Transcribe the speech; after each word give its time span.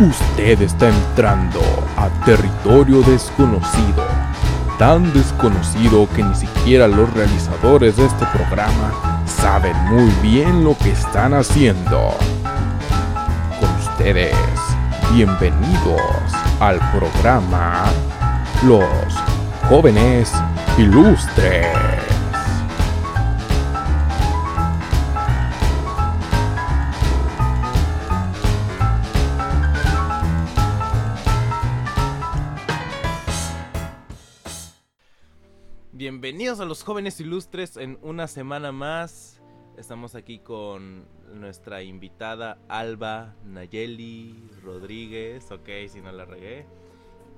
Usted 0.00 0.62
está 0.62 0.88
entrando 0.88 1.60
a 1.96 2.08
territorio 2.24 3.02
desconocido, 3.02 4.04
tan 4.78 5.12
desconocido 5.12 6.08
que 6.16 6.22
ni 6.22 6.34
siquiera 6.34 6.88
los 6.88 7.12
realizadores 7.12 7.96
de 7.96 8.06
este 8.06 8.24
programa 8.26 9.22
saben 9.26 9.76
muy 9.90 10.10
bien 10.22 10.64
lo 10.64 10.76
que 10.78 10.90
están 10.90 11.34
haciendo. 11.34 12.14
Con 13.60 13.70
ustedes, 13.76 14.34
bienvenidos 15.12 16.00
al 16.58 16.80
programa 16.90 17.84
Los 18.64 19.14
Jóvenes 19.68 20.32
Ilustres. 20.78 22.11
Bienvenidos 36.52 36.66
a 36.66 36.68
los 36.68 36.84
jóvenes 36.84 37.18
ilustres 37.18 37.78
en 37.78 37.98
una 38.02 38.28
semana 38.28 38.72
más. 38.72 39.40
Estamos 39.78 40.14
aquí 40.14 40.38
con 40.38 41.08
nuestra 41.32 41.82
invitada 41.82 42.58
Alba 42.68 43.34
Nayeli 43.42 44.50
Rodríguez, 44.62 45.50
ok, 45.50 45.66
si 45.88 46.02
no 46.02 46.12
la 46.12 46.26
regué. 46.26 46.66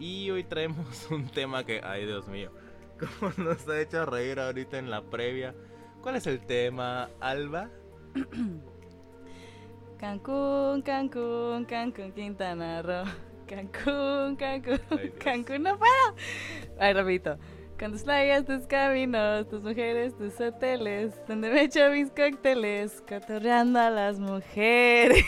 Y 0.01 0.33
hoy 0.33 0.43
traemos 0.43 1.09
un 1.13 1.29
tema 1.29 1.65
que, 1.65 1.81
ay 1.85 2.07
Dios 2.07 2.27
mío, 2.27 2.51
como 2.99 3.33
nos 3.37 3.69
ha 3.69 3.81
hecho 3.81 4.05
reír 4.05 4.41
ahorita 4.41 4.79
en 4.79 4.91
la 4.91 5.01
previa. 5.03 5.55
¿Cuál 6.03 6.17
es 6.17 6.27
el 6.27 6.45
tema, 6.45 7.09
Alba? 7.21 7.71
Cancún, 9.97 10.83
Cancún, 10.83 11.67
Cancún, 11.67 12.11
Quintana 12.11 12.83
Roo. 12.83 13.05
Cancún, 13.47 14.35
Cancún, 14.35 14.81
Cancún, 15.23 15.63
no 15.63 15.79
puedo. 15.79 16.17
Ay, 16.81 16.95
repito. 16.95 17.39
Con 17.85 17.93
tus 17.93 18.05
playas, 18.05 18.47
tus 18.47 18.67
caminos, 18.67 19.47
tus 19.47 19.63
mujeres, 19.63 20.17
tus 20.17 20.41
hoteles, 20.41 21.13
donde 21.29 21.51
me 21.51 21.65
echo 21.65 21.91
mis 21.91 22.09
cócteles, 22.09 23.03
cotorreando 23.07 23.79
a 23.79 23.91
las 23.91 24.19
mujeres. 24.19 25.23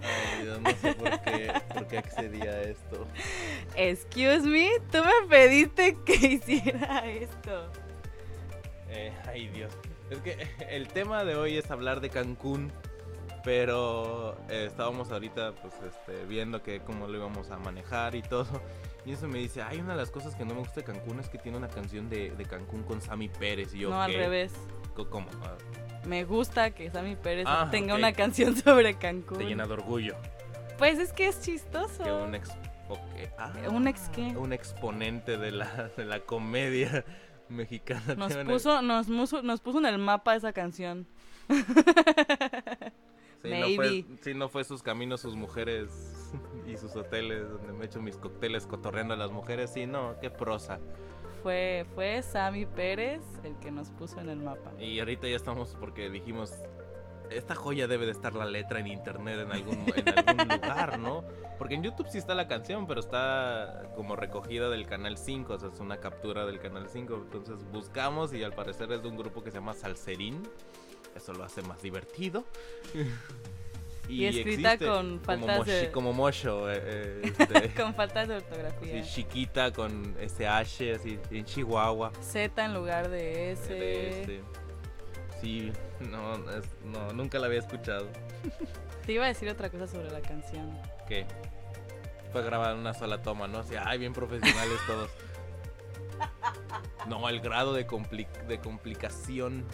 Ay, 0.00 0.46
no 0.62 0.70
sé 0.70 0.94
por 0.94 1.20
qué, 1.22 1.52
por 1.74 1.86
qué 1.88 1.98
accedí 1.98 2.42
a 2.42 2.62
esto. 2.62 3.08
Excuse 3.74 4.46
me, 4.46 4.70
tú 4.92 4.98
me 4.98 5.28
pediste 5.30 5.96
que 6.04 6.14
hiciera 6.34 7.04
esto. 7.08 7.68
Eh, 8.88 9.12
ay, 9.26 9.48
Dios. 9.48 9.72
Es 10.10 10.18
que 10.18 10.46
el 10.70 10.86
tema 10.86 11.24
de 11.24 11.34
hoy 11.34 11.56
es 11.56 11.72
hablar 11.72 12.00
de 12.00 12.08
Cancún, 12.08 12.70
pero 13.46 14.36
eh, 14.50 14.64
estábamos 14.66 15.12
ahorita 15.12 15.52
pues 15.62 15.72
este, 15.86 16.24
viendo 16.26 16.64
que 16.64 16.80
cómo 16.80 17.06
lo 17.06 17.16
íbamos 17.16 17.52
a 17.52 17.58
manejar 17.58 18.16
y 18.16 18.22
todo. 18.22 18.60
Y 19.04 19.12
eso 19.12 19.28
me 19.28 19.38
dice, 19.38 19.62
hay 19.62 19.78
una 19.78 19.92
de 19.92 20.00
las 20.00 20.10
cosas 20.10 20.34
que 20.34 20.44
no 20.44 20.52
me 20.52 20.60
gusta 20.60 20.80
de 20.80 20.84
Cancún 20.84 21.20
es 21.20 21.28
que 21.28 21.38
tiene 21.38 21.56
una 21.56 21.68
canción 21.68 22.10
de, 22.10 22.32
de 22.32 22.44
Cancún 22.44 22.82
con 22.82 23.00
Sammy 23.00 23.28
Pérez. 23.28 23.72
Y 23.72 23.78
yo, 23.78 23.90
No, 23.90 24.02
al 24.02 24.12
revés. 24.12 24.52
¿Cómo? 25.10 25.28
Ah, 25.44 25.56
Me 26.08 26.24
gusta 26.24 26.72
que 26.72 26.90
Sammy 26.90 27.14
Pérez 27.14 27.44
Ah, 27.46 27.68
tenga 27.70 27.94
una 27.94 28.12
canción 28.12 28.56
sobre 28.64 28.98
Cancún. 28.98 29.38
Te 29.38 29.44
llena 29.44 29.64
de 29.64 29.74
orgullo. 29.74 30.16
Pues 30.76 30.98
es 30.98 31.12
que 31.12 31.28
es 31.28 31.40
chistoso. 31.40 32.02
Que 32.02 32.10
un 32.10 32.34
ex... 32.34 32.50
ok, 32.88 33.30
ah, 33.38 33.52
¿Un 33.70 33.86
ex 33.86 34.08
qué? 34.08 34.22
Un 34.36 34.52
exponente 34.52 35.36
de 35.38 35.52
la, 35.52 35.88
de 35.96 36.04
la 36.04 36.18
comedia 36.18 37.04
mexicana. 37.48 38.16
Nos 38.16 38.34
puso, 38.38 38.82
nos, 38.82 39.06
nos 39.08 39.60
puso 39.60 39.78
en 39.78 39.86
el 39.86 39.98
mapa 39.98 40.34
esa 40.34 40.52
canción. 40.52 41.06
Sí, 43.42 43.50
no 43.50 43.60
Maybe. 43.60 43.76
fue, 43.76 44.04
sí, 44.22 44.34
no 44.34 44.48
fue 44.48 44.64
sus 44.64 44.82
caminos, 44.82 45.20
sus 45.20 45.36
mujeres 45.36 45.90
y 46.66 46.76
sus 46.76 46.94
hoteles 46.96 47.48
donde 47.50 47.72
me 47.72 47.84
echo 47.86 48.00
mis 48.00 48.16
cócteles 48.16 48.66
cotorreando 48.66 49.14
a 49.14 49.16
las 49.16 49.30
mujeres. 49.30 49.72
Sí, 49.72 49.86
no, 49.86 50.16
qué 50.20 50.30
prosa. 50.30 50.78
Fue, 51.42 51.86
fue 51.94 52.22
Sammy 52.22 52.66
Pérez 52.66 53.22
el 53.44 53.56
que 53.58 53.70
nos 53.70 53.90
puso 53.90 54.20
en 54.20 54.30
el 54.30 54.38
mapa. 54.38 54.72
Y 54.80 54.98
ahorita 54.98 55.28
ya 55.28 55.36
estamos 55.36 55.76
porque 55.78 56.10
dijimos, 56.10 56.52
esta 57.30 57.54
joya 57.54 57.86
debe 57.86 58.06
de 58.06 58.12
estar 58.12 58.34
la 58.34 58.46
letra 58.46 58.80
en 58.80 58.88
internet 58.88 59.38
en 59.40 59.52
algún, 59.52 59.84
en 59.94 60.08
algún 60.08 60.48
lugar, 60.60 60.98
¿no? 60.98 61.24
Porque 61.58 61.74
en 61.74 61.82
YouTube 61.82 62.08
sí 62.08 62.18
está 62.18 62.34
la 62.34 62.48
canción, 62.48 62.86
pero 62.86 63.00
está 63.00 63.90
como 63.94 64.16
recogida 64.16 64.68
del 64.68 64.86
canal 64.86 65.16
5, 65.16 65.52
o 65.52 65.58
sea, 65.58 65.68
es 65.70 65.80
una 65.80 65.98
captura 65.98 66.46
del 66.46 66.58
canal 66.58 66.88
5. 66.88 67.14
Entonces 67.14 67.64
buscamos 67.72 68.32
y 68.34 68.42
al 68.42 68.52
parecer 68.52 68.90
es 68.92 69.02
de 69.02 69.08
un 69.08 69.16
grupo 69.16 69.42
que 69.42 69.50
se 69.50 69.58
llama 69.58 69.72
Salserín. 69.74 70.42
Eso 71.16 71.32
lo 71.32 71.44
hace 71.44 71.62
más 71.62 71.80
divertido. 71.82 72.44
Y 74.08 74.24
escrita 74.26 74.78
con 74.78 75.18
como 75.18 75.20
faltas 75.24 75.58
moshi- 75.62 75.80
de- 75.80 75.90
Como 75.90 76.12
Mosho, 76.12 76.70
eh, 76.70 76.80
eh, 76.80 77.32
este, 77.40 77.74
Con 77.74 77.92
faltas 77.92 78.28
de 78.28 78.36
ortografía. 78.36 79.02
chiquita 79.02 79.72
con 79.72 80.14
SH, 80.20 80.94
así 80.94 81.18
en 81.32 81.44
Chihuahua. 81.44 82.12
Z 82.22 82.64
en 82.64 82.72
lugar 82.72 83.08
de 83.10 83.50
S. 83.50 83.74
de 83.74 84.10
este. 84.20 84.40
Sí, 85.40 85.72
no, 86.08 86.34
es- 86.52 86.68
no, 86.84 87.12
nunca 87.14 87.40
la 87.40 87.46
había 87.46 87.58
escuchado. 87.58 88.06
Te 89.04 89.12
iba 89.12 89.24
a 89.24 89.28
decir 89.28 89.48
otra 89.48 89.70
cosa 89.70 89.88
sobre 89.88 90.08
la 90.12 90.20
canción. 90.20 90.78
que 91.08 91.26
fue 92.30 92.44
grabada 92.44 92.74
en 92.74 92.78
una 92.78 92.94
sola 92.94 93.22
toma, 93.22 93.48
¿no? 93.48 93.58
Así, 93.58 93.74
ay, 93.76 93.98
bien 93.98 94.12
profesionales 94.12 94.78
todos. 94.86 95.10
No, 97.08 97.28
el 97.28 97.40
grado 97.40 97.72
de, 97.72 97.86
compli- 97.88 98.28
de 98.46 98.58
complicación 98.60 99.64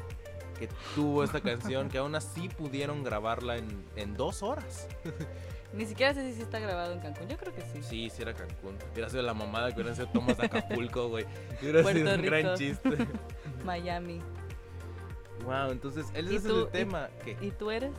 que 0.59 0.69
tuvo 0.95 1.25
esta 1.25 1.41
canción, 1.41 1.89
que 1.89 1.99
aún 1.99 2.15
así 2.15 2.49
pudieron 2.49 3.03
grabarla 3.05 3.57
en, 3.57 3.85
en 3.97 4.15
dos 4.15 4.43
horas. 4.43 4.89
Ni 5.73 5.87
siquiera 5.87 6.13
sé 6.13 6.35
si 6.35 6.43
está 6.43 6.59
grabado 6.59 6.93
en 6.93 7.01
Cancún. 7.01 7.29
Yo 7.29 7.37
creo 7.39 7.55
que 7.55 7.63
sí. 7.63 7.83
Sí, 7.83 8.11
sí 8.11 8.21
era 8.23 8.35
Cancún. 8.35 8.77
Hubiera 8.93 9.09
sido 9.09 9.23
la 9.23 9.33
mamada 9.33 9.69
que 9.69 9.77
hubieran 9.77 9.95
sido 9.97 10.09
tomas 10.09 10.37
de 10.37 10.45
Acapulco, 10.47 11.09
güey. 11.09 11.25
Hubiera 11.63 11.83
Puerto 11.83 11.99
sido 12.01 12.15
un 12.15 12.23
gran 12.23 12.55
chiste. 12.57 12.91
Miami. 13.65 14.21
Wow, 15.45 15.71
entonces, 15.73 16.07
ese 16.15 16.33
¿Y 16.33 16.37
es 16.37 16.45
tú- 16.45 16.67
el 16.67 16.69
tema. 16.69 17.09
¿Qué? 17.25 17.37
¿Y 17.41 17.51
tú 17.53 17.71
eres? 17.71 17.93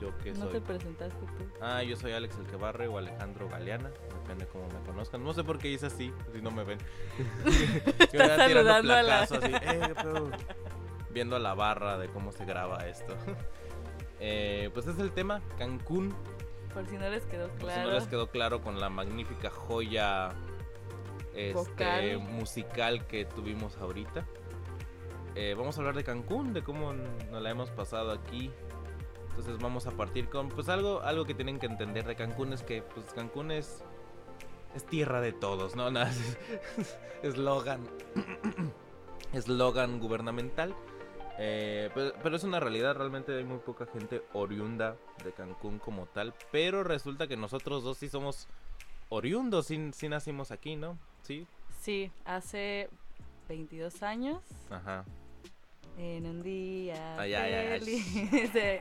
¿Yo 0.00 0.08
qué 0.18 0.32
¿No 0.32 0.46
soy? 0.46 0.54
te 0.54 0.60
presentaste 0.62 1.16
tú? 1.38 1.44
Ah, 1.60 1.84
yo 1.84 1.94
soy 1.96 2.10
Alex 2.12 2.36
el 2.36 2.46
que 2.48 2.56
barre 2.56 2.88
o 2.88 2.98
Alejandro 2.98 3.48
Galeana, 3.48 3.88
depende 4.20 4.46
cómo 4.48 4.66
me 4.68 4.80
conozcan. 4.84 5.22
No 5.22 5.32
sé 5.32 5.44
por 5.44 5.58
qué 5.58 5.68
hice 5.68 5.86
así, 5.86 6.12
si 6.34 6.42
no 6.42 6.50
me 6.50 6.64
ven. 6.64 6.78
Yo 8.00 8.08
tirando 8.10 8.36
saludando 8.36 8.94
a 8.94 9.02
la- 9.04 9.22
así, 9.22 9.36
"Eh, 9.44 9.94
pedo". 10.02 10.30
Viendo 11.12 11.38
la 11.38 11.54
barra 11.54 11.98
de 11.98 12.08
cómo 12.08 12.32
se 12.32 12.44
graba 12.44 12.86
esto. 12.86 13.14
Eh, 14.24 14.70
pues 14.72 14.86
es 14.86 15.00
el 15.00 15.10
tema, 15.10 15.42
Cancún. 15.58 16.14
Por 16.72 16.86
si 16.86 16.96
no 16.96 17.10
les 17.10 17.24
quedó 17.24 17.48
Por 17.48 17.58
claro. 17.58 17.82
si 17.82 17.88
no 17.88 17.94
les 17.94 18.06
quedó 18.06 18.30
claro 18.30 18.62
con 18.62 18.78
la 18.78 18.88
magnífica 18.88 19.50
joya 19.50 20.32
este, 21.34 22.18
musical 22.18 23.04
que 23.08 23.24
tuvimos 23.24 23.76
ahorita. 23.78 24.24
Eh, 25.34 25.54
vamos 25.56 25.76
a 25.76 25.80
hablar 25.80 25.96
de 25.96 26.04
Cancún, 26.04 26.52
de 26.52 26.62
cómo 26.62 26.92
nos 26.92 27.42
la 27.42 27.50
hemos 27.50 27.70
pasado 27.70 28.12
aquí. 28.12 28.52
Entonces 29.30 29.58
vamos 29.58 29.86
a 29.86 29.90
partir 29.92 30.28
con, 30.28 30.50
pues 30.50 30.68
algo, 30.68 31.00
algo 31.00 31.24
que 31.24 31.34
tienen 31.34 31.58
que 31.58 31.66
entender 31.66 32.04
de 32.04 32.14
Cancún 32.14 32.52
es 32.52 32.62
que, 32.62 32.82
pues 32.82 33.06
Cancún 33.14 33.50
es, 33.50 33.82
es 34.74 34.84
tierra 34.84 35.20
de 35.20 35.32
todos, 35.32 35.74
¿no? 35.74 35.90
Nada, 35.90 36.12
Eslogan, 37.22 37.80
eslogan 39.32 40.00
gubernamental. 40.00 40.74
Eh, 41.38 41.90
pero, 41.94 42.12
pero 42.22 42.36
es 42.36 42.44
una 42.44 42.60
realidad, 42.60 42.94
realmente 42.94 43.36
hay 43.36 43.44
muy 43.44 43.58
poca 43.58 43.86
gente 43.86 44.22
oriunda 44.32 44.96
de 45.24 45.32
Cancún 45.32 45.78
como 45.78 46.06
tal. 46.06 46.34
Pero 46.50 46.84
resulta 46.84 47.26
que 47.26 47.36
nosotros 47.36 47.82
dos 47.84 47.98
sí 47.98 48.08
somos 48.08 48.48
oriundos, 49.08 49.66
sí, 49.66 49.90
sí 49.92 50.08
nacimos 50.08 50.50
aquí, 50.50 50.76
¿no? 50.76 50.98
Sí. 51.22 51.46
Sí, 51.80 52.10
hace 52.24 52.88
22 53.48 54.02
años. 54.02 54.42
Ajá. 54.70 55.04
En 55.98 56.26
un 56.26 56.42
día 56.42 57.20
Ay, 57.20 57.34
ay, 57.34 57.52
ay. 57.52 58.80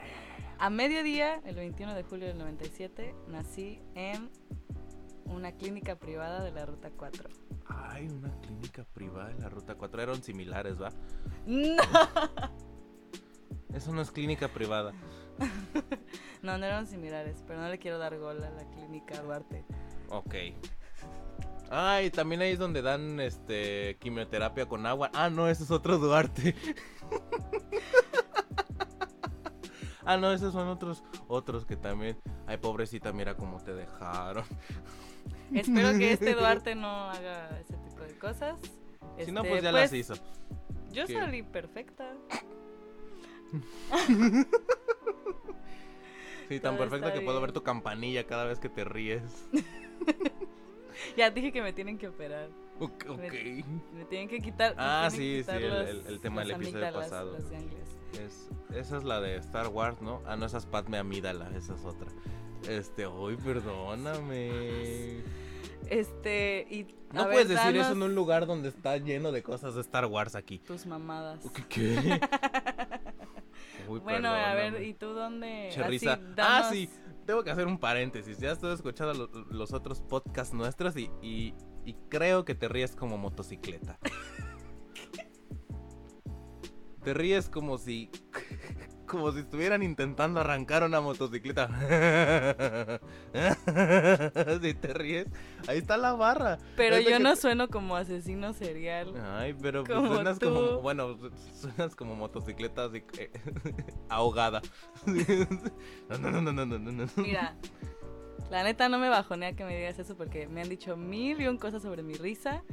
A 0.57 0.69
mediodía, 0.69 1.41
el 1.45 1.55
21 1.55 1.95
de 1.95 2.03
julio 2.03 2.27
del 2.27 2.37
97, 2.37 3.15
nací 3.27 3.81
en 3.95 4.29
una 5.31 5.51
clínica 5.53 5.95
privada 5.95 6.43
de 6.43 6.51
la 6.51 6.65
Ruta 6.65 6.91
4. 6.95 7.29
Ay, 7.67 8.07
una 8.07 8.31
clínica 8.41 8.85
privada 8.93 9.31
en 9.31 9.41
la 9.41 9.49
ruta 9.49 9.75
4. 9.75 10.01
Eran 10.01 10.23
similares, 10.23 10.81
¿va? 10.81 10.91
No, 11.45 11.77
Eso 13.73 13.93
no 13.93 14.01
es 14.01 14.11
clínica 14.11 14.49
privada. 14.49 14.93
no, 16.41 16.57
no 16.57 16.65
eran 16.65 16.87
similares, 16.87 17.43
pero 17.47 17.61
no 17.61 17.69
le 17.69 17.79
quiero 17.79 17.97
dar 17.97 18.17
gol 18.17 18.43
a 18.43 18.49
la 18.49 18.69
clínica 18.71 19.21
Duarte. 19.21 19.63
Ok. 20.09 20.35
Ay, 21.69 22.11
también 22.11 22.41
ahí 22.41 22.51
es 22.51 22.59
donde 22.59 22.81
dan 22.81 23.21
este 23.21 23.97
quimioterapia 23.99 24.65
con 24.65 24.85
agua. 24.85 25.09
Ah, 25.13 25.29
no, 25.29 25.47
ese 25.47 25.63
es 25.63 25.71
otro 25.71 25.97
Duarte. 25.97 26.53
ah, 30.05 30.17
no, 30.17 30.33
esos 30.33 30.51
son 30.51 30.67
otros 30.67 31.01
otros 31.29 31.65
que 31.65 31.77
también. 31.77 32.17
Ay, 32.45 32.57
pobrecita, 32.57 33.13
mira 33.13 33.37
cómo 33.37 33.63
te 33.63 33.73
dejaron. 33.73 34.43
Espero 35.53 35.97
que 35.97 36.13
este 36.13 36.33
Duarte 36.35 36.75
no 36.75 37.09
haga 37.09 37.59
ese 37.59 37.75
tipo 37.77 38.01
de 38.03 38.17
cosas. 38.17 38.59
si 39.23 39.31
no, 39.31 39.41
Este, 39.41 39.49
pues 39.49 39.63
ya 39.63 39.71
las 39.71 39.93
hizo. 39.93 40.13
Yo 40.91 41.05
¿Qué? 41.05 41.13
salí 41.13 41.43
perfecta. 41.43 42.13
Sí, 46.49 46.59
tan 46.59 46.75
Todo 46.75 46.89
perfecta 46.89 47.13
que 47.13 47.21
puedo 47.21 47.39
ver 47.41 47.51
tu 47.53 47.63
campanilla 47.63 48.25
cada 48.27 48.45
vez 48.45 48.59
que 48.59 48.69
te 48.69 48.83
ríes. 48.83 49.21
Ya 51.17 51.31
dije 51.31 51.51
que 51.51 51.63
me 51.63 51.73
tienen 51.73 51.97
que 51.97 52.09
operar. 52.09 52.49
Ok. 52.79 52.93
Me 53.93 54.05
tienen 54.07 54.27
que 54.29 54.39
quitar. 54.39 54.75
Ah, 54.77 55.07
sí, 55.09 55.17
sí, 55.17 55.37
quitar 55.39 55.61
el- 55.61 55.69
los- 55.69 55.89
el- 55.89 56.07
el 56.13 56.19
tema 56.19 56.41
del 56.41 56.49
las 56.49 56.57
episodio 56.57 56.85
amígdalas, 56.85 57.09
pasado. 57.09 57.31
las 57.33 57.49
ganglios. 57.49 57.89
Es, 58.21 58.49
esa 58.75 58.97
es 58.97 59.03
la 59.03 59.19
de 59.19 59.37
Star 59.37 59.69
Wars, 59.69 59.99
¿no? 60.01 60.21
Ah, 60.27 60.35
no, 60.35 60.45
esa 60.45 60.57
es 60.59 60.65
Padme 60.67 60.97
Amídala, 60.99 61.49
esa 61.55 61.73
es 61.73 61.83
otra. 61.85 62.07
Este, 62.69 63.07
uy, 63.07 63.35
perdóname. 63.37 65.21
Este, 65.89 66.65
y. 66.69 66.95
No 67.13 67.25
ver, 67.25 67.33
puedes 67.33 67.49
decir 67.49 67.75
eso 67.75 67.91
en 67.91 68.03
un 68.03 68.15
lugar 68.15 68.45
donde 68.45 68.69
está 68.69 68.95
lleno 68.97 69.31
de 69.33 69.43
cosas 69.43 69.75
de 69.75 69.81
Star 69.81 70.05
Wars 70.05 70.35
aquí. 70.35 70.59
Tus 70.59 70.85
mamadas. 70.85 71.43
¿Qué? 71.69 72.19
Uy, 73.89 73.99
Bueno, 73.99 74.29
a 74.29 74.53
ver. 74.53 74.81
¿y 74.83 74.93
tú 74.93 75.07
dónde? 75.07 75.67
Así, 75.67 75.75
Cherriza. 75.75 76.19
ah, 76.37 76.69
sí. 76.71 76.89
Tengo 77.25 77.43
que 77.43 77.51
hacer 77.51 77.67
un 77.67 77.77
paréntesis. 77.77 78.37
Ya 78.39 78.51
estoy 78.51 78.73
escuchando 78.73 79.13
lo- 79.13 79.27
los 79.51 79.73
otros 79.73 80.01
podcasts 80.01 80.53
nuestros 80.53 80.95
y, 80.97 81.09
y, 81.21 81.53
y 81.85 81.93
creo 82.09 82.45
que 82.45 82.55
te 82.55 82.67
ríes 82.69 82.95
como 82.95 83.17
motocicleta. 83.17 83.99
te 87.03 87.13
ríes 87.13 87.49
como 87.49 87.77
si. 87.77 88.09
Como 89.11 89.29
si 89.33 89.39
estuvieran 89.39 89.83
intentando 89.83 90.39
arrancar 90.39 90.83
una 90.83 91.01
motocicleta. 91.01 91.67
si 94.61 94.73
te 94.73 94.93
ríes, 94.93 95.27
ahí 95.67 95.79
está 95.79 95.97
la 95.97 96.13
barra. 96.13 96.59
Pero 96.77 96.95
Es 96.95 97.03
yo 97.03 97.11
que 97.11 97.19
no 97.19 97.35
sueno 97.35 97.67
como 97.67 97.97
asesino 97.97 98.53
serial. 98.53 99.13
Ay, 99.21 99.53
pero 99.61 99.83
pues 99.83 100.07
suenas 100.07 100.39
tú. 100.39 100.45
como. 100.45 100.79
Bueno, 100.79 101.17
suenas 101.59 101.93
como 101.93 102.15
motocicleta 102.15 102.85
así, 102.85 103.03
eh, 103.17 103.29
ahogada. 104.07 104.61
no, 105.05 106.17
no, 106.17 106.31
no, 106.31 106.41
no, 106.53 106.65
no, 106.65 106.79
no, 106.79 106.91
no. 106.91 107.05
Mira, 107.17 107.57
la 108.49 108.63
neta 108.63 108.87
no 108.87 108.97
me 108.97 109.09
bajonea 109.09 109.57
que 109.57 109.65
me 109.65 109.75
digas 109.75 109.99
eso 109.99 110.15
porque 110.15 110.47
me 110.47 110.61
han 110.61 110.69
dicho 110.69 110.95
mil 110.95 111.41
y 111.41 111.47
un 111.47 111.57
cosas 111.57 111.81
sobre 111.81 112.01
mi 112.01 112.13
risa. 112.13 112.63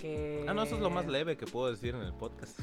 Que... 0.00 0.46
Ah, 0.48 0.54
no, 0.54 0.62
eso 0.62 0.76
es 0.76 0.80
lo 0.80 0.88
más 0.88 1.06
leve 1.06 1.36
que 1.36 1.44
puedo 1.44 1.70
decir 1.70 1.94
en 1.94 2.00
el 2.00 2.14
podcast. 2.14 2.58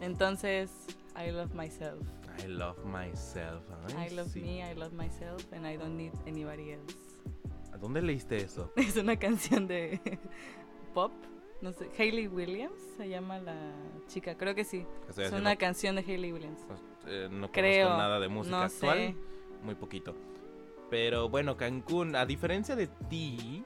Entonces, 0.00 0.72
I 1.16 1.30
love 1.30 1.54
myself. 1.54 2.00
I 2.42 2.46
love 2.48 2.76
myself. 2.84 3.62
Ay, 3.96 4.08
I 4.10 4.14
love 4.14 4.28
sí. 4.28 4.42
me, 4.42 4.62
I 4.62 4.74
love 4.74 4.92
myself, 4.92 5.50
and 5.52 5.66
I 5.66 5.76
don't 5.76 5.96
need 5.96 6.12
anybody 6.26 6.72
else. 6.72 6.94
¿A 7.72 7.78
dónde 7.78 8.02
leíste 8.02 8.36
eso? 8.36 8.70
Es 8.76 8.96
una 8.96 9.16
canción 9.16 9.66
de 9.66 9.98
pop. 10.94 11.12
No 11.62 11.72
sé, 11.72 11.88
Hayley 11.98 12.28
Williams 12.28 12.78
se 12.98 13.08
llama 13.08 13.38
la 13.38 13.56
chica, 14.08 14.36
creo 14.36 14.54
que 14.54 14.64
sí. 14.64 14.84
Es 15.16 15.32
una 15.32 15.56
canción 15.56 15.96
de 15.96 16.02
Hayley 16.02 16.32
Williams. 16.32 16.60
eh, 17.06 17.28
no 17.30 17.50
Creo. 17.50 17.86
conozco 17.86 18.02
nada 18.02 18.20
de 18.20 18.28
música 18.28 18.56
no 18.58 18.62
actual. 18.62 18.98
sé. 18.98 19.14
Muy 19.62 19.74
poquito. 19.74 20.14
Pero 20.90 21.30
bueno, 21.30 21.56
Cancún, 21.56 22.14
a 22.14 22.26
diferencia 22.26 22.76
de 22.76 22.88
ti, 23.08 23.64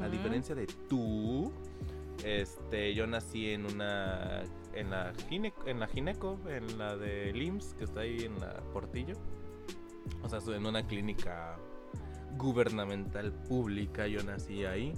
a 0.00 0.08
diferencia 0.08 0.54
de 0.54 0.66
tú, 0.88 1.52
este, 2.24 2.94
yo 2.94 3.06
nací 3.06 3.50
en 3.50 3.66
una, 3.66 4.42
en 4.76 4.90
la 4.90 5.12
gine, 5.28 5.52
en 5.66 5.80
la 5.80 5.86
gineco, 5.88 6.38
en 6.48 6.78
la 6.78 6.96
de 6.96 7.32
LIMS, 7.32 7.74
que 7.74 7.84
está 7.84 8.00
ahí 8.00 8.24
en 8.24 8.38
la 8.40 8.60
Portillo. 8.72 9.14
O 10.22 10.28
sea, 10.28 10.38
en 10.54 10.66
una 10.66 10.86
clínica 10.86 11.58
gubernamental 12.36 13.32
pública, 13.32 14.06
yo 14.06 14.22
nací 14.22 14.64
ahí. 14.64 14.92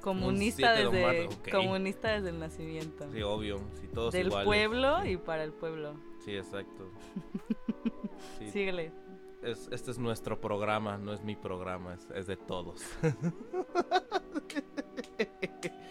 Comunista 0.00 0.72
de 0.72 0.84
desde, 0.86 1.02
marzo, 1.24 1.38
ok. 1.40 1.50
comunista 1.50 2.08
desde 2.12 2.30
el 2.30 2.38
nacimiento. 2.38 3.10
Sí, 3.12 3.22
obvio, 3.22 3.58
sí, 3.80 3.88
todos 3.92 4.12
Del 4.14 4.28
iguales. 4.28 4.46
pueblo 4.46 5.04
y 5.04 5.16
para 5.16 5.44
el 5.44 5.52
pueblo. 5.52 5.94
Sí, 6.24 6.36
exacto. 6.36 6.90
Sí, 8.38 8.50
Síguele. 8.50 8.92
es- 9.42 9.68
este 9.72 9.90
es 9.92 9.98
nuestro 9.98 10.40
programa, 10.40 10.98
no 10.98 11.12
es 11.12 11.22
mi 11.22 11.36
programa, 11.36 11.94
es, 11.94 12.08
es 12.14 12.26
de 12.26 12.36
todos. 12.36 12.82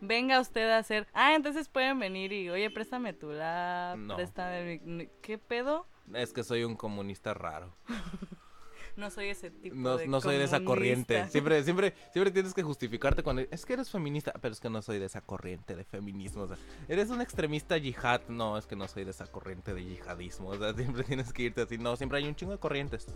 Venga 0.00 0.40
usted 0.40 0.68
a 0.70 0.78
hacer. 0.78 1.06
Ah, 1.12 1.34
entonces 1.34 1.68
pueden 1.68 1.98
venir 1.98 2.32
y, 2.32 2.48
oye, 2.50 2.70
préstame 2.70 3.12
tu 3.12 3.30
lap. 3.30 3.96
No. 3.98 4.16
Préstame 4.16 4.80
mi- 4.84 5.08
¿Qué 5.22 5.38
pedo? 5.38 5.86
Es 6.14 6.32
que 6.32 6.42
soy 6.42 6.64
un 6.64 6.76
comunista 6.76 7.34
raro. 7.34 7.74
No 9.00 9.08
soy 9.10 9.28
ese 9.28 9.50
tipo 9.50 9.74
No, 9.74 9.96
de 9.96 10.06
no 10.06 10.20
soy 10.20 10.36
de 10.36 10.44
esa 10.44 10.62
corriente. 10.62 11.26
Siempre, 11.30 11.64
siempre, 11.64 11.94
siempre 12.12 12.30
tienes 12.30 12.52
que 12.52 12.62
justificarte 12.62 13.22
cuando 13.22 13.42
es 13.50 13.64
que 13.64 13.72
eres 13.72 13.90
feminista, 13.90 14.32
pero 14.40 14.52
es 14.52 14.60
que 14.60 14.68
no 14.68 14.82
soy 14.82 14.98
de 14.98 15.06
esa 15.06 15.22
corriente 15.22 15.74
de 15.74 15.84
feminismo. 15.84 16.42
O 16.42 16.48
sea, 16.48 16.58
eres 16.86 17.08
un 17.08 17.22
extremista 17.22 17.78
yihad. 17.78 18.20
No, 18.28 18.58
es 18.58 18.66
que 18.66 18.76
no 18.76 18.86
soy 18.86 19.04
de 19.04 19.12
esa 19.12 19.26
corriente 19.26 19.72
de 19.72 19.82
yihadismo. 19.84 20.50
O 20.50 20.58
sea, 20.58 20.74
siempre 20.74 21.02
tienes 21.04 21.32
que 21.32 21.44
irte 21.44 21.62
así. 21.62 21.78
No, 21.78 21.96
siempre 21.96 22.18
hay 22.18 22.26
un 22.28 22.36
chingo 22.36 22.52
de 22.52 22.58
corrientes. 22.58 23.06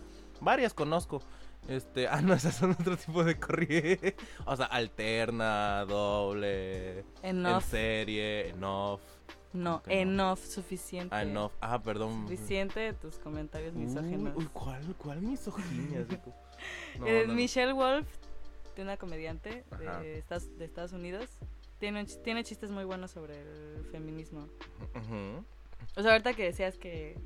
Varias 0.41 0.73
conozco. 0.73 1.21
Este, 1.67 2.07
ah, 2.07 2.21
no, 2.21 2.33
esas 2.33 2.55
son 2.55 2.71
otro 2.71 2.97
tipo 2.97 3.23
de 3.23 3.39
corriente. 3.39 4.15
O 4.45 4.55
sea, 4.55 4.65
alterna, 4.65 5.85
doble, 5.85 6.99
en 7.23 7.45
Enough. 7.45 7.63
serie, 7.63 8.49
en 8.49 8.63
off. 8.63 9.01
No, 9.55 9.81
enough, 9.87 10.39
suficiente. 10.39 11.15
Ah. 11.15 11.49
Ah, 11.61 11.81
perdón. 11.81 12.23
Suficiente 12.27 12.79
de 12.81 12.93
tus 12.93 13.17
comentarios 13.17 13.73
Uy, 13.75 13.85
misóginos. 13.85 14.35
uy, 14.35 14.47
¿cuál, 14.53 14.83
cuál 14.97 15.21
misoginia? 15.21 16.05
No, 16.99 17.05
Eh, 17.07 17.23
no, 17.23 17.27
no. 17.27 17.33
Michelle 17.33 17.73
Wolf, 17.73 18.07
de 18.75 18.81
una 18.81 18.97
comediante 18.97 19.65
de 19.79 20.17
Estados, 20.17 20.57
de 20.57 20.65
Estados 20.65 20.93
Unidos, 20.93 21.29
tiene, 21.79 21.99
un 22.01 22.07
ch- 22.07 22.21
tiene 22.23 22.43
chistes 22.43 22.71
muy 22.71 22.85
buenos 22.85 23.11
sobre 23.11 23.39
el 23.41 23.85
feminismo. 23.91 24.47
O 25.95 26.01
sea, 26.01 26.11
ahorita 26.13 26.33
que 26.33 26.43
decías 26.43 26.77
que, 26.77 27.17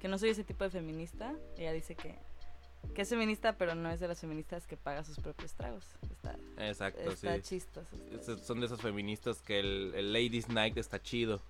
que 0.00 0.08
no 0.08 0.18
soy 0.18 0.30
ese 0.30 0.44
tipo 0.44 0.64
de 0.64 0.70
feminista, 0.70 1.34
ella 1.56 1.72
dice 1.72 1.94
que, 1.94 2.16
que 2.94 3.02
es 3.02 3.08
feminista, 3.08 3.56
pero 3.56 3.74
no 3.76 3.88
es 3.90 4.00
de 4.00 4.08
las 4.08 4.20
feministas 4.20 4.66
que 4.66 4.76
paga 4.76 5.04
sus 5.04 5.18
propios 5.20 5.54
tragos. 5.54 5.84
Está, 6.10 6.36
Exacto, 6.58 7.00
está 7.10 7.36
sí. 7.36 7.42
chistoso. 7.42 7.96
Son 8.44 8.60
de 8.60 8.66
esas 8.66 8.80
feministas 8.80 9.40
que 9.40 9.60
el, 9.60 9.92
el 9.94 10.12
Ladies 10.12 10.48
Night 10.48 10.76
está 10.76 11.00
chido. 11.00 11.40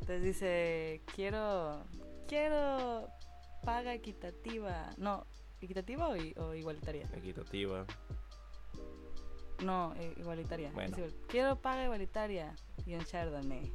Entonces 0.00 0.22
dice, 0.22 1.02
quiero, 1.14 1.84
quiero 2.26 3.08
paga 3.64 3.94
equitativa. 3.94 4.90
No, 4.96 5.26
¿equitativa 5.60 6.08
o, 6.08 6.54
igualitaria? 6.54 7.06
Equitativa. 7.14 7.86
No, 9.62 9.94
eh, 9.98 10.14
igualitaria. 10.16 10.70
Bueno. 10.72 10.96
Quiero 11.28 11.56
paga 11.60 11.84
igualitaria 11.84 12.54
y 12.86 12.94
un 12.94 13.04
chardonnay. 13.04 13.72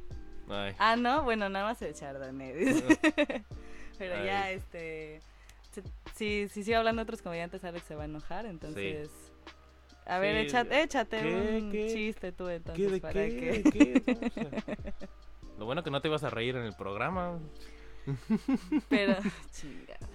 Ay. 0.48 0.74
Ah, 0.78 0.96
no, 0.96 1.22
bueno, 1.22 1.48
nada 1.48 1.64
más 1.66 1.80
el 1.82 1.94
chardonnay. 1.94 2.52
dice. 2.54 3.44
Pero 3.98 4.24
ya, 4.24 4.50
este... 4.50 5.20
si- 5.72 5.82
Si, 6.14 6.48
si 6.48 6.64
sigo 6.64 6.78
hablando 6.78 7.00
de 7.00 7.04
otros 7.04 7.22
comediantes, 7.22 7.62
Alex 7.64 7.86
se 7.86 7.94
va 7.94 8.02
a 8.02 8.06
enojar, 8.06 8.46
entonces... 8.46 9.10
A 10.06 10.18
ver, 10.18 10.40
Sí, 10.42 10.46
échate, 10.48 10.82
échate 10.82 11.20
¿qué, 11.20 11.58
un 11.62 11.70
qué? 11.72 11.86
chiste 11.92 12.30
tú 12.32 12.48
entonces 12.48 12.92
¿Qué 12.92 13.00
para 13.00 13.12
qué? 13.12 13.62
que... 13.72 14.14
Lo 15.58 15.64
bueno 15.64 15.82
que 15.82 15.90
no 15.90 16.00
te 16.00 16.08
ibas 16.08 16.22
a 16.24 16.30
reír 16.30 16.56
en 16.56 16.64
el 16.64 16.74
programa 16.74 17.38
Pero, 18.88 19.16
chingada. 19.52 20.06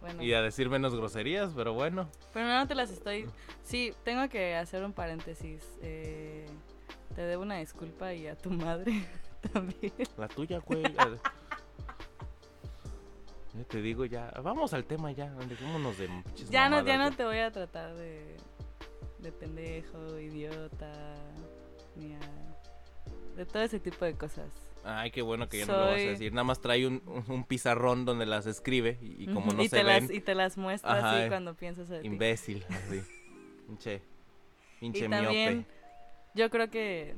Bueno, 0.00 0.22
y 0.22 0.32
a 0.32 0.40
decir 0.42 0.70
menos 0.70 0.94
groserías, 0.94 1.50
pero 1.56 1.74
bueno. 1.74 2.08
pero 2.32 2.46
no 2.46 2.66
te 2.68 2.74
las 2.76 2.90
estoy... 2.90 3.28
Sí, 3.64 3.92
tengo 4.04 4.28
que 4.28 4.54
hacer 4.54 4.84
un 4.84 4.92
paréntesis. 4.92 5.68
eh, 5.82 6.46
te 7.16 7.22
debo 7.22 7.42
una 7.42 7.56
disculpa 7.56 8.14
y 8.14 8.28
a 8.28 8.36
tu 8.36 8.50
madre 8.50 9.04
también. 9.52 9.92
La 10.16 10.28
tuya, 10.28 10.58
güey. 10.58 10.84
te 13.68 13.82
digo 13.82 14.04
ya. 14.04 14.30
Vamos 14.42 14.72
al 14.72 14.84
tema 14.84 15.10
ya. 15.10 15.30
Dejémonos 15.30 15.98
de 15.98 16.08
Ya 16.48 16.68
no, 16.68 16.84
ya 16.86 16.96
no 16.96 17.10
te 17.10 17.24
voy 17.24 17.38
a 17.38 17.50
tratar 17.50 17.94
de, 17.96 18.36
de 19.18 19.32
pendejo, 19.32 20.18
idiota, 20.20 21.14
ni 21.96 22.14
a- 22.14 23.34
de 23.36 23.44
todo 23.46 23.62
ese 23.64 23.80
tipo 23.80 24.04
de 24.04 24.14
cosas. 24.14 24.48
Ay, 24.84 25.10
qué 25.10 25.22
bueno 25.22 25.48
que 25.48 25.58
ya 25.58 25.66
no 25.66 25.72
lo 25.72 25.78
vas 25.86 25.94
a 25.94 25.96
decir. 25.96 26.32
Nada 26.32 26.44
más 26.44 26.60
trae 26.60 26.86
un, 26.86 27.02
un 27.28 27.44
pizarrón 27.44 28.04
donde 28.04 28.26
las 28.26 28.46
escribe 28.46 28.98
y, 29.02 29.24
y 29.24 29.34
como 29.34 29.52
no 29.52 29.62
y 29.62 29.68
se 29.68 29.78
te 29.78 29.84
ven, 29.84 30.02
las, 30.06 30.10
y 30.10 30.20
te 30.20 30.34
las 30.34 30.56
muestro 30.56 30.90
Ajá, 30.90 31.12
así 31.12 31.22
eh, 31.24 31.28
cuando 31.28 31.54
piensas 31.54 31.90
en 31.90 32.04
imbécil. 32.04 32.64
Así. 32.68 33.02
Pinche. 33.66 34.02
Pinche 34.80 35.04
Y 35.04 35.08
miope. 35.08 35.24
también, 35.24 35.66
yo 36.34 36.48
creo 36.50 36.70
que 36.70 37.14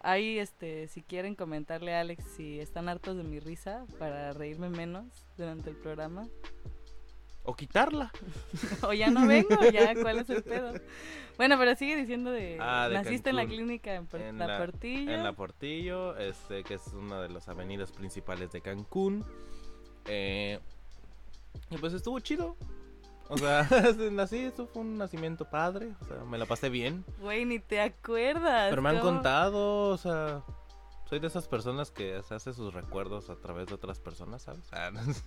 ahí, 0.00 0.38
este, 0.38 0.88
si 0.88 1.02
quieren 1.02 1.34
comentarle 1.34 1.94
a 1.94 2.00
Alex 2.00 2.24
si 2.36 2.58
están 2.60 2.88
hartos 2.88 3.16
de 3.16 3.24
mi 3.24 3.40
risa 3.40 3.84
para 3.98 4.32
reírme 4.32 4.68
menos 4.70 5.04
durante 5.36 5.70
el 5.70 5.76
programa, 5.76 6.26
O 7.50 7.54
quitarla. 7.56 8.12
o 8.86 8.92
ya 8.92 9.08
no 9.10 9.26
vengo, 9.26 9.56
ya, 9.72 9.94
¿cuál 9.94 10.18
es 10.18 10.28
el 10.28 10.42
pedo? 10.42 10.74
Bueno, 11.38 11.56
pero 11.58 11.74
sigue 11.76 11.96
diciendo 11.96 12.30
de, 12.30 12.58
Ah, 12.60 12.88
de 12.88 12.94
naciste 12.96 13.30
en 13.30 13.36
la 13.36 13.46
clínica 13.46 13.94
en, 13.94 14.06
Por- 14.06 14.20
En 14.20 14.38
la, 14.38 14.46
la- 14.48 14.58
Portillo. 14.58 15.10
En 15.12 15.22
la 15.22 15.32
Portillo, 15.32 16.14
este, 16.18 16.62
que 16.62 16.74
es 16.74 16.86
una 16.88 17.22
de 17.22 17.30
las 17.30 17.48
avenidas 17.48 17.90
principales 17.90 18.52
de 18.52 18.60
Cancún. 18.60 19.24
Eh, 20.04 20.60
y 21.70 21.78
pues 21.78 21.94
estuvo 21.94 22.20
chido. 22.20 22.54
O 23.30 23.38
sea, 23.38 23.66
nací, 24.12 24.38
eso 24.40 24.66
fue 24.66 24.82
un 24.82 24.98
nacimiento 24.98 25.48
padre. 25.48 25.94
O 26.02 26.04
sea, 26.04 26.16
me 26.24 26.36
la 26.36 26.44
pasé 26.44 26.68
bien. 26.68 27.02
Güey, 27.18 27.46
ni 27.46 27.60
te 27.60 27.80
acuerdas. 27.80 28.68
Pero 28.68 28.82
me 28.82 28.90
han 28.90 29.00
contado, 29.00 29.88
o 29.88 29.96
sea, 29.96 30.42
soy 31.08 31.18
de 31.18 31.28
esas 31.28 31.48
personas 31.48 31.90
que 31.90 32.22
se 32.24 32.34
hace 32.34 32.52
sus 32.52 32.74
recuerdos 32.74 33.30
a 33.30 33.36
través 33.36 33.68
de 33.68 33.74
otras 33.74 34.00
personas, 34.00 34.42
¿sabes? 34.42 34.68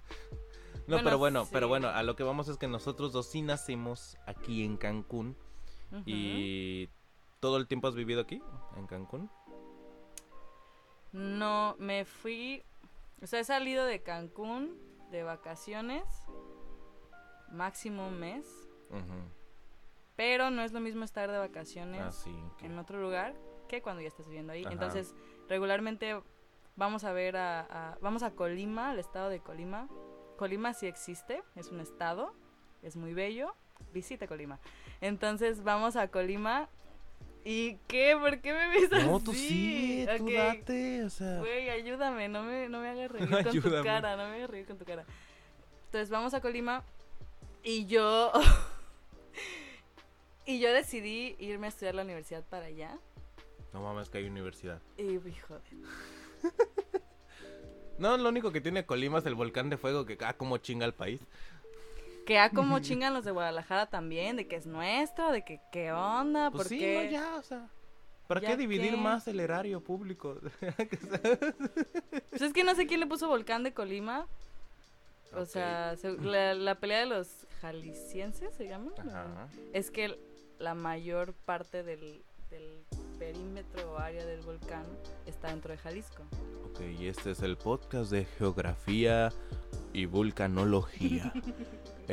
No, 0.88 0.96
Bueno, 0.98 1.04
pero 1.04 1.18
bueno, 1.18 1.44
sí. 1.46 1.50
pero 1.54 1.68
bueno, 1.68 1.88
a 1.90 2.04
lo 2.04 2.16
que 2.16 2.24
vamos 2.24 2.48
es 2.48 2.58
que 2.58 2.68
nosotros 2.68 3.14
dos 3.14 3.28
sí 3.28 3.42
nacimos 3.42 4.18
aquí 4.26 4.64
en 4.66 4.78
Cancún 4.78 5.36
y 6.06 6.90
todo 7.40 7.58
el 7.58 7.68
tiempo 7.68 7.88
has 7.88 7.96
vivido 7.96 8.22
aquí 8.22 8.42
en 8.78 8.88
Cancún. 8.88 9.30
No, 11.12 11.76
me 11.80 12.06
fui. 12.06 12.64
O 13.22 13.28
sea, 13.28 13.40
he 13.40 13.44
salido 13.44 13.86
de 13.86 14.02
Cancún 14.02 14.78
de 15.12 15.24
vacaciones. 15.24 16.04
Máximo 17.52 18.08
un 18.08 18.20
mes. 18.20 18.48
Pero 20.16 20.50
no 20.52 20.62
es 20.62 20.72
lo 20.72 20.80
mismo 20.80 21.04
estar 21.04 21.32
de 21.32 21.38
vacaciones 21.38 22.02
Ah, 22.02 22.12
sí. 22.12 22.34
en 22.62 22.78
otro 22.78 23.02
lugar 23.02 23.36
que 23.68 23.82
cuando 23.82 24.02
ya 24.02 24.08
estás 24.08 24.28
viviendo 24.28 24.54
ahí. 24.54 24.64
Ajá. 24.64 24.74
Entonces, 24.74 25.16
regularmente 25.48 26.22
vamos 26.76 27.04
a 27.04 27.12
ver 27.14 27.38
a, 27.38 27.62
a- 27.94 27.98
Vamos 28.02 28.22
a 28.24 28.32
Colima, 28.32 28.92
al 28.92 29.00
estado 29.00 29.30
de 29.30 29.40
Colima. 29.40 29.88
Colima 30.42 30.74
sí 30.74 30.88
existe, 30.88 31.44
es 31.56 31.68
un 31.68 31.82
estado, 31.82 32.34
es 32.82 32.96
muy 32.96 33.14
bello. 33.14 33.54
Visita 33.94 34.26
Colima. 34.26 34.58
Entonces, 35.00 35.64
vamos 35.64 35.96
a 35.96 36.08
Colima. 36.08 36.68
¿Y 37.46 37.76
qué? 37.88 38.18
¿Por 38.20 38.42
qué 38.42 38.52
me 38.52 38.70
ves 38.70 38.92
así? 38.92 39.06
No, 39.06 39.20
tú 39.20 39.34
sí, 39.34 40.04
tú 40.18 40.32
date, 40.32 41.04
o 41.04 41.12
sea. 41.12 41.38
Güey, 41.38 41.70
ayúdame, 41.70 42.28
no 42.28 42.42
me, 42.42 42.70
no 42.70 42.80
me 42.80 42.90
hagas 42.90 43.12
reír 43.12 43.30
con 43.44 43.62
tu 43.62 43.84
cara, 43.84 44.18
no 44.18 44.30
me 44.30 44.38
hagas 44.38 44.50
reír 44.50 44.66
con 44.66 44.80
tu 44.80 44.86
cara. 44.86 45.06
Entonces 45.86 46.10
vamos 46.10 46.34
a 46.34 46.42
Colima 46.42 46.84
y 47.64 47.86
yo... 47.86 48.32
y 50.48 50.60
yo 50.60 50.74
decidí 50.74 51.36
irme 51.38 51.68
a 51.68 51.70
estudiar 51.70 51.94
la 51.94 52.02
universidad 52.02 52.44
para 52.46 52.66
allá. 52.66 52.98
No 53.74 53.84
mames 53.84 54.10
que 54.10 54.18
hay 54.18 54.26
universidad. 54.26 54.82
Y 54.98 55.04
hijo 55.04 55.54
de... 55.54 55.62
No, 58.02 58.18
lo 58.18 58.30
único 58.30 58.52
que 58.52 58.60
tiene 58.62 58.86
Colima 58.86 59.20
es 59.20 59.26
el 59.28 59.36
volcán 59.36 59.70
de 59.70 59.78
fuego 59.78 60.06
que 60.06 60.18
ah, 60.26 60.34
como 60.34 60.58
chinga 60.58 60.86
el 60.86 60.94
país. 60.94 61.22
Que 62.26 62.40
a 62.40 62.50
como 62.50 62.80
chingan 62.88 63.14
los 63.14 63.24
de 63.26 63.32
Guadalajara 63.32 63.86
también, 63.86 64.36
de 64.38 64.48
que 64.48 64.56
es 64.56 64.66
nuestro, 64.66 65.32
de 65.32 65.44
que 65.46 65.62
qué 65.72 65.92
onda, 65.92 66.50
Pues 66.52 66.64
por 66.64 66.68
sí, 66.70 66.80
qué... 66.80 67.04
no, 67.06 67.12
ya, 67.12 67.36
o 67.36 67.44
sea. 67.44 67.70
¿Para 68.28 68.42
¿Ya 68.42 68.48
qué 68.50 68.58
dividir 68.58 68.92
qué? 68.92 68.98
más 68.98 69.28
el 69.28 69.40
erario 69.40 69.82
público? 69.82 70.40
Pues 72.30 72.42
es 72.42 72.54
que 72.54 72.64
no 72.64 72.76
sé 72.76 72.88
quién 72.88 73.00
le 73.02 73.06
puso 73.08 73.28
volcán 73.28 73.64
de 73.64 73.74
Colima. 73.74 74.26
O 75.36 75.46
sea, 75.46 75.96
se- 75.98 76.18
la, 76.18 76.54
la 76.54 76.76
pelea 76.76 77.00
de 77.02 77.06
los 77.06 77.28
jaliscienses 77.62 78.54
se 78.56 78.68
llama. 78.68 78.92
Ajá. 78.98 79.48
es 79.74 79.92
que 79.92 80.18
la 80.60 80.74
mayor 80.76 81.34
parte 81.46 81.84
del, 81.84 82.22
del 82.50 82.84
perímetro 83.22 83.92
o 83.94 83.98
área 84.00 84.26
del 84.26 84.42
volcán 84.42 84.84
está 85.28 85.50
dentro 85.50 85.72
de 85.72 85.78
Jalisco. 85.78 86.24
Ok, 86.66 86.80
y 87.00 87.06
este 87.08 87.30
es 87.32 87.44
el 87.44 87.56
podcast 87.56 88.10
de 88.12 88.26
geografía 88.26 89.32
y 89.94 90.06
vulcanología. 90.08 91.32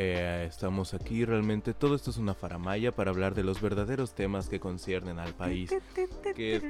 Eh, 0.00 0.44
estamos 0.48 0.94
aquí, 0.94 1.24
realmente 1.24 1.74
todo 1.74 1.96
esto 1.96 2.10
es 2.12 2.18
una 2.18 2.32
faramaya 2.32 2.94
para 2.94 3.10
hablar 3.10 3.34
de 3.34 3.42
los 3.42 3.60
verdaderos 3.60 4.14
temas 4.14 4.48
que 4.48 4.60
conciernen 4.60 5.18
al 5.18 5.34
país. 5.34 5.74
Que 6.36 6.54
es- 6.56 6.62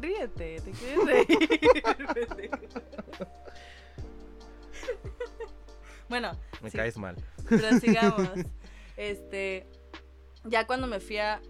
Ríete, 0.00 0.60
te 0.60 0.70
quieres 0.70 1.04
reír. 1.04 2.50
bueno, 6.08 6.38
Me 6.62 6.70
Sí. 6.70 6.76
caes 6.76 6.96
mal. 6.96 7.16
pero 7.48 7.80
sigamos. 7.80 8.28
Este, 8.96 9.66
ya 10.44 10.66
cuando 10.66 10.86
me 10.86 11.00
fui 11.00 11.18
a 11.18 11.40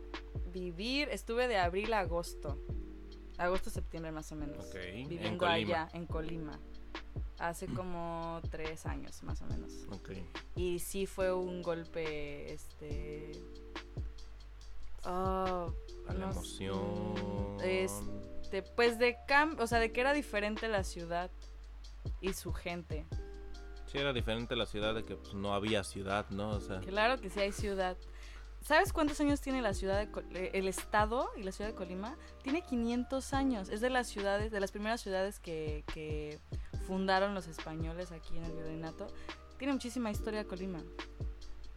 vivir, 0.52 1.08
estuve 1.10 1.48
de 1.48 1.56
abril 1.58 1.92
a 1.92 2.00
agosto. 2.00 2.58
Agosto, 3.38 3.70
septiembre 3.70 4.12
más 4.12 4.30
o 4.32 4.36
menos. 4.36 4.66
Ok, 4.66 4.76
en 4.76 5.08
Viviendo 5.08 5.46
allá, 5.46 5.88
en 5.92 6.06
Colima. 6.06 6.60
Hace 7.38 7.66
como 7.66 8.40
tres 8.50 8.86
años 8.86 9.22
más 9.24 9.42
o 9.42 9.46
menos. 9.46 9.86
Ok. 9.90 10.10
Y 10.54 10.78
sí 10.78 11.06
fue 11.06 11.32
un 11.32 11.62
golpe, 11.62 12.52
este... 12.52 13.32
ah, 15.04 15.66
A 16.08 16.12
la 16.12 16.18
no 16.26 16.30
emoción. 16.30 17.56
este, 17.62 18.62
pues 18.76 18.98
de 18.98 19.16
cam 19.26 19.56
o 19.58 19.66
sea, 19.66 19.80
de 19.80 19.92
que 19.92 20.00
era 20.00 20.12
diferente 20.12 20.68
la 20.68 20.84
ciudad 20.84 21.30
y 22.20 22.32
su 22.34 22.52
gente. 22.52 23.04
Sí, 23.86 23.98
era 23.98 24.12
diferente 24.12 24.54
la 24.56 24.66
ciudad 24.66 24.94
de 24.94 25.04
que 25.04 25.16
pues, 25.16 25.34
no 25.34 25.54
había 25.54 25.82
ciudad, 25.84 26.28
¿no? 26.30 26.50
O 26.50 26.60
sea, 26.60 26.80
Claro 26.80 27.20
que 27.20 27.30
sí 27.30 27.40
hay 27.40 27.52
ciudad. 27.52 27.96
¿Sabes 28.64 28.94
cuántos 28.94 29.20
años 29.20 29.42
tiene 29.42 29.60
la 29.60 29.74
ciudad 29.74 30.06
de 30.06 30.22
eh, 30.30 30.50
el 30.54 30.68
estado 30.68 31.28
y 31.36 31.42
la 31.42 31.52
ciudad 31.52 31.68
de 31.68 31.76
Colima? 31.76 32.16
Tiene 32.42 32.62
500 32.62 33.34
años. 33.34 33.68
Es 33.68 33.82
de 33.82 33.90
las 33.90 34.06
ciudades, 34.08 34.50
de 34.50 34.58
las 34.58 34.72
primeras 34.72 35.02
ciudades 35.02 35.38
que, 35.38 35.84
que 35.92 36.40
fundaron 36.86 37.34
los 37.34 37.46
españoles 37.46 38.10
aquí 38.10 38.38
en 38.38 38.44
el 38.44 38.52
virreinato. 38.52 39.08
Tiene 39.58 39.74
muchísima 39.74 40.10
historia 40.10 40.46
Colima. 40.46 40.82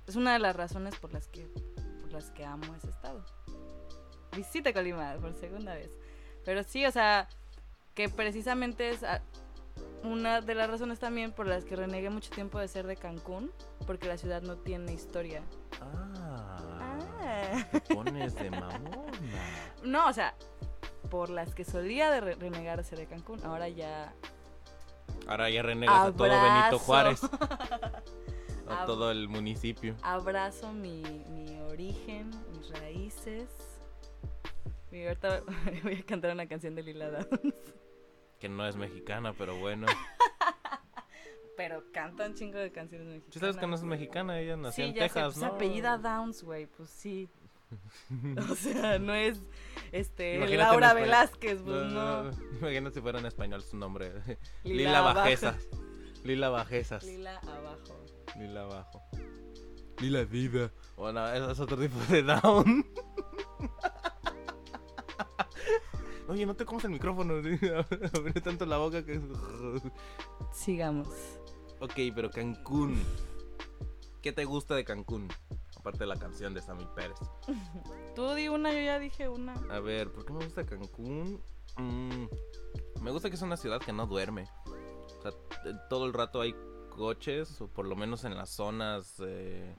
Es 0.08 0.15
una 0.15 0.32
de 0.32 0.39
las 0.39 0.56
razones 0.56 0.96
por 0.96 1.12
las 1.12 1.27
que 1.27 1.50
por 2.01 2.13
las 2.13 2.32
que 2.32 2.46
amo 2.46 2.74
ese 2.75 2.89
estado. 2.89 3.25
Visita 4.34 4.72
Colima 4.72 5.13
por 5.20 5.34
segunda 5.34 5.74
vez. 5.74 5.91
Pero 6.46 6.63
sí, 6.63 6.86
o 6.86 6.91
sea, 6.94 7.27
que 7.96 8.08
precisamente 8.08 8.91
es 8.91 9.03
ah, 9.03 9.22
una 10.03 10.39
de 10.39 10.56
las 10.56 10.70
razones 10.70 11.00
también 11.00 11.34
por 11.34 11.48
las 11.48 11.65
que 11.65 11.75
renegué 11.75 12.10
mucho 12.10 12.29
tiempo 12.29 12.60
de 12.60 12.70
ser 12.70 12.88
de 12.88 12.96
Cancún, 12.96 13.51
porque 13.86 14.08
la 14.08 14.17
ciudad 14.17 14.41
no 14.41 14.56
tiene 14.56 14.94
historia. 14.94 15.44
Ah. 15.82 16.27
Te 17.72 17.82
pones 17.96 18.36
de 18.36 18.50
mamona. 18.51 18.98
No, 19.84 20.08
o 20.08 20.13
sea, 20.13 20.36
por 21.10 21.30
las 21.30 21.54
que 21.56 21.63
solía 21.63 22.12
de 22.12 22.22
re- 22.22 22.36
renegar 22.36 22.77
de 22.77 22.84
ser 22.84 22.98
de 23.00 23.06
Cancún, 23.08 23.44
ahora 23.46 23.70
ya 23.70 24.13
Ahora 25.27 25.50
ya 25.50 25.62
renegas 25.62 26.08
a 26.08 26.12
todo 26.13 26.30
Benito. 26.30 26.80
Juárez. 26.80 27.22
A 28.70 28.86
todo 28.86 29.12
el 29.12 29.30
municipio. 29.30 29.96
abrazo 30.04 30.74
mi, 30.74 31.01
mi 31.30 31.58
origen, 31.72 32.30
mis 32.51 32.70
raíces. 32.82 33.48
Y 34.92 35.06
ahorita 35.06 35.42
voy 35.84 35.96
a 35.96 36.04
cantar 36.06 36.34
una 36.34 36.48
canción 36.48 36.75
de 36.75 36.84
Lila 36.84 37.10
Downs, 37.12 37.56
Que 38.39 38.50
no 38.50 38.68
es 38.68 38.75
mexicana, 38.75 39.34
pero 39.38 39.58
bueno. 39.58 39.88
pero 41.58 41.84
canta 41.92 42.26
un 42.28 42.36
chingo 42.36 42.60
de 42.60 42.72
canciones 42.72 43.08
mexicanas. 43.08 43.34
¿Sí 43.34 43.40
sabes 43.40 43.58
que 43.58 43.68
no 43.68 43.76
es 43.76 43.84
mexicana? 43.84 44.40
Ella 44.40 44.56
nació 44.56 44.86
Sí, 44.86 44.90
en 44.92 44.96
ya 44.96 45.02
sé, 45.02 45.14
Texas, 45.16 45.34
pues, 45.34 45.38
¿no? 45.38 45.48
apellida 45.56 45.98
Downs, 45.98 46.44
güey, 46.44 46.68
pues 46.68 46.90
sí. 46.90 47.28
O 48.50 48.56
sea, 48.56 48.98
no 49.00 49.14
es 49.14 49.42
este 49.92 50.36
Imagínate 50.36 50.72
Laura. 50.72 50.94
Velázquez, 50.94 51.62
pues 51.62 51.92
No, 51.92 52.24
no. 52.24 52.32
Imagina 52.62 52.92
si 52.92 53.02
fuera 53.02 53.20
en 53.20 53.26
español 53.26 53.62
su 53.62 53.76
nombre. 53.76 54.14
Lila 54.64 54.90
Lila. 54.90 55.02
Bajezas. 55.02 55.68
Lila 56.24 56.50
Bajezas. 56.50 57.04
Lila 57.04 57.38
abajo. 57.40 58.06
Lila 58.38 58.62
abajo. 58.62 59.02
Lila 60.00 60.24
vida. 60.24 60.72
Bueno, 60.96 61.28
eso 61.34 61.52
es 61.52 61.60
otro 61.60 61.78
tipo 61.78 61.98
de 62.10 62.24
down. 62.24 62.86
Oye, 66.30 66.46
no 66.46 66.56
te 66.56 66.66
comas 66.66 66.84
el 66.86 66.92
micrófono. 66.92 67.34
Abre 68.14 68.42
tanto 68.44 68.66
la 68.66 68.78
boca 68.78 69.04
que... 69.06 69.20
Sigamos. 70.54 71.08
Ok, 71.80 71.94
pero 72.16 72.30
Cancún. 72.30 73.02
¿Qué 74.22 74.32
te 74.32 74.46
gusta 74.46 74.76
de 74.76 74.84
Cancún? 74.84 75.30
Aparte 75.78 76.00
de 76.00 76.08
la 76.08 76.18
canción 76.18 76.54
de 76.54 76.62
Sammy 76.62 76.88
Pérez. 76.96 77.18
Tú 78.16 78.34
di 78.34 78.48
una, 78.48 78.74
yo 78.74 78.80
ya 78.80 79.00
dije 79.00 79.30
una. 79.30 79.54
A 79.70 79.80
ver, 79.80 80.12
¿por 80.12 80.26
qué 80.26 80.34
me 80.34 80.44
gusta 80.44 80.66
Cancún? 80.66 81.42
Mm, 81.78 82.26
me 83.02 83.12
gusta 83.12 83.30
que 83.30 83.36
es 83.36 83.42
una 83.42 83.58
ciudad 83.58 83.80
que 83.80 83.94
no 83.94 84.08
duerme. 84.08 84.48
O 85.20 85.22
sea, 85.22 85.32
todo 85.90 86.06
el 86.06 86.14
rato 86.14 86.42
hay 86.42 86.56
coches, 86.90 87.62
o 87.62 87.68
por 87.68 87.86
lo 87.86 87.96
menos 87.96 88.26
en 88.26 88.36
las 88.36 88.50
zonas, 88.50 89.22
eh, 89.26 89.76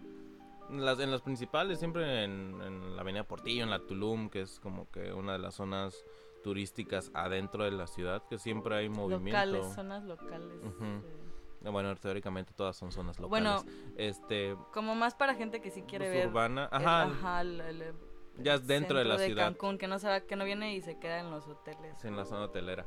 en, 0.70 0.84
las, 0.84 1.00
en 1.00 1.10
las 1.10 1.20
principales, 1.20 1.80
siempre 1.80 2.24
en, 2.24 2.60
en 2.62 2.94
la 2.94 3.02
Avenida 3.02 3.24
Portillo, 3.24 3.64
en 3.64 3.70
la 3.70 3.80
Tulum, 3.80 4.30
que 4.30 4.42
es 4.42 4.60
como 4.60 4.90
que 4.90 5.12
una 5.12 5.32
de 5.32 5.40
las 5.40 5.56
zonas 5.56 6.04
turísticas 6.42 7.10
adentro 7.14 7.64
de 7.64 7.72
la 7.72 7.86
ciudad, 7.86 8.22
que 8.28 8.38
siempre 8.38 8.76
hay 8.76 8.88
movimiento. 8.88 9.26
Locales, 9.26 9.74
zonas 9.74 10.04
locales. 10.04 10.62
Bueno, 11.60 11.94
teóricamente 11.96 12.52
todas 12.54 12.76
son 12.76 12.92
zonas 12.92 13.18
locales. 13.18 13.30
Bueno, 13.30 13.64
este, 13.96 14.56
como 14.72 14.94
más 14.94 15.14
para 15.14 15.34
gente 15.34 15.60
que 15.60 15.70
sí 15.70 15.82
quiere 15.82 16.08
ver. 16.08 16.28
urbana, 16.28 16.68
el- 16.72 16.76
ajá, 16.86 17.40
el- 17.40 17.60
el- 17.60 17.94
ya 18.38 18.54
es 18.54 18.66
dentro 18.66 18.98
de 18.98 19.04
la 19.04 19.18
ciudad. 19.18 19.46
Cancún, 19.46 19.78
que 19.78 19.88
no 19.88 19.98
sabe, 19.98 20.24
que 20.24 20.36
no 20.36 20.44
viene 20.44 20.74
y 20.76 20.80
se 20.82 20.98
queda 20.98 21.18
en 21.18 21.30
los 21.30 21.46
hoteles. 21.48 21.96
Sí, 22.00 22.06
en 22.08 22.16
la 22.16 22.24
zona 22.24 22.42
hotelera. 22.44 22.86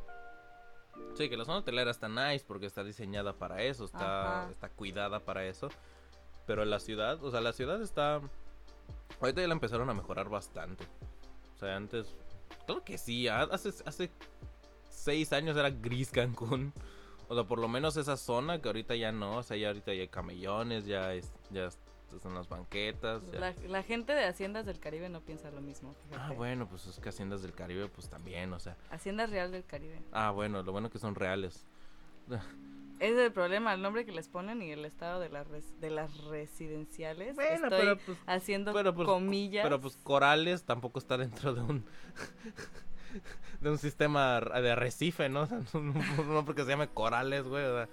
Sí, 1.15 1.29
que 1.29 1.35
la 1.35 1.43
zona 1.45 1.57
hotelera 1.59 1.91
está 1.91 2.07
nice 2.07 2.45
porque 2.47 2.65
está 2.65 2.83
diseñada 2.83 3.33
para 3.33 3.61
eso, 3.61 3.83
está, 3.85 4.43
Ajá. 4.43 4.51
está 4.51 4.69
cuidada 4.69 5.19
para 5.19 5.45
eso. 5.45 5.67
Pero 6.47 6.63
la 6.65 6.79
ciudad, 6.79 7.21
o 7.23 7.31
sea, 7.31 7.41
la 7.41 7.51
ciudad 7.53 7.81
está... 7.81 8.21
Ahorita 9.19 9.41
ya 9.41 9.47
la 9.47 9.53
empezaron 9.53 9.89
a 9.89 9.93
mejorar 9.93 10.29
bastante. 10.29 10.85
O 11.55 11.57
sea, 11.59 11.75
antes... 11.75 12.15
Claro 12.65 12.83
que 12.83 12.97
sí, 12.97 13.27
ha- 13.27 13.43
hace, 13.43 13.69
hace 13.85 14.09
seis 14.89 15.33
años 15.33 15.57
era 15.57 15.69
gris 15.69 16.11
Cancún. 16.11 16.73
O 17.31 17.33
sea, 17.33 17.45
por 17.45 17.59
lo 17.59 17.69
menos 17.69 17.95
esa 17.95 18.17
zona 18.17 18.61
que 18.61 18.67
ahorita 18.67 18.93
ya 18.95 19.13
no. 19.13 19.37
O 19.37 19.43
sea, 19.43 19.55
ya 19.55 19.67
ahorita 19.69 19.93
ya 19.93 20.01
hay 20.01 20.09
camellones, 20.09 20.85
ya, 20.85 21.13
es, 21.13 21.31
ya 21.49 21.67
están 22.13 22.33
las 22.33 22.49
banquetas. 22.49 23.21
ya- 23.31 23.39
La, 23.39 23.53
la 23.69 23.83
gente 23.83 24.11
de 24.13 24.25
Haciendas 24.25 24.65
del 24.65 24.79
Caribe 24.81 25.07
no 25.07 25.21
piensa 25.21 25.49
lo 25.49 25.61
mismo. 25.61 25.95
Ah, 26.13 26.33
bueno, 26.35 26.67
pues 26.67 26.85
es 26.87 26.99
que 26.99 27.07
Haciendas 27.07 27.41
del 27.41 27.53
Caribe, 27.53 27.87
pues 27.87 28.09
también, 28.09 28.51
o 28.51 28.59
sea... 28.59 28.75
Haciendas 28.89 29.29
Real 29.29 29.49
del 29.49 29.63
Caribe. 29.63 30.01
Ah, 30.11 30.31
bueno, 30.31 30.61
lo 30.61 30.73
bueno 30.73 30.89
que 30.89 30.99
son 30.99 31.15
reales. 31.15 31.65
Ese 32.99 33.13
es 33.13 33.17
el 33.17 33.31
problema, 33.31 33.73
el 33.73 33.81
nombre 33.81 34.05
que 34.05 34.11
les 34.11 34.27
ponen 34.27 34.61
y 34.61 34.69
el 34.71 34.83
estado 34.83 35.21
de 35.21 35.29
las, 35.29 35.47
de 35.79 35.89
las 35.89 36.17
residenciales. 36.25 37.35
Bueno, 37.35 37.67
Estoy 37.67 37.79
pero 37.79 37.97
pues, 38.05 38.17
haciendo 38.27 38.73
pero, 38.73 38.93
pues, 38.93 39.07
comillas. 39.07 39.63
pero 39.63 39.79
pues 39.79 39.95
Corales 40.03 40.63
tampoco 40.65 40.99
está 40.99 41.17
dentro 41.17 41.53
de 41.53 41.61
un 41.61 41.85
de 43.61 43.69
un 43.69 43.77
sistema 43.77 44.39
de 44.39 44.71
arrecife, 44.71 45.29
¿no? 45.29 45.43
O 45.43 45.47
sea, 45.47 45.81
no, 45.81 46.45
porque 46.45 46.63
se 46.63 46.69
llame 46.69 46.89
Corales, 46.89 47.43
güey. 47.43 47.65
o 47.65 47.75
sea. 47.75 47.89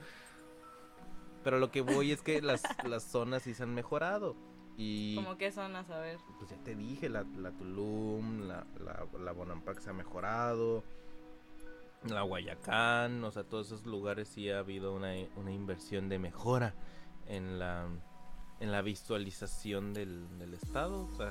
Pero 1.45 1.59
lo 1.59 1.71
que 1.71 1.81
voy 1.81 2.13
es 2.13 2.23
que 2.23 2.43
las, 2.43 2.63
las 2.85 3.05
zonas 3.05 3.43
sí 3.43 3.55
se 3.55 3.63
han 3.63 3.75
mejorado. 3.75 4.37
Y 4.77 5.17
¿Cómo 5.17 5.37
qué 5.37 5.51
zonas? 5.51 5.91
A 5.91 5.99
ver. 5.99 6.19
pues 6.39 6.51
ya 6.51 6.57
te 6.59 6.77
dije, 6.77 7.09
la, 7.09 7.25
la 7.37 7.51
Tulum, 7.51 8.43
la, 8.47 8.65
la, 8.79 9.07
la 9.19 9.33
Bonampak 9.33 9.81
se 9.81 9.91
ha 9.91 9.93
mejorado, 9.93 10.85
la 12.05 12.23
Guayacán, 12.23 13.25
o 13.25 13.31
sea, 13.33 13.43
todos 13.43 13.67
esos 13.67 13.87
lugares 13.87 14.29
sí 14.29 14.49
ha 14.51 14.61
habido 14.61 14.95
una, 14.95 15.15
una 15.35 15.51
inversión 15.51 16.09
de 16.09 16.21
mejora 16.21 16.75
en 17.27 17.59
la, 17.59 17.89
en 18.61 18.71
la 18.71 18.83
visualización 18.83 19.95
del, 19.95 20.39
del 20.39 20.55
estado. 20.55 21.07
O 21.07 21.11
sea, 21.17 21.31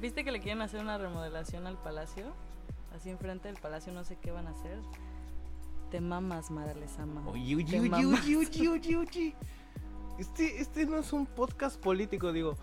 ¿Viste 0.00 0.24
que 0.24 0.30
le 0.32 0.40
quieren 0.40 0.62
hacer 0.62 0.80
una 0.80 0.96
remodelación 0.96 1.66
al 1.66 1.76
palacio? 1.76 2.32
Así 2.94 3.10
enfrente 3.10 3.48
del 3.48 3.56
palacio 3.56 3.92
no 3.92 4.04
sé 4.04 4.16
qué 4.16 4.30
van 4.30 4.46
a 4.46 4.50
hacer. 4.50 4.78
Te 5.90 6.00
mamas, 6.00 6.50
Mara 6.50 6.74
Lezama. 6.74 7.26
oye, 7.28 7.56
oye, 7.56 7.80
oye, 7.80 8.06
oye, 8.06 8.36
oye, 8.36 8.68
oye, 8.68 8.96
oye. 8.96 9.34
Este, 10.18 10.60
este 10.60 10.84
no 10.84 10.98
es 10.98 11.12
un 11.12 11.26
podcast 11.26 11.80
político, 11.80 12.32
digo. 12.32 12.56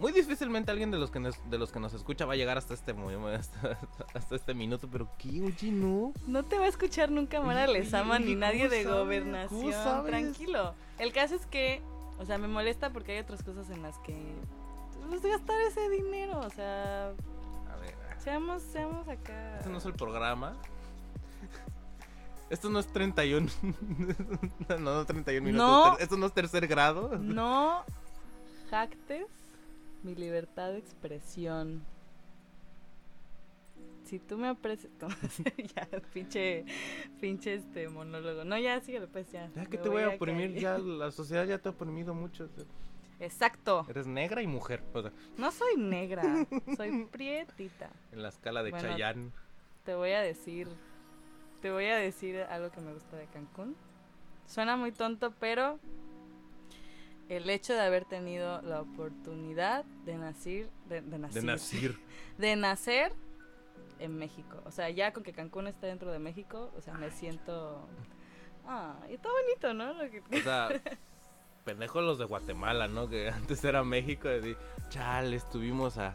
Muy 0.00 0.10
difícilmente 0.10 0.72
alguien 0.72 0.90
de 0.90 0.98
los 0.98 1.12
que 1.12 1.20
nos, 1.20 1.36
de 1.48 1.56
los 1.56 1.70
que 1.70 1.78
nos 1.78 1.94
escucha 1.94 2.26
va 2.26 2.32
a 2.32 2.36
llegar 2.36 2.58
hasta 2.58 2.74
este 2.74 2.92
hasta, 3.38 3.78
hasta 4.12 4.34
este 4.34 4.52
minuto, 4.52 4.88
pero 4.90 5.08
qué, 5.18 5.40
oye, 5.40 5.70
no. 5.70 6.12
No 6.26 6.42
te 6.42 6.58
va 6.58 6.64
a 6.64 6.68
escuchar 6.68 7.10
nunca 7.10 7.40
Mara 7.40 7.68
Lezama 7.68 8.18
ni 8.18 8.34
¿cómo 8.34 8.40
nadie 8.40 8.68
de 8.68 8.82
sabes? 8.82 8.86
¿Cómo 8.86 8.98
gobernación. 8.98 10.06
Tranquilo. 10.06 10.74
El 10.98 11.12
caso 11.12 11.36
es 11.36 11.46
que, 11.46 11.80
o 12.18 12.24
sea, 12.24 12.38
me 12.38 12.48
molesta 12.48 12.90
porque 12.92 13.12
hay 13.12 13.18
otras 13.20 13.44
cosas 13.44 13.70
en 13.70 13.82
las 13.82 13.96
que 13.98 14.34
pues 15.08 15.22
gastar 15.22 15.60
ese 15.68 15.88
dinero, 15.90 16.40
o 16.40 16.50
sea, 16.50 17.12
seamos 18.24 18.62
seamos 18.62 19.06
acá. 19.08 19.58
este 19.58 19.70
no 19.70 19.78
es 19.78 19.84
el 19.84 19.94
programa. 19.94 20.56
Esto 22.50 22.68
no 22.70 22.78
es 22.78 22.86
31. 22.86 23.48
no, 24.68 24.78
no 24.78 25.04
31 25.04 25.44
minutos. 25.44 25.56
No. 25.56 25.98
Esto 25.98 26.16
no 26.16 26.26
es 26.26 26.32
tercer 26.32 26.66
grado. 26.66 27.18
No 27.18 27.84
jactes 28.70 29.26
mi 30.02 30.14
libertad 30.14 30.72
de 30.72 30.78
expresión. 30.78 31.82
Si 34.04 34.18
tú 34.18 34.36
me 34.36 34.48
aprecias. 34.48 34.92
¿cómo 35.00 35.14
se- 35.30 35.44
ya, 35.74 35.88
pinche, 36.12 36.64
pinche 37.20 37.54
este 37.54 37.88
monólogo. 37.88 38.44
No, 38.44 38.58
ya, 38.58 38.80
síguelo, 38.80 39.08
pues 39.08 39.30
ya. 39.32 39.50
Ya 39.54 39.64
que 39.66 39.78
te 39.78 39.88
voy 39.88 40.02
a 40.02 40.06
caer. 40.06 40.16
oprimir, 40.16 40.54
ya 40.54 40.78
la 40.78 41.10
sociedad 41.10 41.44
ya 41.46 41.58
te 41.58 41.68
ha 41.68 41.72
oprimido 41.72 42.14
mucho. 42.14 42.48
Exacto. 43.24 43.86
Eres 43.88 44.06
negra 44.06 44.42
y 44.42 44.46
mujer. 44.46 44.82
O 44.92 45.02
sea, 45.02 45.12
No 45.36 45.50
soy 45.50 45.76
negra, 45.76 46.22
soy 46.76 47.04
prietita. 47.06 47.90
en 48.12 48.22
la 48.22 48.28
escala 48.28 48.62
de 48.62 48.70
Bueno, 48.70 48.88
Chayanne. 48.88 49.30
Te 49.84 49.94
voy 49.94 50.10
a 50.12 50.20
decir. 50.20 50.68
Te 51.60 51.70
voy 51.72 51.86
a 51.86 51.96
decir 51.96 52.40
algo 52.50 52.70
que 52.70 52.80
me 52.80 52.92
gusta 52.92 53.16
de 53.16 53.26
Cancún. 53.26 53.76
Suena 54.46 54.76
muy 54.76 54.92
tonto, 54.92 55.32
pero 55.40 55.78
el 57.28 57.48
hecho 57.48 57.72
de 57.72 57.80
haber 57.80 58.04
tenido 58.04 58.60
la 58.62 58.82
oportunidad 58.82 59.84
de 60.04 60.16
nacer, 60.18 60.68
de, 60.88 61.00
de 61.00 61.18
nacer, 61.18 61.40
De 61.42 61.46
nacer. 61.46 61.94
de 62.38 62.56
nacer 62.56 63.12
en 63.98 64.18
México. 64.18 64.60
O 64.66 64.70
sea, 64.70 64.90
ya 64.90 65.12
con 65.14 65.22
que 65.22 65.32
Cancún 65.32 65.66
está 65.66 65.86
dentro 65.86 66.12
de 66.12 66.18
México, 66.18 66.70
o 66.76 66.80
sea, 66.82 66.94
me 66.94 67.10
siento. 67.10 67.88
Ah, 68.66 68.96
y 69.08 69.14
está 69.14 69.28
bonito, 69.30 69.72
¿no? 69.74 69.94
Lo 69.94 70.10
que- 70.10 70.20
O 70.38 70.42
sea, 70.42 70.68
pendejos 71.64 72.02
los 72.04 72.18
de 72.18 72.24
Guatemala, 72.24 72.88
¿no? 72.88 73.08
Que 73.08 73.28
antes 73.30 73.64
era 73.64 73.82
México. 73.84 74.28
Di, 74.28 74.56
chale, 74.90 75.36
estuvimos 75.36 75.98
a 75.98 76.14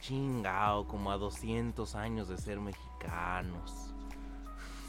chingao, 0.00 0.86
como 0.88 1.12
a 1.12 1.16
200 1.16 1.94
años 1.94 2.28
de 2.28 2.36
ser 2.36 2.58
mexicanos. 2.60 3.94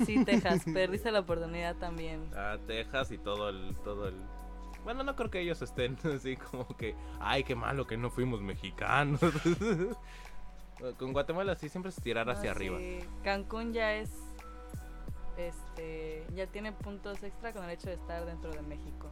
Sí, 0.05 0.25
Texas, 0.25 0.63
perdiste 0.73 1.11
la 1.11 1.19
oportunidad 1.19 1.75
también. 1.75 2.29
A 2.35 2.57
Texas 2.65 3.11
y 3.11 3.17
todo 3.19 3.49
el, 3.49 3.75
todo 3.83 4.07
el. 4.07 4.15
Bueno, 4.83 5.03
no 5.03 5.15
creo 5.15 5.29
que 5.29 5.39
ellos 5.39 5.61
estén 5.61 5.97
así 6.15 6.35
como 6.35 6.67
que, 6.75 6.95
ay, 7.19 7.43
qué 7.43 7.55
malo 7.55 7.85
que 7.85 7.95
no 7.95 8.09
fuimos 8.09 8.41
mexicanos. 8.41 9.19
Con 10.97 11.13
Guatemala 11.13 11.55
sí 11.55 11.69
siempre 11.69 11.89
es 11.91 11.95
tirar 12.01 12.29
hacia 12.29 12.49
No, 12.49 12.55
arriba. 12.57 12.77
sí, 12.79 12.99
Cancún 13.23 13.71
ya 13.71 13.93
es. 13.93 14.09
Este. 15.37 16.25
Ya 16.35 16.47
tiene 16.47 16.71
puntos 16.73 17.23
extra 17.23 17.53
con 17.53 17.63
el 17.63 17.69
hecho 17.71 17.87
de 17.87 17.95
estar 17.95 18.25
dentro 18.25 18.51
de 18.51 18.61
México. 18.63 19.09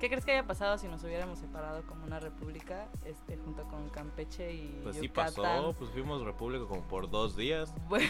¿Qué 0.00 0.08
crees 0.08 0.24
que 0.24 0.32
haya 0.32 0.46
pasado 0.46 0.76
si 0.78 0.88
nos 0.88 1.04
hubiéramos 1.04 1.38
separado 1.38 1.82
como 1.86 2.04
una 2.04 2.18
república 2.18 2.88
este, 3.04 3.36
junto 3.36 3.62
con 3.68 3.88
Campeche 3.90 4.52
y 4.52 4.80
Pues 4.82 4.96
sí 4.96 5.08
pasó, 5.08 5.74
pues 5.78 5.90
fuimos 5.90 6.22
república 6.24 6.64
como 6.66 6.82
por 6.82 7.08
dos 7.08 7.36
días. 7.36 7.72
Bueno, 7.88 8.08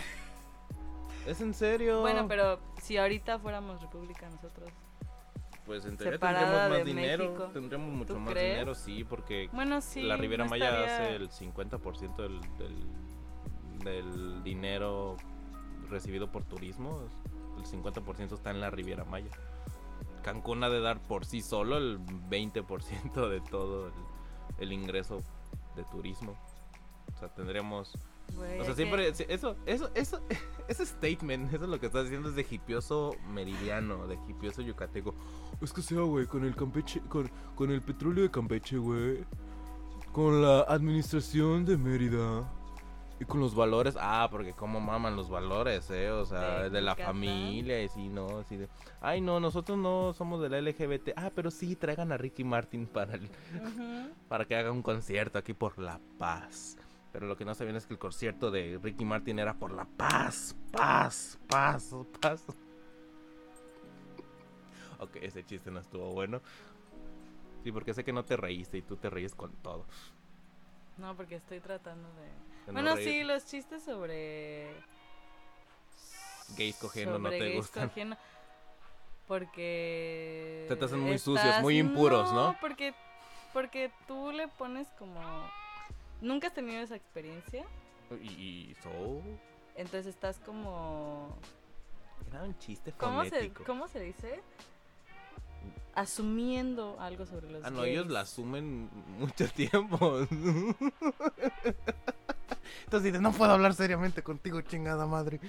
¿Es 1.26 1.40
en 1.40 1.52
serio? 1.54 2.00
bueno, 2.00 2.26
pero 2.28 2.58
si 2.80 2.96
ahorita 2.96 3.38
fuéramos 3.38 3.80
república 3.82 4.28
nosotros. 4.30 4.70
Pues 5.66 5.84
en 5.84 5.96
teoría 5.96 6.18
tendremos 6.20 6.70
más 6.70 6.84
dinero. 6.84 7.24
México. 7.24 7.50
Tendremos 7.52 7.92
mucho 7.92 8.14
¿Tú 8.14 8.20
más 8.20 8.32
crees? 8.32 8.52
dinero, 8.54 8.74
sí, 8.76 9.02
porque 9.04 9.50
Bueno, 9.52 9.80
sí. 9.80 10.02
la 10.02 10.16
Riviera 10.16 10.44
no 10.44 10.50
Maya 10.50 10.68
estaría- 10.86 10.96
hace 11.06 11.16
el 11.16 11.28
50% 11.28 12.16
del, 12.22 12.40
del, 12.56 13.84
del 13.84 14.42
dinero 14.44 15.16
recibido 15.90 16.30
por 16.30 16.44
turismo. 16.44 17.00
El 17.58 17.64
50% 17.64 18.32
está 18.34 18.50
en 18.52 18.60
la 18.60 18.70
Riviera 18.70 19.04
Maya. 19.04 19.30
Cancún 20.26 20.64
ha 20.64 20.68
de 20.68 20.80
dar 20.80 20.98
por 20.98 21.24
sí 21.24 21.40
solo 21.40 21.76
el 21.78 22.00
20% 22.00 23.28
de 23.28 23.40
todo 23.42 23.86
el, 23.86 23.92
el 24.58 24.72
ingreso 24.72 25.22
de 25.76 25.84
turismo. 25.84 26.36
O 27.14 27.18
sea, 27.20 27.32
tendremos 27.32 27.96
o 28.60 28.64
sea, 28.64 28.74
siempre, 28.74 29.12
que- 29.12 29.32
eso, 29.32 29.54
eso, 29.66 29.90
eso, 29.94 30.20
ese 30.68 30.84
statement, 30.84 31.54
eso 31.54 31.62
es 31.62 31.70
lo 31.70 31.78
que 31.78 31.86
estás 31.86 32.02
diciendo 32.02 32.28
es 32.30 32.34
de 32.34 32.44
hipioso 32.50 33.14
meridiano, 33.32 34.08
de 34.08 34.18
hipioso 34.28 34.62
yucateco. 34.62 35.14
Es 35.60 35.72
que 35.72 35.80
sea, 35.80 36.00
güey, 36.00 36.26
con 36.26 36.44
el 36.44 36.56
Campeche, 36.56 37.00
con, 37.08 37.30
con 37.54 37.70
el 37.70 37.80
petróleo 37.80 38.24
de 38.24 38.30
Campeche, 38.32 38.78
güey, 38.78 39.24
con 40.10 40.42
la 40.42 40.62
administración 40.62 41.64
de 41.64 41.76
Mérida 41.76 42.50
y 43.18 43.24
con 43.24 43.40
los 43.40 43.54
valores, 43.54 43.96
ah, 43.98 44.28
porque 44.30 44.52
cómo 44.52 44.80
maman 44.80 45.16
los 45.16 45.30
valores, 45.30 45.90
eh, 45.90 46.10
o 46.10 46.24
sea, 46.26 46.64
De 46.64 46.70
de, 46.70 46.82
la 46.82 46.94
familia 46.94 47.82
y 47.82 47.88
sí, 47.88 48.08
no, 48.08 48.38
así 48.38 48.56
de, 48.56 48.68
ay, 49.00 49.20
no, 49.20 49.40
nosotros 49.40 49.78
no 49.78 50.12
somos 50.12 50.40
de 50.42 50.50
la 50.50 50.60
LGBT, 50.60 51.10
ah, 51.16 51.30
pero 51.34 51.50
sí, 51.50 51.76
traigan 51.76 52.12
a 52.12 52.18
Ricky 52.18 52.44
Martin 52.44 52.86
para 52.86 53.14
el, 53.14 53.30
para 54.28 54.44
que 54.44 54.56
haga 54.56 54.70
un 54.70 54.82
concierto 54.82 55.38
aquí 55.38 55.54
por 55.54 55.78
La 55.78 55.98
Paz. 56.18 56.76
Pero 57.12 57.26
lo 57.28 57.36
que 57.36 57.46
no 57.46 57.54
sabían 57.54 57.76
es 57.76 57.86
que 57.86 57.94
el 57.94 57.98
concierto 57.98 58.50
de 58.50 58.78
Ricky 58.82 59.06
Martin 59.06 59.38
era 59.38 59.54
por 59.54 59.72
la 59.72 59.86
paz, 59.86 60.54
paz, 60.70 61.38
paz, 61.48 61.94
paz. 62.20 62.44
Ok, 64.98 65.16
ese 65.16 65.44
chiste 65.44 65.70
no 65.70 65.80
estuvo 65.80 66.12
bueno. 66.12 66.40
Sí, 67.62 67.72
porque 67.72 67.92
sé 67.92 68.04
que 68.04 68.12
no 68.12 68.24
te 68.24 68.36
reíste 68.36 68.78
y 68.78 68.82
tú 68.82 68.96
te 68.96 69.10
reíes 69.10 69.34
con 69.34 69.52
todo. 69.56 69.86
No, 70.96 71.14
porque 71.16 71.36
estoy 71.36 71.60
tratando 71.60 72.08
de. 72.14 72.22
De 72.22 72.32
no 72.68 72.72
bueno, 72.72 72.94
reír. 72.96 73.08
sí, 73.08 73.24
los 73.24 73.46
chistes 73.46 73.82
sobre. 73.82 74.68
Gays 76.56 76.76
cogiendo 76.76 77.18
no 77.18 77.28
te 77.28 77.38
gays 77.38 77.56
gustan. 77.56 77.88
cogiendo, 77.88 78.16
porque. 79.26 80.66
Te 80.68 80.84
hacen 80.84 81.00
muy 81.00 81.18
sucios, 81.18 81.60
muy 81.60 81.78
impuros, 81.78 82.32
¿no? 82.32 82.56
porque, 82.60 82.94
porque 83.52 83.90
tú 84.06 84.32
le 84.32 84.48
pones 84.48 84.88
como. 84.98 85.20
Nunca 86.20 86.46
has 86.48 86.54
tenido 86.54 86.80
esa 86.80 86.96
experiencia. 86.96 87.64
Y, 88.22 88.70
y 88.70 88.76
so, 88.82 89.20
Entonces 89.74 90.06
estás 90.06 90.38
como. 90.40 91.36
era 92.28 92.42
un 92.42 92.56
chiste 92.58 92.92
¿Cómo 92.92 93.24
se, 93.24 93.30
fonético. 93.30 93.64
¿Cómo 93.64 93.88
se 93.88 94.00
dice? 94.00 94.40
Asumiendo 95.96 96.96
algo 97.00 97.26
sobre 97.26 97.50
los 97.50 97.64
Ah, 97.64 97.70
no, 97.70 97.80
gays. 97.80 97.92
ellos 97.94 98.06
la 98.08 98.20
asumen 98.20 98.88
mucho 99.18 99.48
tiempo. 99.54 100.20
Entonces 102.84 103.02
dices, 103.02 103.20
no 103.20 103.32
puedo 103.32 103.52
hablar 103.52 103.74
seriamente 103.74 104.22
contigo, 104.22 104.60
chingada 104.60 105.06
madre. 105.06 105.40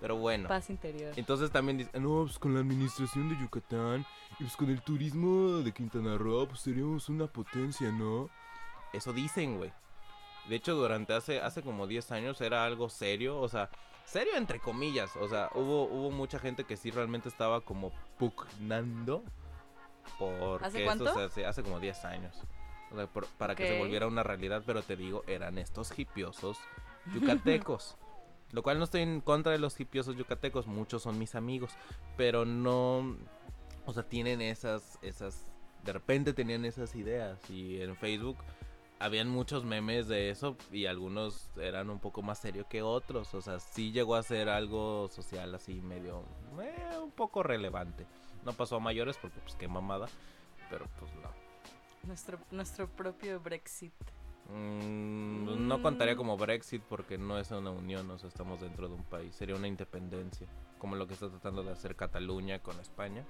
Pero 0.00 0.16
bueno. 0.16 0.48
Paz 0.48 0.70
interior. 0.70 1.12
Entonces 1.16 1.50
también 1.50 1.78
dicen, 1.78 2.02
no, 2.02 2.24
pues 2.24 2.38
con 2.38 2.54
la 2.54 2.60
administración 2.60 3.28
de 3.28 3.36
Yucatán 3.40 4.06
y 4.38 4.44
pues 4.44 4.56
con 4.56 4.70
el 4.70 4.80
turismo 4.82 5.58
de 5.58 5.72
Quintana 5.72 6.16
Roo, 6.16 6.46
pues 6.46 6.60
seríamos 6.60 7.08
una 7.08 7.26
potencia, 7.26 7.90
¿no? 7.90 8.30
Eso 8.92 9.12
dicen, 9.12 9.56
güey. 9.56 9.72
De 10.48 10.54
hecho, 10.56 10.74
durante 10.76 11.12
hace, 11.14 11.40
hace 11.40 11.62
como 11.62 11.86
10 11.86 12.12
años 12.12 12.40
era 12.40 12.64
algo 12.64 12.88
serio, 12.88 13.38
o 13.40 13.48
sea, 13.48 13.68
serio 14.08 14.36
entre 14.36 14.58
comillas. 14.60 15.14
O 15.16 15.28
sea, 15.28 15.50
hubo, 15.54 15.84
hubo 15.84 16.10
mucha 16.10 16.38
gente 16.38 16.64
que 16.64 16.76
sí 16.76 16.90
realmente 16.90 17.28
estaba 17.28 17.60
como 17.60 17.92
pugnando 18.18 19.22
por 20.18 20.64
¿Hace 20.64 20.84
cuánto? 20.84 21.04
esto 21.06 21.18
se 21.18 21.24
hace, 21.24 21.46
hace 21.46 21.62
como 21.62 21.78
10 21.80 22.04
años. 22.04 22.36
O 22.90 22.96
sea, 22.96 23.06
por- 23.06 23.26
para 23.26 23.54
que 23.54 23.66
se 23.68 23.78
volviera 23.78 24.06
una 24.06 24.22
realidad, 24.22 24.62
pero 24.66 24.82
te 24.82 24.96
digo, 24.96 25.22
eran 25.26 25.58
estos 25.58 25.96
hipiosos 25.98 26.58
yucatecos. 27.12 27.96
Lo 28.52 28.62
cual 28.62 28.78
no 28.78 28.84
estoy 28.84 29.02
en 29.02 29.20
contra 29.20 29.52
de 29.52 29.58
los 29.58 29.78
hipiosos 29.78 30.16
yucatecos, 30.16 30.66
muchos 30.66 31.02
son 31.02 31.18
mis 31.18 31.34
amigos, 31.34 31.72
pero 32.16 32.46
no, 32.46 33.14
o 33.84 33.92
sea, 33.92 34.04
tienen 34.04 34.40
esas, 34.40 34.98
esas, 35.02 35.52
de 35.84 35.92
repente 35.92 36.32
tenían 36.32 36.64
esas 36.64 36.94
ideas 36.94 37.38
y 37.50 37.82
en 37.82 37.94
Facebook 37.94 38.38
habían 38.98 39.28
muchos 39.28 39.64
memes 39.64 40.08
de 40.08 40.30
eso 40.30 40.56
y 40.72 40.86
algunos 40.86 41.50
eran 41.56 41.90
un 41.90 42.00
poco 42.00 42.22
más 42.22 42.38
serios 42.38 42.66
que 42.66 42.82
otros, 42.82 43.32
o 43.34 43.40
sea, 43.40 43.60
sí 43.60 43.92
llegó 43.92 44.16
a 44.16 44.22
ser 44.22 44.48
algo 44.48 45.08
social 45.08 45.54
así 45.54 45.80
medio, 45.80 46.24
eh, 46.60 46.98
un 46.98 47.12
poco 47.12 47.42
relevante. 47.42 48.06
No 48.44 48.52
pasó 48.52 48.76
a 48.76 48.80
mayores 48.80 49.16
porque 49.16 49.40
pues 49.40 49.54
qué 49.56 49.68
mamada, 49.68 50.06
pero 50.70 50.86
pues 50.98 51.12
no. 51.16 51.30
Nuestro, 52.04 52.38
nuestro 52.50 52.88
propio 52.88 53.40
Brexit. 53.40 53.92
Mm, 54.50 55.68
no 55.68 55.82
contaría 55.82 56.16
como 56.16 56.38
Brexit 56.38 56.82
porque 56.82 57.18
no 57.18 57.38
es 57.38 57.50
una 57.50 57.70
unión, 57.70 58.10
o 58.10 58.18
sea, 58.18 58.28
estamos 58.28 58.60
dentro 58.60 58.88
de 58.88 58.94
un 58.94 59.04
país, 59.04 59.34
sería 59.34 59.56
una 59.56 59.68
independencia, 59.68 60.46
como 60.78 60.96
lo 60.96 61.06
que 61.06 61.14
está 61.14 61.28
tratando 61.28 61.62
de 61.62 61.72
hacer 61.72 61.96
Cataluña 61.96 62.60
con 62.60 62.78
España. 62.80 63.24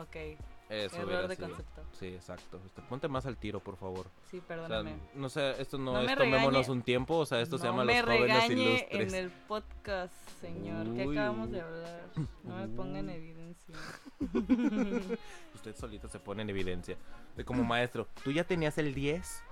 Ok. 0.00 0.38
Eso 0.72 0.96
Error 1.02 1.28
de 1.28 1.36
sido. 1.36 1.48
concepto. 1.48 1.82
Sí, 1.92 2.06
exacto. 2.06 2.60
Este, 2.64 2.80
ponte 2.82 3.06
más 3.08 3.26
al 3.26 3.36
tiro, 3.36 3.60
por 3.60 3.76
favor. 3.76 4.06
Sí, 4.30 4.38
O 4.38 4.40
sea, 4.40 4.48
perdóname. 4.48 4.96
no 5.14 5.28
sé, 5.28 5.60
esto 5.60 5.76
no, 5.78 5.92
No 5.92 6.00
es 6.00 6.16
tomémonos 6.16 6.68
un 6.68 6.82
tiempo, 6.82 7.18
o 7.18 7.26
sea, 7.26 7.40
esto 7.40 7.58
se 7.58 7.66
llama 7.66 7.84
Los 7.84 8.00
Jóvenes 8.00 8.50
Ilustres. 8.50 9.12
en 9.12 9.14
el 9.14 9.30
podcast, 9.30 10.14
señor. 10.40 10.84
que 10.94 11.06
Uy, 11.06 11.16
acabamos 11.18 11.48
uy. 11.48 11.52
de 11.54 11.60
hablar? 11.60 12.10
No 12.44 12.56
me 12.56 12.68
ponga 12.68 12.98
en 13.00 13.10
evidencia. 13.10 13.76
Usted 15.54 15.76
solito 15.76 16.08
se 16.08 16.18
pone 16.18 16.42
en 16.42 16.50
evidencia. 16.50 16.96
De 17.36 17.44
como 17.44 17.62
maestro, 17.64 18.08
¿tú 18.24 18.32
ya 18.32 18.44
tenías 18.44 18.78
el 18.78 18.94
10? 18.94 19.42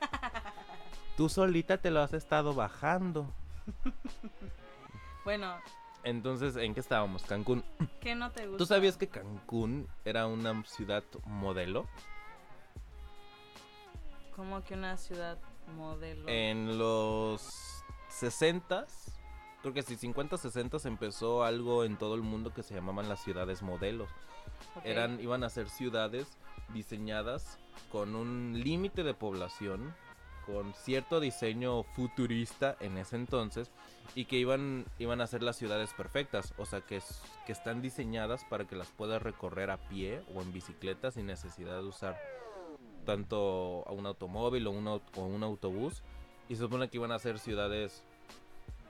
Tú 1.16 1.28
solita 1.28 1.76
te 1.78 1.90
lo 1.90 2.00
has 2.00 2.14
estado 2.14 2.54
bajando. 2.54 3.30
bueno, 5.24 5.54
Entonces, 6.04 6.56
¿en 6.56 6.74
qué 6.74 6.80
estábamos? 6.80 7.22
Cancún. 7.22 7.64
¿qué 8.00 8.14
no 8.14 8.30
te 8.30 8.46
gusta? 8.46 8.58
¿Tú 8.58 8.66
sabías 8.66 8.96
que 8.96 9.08
Cancún 9.08 9.88
era 10.04 10.26
una 10.26 10.64
ciudad 10.64 11.04
modelo? 11.24 11.86
Como 14.34 14.62
que 14.64 14.74
una 14.74 14.96
ciudad 14.96 15.38
modelo. 15.76 16.28
En 16.28 16.78
los 16.78 17.84
60s, 18.10 19.12
creo 19.60 19.74
que 19.74 19.82
sí, 19.82 19.96
50, 19.96 20.36
60 20.36 20.78
empezó 20.84 21.44
algo 21.44 21.84
en 21.84 21.96
todo 21.96 22.14
el 22.14 22.22
mundo 22.22 22.52
que 22.52 22.62
se 22.62 22.74
llamaban 22.74 23.08
las 23.08 23.22
ciudades 23.22 23.62
modelos. 23.62 24.10
Eran, 24.84 25.20
iban 25.20 25.44
a 25.44 25.50
ser 25.50 25.68
ciudades 25.68 26.38
diseñadas 26.72 27.58
con 27.90 28.14
un 28.14 28.60
límite 28.62 29.02
de 29.02 29.14
población, 29.14 29.94
con 30.46 30.74
cierto 30.74 31.20
diseño 31.20 31.82
futurista 31.82 32.76
en 32.80 32.98
ese 32.98 33.16
entonces, 33.16 33.70
y 34.14 34.26
que 34.26 34.36
iban, 34.36 34.84
iban 34.98 35.20
a 35.20 35.26
ser 35.26 35.42
las 35.42 35.56
ciudades 35.56 35.92
perfectas, 35.94 36.52
o 36.58 36.66
sea 36.66 36.80
que, 36.80 37.00
que 37.46 37.52
están 37.52 37.82
diseñadas 37.82 38.44
para 38.44 38.66
que 38.66 38.76
las 38.76 38.88
puedas 38.88 39.22
recorrer 39.22 39.70
a 39.70 39.78
pie 39.88 40.22
o 40.34 40.42
en 40.42 40.52
bicicleta 40.52 41.10
sin 41.10 41.26
necesidad 41.26 41.76
de 41.76 41.88
usar 41.88 42.20
tanto 43.04 43.84
a 43.86 43.92
un 43.92 44.06
automóvil 44.06 44.66
o 44.66 44.70
un, 44.70 45.42
autobús, 45.42 46.02
y 46.48 46.56
se 46.56 46.62
supone 46.62 46.88
que 46.88 46.98
iban 46.98 47.12
a 47.12 47.18
ser 47.18 47.38
ciudades 47.38 48.04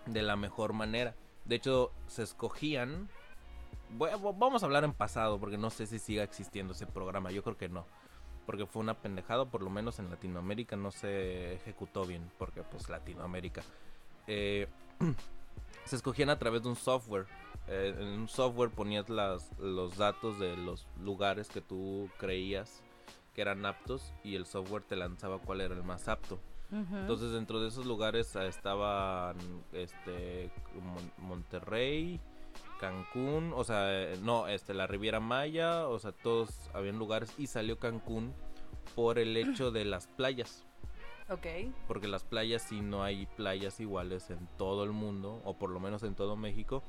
de 0.07 0.23
la 0.23 0.37
mejor 0.37 0.73
manera. 0.73 1.15
De 1.45 1.57
hecho, 1.57 1.93
se 2.07 2.23
escogían 2.23 3.09
Voy 3.95 4.09
vamos 4.39 4.63
a 4.63 4.67
hablar 4.67 4.85
en 4.85 4.95
pasado 4.95 5.39
porque 5.39 5.59
no 5.59 5.69
sé 5.69 5.87
si 5.87 5.99
siga 5.99 6.23
existiendo 6.23 6.73
ese 6.73 6.87
programa. 6.87 7.31
Yo 7.31 7.43
creo 7.43 7.59
que 7.59 7.69
no. 7.69 7.87
Porque 8.47 8.67
fue 8.67 8.83
una 8.83 8.95
pendejada, 8.95 9.45
por 9.45 9.63
lo 9.63 9.71
menos 9.71 9.99
en 9.99 10.11
Latinoamérica 10.11 10.77
no 10.77 10.91
se 10.91 11.55
ejecutó 11.55 12.05
bien. 12.05 12.31
Porque 12.39 12.63
pues 12.63 12.89
Latinoamérica. 12.89 13.63
Eh, 14.27 14.67
se 15.85 15.97
escogían 15.97 16.31
a 16.31 16.39
través 16.39 16.63
de 16.63 16.69
un 16.69 16.77
software. 16.77 17.27
Eh, 17.69 17.95
en 17.97 18.09
un 18.21 18.29
software 18.29 18.71
ponías 18.71 19.09
las, 19.09 19.57
los 19.59 19.97
datos 19.97 20.39
de 20.39 20.57
los 20.57 20.87
lugares 21.01 21.49
que 21.49 21.61
tú 21.61 22.09
creías 22.19 22.83
que 23.35 23.41
eran 23.41 23.65
aptos 23.65 24.13
y 24.25 24.35
el 24.35 24.45
software 24.45 24.83
te 24.83 24.97
lanzaba 24.97 25.39
cuál 25.39 25.61
era 25.63 25.75
el 25.75 25.83
más 25.85 26.09
apto. 26.09 26.39
Entonces 26.71 27.33
dentro 27.33 27.61
de 27.61 27.69
esos 27.69 27.85
lugares 27.85 28.35
ah, 28.35 28.47
estaban 28.47 29.37
este 29.75 30.51
Mon- 30.81 31.13
Monterrey, 31.19 32.19
Cancún, 32.83 33.53
o 33.55 33.63
sea, 33.63 34.09
no, 34.23 34.49
este 34.49 34.75
la 34.75 34.89
Riviera 34.89 35.21
Maya, 35.21 35.87
o 35.87 36.01
sea, 36.01 36.11
todos 36.11 36.69
habían 36.75 36.99
lugares 36.99 37.33
y 37.39 37.47
salió 37.47 37.79
Cancún 37.79 38.35
por 38.97 39.21
el 39.21 39.37
hecho 39.37 39.71
de 39.71 39.85
las 39.85 40.09
playas, 40.09 40.67
Ok. 41.31 41.47
porque 41.87 42.09
las 42.09 42.25
playas 42.25 42.61
si 42.63 42.81
no 42.81 43.05
hay 43.05 43.27
playas 43.37 43.79
iguales 43.79 44.31
en 44.31 44.49
todo 44.59 44.83
el 44.83 44.91
mundo 44.91 45.41
o 45.45 45.57
por 45.57 45.71
lo 45.71 45.79
menos 45.79 46.03
en 46.03 46.17
todo 46.17 46.35
México. 46.35 46.83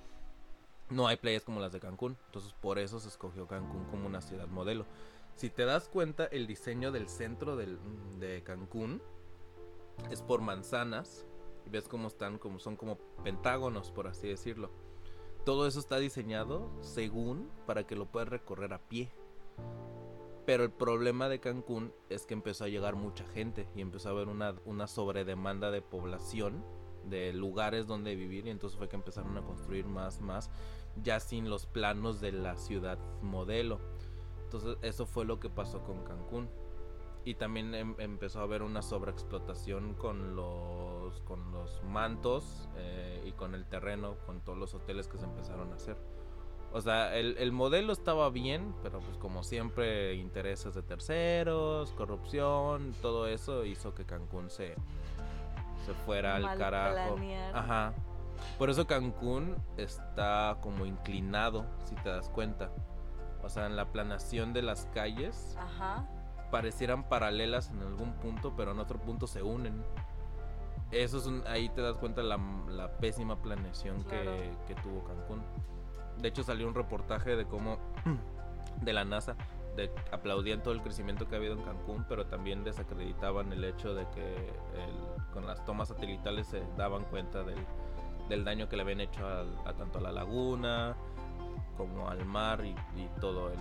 No 0.90 1.06
hay 1.08 1.18
playas 1.18 1.44
como 1.44 1.60
las 1.60 1.72
de 1.72 1.80
Cancún, 1.80 2.18
entonces 2.26 2.54
por 2.54 2.80
eso 2.80 3.00
se 3.00 3.10
escogió 3.10 3.46
Cancún 3.48 3.86
como 3.86 4.08
una 4.08 4.22
ciudad 4.24 4.48
modelo. 4.48 4.88
Si 5.36 5.52
te 5.52 5.64
das 5.64 5.90
cuenta, 5.90 6.26
el 6.26 6.48
diseño 6.48 6.92
del 6.92 7.08
centro 7.08 7.56
del- 7.56 7.78
de 8.20 8.42
Cancún 8.42 9.00
es 10.10 10.24
por 10.24 10.42
manzanas 10.42 11.28
y 11.68 11.70
ves 11.70 11.88
cómo 11.88 12.08
están, 12.08 12.40
como 12.40 12.58
son 12.58 12.78
como 12.78 12.98
pentágonos, 13.24 13.92
por 13.92 14.08
así 14.08 14.28
decirlo. 14.28 14.72
Todo 15.46 15.68
eso 15.68 15.80
está 15.80 15.98
diseñado 15.98 16.70
según 16.82 17.50
para 17.66 17.86
que 17.86 17.96
lo 17.96 18.06
puedas 18.06 18.30
recorrer 18.30 18.74
a 18.74 18.80
pie. 18.80 19.12
Pero 20.46 20.64
el 20.64 20.72
problema 20.72 21.28
de 21.28 21.40
Cancún 21.40 21.94
es 22.10 22.26
que 22.26 22.34
empezó 22.34 22.64
a 22.64 22.70
llegar 22.70 22.96
mucha 22.96 23.26
gente 23.26 23.68
y 23.76 23.82
empezó 23.82 24.10
a 24.10 24.12
haber 24.14 24.30
una, 24.30 24.56
una 24.66 24.88
sobredemanda 24.88 25.70
de 25.70 25.82
población, 25.82 26.64
de 27.10 27.34
lugares 27.34 27.88
donde 27.88 28.16
vivir 28.16 28.48
y 28.48 28.52
entonces 28.52 28.78
fue 28.78 28.88
que 28.88 28.96
empezaron 28.96 29.38
a 29.38 29.42
construir 29.42 29.86
más, 29.86 30.22
más, 30.22 30.50
ya 31.02 31.20
sin 31.20 31.50
los 31.50 31.66
planos 31.66 32.22
de 32.22 32.32
la 32.32 32.56
ciudad 32.56 32.98
modelo. 33.22 33.80
Entonces 34.46 34.78
eso 34.82 35.06
fue 35.06 35.26
lo 35.26 35.40
que 35.40 35.50
pasó 35.50 35.84
con 35.84 36.04
Cancún. 36.04 36.48
Y 37.26 37.36
también 37.36 37.74
em- 37.74 37.96
empezó 38.00 38.40
a 38.42 38.44
haber 38.44 38.64
una 38.64 38.82
sobreexplotación 38.82 39.94
con 39.94 40.36
los, 40.36 41.22
con 41.22 41.52
los 41.52 41.82
mantos 41.84 42.68
eh, 42.76 43.24
y 43.26 43.32
con 43.32 43.56
el 43.56 43.66
terreno, 43.66 44.16
con 44.26 44.42
todos 44.42 44.58
los 44.58 44.74
hoteles 44.74 45.08
que 45.08 45.18
se 45.18 45.26
empezaron 45.26 45.72
a 45.72 45.76
hacer. 45.76 45.98
O 46.74 46.82
sea, 46.82 47.16
el, 47.16 47.38
el 47.38 47.52
modelo 47.52 47.94
estaba 47.94 48.30
bien, 48.30 48.74
pero 48.82 49.00
pues 49.00 49.16
como 49.18 49.44
siempre, 49.44 50.16
intereses 50.16 50.74
de 50.74 50.82
terceros, 50.82 51.92
corrupción, 51.92 52.94
todo 53.02 53.28
eso 53.28 53.64
hizo 53.64 53.94
que 53.94 54.06
Cancún 54.06 54.50
se, 54.50 54.76
se 55.86 55.94
fuera 56.06 56.36
al 56.36 56.58
carajo. 56.58 57.16
planear. 57.16 57.56
Ajá. 57.56 57.94
Por 58.58 58.70
eso 58.70 58.86
Cancún 58.88 59.56
está 59.78 60.58
como 60.62 60.86
inclinado, 60.86 61.66
si 61.86 61.96
te 61.96 62.10
das 62.10 62.28
cuenta. 62.30 62.72
O 63.44 63.50
sea, 63.50 63.68
en 63.68 63.76
la 63.76 63.92
planación 63.92 64.52
de 64.54 64.64
las 64.64 64.86
calles 64.94 65.56
Ajá. 65.60 66.08
Parecieran 66.54 67.10
paralelas 67.10 67.72
en 67.72 67.80
algún 67.82 68.14
punto, 68.14 68.54
pero 68.56 68.74
en 68.74 68.80
otro 68.80 69.00
punto 69.00 69.26
se 69.26 69.42
unen. 69.42 69.84
Eso 70.92 71.18
es 71.18 71.26
un- 71.26 71.42
ahí 71.48 71.68
te 71.70 71.82
das 71.82 71.98
cuenta 71.98 72.22
la, 72.22 72.38
la 72.70 72.92
pésima 72.98 73.42
planeación 73.42 74.04
que, 74.04 74.22
Claro. 74.22 74.66
que 74.68 74.76
tuvo 74.76 75.04
Cancún. 75.04 75.42
De 76.20 76.28
hecho 76.28 76.44
salió 76.44 76.68
un 76.68 76.76
reportaje 76.76 77.36
de 77.36 77.48
cómo 77.48 77.80
de 78.82 78.94
la 78.94 79.04
NASA 79.04 79.36
de, 79.76 79.90
aplaudían 80.12 80.62
todo 80.62 80.76
el 80.76 80.84
crecimiento 80.84 81.28
que 81.28 81.34
ha 81.34 81.40
habido 81.40 81.54
en 81.56 81.64
Cancún, 81.64 82.06
pero 82.08 82.28
también 82.28 82.64
desacreditaban 82.64 83.52
el 83.52 83.64
hecho 83.64 83.96
de 83.96 84.08
que 84.12 84.36
el- 84.36 85.34
con 85.34 85.48
las 85.48 85.66
tomas 85.66 85.88
satelitales 85.88 86.46
se 86.46 86.62
daban 86.78 87.04
cuenta 87.06 87.42
del, 87.42 87.58
del 88.30 88.44
daño 88.46 88.70
que 88.70 88.76
le 88.76 88.84
habían 88.84 89.02
hecho 89.02 89.26
a, 89.28 89.74
tanto 89.74 89.98
a 89.98 90.02
la 90.02 90.12
laguna 90.12 90.96
como 91.78 92.08
al 92.08 92.24
mar 92.26 92.64
y, 92.64 92.76
y 92.96 93.10
todo 93.20 93.50
el 93.52 93.58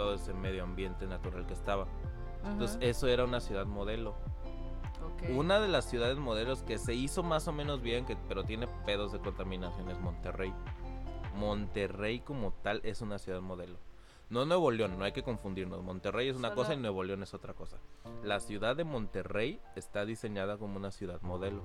todo 0.00 0.14
ese 0.14 0.32
medio 0.32 0.62
ambiente 0.64 1.06
natural 1.06 1.46
que 1.46 1.52
estaba. 1.52 1.86
Entonces 2.46 2.78
eso 2.80 3.06
era 3.06 3.24
una 3.24 3.38
ciudad 3.38 3.66
modelo. 3.66 4.14
Ok. 5.04 5.28
Una 5.36 5.60
de 5.60 5.68
las 5.68 5.84
ciudades 5.84 6.16
modelos 6.16 6.62
que 6.62 6.78
se 6.78 6.94
hizo 6.94 7.22
más 7.22 7.46
o 7.48 7.52
menos 7.52 7.82
bien, 7.82 8.06
que, 8.06 8.16
pero 8.16 8.44
tiene 8.44 8.66
pedos 8.86 9.12
de 9.12 9.18
contaminación, 9.18 9.90
es 9.90 9.98
Monterrey. 10.00 10.54
Monterrey 11.36 12.20
como 12.20 12.52
tal 12.62 12.80
es 12.82 13.02
una 13.02 13.18
ciudad 13.18 13.42
modelo. 13.42 13.78
No 14.30 14.46
Nuevo 14.46 14.70
León, 14.70 14.98
no 14.98 15.04
hay 15.04 15.12
que 15.12 15.22
confundirnos. 15.22 15.82
Monterrey 15.82 16.28
es 16.30 16.36
una 16.36 16.48
Solo- 16.48 16.62
cosa 16.62 16.72
y 16.72 16.78
Nuevo 16.78 17.04
León 17.04 17.22
es 17.22 17.34
otra 17.34 17.52
cosa. 17.52 17.76
La 18.22 18.40
ciudad 18.40 18.74
de 18.74 18.84
Monterrey 18.84 19.60
está 19.76 20.06
diseñada 20.06 20.56
como 20.56 20.76
una 20.78 20.90
ciudad 20.92 21.20
modelo. 21.20 21.62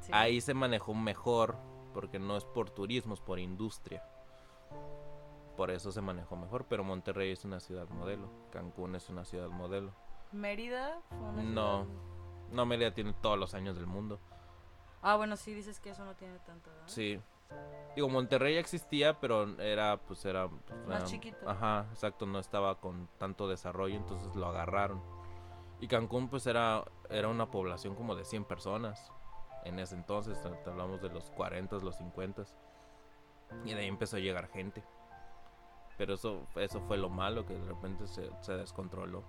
Sí. 0.00 0.10
Ahí 0.12 0.40
se 0.40 0.54
manejó 0.54 0.92
mejor 0.92 1.56
porque 1.94 2.18
no 2.18 2.36
es 2.36 2.44
por 2.44 2.70
turismo, 2.70 3.14
es 3.14 3.20
por 3.20 3.38
industria. 3.38 4.02
Por 5.56 5.70
eso 5.70 5.90
se 5.92 6.00
manejó 6.02 6.36
mejor, 6.36 6.66
pero 6.68 6.84
Monterrey 6.84 7.32
es 7.32 7.44
una 7.44 7.60
ciudad 7.60 7.88
modelo. 7.88 8.28
Cancún 8.50 8.94
es 8.94 9.08
una 9.08 9.24
ciudad 9.24 9.48
modelo. 9.48 9.92
Mérida 10.32 11.00
fue 11.08 11.18
una 11.18 11.42
No. 11.42 11.84
ciudad- 11.84 12.00
No, 12.52 12.66
Mérida 12.66 12.92
tiene 12.94 13.12
todos 13.14 13.38
los 13.38 13.54
años 13.54 13.74
del 13.76 13.86
mundo. 13.86 14.20
Ah, 15.02 15.16
bueno, 15.16 15.36
sí 15.36 15.52
dices 15.54 15.80
que 15.80 15.90
eso 15.90 16.04
no 16.04 16.14
tiene 16.14 16.38
tanto, 16.40 16.70
¿verdad? 16.70 16.86
Sí. 16.88 17.20
Digo, 17.94 18.08
Monterrey 18.08 18.54
ya 18.54 18.60
existía, 18.60 19.18
pero 19.20 19.58
era, 19.60 19.96
pues 19.98 20.24
era... 20.24 20.48
pues, 20.48 20.78
Más 20.86 20.96
era- 20.98 21.04
chiquito. 21.04 21.48
Ajá, 21.48 21.86
exacto, 21.90 22.26
no 22.26 22.38
estaba 22.38 22.80
con 22.80 23.08
tanto 23.18 23.48
desarrollo, 23.48 23.96
entonces 23.96 24.34
lo 24.36 24.46
agarraron. 24.46 25.00
Y 25.80 25.88
Cancún, 25.88 26.28
pues 26.28 26.46
era, 26.46 26.84
era 27.10 27.28
una 27.28 27.50
población 27.50 27.94
como 27.94 28.14
de 28.14 28.24
100 28.24 28.44
personas. 28.44 29.10
en 29.64 29.80
ese 29.80 29.96
entonces, 29.96 30.38
hablamos 30.64 31.00
de 31.02 31.08
los 31.08 31.30
40, 31.32 31.76
los 31.78 31.96
50. 31.96 32.44
Y 33.64 33.74
de 33.74 33.80
ahí 33.80 33.86
empezó 33.88 34.16
a 34.16 34.20
llegar 34.20 34.46
gente. 34.46 34.84
Pero 35.96 36.14
eso, 36.14 36.46
eso 36.56 36.80
fue 36.82 36.98
lo 36.98 37.08
malo, 37.08 37.46
que 37.46 37.54
de 37.54 37.64
repente 37.64 38.06
se, 38.06 38.30
se 38.40 38.52
descontroló. 38.54 39.24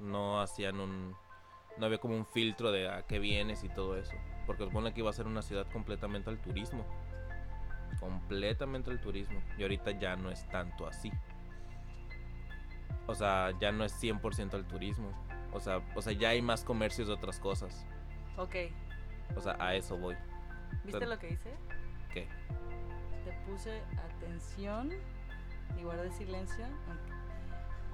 No 0.00 0.40
hacían 0.40 0.80
un... 0.80 1.14
No 1.78 1.86
había 1.86 1.98
como 1.98 2.16
un 2.16 2.24
filtro 2.24 2.72
de 2.72 2.88
a 2.88 3.02
qué 3.02 3.18
vienes 3.18 3.62
y 3.62 3.68
todo 3.68 3.96
eso. 3.96 4.14
Porque 4.46 4.64
supone 4.64 4.94
que 4.94 5.00
iba 5.00 5.10
a 5.10 5.12
ser 5.12 5.26
una 5.26 5.42
ciudad 5.42 5.66
completamente 5.72 6.30
al 6.30 6.40
turismo. 6.40 6.86
Completamente 8.00 8.90
al 8.90 9.00
turismo. 9.00 9.42
Y 9.58 9.62
ahorita 9.62 9.90
ya 9.92 10.16
no 10.16 10.30
es 10.30 10.48
tanto 10.48 10.86
así. 10.86 11.12
O 13.06 13.14
sea, 13.14 13.52
ya 13.60 13.72
no 13.72 13.84
es 13.84 14.02
100% 14.02 14.54
al 14.54 14.66
turismo. 14.66 15.10
O 15.52 15.60
sea, 15.60 15.82
o 15.94 16.02
sea, 16.02 16.12
ya 16.12 16.30
hay 16.30 16.42
más 16.42 16.64
comercios 16.64 17.08
de 17.08 17.14
otras 17.14 17.38
cosas. 17.38 17.86
Ok. 18.36 18.56
O 19.36 19.40
sea, 19.40 19.56
a 19.58 19.74
eso 19.74 19.96
voy. 19.96 20.16
¿Viste 20.84 21.06
lo 21.06 21.18
que 21.18 21.30
hice? 21.30 21.54
¿Qué? 22.12 22.28
Te 23.24 23.32
puse 23.46 23.82
atención 24.14 24.90
y 25.78 25.82
guardé 25.82 26.10
silencio, 26.12 26.64
aunque, 26.88 27.12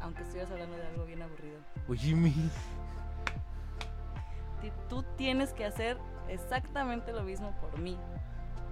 aunque 0.01 0.23
estuvieras 0.23 0.51
hablando 0.51 0.77
de 0.77 0.87
algo 0.87 1.05
bien 1.05 1.23
aburrido. 1.23 1.59
Oye, 1.89 2.15
mi. 2.15 2.35
Tú 4.89 5.03
tienes 5.17 5.53
que 5.53 5.65
hacer 5.65 5.99
exactamente 6.29 7.13
lo 7.13 7.23
mismo 7.23 7.53
por 7.61 7.79
mí. 7.79 7.99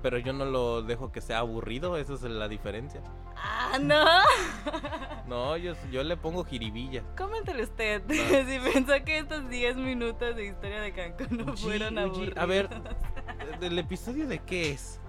Pero 0.03 0.17
yo 0.19 0.33
no 0.33 0.45
lo 0.47 0.83
dejo 0.83 1.13
que 1.13 1.21
sea 1.21 1.39
aburrido, 1.41 1.97
esa 1.99 2.15
es 2.15 2.23
la 2.23 2.49
diferencia. 2.49 3.03
¡Ah, 3.37 3.79
no! 3.81 4.05
No, 5.27 5.57
yo, 5.57 5.75
yo 5.93 6.03
le 6.03 6.17
pongo 6.17 6.43
jiribilla. 6.45 7.05
Coméntale 7.17 7.63
usted 7.63 8.03
No. 8.03 8.15
si 8.51 8.59
pensó 8.73 9.05
que 9.05 9.19
estos 9.19 9.49
10 9.49 9.77
minutos 9.77 10.35
de 10.35 10.47
historia 10.47 10.81
de 10.81 10.93
Cancún 10.93 11.47
no 11.47 11.57
fueron 11.57 11.99
oye, 11.99 12.05
aburridos. 12.09 12.37
a 12.37 12.47
ver, 12.47 12.69
¿del 13.61 13.79
episodio 13.79 14.27
de 14.27 14.41
qué 14.41 14.73
es? 14.73 15.01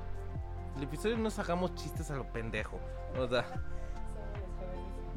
El 0.78 0.84
episodio 0.84 1.18
no 1.18 1.32
sacamos 1.32 1.74
chistes 1.74 2.12
a 2.12 2.16
lo 2.16 2.32
pendejo. 2.32 2.80
O 3.18 3.28
sea, 3.28 3.46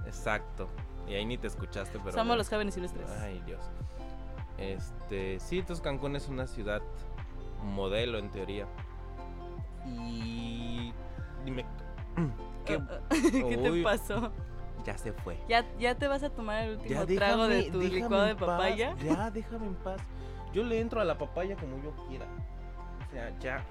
exacto. 0.07 0.69
Y 1.07 1.15
ahí 1.15 1.27
ni 1.27 1.39
te 1.39 1.47
escuchaste, 1.47 1.99
pero. 1.99 2.13
Somos 2.13 2.27
bueno. 2.27 2.37
los 2.37 2.49
jóvenes 2.49 2.77
ilustres. 2.77 3.09
Ay, 3.21 3.43
Dios. 3.47 3.61
Este, 4.59 5.41
sí, 5.41 5.59
entonces 5.59 5.83
Cancún 5.83 6.17
es 6.17 6.29
una 6.29 6.47
ciudad 6.47 6.83
modelo 7.63 8.19
en 8.19 8.31
teoría. 8.31 8.67
Y 9.87 10.93
dime 11.45 11.65
¿qué? 12.65 12.75
Ah, 12.75 12.89
ah, 12.91 13.01
¿Qué 13.11 13.57
te 13.57 13.83
pasó? 13.83 14.33
ya 14.85 14.99
se 14.99 15.13
fue. 15.13 15.39
¿Ya, 15.49 15.65
¿Ya 15.79 15.95
te 15.95 16.09
vas 16.09 16.23
a 16.23 16.31
tomar 16.31 16.65
el 16.65 16.77
último 16.77 17.05
Ya 17.05 17.17
trago 17.17 17.49
de 17.49 17.71
tu 17.71 17.81
licuado 17.81 18.25
de 18.25 18.37
paz, 18.37 18.47
papaya? 18.47 18.95
Ya, 19.03 19.31
déjame 19.33 19.67
en 19.67 19.75
paz. 19.77 20.01
Yo 20.53 20.63
le 20.63 20.81
entro 20.81 21.01
a 21.01 21.05
la 21.05 21.19
papaya 21.19 21.57
como 21.57 21.83
yo 21.83 21.93
quiera. 22.07 22.27
O 23.07 23.11
sea, 23.11 23.39
ya. 23.41 23.65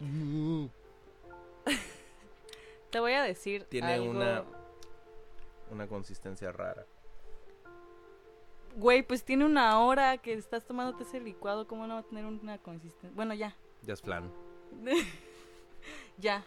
Te 2.90 3.00
voy 3.00 3.12
a 3.12 3.22
decir 3.22 3.64
Tiene 3.64 3.94
algo. 3.94 4.10
una 4.10 4.44
una 5.70 5.86
consistencia 5.86 6.52
rara. 6.52 6.84
Güey, 8.76 9.02
pues 9.02 9.24
tiene 9.24 9.44
una 9.44 9.80
hora 9.80 10.18
que 10.18 10.32
estás 10.32 10.64
tomándote 10.64 11.04
ese 11.04 11.20
licuado, 11.20 11.66
¿cómo 11.66 11.86
no 11.86 11.94
va 11.94 12.00
a 12.00 12.04
tener 12.04 12.24
una 12.24 12.58
consistencia? 12.58 13.10
Bueno, 13.14 13.34
ya. 13.34 13.56
Ya 13.82 13.94
es 13.94 14.02
flan. 14.02 14.30
ya. 16.18 16.44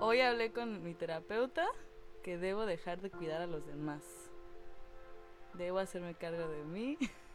Hoy 0.00 0.20
hablé 0.20 0.52
con 0.52 0.82
mi 0.82 0.94
terapeuta 0.94 1.66
que 2.22 2.38
debo 2.38 2.66
dejar 2.66 3.00
de 3.00 3.10
cuidar 3.10 3.40
a 3.40 3.46
los 3.46 3.66
demás. 3.66 4.02
Debo 5.54 5.78
hacerme 5.78 6.14
cargo 6.14 6.48
de 6.48 6.64
mí. 6.64 6.98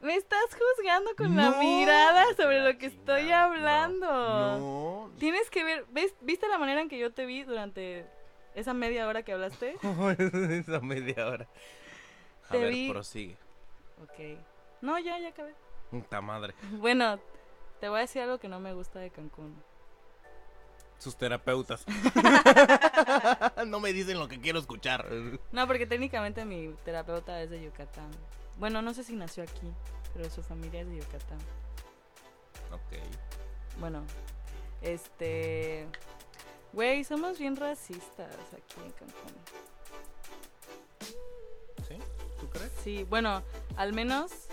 Me 0.00 0.14
estás 0.14 0.44
juzgando 0.54 1.10
con 1.16 1.36
la 1.36 1.50
mirada 1.58 2.24
sobre 2.36 2.60
lo 2.62 2.78
que 2.78 2.86
estoy 2.86 3.32
hablando. 3.32 4.06
No. 4.06 5.10
Tienes 5.18 5.50
que 5.50 5.64
ver, 5.64 5.84
¿ves, 5.90 6.14
¿viste 6.20 6.46
la 6.48 6.56
manera 6.58 6.80
en 6.80 6.88
que 6.88 6.98
yo 6.98 7.12
te 7.12 7.26
vi 7.26 7.42
durante 7.42 8.06
esa 8.54 8.74
media 8.74 9.08
hora 9.08 9.24
que 9.24 9.32
hablaste? 9.32 9.76
no. 9.82 10.10
Esa 10.10 10.80
media 10.80 11.26
hora. 11.26 11.48
A 12.48 12.52
Te 12.52 12.58
ver, 12.60 12.72
vi- 12.72 12.88
prosigue. 12.90 13.36
Ok. 14.02 14.38
No, 14.82 14.98
ya, 15.00 15.18
ya 15.18 15.28
acabé. 15.30 15.54
Puta 15.90 16.20
madre. 16.20 16.54
Bueno, 16.72 17.18
te 17.80 17.88
voy 17.88 17.98
a 17.98 18.02
decir 18.02 18.22
algo 18.22 18.38
que 18.38 18.48
no 18.48 18.60
me 18.60 18.72
gusta 18.74 19.00
de 19.00 19.10
Cancún. 19.10 19.60
Sus 20.98 21.16
terapeutas. 21.16 21.84
no 23.66 23.80
me 23.80 23.92
dicen 23.92 24.18
lo 24.18 24.28
que 24.28 24.40
quiero 24.40 24.60
escuchar. 24.60 25.06
No, 25.50 25.66
porque 25.66 25.86
técnicamente 25.86 26.44
mi 26.44 26.72
terapeuta 26.84 27.42
es 27.42 27.50
de 27.50 27.62
Yucatán. 27.64 28.10
Bueno, 28.58 28.82
no 28.82 28.92
sé 28.92 29.04
si 29.04 29.14
nació 29.14 29.44
aquí, 29.44 29.72
pero 30.14 30.28
su 30.30 30.42
familia 30.42 30.80
es 30.80 30.88
de 30.88 30.96
Yucatán. 30.96 31.38
Ok. 32.72 32.98
Bueno, 33.78 34.02
este... 34.82 35.86
Güey, 36.72 37.04
somos 37.04 37.38
bien 37.38 37.56
racistas 37.56 38.34
aquí 38.52 38.80
en 38.84 38.92
Cancún. 38.92 39.32
¿Sí? 41.88 41.96
¿Tú 42.40 42.48
crees? 42.50 42.72
Sí, 42.82 43.04
bueno, 43.04 43.42
al 43.76 43.92
menos 43.92 44.48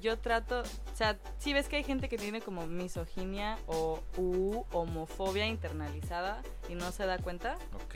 yo 0.00 0.18
trato, 0.18 0.62
o 0.62 0.96
sea, 0.96 1.18
si 1.38 1.52
ves 1.52 1.68
que 1.68 1.76
hay 1.76 1.84
gente 1.84 2.08
que 2.08 2.16
tiene 2.16 2.40
como 2.40 2.66
misoginia 2.66 3.58
o 3.66 4.00
u 4.16 4.64
homofobia 4.72 5.46
internalizada 5.46 6.42
y 6.68 6.74
no 6.74 6.90
se 6.92 7.06
da 7.06 7.18
cuenta. 7.18 7.56
Ok. 7.74 7.94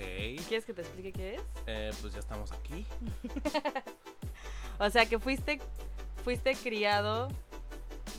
¿Quieres 0.48 0.64
que 0.64 0.74
te 0.74 0.82
explique 0.82 1.12
qué 1.12 1.34
es? 1.36 1.42
Eh, 1.66 1.90
pues 2.00 2.12
ya 2.12 2.20
estamos 2.20 2.52
aquí. 2.52 2.86
O 4.78 4.90
sea, 4.90 5.06
que 5.06 5.18
fuiste 5.18 5.60
fuiste 6.24 6.54
criado, 6.54 7.28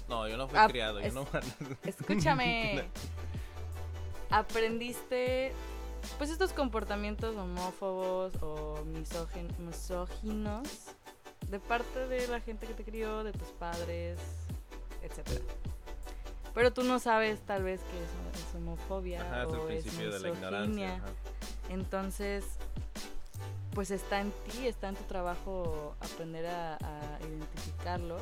No, 0.07 0.27
yo 0.27 0.37
no 0.37 0.47
fui 0.47 0.59
criado. 0.67 0.99
Yo 1.01 1.11
no. 1.11 1.27
escúchame. 1.83 2.83
aprendiste 4.29 5.53
pues 6.17 6.29
estos 6.29 6.53
comportamientos 6.53 7.35
homófobos 7.35 8.33
o 8.41 8.75
misógin- 8.85 9.55
misóginos 9.57 10.67
de 11.49 11.59
parte 11.59 12.07
de 12.07 12.27
la 12.27 12.39
gente 12.41 12.67
que 12.67 12.73
te 12.73 12.83
crió, 12.83 13.23
de 13.23 13.31
tus 13.31 13.47
padres, 13.49 14.19
etcétera. 15.01 15.41
Pero 16.53 16.71
tú 16.73 16.83
no 16.83 16.99
sabes 16.99 17.39
tal 17.41 17.63
vez 17.63 17.81
que 17.81 18.39
es, 18.39 18.47
es 18.49 18.55
homofobia 18.55 19.21
Ajá, 19.21 19.43
es 19.43 19.49
el 19.49 19.55
o 19.55 19.69
es 19.69 19.83
principio 19.83 20.11
de 20.11 20.19
la 20.19 20.29
misoginia. 20.29 20.63
ignorancia. 20.63 20.95
ajá. 20.95 21.05
Entonces, 21.69 22.45
pues 23.75 23.91
está 23.91 24.21
en 24.21 24.31
ti, 24.31 24.65
está 24.65 24.88
en 24.88 24.95
tu 24.95 25.03
trabajo 25.03 25.95
aprender 25.99 26.47
a, 26.47 26.75
a 26.77 27.19
identificarlo. 27.21 28.17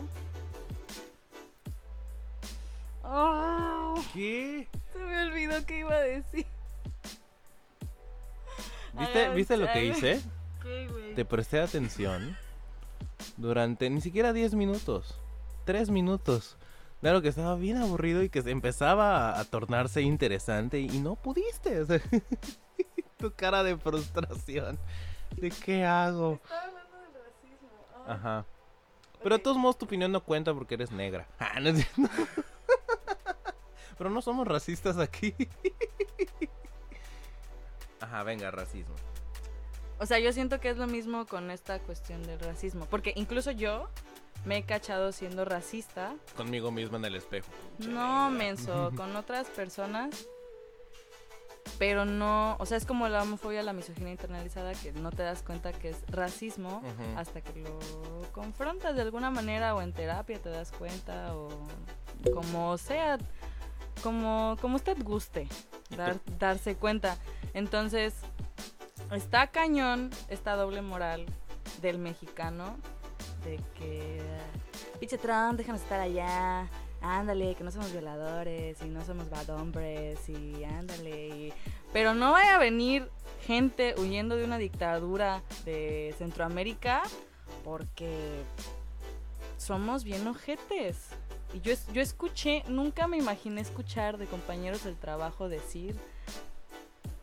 ¡Oh! 3.03 3.93
¿Qué? 4.13 4.67
Se 4.91 4.99
me 4.99 5.23
olvidó 5.27 5.63
qué 5.65 5.79
iba 5.79 5.93
a 5.93 5.99
decir. 5.99 6.47
¿Viste, 8.97 9.25
Ay, 9.25 9.35
¿viste 9.35 9.57
lo 9.57 9.71
que 9.71 9.85
hice? 9.85 10.21
¿Qué, 10.61 10.87
güey? 10.87 11.13
Te 11.13 11.23
presté 11.23 11.59
atención 11.59 12.35
durante 13.37 13.89
ni 13.91 14.01
siquiera 14.01 14.33
10 14.33 14.55
minutos. 14.55 15.19
3 15.65 15.91
minutos. 15.91 16.57
Claro 17.01 17.21
que 17.21 17.27
estaba 17.27 17.55
bien 17.55 17.77
aburrido 17.77 18.23
y 18.23 18.29
que 18.29 18.41
se 18.41 18.49
empezaba 18.49 19.29
a, 19.29 19.39
a 19.39 19.45
tornarse 19.45 20.01
interesante 20.01 20.79
y, 20.79 20.87
no 20.99 21.15
pudiste. 21.15 21.85
tu 23.17 23.31
cara 23.33 23.63
de 23.63 23.77
frustración. 23.77 24.79
¿De 25.35 25.49
qué 25.49 25.83
hago? 25.85 26.39
Estaba 26.43 26.61
hablando 26.63 26.97
del 26.97 27.13
racismo. 27.13 27.69
Ah. 27.95 28.13
Ajá. 28.13 28.45
Pero 29.21 29.37
de 29.37 29.43
todos 29.43 29.57
modos 29.57 29.77
tu 29.77 29.85
opinión 29.85 30.11
no 30.11 30.23
cuenta 30.23 30.53
porque 30.53 30.75
eres 30.75 30.91
negra. 30.91 31.27
Ah, 31.39 31.59
no 31.59 31.69
es 31.69 31.85
cierto. 31.85 32.13
Pero 33.97 34.09
no 34.09 34.21
somos 34.21 34.47
racistas 34.47 34.97
aquí. 34.97 35.35
Ajá, 38.01 38.23
venga, 38.23 38.51
racismo. 38.51 38.95
O 39.99 40.05
sea, 40.05 40.19
yo 40.19 40.33
siento 40.33 40.59
que 40.59 40.69
es 40.69 40.77
lo 40.77 40.87
mismo 40.87 41.25
con 41.25 41.51
esta 41.51 41.79
cuestión 41.79 42.23
del 42.23 42.39
racismo. 42.39 42.85
Porque 42.89 43.13
incluso 43.15 43.51
yo 43.51 43.87
me 44.45 44.57
he 44.57 44.63
cachado 44.63 45.11
siendo 45.11 45.45
racista. 45.45 46.15
Conmigo 46.35 46.71
mismo 46.71 46.97
en 46.97 47.05
el 47.05 47.15
espejo. 47.15 47.47
No, 47.77 48.29
menso, 48.29 48.91
con 48.95 49.15
otras 49.15 49.47
personas. 49.47 50.27
Pero 51.79 52.05
no, 52.05 52.55
o 52.59 52.65
sea, 52.65 52.77
es 52.77 52.85
como 52.85 53.07
la 53.07 53.23
homofobia, 53.23 53.63
la 53.63 53.73
misoginia 53.73 54.11
internalizada, 54.11 54.73
que 54.73 54.91
no 54.93 55.11
te 55.11 55.23
das 55.23 55.41
cuenta 55.43 55.73
que 55.73 55.89
es 55.89 55.97
racismo 56.07 56.81
hasta 57.17 57.41
que 57.41 57.59
lo 57.61 57.79
confrontas 58.31 58.95
de 58.95 59.01
alguna 59.01 59.31
manera 59.31 59.75
o 59.75 59.81
en 59.81 59.91
terapia 59.91 60.39
te 60.39 60.49
das 60.49 60.71
cuenta 60.71 61.35
o 61.35 61.49
como 62.33 62.77
sea, 62.77 63.17
como, 64.01 64.57
como 64.61 64.75
usted 64.75 64.97
guste 65.03 65.47
darse 66.39 66.75
cuenta. 66.75 67.17
Entonces, 67.53 68.13
está 69.11 69.47
cañón 69.47 70.09
esta 70.29 70.55
doble 70.55 70.81
moral 70.81 71.25
del 71.81 71.97
mexicano 71.97 72.77
de 73.43 73.57
que, 73.75 74.21
pinche 74.99 75.17
Trump, 75.17 75.57
déjanos 75.57 75.81
estar 75.81 75.99
allá. 75.99 76.67
Ándale, 77.03 77.53
que 77.55 77.65
no 77.65 77.71
somos 77.71 77.91
violadores 77.91 78.81
y 78.81 78.85
no 78.85 79.03
somos 79.03 79.29
bad 79.29 79.49
hombres 79.49 80.17
y 80.29 80.63
ándale. 80.63 81.27
y- 81.27 81.53
Pero 81.91 82.13
no 82.13 82.31
vaya 82.31 82.55
a 82.55 82.59
venir 82.59 83.09
gente 83.45 83.93
huyendo 83.97 84.37
de 84.37 84.45
una 84.45 84.57
dictadura 84.57 85.43
de 85.65 86.15
Centroamérica 86.17 87.03
porque 87.65 88.15
somos 89.57 90.03
bien 90.05 90.25
ojetes. 90.27 91.09
Y 91.53 91.59
yo, 91.59 91.73
yo 91.93 92.01
escuché, 92.01 92.63
nunca 92.69 93.07
me 93.07 93.17
imaginé 93.17 93.59
escuchar 93.61 94.17
de 94.17 94.25
compañeros 94.25 94.83
del 94.85 94.95
trabajo 94.95 95.49
decir 95.49 95.95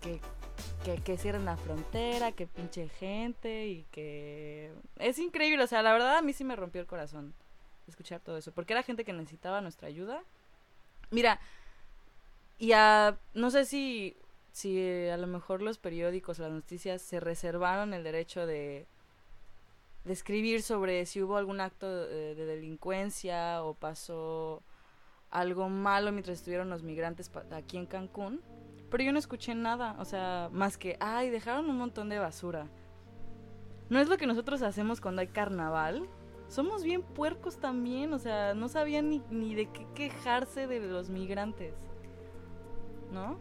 que, 0.03 0.21
que, 0.85 1.03
que 1.03 1.17
cierren 1.17 1.47
la 1.47 1.57
frontera, 1.57 2.33
que 2.33 2.47
pinche 2.47 2.89
gente 2.91 3.67
y 3.67 3.85
que... 3.91 4.73
Es 4.99 5.19
increíble, 5.19 5.65
o 5.65 5.67
sea, 5.67 5.83
la 5.83 5.93
verdad 5.93 6.19
a 6.19 6.23
mí 6.23 6.33
sí 6.35 6.45
me 6.45 6.55
rompió 6.55 6.81
el 6.83 6.87
corazón 6.87 7.35
escuchar 7.91 8.21
todo 8.21 8.37
eso, 8.37 8.53
porque 8.53 8.73
era 8.73 8.83
gente 8.83 9.05
que 9.05 9.13
necesitaba 9.13 9.61
nuestra 9.61 9.89
ayuda. 9.89 10.23
Mira, 11.11 11.41
y 12.59 12.73
a, 12.73 13.19
no 13.35 13.51
sé 13.51 13.65
si, 13.65 14.17
si 14.53 15.09
a 15.09 15.17
lo 15.17 15.27
mejor 15.27 15.63
los 15.63 15.79
periódicos 15.79 16.39
las 16.39 16.51
noticias 16.51 17.03
se 17.03 17.21
reservaron 17.21 17.95
el 17.95 18.05
derecho 18.05 18.47
de, 18.47 18.87
de 20.05 20.13
escribir 20.13 20.63
sobre 20.63 21.07
si 21.07 21.23
hubo 21.23 21.37
algún 21.37 21.61
acto 21.61 22.07
de, 22.07 22.35
de 22.35 22.47
delincuencia 22.47 23.63
o 23.63 23.75
pasó 23.75 24.63
algo 25.31 25.69
malo 25.69 26.13
mientras 26.13 26.39
estuvieron 26.39 26.71
los 26.71 26.83
migrantes 26.83 27.31
aquí 27.53 27.77
en 27.77 27.87
Cancún. 27.87 28.41
Pero 28.91 29.05
yo 29.05 29.13
no 29.13 29.19
escuché 29.19 29.55
nada, 29.55 29.95
o 30.01 30.05
sea, 30.05 30.49
más 30.53 30.77
que, 30.77 30.97
ay, 30.99 31.31
dejaron 31.31 31.71
un 31.71 31.79
montón 31.79 32.09
de 32.09 32.19
basura. 32.19 32.67
No 33.89 34.01
es 34.01 34.09
lo 34.09 34.17
que 34.17 34.27
nosotros 34.27 34.63
hacemos 34.63 35.01
cuando 35.01 35.21
hay 35.21 35.29
carnaval. 35.29 36.09
Somos 36.51 36.83
bien 36.83 37.03
puercos 37.03 37.59
también, 37.59 38.13
o 38.13 38.19
sea, 38.19 38.55
no 38.55 38.69
sabían 38.69 39.09
ni, 39.09 39.23
ni 39.31 39.55
de 39.55 39.67
qué 39.71 39.87
quejarse 39.95 40.67
de 40.67 40.81
los 40.81 41.09
migrantes. 41.09 41.75
¿No? 43.13 43.39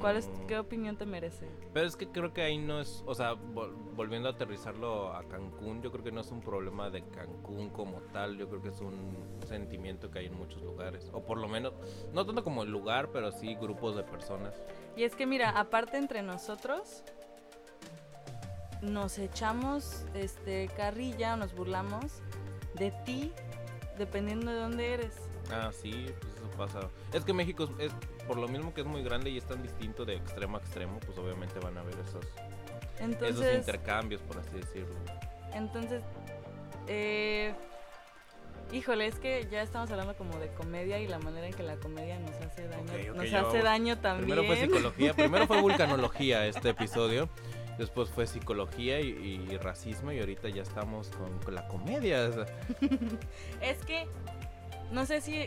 ¿Cuál 0.00 0.16
es, 0.16 0.30
¿Qué 0.46 0.56
opinión 0.58 0.96
te 0.96 1.04
merece? 1.04 1.48
Pero 1.74 1.86
es 1.86 1.96
que 1.96 2.08
creo 2.08 2.32
que 2.32 2.40
ahí 2.40 2.56
no 2.56 2.80
es, 2.80 3.02
o 3.04 3.14
sea, 3.14 3.34
vol- 3.34 3.74
volviendo 3.96 4.28
a 4.28 4.32
aterrizarlo 4.32 5.12
a 5.12 5.24
Cancún, 5.24 5.82
yo 5.82 5.90
creo 5.90 6.04
que 6.04 6.12
no 6.12 6.20
es 6.20 6.30
un 6.30 6.40
problema 6.40 6.88
de 6.88 7.02
Cancún 7.02 7.68
como 7.70 8.00
tal, 8.12 8.38
yo 8.38 8.48
creo 8.48 8.62
que 8.62 8.68
es 8.68 8.80
un 8.80 9.16
sentimiento 9.44 10.10
que 10.10 10.20
hay 10.20 10.26
en 10.26 10.34
muchos 10.34 10.62
lugares, 10.62 11.10
o 11.12 11.20
por 11.26 11.38
lo 11.38 11.48
menos, 11.48 11.74
no 12.14 12.24
tanto 12.24 12.44
como 12.44 12.62
el 12.62 12.70
lugar, 12.70 13.10
pero 13.12 13.32
sí 13.32 13.56
grupos 13.56 13.96
de 13.96 14.04
personas. 14.04 14.62
Y 14.96 15.02
es 15.02 15.16
que 15.16 15.26
mira, 15.26 15.50
aparte 15.50 15.96
entre 15.98 16.22
nosotros 16.22 17.02
nos 18.82 19.18
echamos 19.18 20.04
este 20.14 20.68
carrilla 20.76 21.34
o 21.34 21.36
nos 21.36 21.54
burlamos 21.54 22.04
de 22.74 22.90
ti 23.04 23.32
dependiendo 23.98 24.50
de 24.50 24.56
dónde 24.58 24.94
eres. 24.94 25.14
Ah, 25.50 25.70
sí, 25.72 26.06
pues 26.20 26.34
eso 26.36 26.50
pasa. 26.56 26.80
Es 27.12 27.24
que 27.24 27.32
México 27.32 27.64
es, 27.78 27.86
es- 27.86 27.92
por 28.26 28.36
lo 28.36 28.46
mismo 28.46 28.74
que 28.74 28.82
es 28.82 28.86
muy 28.86 29.02
grande 29.02 29.30
y 29.30 29.38
es 29.38 29.44
tan 29.44 29.62
distinto 29.62 30.04
de 30.04 30.16
extremo 30.16 30.58
a 30.58 30.60
extremo, 30.60 31.00
pues 31.00 31.16
obviamente 31.18 31.58
van 31.60 31.78
a 31.78 31.80
haber 31.80 31.94
esos, 31.98 32.24
esos 33.26 33.54
intercambios, 33.54 34.20
por 34.22 34.38
así 34.38 34.50
decirlo. 34.56 34.94
entonces 35.54 36.02
eh, 36.86 37.54
híjole, 38.72 39.06
es 39.06 39.18
que 39.18 39.48
ya 39.50 39.62
estamos 39.62 39.90
hablando 39.90 40.14
como 40.16 40.36
de 40.38 40.48
comedia 40.48 40.98
y 41.00 41.06
la 41.06 41.18
manera 41.18 41.46
en 41.46 41.54
que 41.54 41.62
la 41.62 41.76
comedia 41.76 42.18
nos 42.18 42.32
hace 42.36 42.68
daño, 42.68 43.14
nos 43.14 43.24
hace 43.24 43.32
vamos. 43.34 43.62
daño 43.64 43.98
también. 43.98 44.26
Primero 44.28 44.44
fue 44.46 44.56
psicología, 44.60 45.14
primero 45.14 45.46
fue 45.46 45.60
vulcanología 45.62 46.46
este 46.46 46.70
episodio, 46.70 47.28
después 47.78 48.10
fue 48.10 48.26
psicología 48.26 49.00
y, 49.00 49.46
y 49.50 49.56
racismo 49.56 50.12
y 50.12 50.18
ahorita 50.18 50.48
ya 50.48 50.62
estamos 50.62 51.08
con, 51.10 51.38
con 51.38 51.54
la 51.54 51.66
comedia. 51.68 52.28
o 52.28 52.32
sea, 52.32 52.46
Es 53.62 53.78
que 53.84 54.06
no 54.90 55.06
sé 55.06 55.20
si 55.20 55.46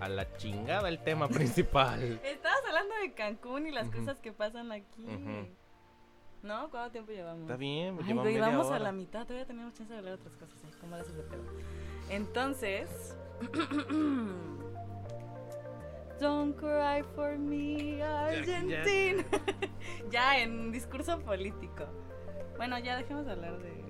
a 0.00 0.08
la 0.08 0.36
chingada 0.36 0.88
el 0.88 0.98
tema 0.98 1.28
principal. 1.28 2.02
estabas 2.24 2.58
hablando 2.66 2.94
de 3.02 3.12
Cancún 3.12 3.66
y 3.66 3.70
las 3.70 3.88
cosas 3.88 4.18
que 4.20 4.32
pasan 4.32 4.72
aquí. 4.72 5.06
¿No? 6.42 6.70
¿Cuánto 6.70 6.92
tiempo 6.92 7.12
llevamos? 7.12 7.42
Está 7.42 7.56
bien, 7.56 7.96
Ay, 7.98 8.06
lleva 8.06 8.22
güey, 8.22 8.34
media 8.34 8.48
vamos 8.48 8.70
a 8.70 8.78
la 8.78 8.92
mitad, 8.92 9.22
todavía 9.24 9.46
tenemos 9.46 9.74
chance 9.74 9.92
de 9.92 9.98
hablar 9.98 10.16
de 10.16 10.20
otras 10.22 10.36
cosas, 10.36 10.62
¿eh? 10.64 10.76
¿Cómo 10.80 10.94
le 10.94 11.02
haces 11.02 11.16
de 11.16 11.22
pedo? 11.22 11.42
Entonces... 12.10 13.16
Don't 16.20 16.56
cry 16.56 17.02
for 17.14 17.36
me, 17.38 18.02
Argentina. 18.02 19.24
Ya, 20.10 20.38
en 20.38 20.72
discurso 20.72 21.18
político. 21.20 21.84
Bueno, 22.56 22.78
ya 22.78 22.96
dejemos 22.96 23.26
de 23.26 23.32
hablar 23.32 23.58
de, 23.58 23.84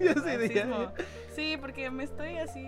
Ya 0.04 0.14
de- 0.14 0.48
ya- 0.54 0.64
racismo. 0.64 0.92
Sí, 1.34 1.56
porque 1.60 1.90
me 1.90 2.04
estoy 2.04 2.38
así 2.38 2.62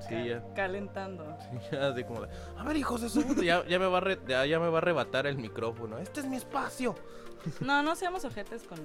Sí, 0.00 0.08
ca- 0.14 0.24
ya. 0.24 0.44
calentando. 0.54 1.36
Ya, 1.70 1.88
así 1.88 2.04
como 2.04 2.22
de, 2.22 2.28
a 2.58 2.64
ver, 2.64 2.76
hijos 2.76 3.00
de 3.00 3.08
su 3.08 3.22
puta", 3.26 3.42
ya, 3.42 3.64
ya 3.66 3.78
me 3.78 3.86
va 3.86 3.98
a 3.98 4.00
re- 4.00 4.18
ya, 4.26 4.44
ya 4.44 4.58
me 4.60 4.68
va 4.68 4.74
a 4.74 4.78
arrebatar 4.78 5.26
el 5.26 5.38
micrófono. 5.38 5.98
Este 5.98 6.20
es 6.20 6.26
mi 6.26 6.36
espacio. 6.36 6.94
No, 7.60 7.82
no 7.82 7.96
seamos 7.96 8.24
ojetes 8.24 8.62
con, 8.62 8.78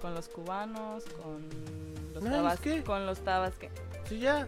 con 0.00 0.14
los 0.14 0.28
cubanos, 0.30 1.04
con 1.22 1.46
los 2.14 2.22
No, 2.22 2.30
tabas, 2.30 2.58
que- 2.60 2.82
con 2.82 3.04
los 3.04 3.18
tabasque. 3.20 3.70
Sí, 4.04 4.18
ya, 4.18 4.46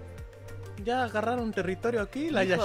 ya 0.82 1.04
agarraron 1.04 1.52
territorio 1.52 2.00
aquí, 2.00 2.30
la 2.30 2.42
Hijo 2.44 2.54
de. 2.54 2.58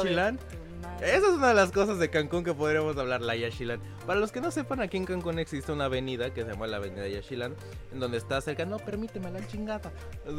Esa 1.02 1.18
es 1.18 1.34
una 1.34 1.50
de 1.50 1.54
las 1.54 1.72
cosas 1.72 2.00
de 2.00 2.10
Cancún 2.10 2.44
que 2.44 2.54
podríamos 2.54 2.98
hablar, 2.98 3.22
la 3.22 3.36
Yaxchilán. 3.36 3.82
Para 4.06 4.20
los 4.20 4.32
que 4.32 4.42
no 4.42 4.52
sepan, 4.52 4.82
aquí 4.82 4.98
en 4.98 5.06
Cancún 5.06 5.40
existe 5.40 5.72
una 5.72 5.86
avenida 5.86 6.34
que 6.34 6.44
se 6.44 6.52
llama 6.52 6.68
la 6.68 6.78
Avenida 6.78 7.08
Yaxchilán, 7.08 7.56
en 7.92 8.00
donde 8.00 8.18
está 8.18 8.42
cerca, 8.42 8.66
no, 8.66 8.78
permíteme 8.78 9.32
la 9.32 9.46
chingada. 9.48 9.92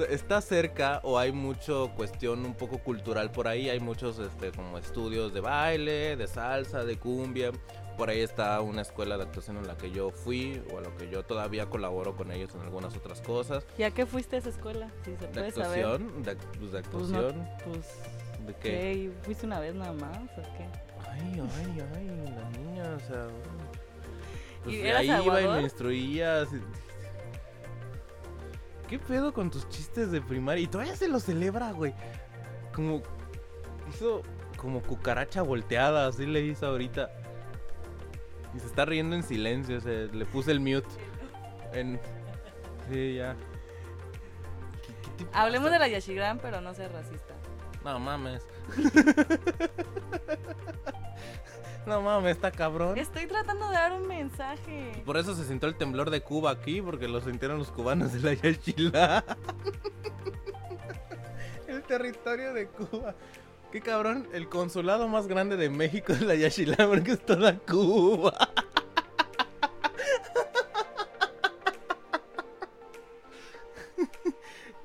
Está 0.08 0.40
cerca 0.40 1.00
o 1.02 1.18
hay 1.18 1.32
mucho 1.32 1.90
cuestión 1.96 2.44
un 2.44 2.54
poco 2.54 2.78
cultural 2.78 3.30
por 3.30 3.48
ahí, 3.48 3.68
hay 3.70 3.80
muchos 3.80 4.18
este, 4.18 4.50
como 4.52 4.78
estudios 4.78 5.32
de 5.32 5.40
baile, 5.40 6.16
de 6.16 6.26
salsa, 6.26 6.84
de 6.84 6.98
cumbia. 6.98 7.52
Por 7.96 8.08
ahí 8.08 8.20
está 8.20 8.60
una 8.62 8.80
escuela 8.80 9.18
de 9.18 9.24
actuación 9.24 9.58
en 9.58 9.66
la 9.66 9.76
que 9.76 9.90
yo 9.90 10.10
fui 10.10 10.62
o 10.72 10.78
a 10.78 10.80
lo 10.80 10.96
que 10.96 11.10
yo 11.10 11.22
todavía 11.22 11.66
colaboro 11.66 12.16
con 12.16 12.32
ellos 12.32 12.54
en 12.54 12.62
algunas 12.62 12.96
otras 12.96 13.20
cosas. 13.20 13.66
¿Y 13.76 13.82
a 13.82 13.90
qué 13.90 14.06
fuiste 14.06 14.36
a 14.36 14.38
esa 14.38 14.48
escuela? 14.48 14.90
Si 15.04 15.14
se 15.16 15.26
De 15.26 15.50
saber. 15.52 15.84
actuación, 15.84 16.22
de, 16.22 16.36
pues, 16.36 16.72
de 16.72 16.82
Pues 16.82 17.08
no, 17.10 17.18
actuación, 17.18 17.48
pues, 17.66 17.86
de 18.52 18.58
qué. 18.60 18.70
¿qué? 18.70 19.12
¿Fuiste 19.22 19.46
una 19.46 19.60
vez 19.60 19.74
nada 19.74 19.92
más 19.92 20.18
o 20.38 20.42
qué? 20.56 20.68
Ay, 21.10 21.40
ay, 21.40 21.82
ay, 21.96 22.34
la 22.36 22.58
niña, 22.58 22.96
o 22.96 23.00
sea. 23.00 23.26
Pues 24.64 24.76
¿Y 24.76 24.82
ahí 24.88 25.10
iba 25.24 25.40
y 25.40 25.48
me 25.48 25.62
instruías. 25.62 26.48
¿Qué 28.88 28.98
pedo 28.98 29.32
con 29.32 29.50
tus 29.50 29.68
chistes 29.68 30.10
de 30.10 30.20
primaria? 30.20 30.64
Y 30.64 30.66
todavía 30.66 30.96
se 30.96 31.08
lo 31.08 31.20
celebra, 31.20 31.72
güey. 31.72 31.94
Como. 32.74 33.02
Hizo 33.88 34.22
como 34.56 34.82
cucaracha 34.82 35.42
volteada, 35.42 36.06
así 36.06 36.26
le 36.26 36.40
hizo 36.42 36.66
ahorita. 36.66 37.10
Y 38.54 38.58
se 38.60 38.66
está 38.66 38.84
riendo 38.84 39.16
en 39.16 39.22
silencio, 39.22 39.78
o 39.78 39.80
sea, 39.80 39.92
le 39.92 40.26
puse 40.26 40.50
el 40.50 40.60
mute. 40.60 40.88
En... 41.72 42.00
Sí, 42.90 43.14
ya. 43.14 43.36
¿Qué- 44.84 44.94
qué 45.16 45.24
te 45.24 45.30
Hablemos 45.32 45.70
de 45.70 45.78
la 45.78 45.88
Yashigran, 45.88 46.38
pero 46.40 46.60
no 46.60 46.74
seas 46.74 46.92
racista. 46.92 47.34
No 47.84 47.98
mames. 47.98 48.42
no 51.86 52.02
mames, 52.02 52.36
está 52.36 52.50
cabrón. 52.50 52.98
Estoy 52.98 53.26
tratando 53.26 53.68
de 53.68 53.74
dar 53.74 53.92
un 53.92 54.06
mensaje. 54.06 55.02
Por 55.04 55.16
eso 55.16 55.34
se 55.34 55.44
sintió 55.44 55.68
el 55.68 55.76
temblor 55.76 56.10
de 56.10 56.20
Cuba 56.20 56.50
aquí, 56.50 56.82
porque 56.82 57.08
lo 57.08 57.20
sintieron 57.20 57.58
los 57.58 57.70
cubanos 57.70 58.12
de 58.12 58.20
la 58.20 58.34
Yachilá. 58.34 59.24
el 61.68 61.82
territorio 61.82 62.52
de 62.52 62.66
Cuba. 62.66 63.14
Qué 63.72 63.80
cabrón, 63.80 64.28
el 64.32 64.48
consulado 64.48 65.08
más 65.08 65.28
grande 65.28 65.56
de 65.56 65.70
México 65.70 66.12
es 66.12 66.22
la 66.22 66.34
Yachilá, 66.34 66.88
porque 66.88 67.12
es 67.12 67.24
toda 67.24 67.56
Cuba. 67.58 68.34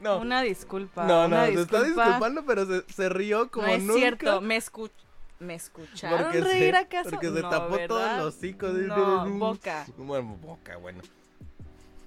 No, 0.06 0.20
Una 0.22 0.42
disculpa. 0.42 1.06
no, 1.06 1.28
no, 1.28 1.46
se 1.46 1.54
está 1.54 1.82
disculpa. 1.82 2.04
disculpando, 2.06 2.46
pero 2.46 2.66
se, 2.66 2.84
se 2.94 3.10
rió 3.10 3.50
como 3.52 3.68
no 3.68 3.74
es 3.74 3.84
nunca. 3.84 4.00
cierto, 4.00 4.42
me, 4.42 4.58
escu- 4.58 4.92
¿me 5.40 5.56
escucharon 5.56 6.24
Porque 6.24 6.42
se- 6.42 6.44
reír 6.48 6.76
acaso? 6.76 7.10
Porque 7.10 7.32
se 7.32 7.42
No, 7.42 7.50
tapó 7.50 7.78
todo 7.88 7.98
¿verdad? 8.00 8.20
el 8.20 8.26
hocico. 8.26 8.68
No, 8.68 9.30
boca. 9.38 9.86
Bueno, 9.98 10.38
boca, 10.42 10.78
bueno. 10.78 11.02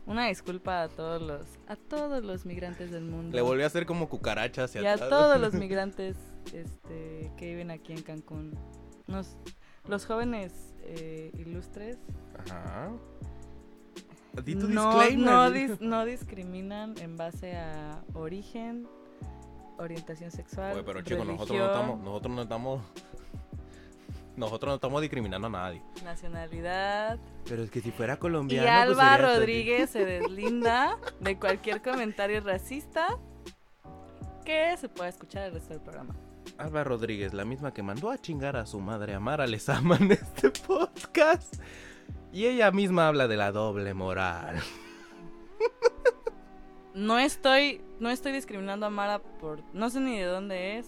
Una 0.07 0.26
disculpa 0.28 0.82
a 0.84 0.88
todos 0.88 1.20
los, 1.20 1.42
a 1.66 1.76
todos 1.76 2.24
los 2.24 2.46
migrantes 2.46 2.90
del 2.90 3.05
mundo. 3.05 3.36
Le 3.36 3.42
volvió 3.42 3.64
a 3.64 3.66
hacer 3.66 3.84
como 3.84 4.09
cucaracha 4.09 4.64
hacia 4.64 4.80
y 4.80 4.86
a 4.86 4.94
atrás. 4.94 5.11
todos 5.11 5.38
los 5.38 5.53
migrantes 5.55 6.16
este, 6.55 7.30
que 7.36 7.46
viven 7.46 7.70
aquí 7.70 7.92
en 7.92 8.03
Cancún. 8.03 8.59
Nos, 9.07 9.36
los 9.86 10.07
jóvenes 10.07 10.53
eh, 10.82 11.30
ilustres 11.36 11.99
Ajá. 12.38 12.90
Di 14.44 14.54
tu 14.54 14.68
no, 14.68 14.84
disclaimer. 14.98 15.26
no, 15.34 15.50
dis- 15.50 15.80
no 15.80 16.04
discriminan 16.04 16.94
en 17.00 17.16
base 17.16 17.56
a 17.56 18.00
origen, 18.14 18.86
orientación 19.78 20.30
sexual. 20.30 20.74
Oye, 20.74 20.82
pero 20.84 21.02
chicos, 21.02 21.26
nosotros 21.26 21.58
no 21.58 21.66
estamos, 21.66 22.00
nosotros 22.00 22.34
no 22.36 22.42
estamos, 22.42 22.82
nosotros 24.36 24.70
no 24.70 24.74
estamos 24.76 25.00
discriminando 25.02 25.46
a 25.48 25.50
nadie. 25.50 25.82
nacionalidad. 26.04 27.18
Pero 27.48 27.62
es 27.64 27.70
que 27.70 27.80
si 27.80 27.90
fuera 27.90 28.14
Y 28.14 28.16
colombiano, 28.18 28.86
pues 28.86 28.98
Alba 28.98 29.16
Rodríguez 29.16 29.90
se 29.90 30.04
deslinda 30.04 30.98
de 31.20 31.38
cualquier 31.38 31.82
comentario 31.82 32.40
racista 32.40 33.06
que 34.44 34.76
se 34.76 34.88
pueda 34.88 35.08
escuchar 35.08 35.44
el 35.44 35.54
resto 35.54 35.70
del 35.74 35.82
programa. 35.82 36.14
Alba 36.58 36.82
Rodríguez, 36.84 37.34
la 37.34 37.44
misma 37.44 37.72
que 37.74 37.82
mandó 37.82 38.10
a 38.10 38.18
chingar 38.18 38.56
a 38.56 38.66
su 38.66 38.80
madre 38.80 39.14
Amara 39.14 39.46
Lezama 39.46 39.96
en 39.96 40.12
este 40.12 40.50
podcast. 40.66 41.54
Y 42.32 42.46
ella 42.46 42.70
misma 42.70 43.08
habla 43.08 43.26
de 43.28 43.36
la 43.36 43.52
doble 43.52 43.94
moral. 43.94 44.60
no 46.94 47.18
estoy, 47.18 47.80
no 48.00 48.10
estoy 48.10 48.32
discriminando 48.32 48.86
a 48.86 48.90
Mara 48.90 49.20
por, 49.20 49.62
no 49.72 49.88
sé 49.90 50.00
ni 50.00 50.18
de 50.18 50.24
dónde 50.24 50.78
es. 50.78 50.86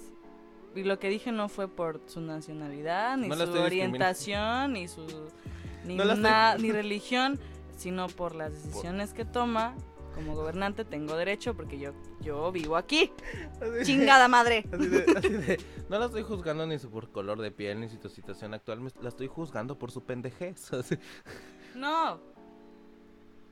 Y 0.74 0.84
lo 0.84 0.99
que 0.99 1.09
dije 1.09 1.32
no 1.32 1.49
fue 1.49 1.66
por 1.66 2.01
su 2.07 2.20
nacionalidad, 2.20 3.16
ni 3.16 3.28
No 3.28 3.34
su 3.36 3.53
orientación, 3.53 4.74
ni 4.74 4.86
su, 4.86 5.05
ni, 5.84 5.97
No 5.97 6.05
estoy- 6.05 6.59
ni 6.62 6.72
religión, 6.72 7.38
sino 7.76 8.09
por 8.09 8.34
las 8.34 8.53
decisiones 8.53 9.12
que 9.12 9.24
toma. 9.24 9.74
Como 10.15 10.35
gobernante 10.35 10.85
tengo 10.85 11.17
derecho 11.17 11.55
porque 11.55 11.79
yo, 11.79 11.93
yo 12.21 12.51
vivo 12.53 12.77
aquí. 12.77 13.13
Chingada 13.85 14.29
madre. 14.29 14.65
Así 14.73 14.87
de- 14.87 15.05
así 15.17 15.29
de, 15.29 15.61
no 15.89 15.99
la 15.99 16.07
estoy 16.07 16.23
juzgando 16.23 16.67
ni 16.67 16.79
su 16.79 16.91
por 16.91 17.11
color 17.11 17.41
de 17.41 17.51
piel 17.51 17.81
ni 17.81 17.89
su 17.89 18.09
situación 18.09 18.53
actual, 18.55 18.81
me- 18.81 18.91
la 19.01 19.09
estoy 19.09 19.29
juzgando 19.29 19.79
por 19.79 19.91
su 19.91 20.05
pendejez. 20.05 20.73
así. 20.75 20.97
No. 21.75 22.21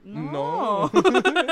No. 0.05 0.33
No. 0.33 0.91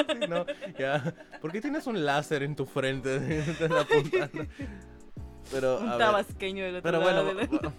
Sí, 0.06 0.26
no, 0.28 0.44
ya. 0.78 1.14
¿Por 1.40 1.52
qué 1.52 1.60
tienes 1.60 1.86
un 1.86 2.04
láser 2.04 2.42
en 2.42 2.54
tu 2.56 2.64
frente? 2.66 3.44
Pero, 5.50 5.78
Un 5.78 5.98
tabasqueño 5.98 6.64
del 6.64 6.76
otro 6.76 6.90
pero 6.90 7.04
lado 7.04 7.24
bueno. 7.34 7.40
de 7.40 7.60
la- 7.62 7.72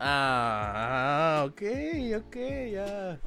Ah, 0.00 1.44
ok, 1.48 1.62
ok, 2.24 2.36
ya. 2.72 3.18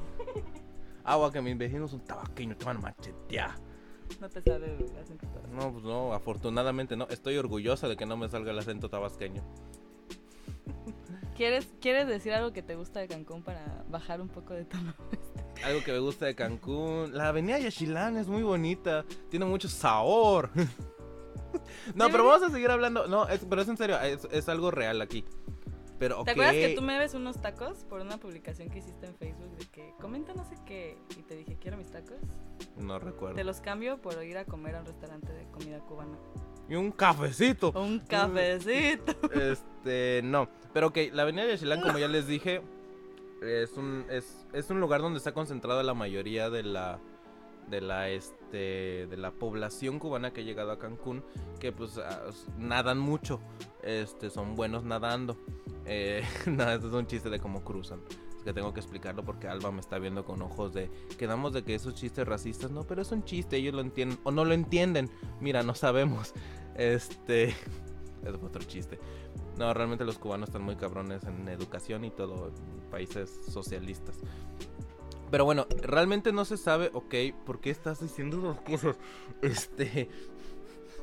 Agua 1.04 1.32
que 1.32 1.40
mis 1.40 1.56
vecinos 1.58 1.90
son 1.90 2.00
tabasqueños, 2.04 2.58
te 2.58 2.64
van 2.64 2.76
a 2.78 2.80
machetear. 2.80 3.50
No 4.20 4.28
te 4.28 4.42
sale 4.42 4.76
el 4.76 4.96
acento 4.98 5.26
tabasqueño. 5.26 5.56
No, 5.56 5.72
pues 5.72 5.84
no, 5.84 6.12
afortunadamente 6.12 6.96
no. 6.96 7.06
Estoy 7.08 7.36
orgullosa 7.38 7.88
de 7.88 7.96
que 7.96 8.06
no 8.06 8.16
me 8.16 8.28
salga 8.28 8.50
el 8.52 8.58
acento 8.58 8.88
tabasqueño. 8.90 9.42
¿Quieres, 11.36 11.72
¿Quieres 11.80 12.06
decir 12.06 12.32
algo 12.34 12.52
que 12.52 12.62
te 12.62 12.76
gusta 12.76 13.00
de 13.00 13.08
Cancún 13.08 13.42
para 13.42 13.84
bajar 13.88 14.20
un 14.20 14.28
poco 14.28 14.54
de 14.54 14.64
tono? 14.64 14.94
Algo 15.64 15.82
que 15.84 15.92
me 15.92 15.98
gusta 16.00 16.26
de 16.26 16.34
Cancún. 16.34 17.16
La 17.16 17.28
avenida 17.28 17.58
Yaxchilán 17.58 18.16
es 18.16 18.26
muy 18.26 18.42
bonita. 18.42 19.04
Tiene 19.30 19.44
mucho 19.44 19.68
sabor. 19.68 20.50
no, 21.94 22.08
pero 22.10 22.24
vamos 22.26 22.42
a 22.48 22.50
seguir 22.50 22.70
hablando. 22.70 23.06
No, 23.06 23.28
es- 23.28 23.44
pero 23.48 23.62
es 23.62 23.68
en 23.68 23.76
serio. 23.76 23.98
Es, 24.00 24.26
es 24.32 24.48
algo 24.48 24.70
real 24.72 25.00
aquí. 25.00 25.24
Pero. 26.02 26.24
¿Te 26.24 26.32
acuerdas 26.32 26.54
que 26.54 26.74
tú 26.74 26.82
me 26.82 26.94
debes 26.94 27.14
unos 27.14 27.40
tacos 27.40 27.84
por 27.84 28.00
una 28.00 28.16
publicación 28.16 28.68
que 28.70 28.78
hiciste 28.80 29.06
en 29.06 29.14
Facebook 29.14 29.56
de 29.56 29.66
que 29.66 29.94
comenta 30.00 30.34
no 30.34 30.44
sé 30.44 30.56
qué 30.66 30.98
y 31.16 31.22
te 31.22 31.36
dije 31.36 31.56
quiero 31.60 31.76
mis 31.76 31.92
tacos? 31.92 32.16
No 32.76 32.98
recuerdo. 32.98 33.36
Te 33.36 33.44
los 33.44 33.60
cambio 33.60 34.02
por 34.02 34.20
ir 34.24 34.36
a 34.36 34.44
comer 34.44 34.74
a 34.74 34.80
un 34.80 34.86
restaurante 34.86 35.32
de 35.32 35.46
comida 35.52 35.78
cubana. 35.78 36.18
Y 36.68 36.74
un 36.74 36.90
cafecito. 36.90 37.70
Un 37.80 38.00
cafecito. 38.00 39.14
Este, 39.32 40.22
no. 40.24 40.48
Pero 40.72 40.88
ok, 40.88 40.98
la 41.12 41.22
avenida 41.22 41.46
Yaxchilán, 41.46 41.80
como 41.80 41.98
ya 41.98 42.08
les 42.08 42.26
dije, 42.26 42.62
es 43.40 43.76
un, 43.76 44.04
es, 44.10 44.44
es 44.52 44.70
un 44.70 44.80
lugar 44.80 45.02
donde 45.02 45.18
está 45.18 45.32
concentrada 45.32 45.84
la 45.84 45.94
mayoría 45.94 46.50
de 46.50 46.64
la 46.64 46.98
de 47.70 47.80
la 47.80 48.08
este 48.08 49.06
de 49.06 49.16
la 49.16 49.30
población 49.30 50.00
cubana 50.00 50.32
que 50.32 50.40
ha 50.40 50.44
llegado 50.44 50.72
a 50.72 50.80
Cancún 50.80 51.24
que 51.60 51.70
pues 51.70 51.96
ah, 51.96 52.24
nadan 52.58 52.98
mucho 52.98 53.40
este 53.84 54.30
son 54.30 54.56
buenos 54.56 54.82
nadando 54.82 55.38
eh, 55.86 56.22
no 56.46 56.70
esto 56.70 56.88
es 56.88 56.94
un 56.94 57.06
chiste 57.06 57.30
de 57.30 57.40
cómo 57.40 57.62
cruzan 57.64 58.00
es 58.36 58.42
que 58.42 58.52
tengo 58.52 58.72
que 58.72 58.80
explicarlo 58.80 59.24
porque 59.24 59.48
Alba 59.48 59.70
me 59.70 59.80
está 59.80 59.98
viendo 59.98 60.24
con 60.24 60.42
ojos 60.42 60.72
de 60.72 60.90
quedamos 61.18 61.52
de 61.52 61.62
que 61.62 61.74
esos 61.74 61.94
chistes 61.94 62.26
racistas 62.26 62.70
no 62.70 62.84
pero 62.84 63.02
es 63.02 63.12
un 63.12 63.24
chiste 63.24 63.56
ellos 63.56 63.74
lo 63.74 63.80
entienden 63.80 64.18
o 64.24 64.30
no 64.30 64.44
lo 64.44 64.54
entienden 64.54 65.10
mira 65.40 65.62
no 65.62 65.74
sabemos 65.74 66.32
este 66.76 67.48
eso 68.24 68.38
fue 68.38 68.48
otro 68.48 68.62
chiste 68.64 68.98
no, 69.56 69.72
realmente 69.74 70.04
los 70.04 70.18
cubanos 70.18 70.48
están 70.48 70.62
muy 70.62 70.76
cabrones 70.76 71.24
en 71.24 71.48
educación 71.48 72.04
y 72.04 72.10
todo, 72.10 72.50
países 72.90 73.30
socialistas. 73.48 74.18
Pero 75.30 75.44
bueno, 75.44 75.66
realmente 75.82 76.32
no 76.32 76.44
se 76.44 76.56
sabe, 76.56 76.90
ok, 76.92 77.14
por 77.44 77.60
qué 77.60 77.70
estás 77.70 78.00
diciendo 78.00 78.38
esas 78.38 78.62
cosas. 78.62 78.96
Este. 79.42 80.08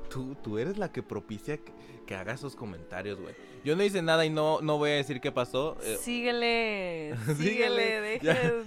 Tú, 0.09 0.36
tú 0.41 0.57
eres 0.57 0.80
la 0.80 0.91
que 0.91 1.03
propicia 1.03 1.57
que, 1.57 1.71
que 2.10 2.16
haga 2.16 2.34
esos 2.34 2.55
comentarios, 2.55 3.20
güey. 3.22 3.36
Yo 3.64 3.76
no 3.76 3.84
hice 3.84 4.01
nada 4.01 4.26
y 4.26 4.32
no, 4.32 4.62
no 4.62 4.80
voy 4.80 4.89
a 4.89 4.93
decir 4.95 5.22
qué 5.22 5.32
pasó. 5.32 5.78
eh, 5.84 5.95
Síguele, 6.01 7.16
Síguele, 7.38 8.01
deje. 8.01 8.64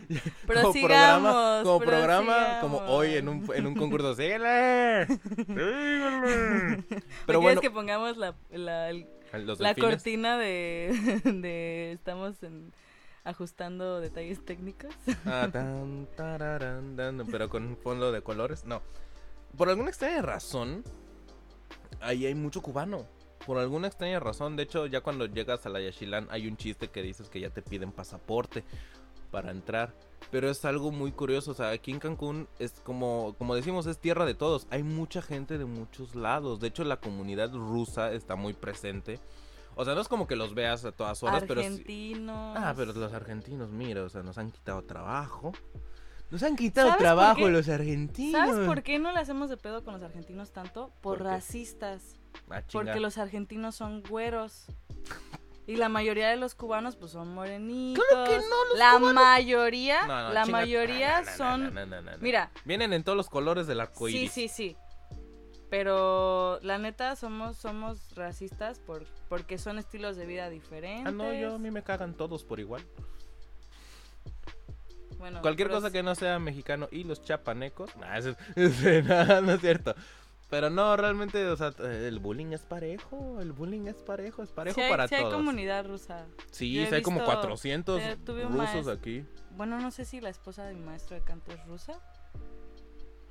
como 0.47 0.73
programa, 0.73 1.61
como 1.65 1.81
programa, 1.81 2.59
como 2.61 2.79
hoy 2.83 3.17
en 3.17 3.29
un, 3.29 3.45
en 3.53 3.67
un 3.67 3.75
concurso. 3.75 4.15
¡Síguele! 4.15 5.09
¡Síguele! 5.09 5.49
¿Me 5.49 6.83
Pero 7.27 7.41
quieres 7.41 7.43
bueno, 7.43 7.61
que 7.61 7.71
pongamos 7.73 8.17
la, 8.17 8.37
la, 8.53 8.91
el- 8.91 9.09
la 9.59 9.75
cortina 9.75 10.39
de, 10.39 11.21
de 11.25 11.91
estamos 11.93 12.41
en, 12.45 12.73
ajustando 13.25 13.99
detalles 13.99 14.45
técnicos? 14.45 14.95
Ah, 15.27 15.49
tan, 15.53 16.07
tararán, 16.17 16.95
dan, 16.95 17.27
pero 17.29 17.49
con 17.49 17.77
fondo 17.77 18.13
de 18.13 18.23
colores. 18.23 18.65
No. 18.67 18.83
Por 19.57 19.69
alguna 19.69 19.89
extraña 19.89 20.23
razón, 20.23 20.85
ahí 22.01 22.25
hay 22.27 22.37
mucho 22.37 22.63
cubano. 22.63 23.05
Por 23.47 23.59
alguna 23.59 23.89
extraña 23.89 24.21
razón. 24.21 24.57
De 24.57 24.63
hecho, 24.63 24.87
ya 24.87 25.01
cuando 25.01 25.27
llegas 25.27 25.67
a 25.67 25.69
la 25.69 25.81
Yaxchilán 25.81 26.29
hay 26.31 26.47
un 26.47 26.57
chiste 26.57 26.89
que 26.89 27.03
dices 27.03 27.29
que 27.29 27.41
ya 27.41 27.51
te 27.51 27.63
piden 27.63 27.93
pasaporte 27.93 28.65
para 29.31 29.51
entrar. 29.51 29.95
Pero 30.31 30.49
es 30.49 30.65
algo 30.65 30.93
muy 30.93 31.11
curioso. 31.13 31.51
O 31.51 31.55
sea, 31.55 31.71
aquí 31.71 31.91
en 31.91 31.99
Cancún 31.99 32.49
es 32.59 32.73
como, 32.85 33.35
como 33.39 33.55
decimos, 33.55 33.87
es 33.87 33.99
tierra 33.99 34.25
de 34.25 34.35
todos. 34.35 34.67
Hay 34.71 34.83
mucha 34.83 35.23
gente 35.23 35.59
de 35.59 35.65
muchos 35.65 36.15
lados. 36.15 36.61
De 36.61 36.69
hecho, 36.69 36.85
la 36.85 36.99
comunidad 37.01 37.53
rusa 37.53 38.13
está 38.13 38.37
muy 38.37 38.53
presente. 38.53 39.19
O 39.75 39.85
sea, 39.85 39.95
no 39.95 40.01
es 40.03 40.09
como 40.09 40.27
que 40.27 40.37
los 40.37 40.55
veas 40.55 40.85
a 40.85 40.93
todas 40.93 41.23
horas, 41.23 41.45
pero 41.49 41.61
sí- 41.63 41.67
Argentinos. 41.67 42.57
Ah, 42.59 42.75
pero 42.77 42.93
los 42.93 43.13
argentinos, 43.13 43.71
mira, 43.71 44.03
o 44.05 44.09
sea, 44.09 44.23
nos 44.23 44.37
han 44.39 44.51
quitado 44.51 44.83
trabajo. 44.83 45.53
Nos 46.31 46.43
han 46.43 46.57
quitado 46.57 46.89
¿Sabes 46.89 46.99
por 46.99 47.05
trabajo 47.05 47.49
los 47.49 47.69
argentinos. 47.69 48.41
¿Sabes 48.41 48.67
por 48.67 48.83
qué 48.83 48.99
no 48.99 49.13
le 49.13 49.19
hacemos 49.19 49.51
de 49.51 49.57
pedo 49.57 49.83
con 49.83 49.95
los 49.95 50.03
argentinos 50.03 50.51
tanto? 50.53 50.91
Por, 51.01 51.23
racistas. 51.23 52.17
Ah. 52.51 52.63
Porque 52.73 53.01
los 53.01 53.19
argentinos 53.19 53.75
son 53.75 54.03
güeros. 54.03 54.67
Y 55.67 55.77
la 55.77 55.89
mayoría 55.89 56.29
de 56.29 56.37
los 56.37 56.55
cubanos 56.57 56.97
pues 56.97 57.13
son 57.13 57.33
morenitos. 57.33 58.05
Claro 58.11 58.25
que 58.31 58.37
no, 58.39 58.65
los 58.71 58.79
La 58.79 58.93
cubanos- 58.99 59.15
mayoría, 59.15 60.07
No, 60.07 60.23
no, 60.29 60.33
la 60.33 60.43
chinga. 60.45 60.59
mayoría 60.59 61.21
No, 61.21 61.25
no, 61.25 61.31
no, 61.31 61.37
son 61.37 61.63
no, 61.63 61.71
no, 61.71 61.87
no, 61.87 62.03
no, 62.03 62.11
no. 62.13 62.19
Mira, 62.21 62.51
Vienen 62.65 62.93
en 62.93 63.05
todos 63.05 63.17
los 63.17 63.29
colores 63.31 63.67
del 63.69 63.81
arco 63.81 64.09
sí, 64.09 64.17
iris. 64.17 64.33
sí, 64.33 64.49
sí. 64.49 64.77
Pero 65.71 66.59
la 66.63 66.77
neta 66.79 67.17
somos 67.17 67.57
somos 67.57 68.15
racistas 68.17 68.79
por 68.81 69.07
porque 69.29 69.57
son 69.57 69.79
estilos 69.79 70.17
de 70.17 70.27
vida 70.27 70.51
diferentes. 70.51 71.07
Ah, 71.07 71.11
no, 71.17 71.33
yo 71.33 71.55
a 71.55 71.59
mí 71.59 71.71
me 71.71 71.83
cagan 71.83 72.15
todos 72.15 72.45
por 72.45 72.61
igual. 72.61 72.83
Bueno, 75.19 75.41
Cualquier 75.41 75.69
pero 75.69 75.79
cosa 75.79 75.89
sí- 75.89 75.93
que 75.93 76.03
no 76.03 76.15
sea 76.15 76.39
mexicano 76.41 76.89
y 76.91 77.05
los 77.05 77.23
chapanecos. 77.23 77.95
Nah, 77.97 78.17
eso 78.19 78.35
no, 78.57 79.41
no 79.43 79.53
es 79.53 79.61
cierto. 79.61 79.95
Pero 80.53 80.69
no, 80.69 80.95
realmente, 80.99 81.47
o 81.49 81.57
sea, 81.57 81.73
el 81.79 82.19
bullying 82.21 82.53
es 82.53 82.61
parejo. 82.61 83.41
El 83.41 83.53
bullying 83.53 83.87
es 83.87 83.97
parejo, 84.03 84.43
es 84.43 84.51
parejo 84.53 84.75
sí 84.75 84.83
hay, 84.83 84.91
para 84.91 85.09
sí 85.09 85.15
hay 85.15 85.23
todos. 85.23 85.35
comunidad 85.37 85.87
rusa. 85.87 86.27
Sí, 86.51 86.85
sí 86.87 86.95
hay 86.95 87.01
como 87.01 87.21
visto- 87.21 87.33
400 87.35 88.01
eh, 88.03 88.19
tuve 88.23 88.45
un 88.45 88.53
rusos 88.53 88.69
maestro- 88.75 88.93
aquí. 88.93 89.25
Bueno, 89.57 89.81
no 89.81 89.91
sé 89.91 90.05
si 90.05 90.21
la 90.21 90.29
esposa 90.29 90.67
de 90.67 90.75
mi 90.75 90.81
maestro 90.85 91.17
de 91.17 91.23
canto 91.23 91.53
es 91.53 91.67
rusa. 91.67 91.99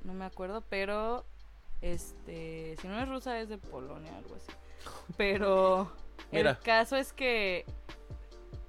No 0.02 0.14
me 0.14 0.24
acuerdo, 0.24 0.64
pero 0.68 1.24
este, 1.80 2.74
si 2.82 2.88
no 2.88 2.98
es 2.98 3.08
rusa 3.08 3.38
es 3.38 3.48
de 3.48 3.58
Polonia, 3.58 4.16
algo 4.18 4.34
así. 4.34 4.50
Pero 5.16 5.92
Mira. 6.32 6.50
el 6.50 6.58
caso 6.58 6.96
es 6.96 7.12
que 7.12 7.64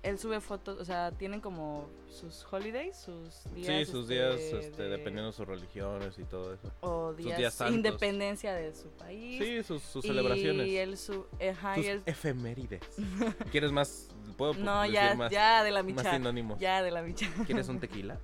él 0.03 0.19
sube 0.19 0.39
fotos, 0.41 0.79
o 0.79 0.85
sea, 0.85 1.11
tienen 1.11 1.39
como 1.41 1.87
sus 2.09 2.45
holidays, 2.51 2.95
sus 2.97 3.43
días. 3.55 3.67
Sí, 3.87 3.91
sus 3.91 4.07
días, 4.07 4.35
este, 4.35 4.59
este, 4.59 4.83
de- 4.83 4.89
dependiendo 4.89 5.27
de 5.31 5.33
sus 5.33 5.47
religiones 5.47 6.19
y 6.19 6.23
todo 6.25 6.53
eso. 6.53 6.71
O 6.81 7.13
días, 7.13 7.37
días 7.37 7.53
santos. 7.53 7.75
independencia 7.77 8.53
de 8.53 8.73
su 8.75 8.89
país. 8.89 9.41
Sí, 9.43 9.63
sus, 9.63 9.81
sus 9.81 10.03
Y 10.03 10.09
celebraciones. 10.09 10.69
él 10.69 10.97
su, 10.97 11.25
ajá, 11.49 11.75
sus 11.75 11.85
y 11.85 11.87
él- 11.87 12.03
efemérides. 12.05 12.81
¿Quieres 13.51 13.71
más? 13.71 14.09
¿Puedo 14.37 14.53
no, 14.55 14.81
decir 14.81 14.95
ya, 14.95 15.15
más, 15.15 15.31
ya 15.31 15.63
de 15.63 15.71
la 15.71 15.83
más 15.83 15.93
micha. 15.95 16.11
sinónimos? 16.11 16.59
Ya 16.59 16.81
de 16.83 16.91
la 16.91 17.01
micha. 17.01 17.27
¿Quieres 17.45 17.67
un 17.69 17.79
tequila? 17.79 18.19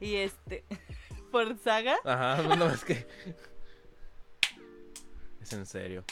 y 0.00 0.16
este, 0.16 0.64
por 1.30 1.56
saga, 1.58 1.96
Ajá, 2.04 2.42
no, 2.56 2.68
es 2.70 2.84
que... 2.84 3.06
Es 5.40 5.52
en 5.52 5.64
serio. 5.66 6.04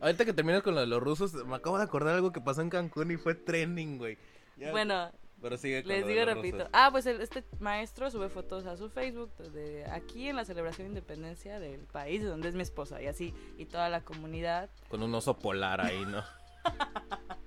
Ahorita 0.00 0.24
que 0.24 0.32
terminas 0.32 0.62
con 0.62 0.74
lo 0.74 0.80
de 0.80 0.86
los 0.86 1.02
rusos, 1.02 1.34
me 1.46 1.56
acabo 1.56 1.76
de 1.78 1.84
acordar 1.84 2.14
algo 2.14 2.32
que 2.32 2.40
pasó 2.40 2.62
en 2.62 2.70
Cancún 2.70 3.10
y 3.10 3.16
fue 3.16 3.34
trending, 3.34 3.98
güey. 3.98 4.16
Ya- 4.56 4.70
bueno, 4.72 5.10
Pero 5.42 5.56
sigue 5.56 5.82
con 5.82 5.88
Les 5.88 6.00
lo 6.02 6.06
de 6.06 6.12
digo, 6.12 6.24
los 6.26 6.34
repito. 6.36 6.56
rusos. 6.58 6.70
Ah, 6.72 6.88
pues 6.90 7.06
el- 7.06 7.20
este 7.20 7.44
maestro 7.60 8.10
sube 8.10 8.28
fotos 8.28 8.66
a 8.66 8.76
su 8.76 8.88
Facebook 8.90 9.30
de 9.38 9.84
aquí 9.86 10.28
en 10.28 10.36
la 10.36 10.44
celebración 10.44 10.86
de 10.86 10.90
independencia 10.90 11.58
del 11.60 11.80
país, 11.86 12.22
de 12.22 12.28
donde 12.28 12.48
es 12.48 12.54
mi 12.54 12.62
esposa, 12.62 13.00
y 13.02 13.06
así, 13.06 13.34
y 13.58 13.66
toda 13.66 13.88
la 13.88 14.02
comunidad. 14.02 14.70
Con 14.88 15.02
un 15.02 15.14
oso 15.14 15.38
polar 15.38 15.80
ahí, 15.80 16.04
¿no? 16.06 16.22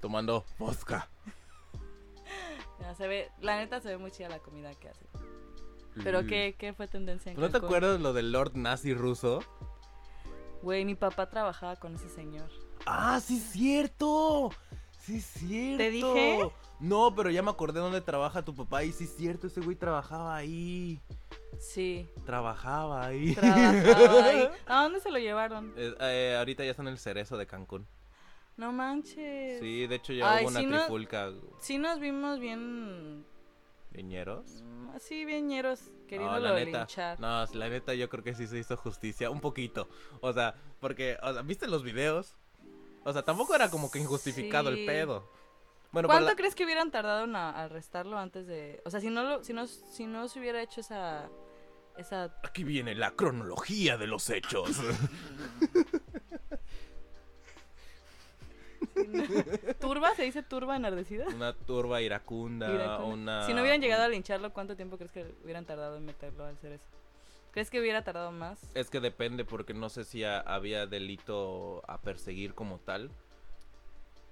Tomando 0.00 0.44
vodka. 0.58 1.08
Ya 2.80 2.94
se 2.94 3.08
ve, 3.08 3.28
la 3.40 3.56
neta 3.56 3.80
se 3.80 3.88
ve 3.88 3.98
muy 3.98 4.10
chida 4.10 4.28
la 4.28 4.38
comida 4.38 4.72
que 4.74 4.88
hace. 4.88 5.06
Pero. 6.04 6.26
¿qué, 6.26 6.54
qué 6.58 6.72
fue 6.74 6.86
tendencia 6.86 7.32
en 7.32 7.40
¿No 7.40 7.50
te 7.50 7.56
acuerdas 7.56 8.00
lo 8.00 8.12
del 8.12 8.30
Lord 8.30 8.52
Nazi 8.54 8.92
ruso? 8.94 9.40
Güey, 10.66 10.84
mi 10.84 10.96
papá 10.96 11.30
trabajaba 11.30 11.76
con 11.76 11.94
ese 11.94 12.08
señor. 12.08 12.50
¡Ah, 12.86 13.20
sí 13.22 13.36
es 13.36 13.44
cierto! 13.52 14.50
¡Sí 14.98 15.18
es 15.18 15.24
cierto! 15.24 15.78
¿Te 15.78 15.90
dije? 15.92 16.50
No, 16.80 17.14
pero 17.14 17.30
ya 17.30 17.40
me 17.40 17.50
acordé 17.52 17.78
dónde 17.78 18.00
trabaja 18.00 18.44
tu 18.44 18.52
papá 18.52 18.82
y 18.82 18.90
sí 18.90 19.04
es 19.04 19.14
cierto, 19.14 19.46
ese 19.46 19.60
güey 19.60 19.76
trabajaba 19.76 20.34
ahí. 20.34 20.98
Sí, 21.60 22.08
trabajaba 22.24 23.06
ahí. 23.06 23.32
trabajaba 23.36 24.24
ahí. 24.24 24.48
¿A 24.66 24.82
dónde 24.82 24.98
se 24.98 25.12
lo 25.12 25.18
llevaron? 25.18 25.72
Eh, 25.76 25.94
eh, 26.00 26.34
ahorita 26.36 26.64
ya 26.64 26.70
está 26.72 26.82
en 26.82 26.88
el 26.88 26.98
cerezo 26.98 27.36
de 27.36 27.46
Cancún. 27.46 27.86
No 28.56 28.72
manches. 28.72 29.60
Sí, 29.60 29.86
de 29.86 29.94
hecho 29.94 30.12
ya 30.14 30.32
Ay, 30.32 30.42
hubo 30.46 30.50
una 30.50 30.62
no- 30.62 30.78
trifulca. 30.78 31.30
Sí 31.60 31.78
nos 31.78 32.00
vimos 32.00 32.40
bien... 32.40 33.24
¿Viñeros? 33.96 34.62
mm, 34.62 34.90
Así, 34.94 35.24
bien 35.24 35.48
ñeros, 35.48 35.90
No, 36.10 36.54
linchar. 36.58 37.18
No, 37.20 37.44
la 37.46 37.68
neta 37.68 37.92
yo 37.94 38.08
creo 38.08 38.22
que 38.24 38.34
sí 38.34 38.46
se 38.46 38.58
hizo 38.58 38.76
justicia. 38.76 39.30
Un 39.30 39.40
poquito. 39.40 39.88
O 40.20 40.32
sea, 40.32 40.54
porque, 40.80 41.18
o 41.22 41.32
sea, 41.32 41.42
¿viste 41.42 41.66
los 41.66 41.82
videos? 41.82 42.34
O 43.04 43.12
sea, 43.12 43.22
tampoco 43.22 43.54
era 43.54 43.70
como 43.70 43.90
que 43.90 43.98
injustificado 43.98 44.70
Sí. 44.72 44.80
el 44.80 44.86
pedo. 44.86 45.28
Bueno, 45.92 46.08
pero 46.08 46.18
¿Cuánto 46.18 46.30
la- 46.30 46.36
crees 46.36 46.54
que 46.54 46.64
hubieran 46.64 46.90
tardado 46.90 47.24
en 47.24 47.36
arrestarlo 47.36 48.18
antes 48.18 48.46
de...? 48.46 48.82
O 48.84 48.90
sea, 48.90 49.00
si 49.00 49.08
no, 49.08 49.22
lo, 49.22 49.44
si 49.44 49.52
no, 49.52 49.66
si 49.66 50.06
no 50.06 50.28
se 50.28 50.38
hubiera 50.40 50.60
hecho 50.62 50.80
esa... 50.80 51.28
Esa... 51.96 52.24
Aquí 52.44 52.64
viene 52.64 52.94
la 52.94 53.12
cronología 53.12 53.96
de 53.96 54.06
los 54.06 54.28
hechos. 54.30 54.70
¿Turba? 59.80 60.14
¿Se 60.14 60.22
dice 60.24 60.42
turba 60.42 60.76
enardecida? 60.76 61.26
una 61.28 61.52
turba 61.54 62.00
iracunda, 62.02 62.72
Iracunda. 62.72 63.04
una... 63.04 63.46
Si 63.46 63.54
no 63.54 63.60
hubieran 63.62 63.80
llegado 63.80 64.04
a 64.04 64.08
lincharlo, 64.08 64.52
¿cuánto 64.52 64.76
tiempo 64.76 64.96
crees 64.96 65.12
que 65.12 65.34
hubieran 65.44 65.64
tardado 65.64 65.96
en 65.96 66.04
meterlo 66.04 66.44
al 66.44 66.54
hacer 66.54 66.72
eso? 66.72 66.84
¿Crees 67.52 67.70
que 67.70 67.80
hubiera 67.80 68.04
tardado 68.04 68.32
más? 68.32 68.58
Es 68.74 68.90
que 68.90 69.00
depende 69.00 69.44
porque 69.44 69.72
no 69.74 69.88
sé 69.88 70.04
si 70.04 70.24
ha- 70.24 70.40
había 70.40 70.86
delito 70.86 71.82
a 71.88 72.00
perseguir 72.00 72.54
como 72.54 72.78
tal. 72.78 73.10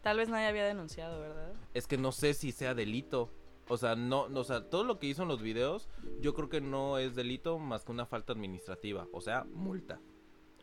Tal 0.02 0.18
vez 0.18 0.28
nadie 0.28 0.46
había 0.46 0.64
denunciado, 0.64 1.20
¿verdad? 1.20 1.52
Es 1.72 1.86
que 1.86 1.96
no 1.96 2.12
sé 2.12 2.34
si 2.34 2.52
sea 2.52 2.74
delito. 2.74 3.30
O 3.68 3.78
sea, 3.78 3.96
no, 3.96 4.28
no, 4.28 4.40
o 4.40 4.44
sea, 4.44 4.68
todo 4.68 4.84
lo 4.84 4.98
que 4.98 5.06
hizo 5.06 5.22
en 5.22 5.28
los 5.28 5.40
videos, 5.40 5.88
yo 6.20 6.34
creo 6.34 6.50
que 6.50 6.60
no 6.60 6.98
es 6.98 7.14
delito 7.14 7.58
más 7.58 7.82
que 7.84 7.92
una 7.92 8.04
falta 8.04 8.34
administrativa, 8.34 9.06
o 9.10 9.22
sea, 9.22 9.44
multa. 9.54 10.00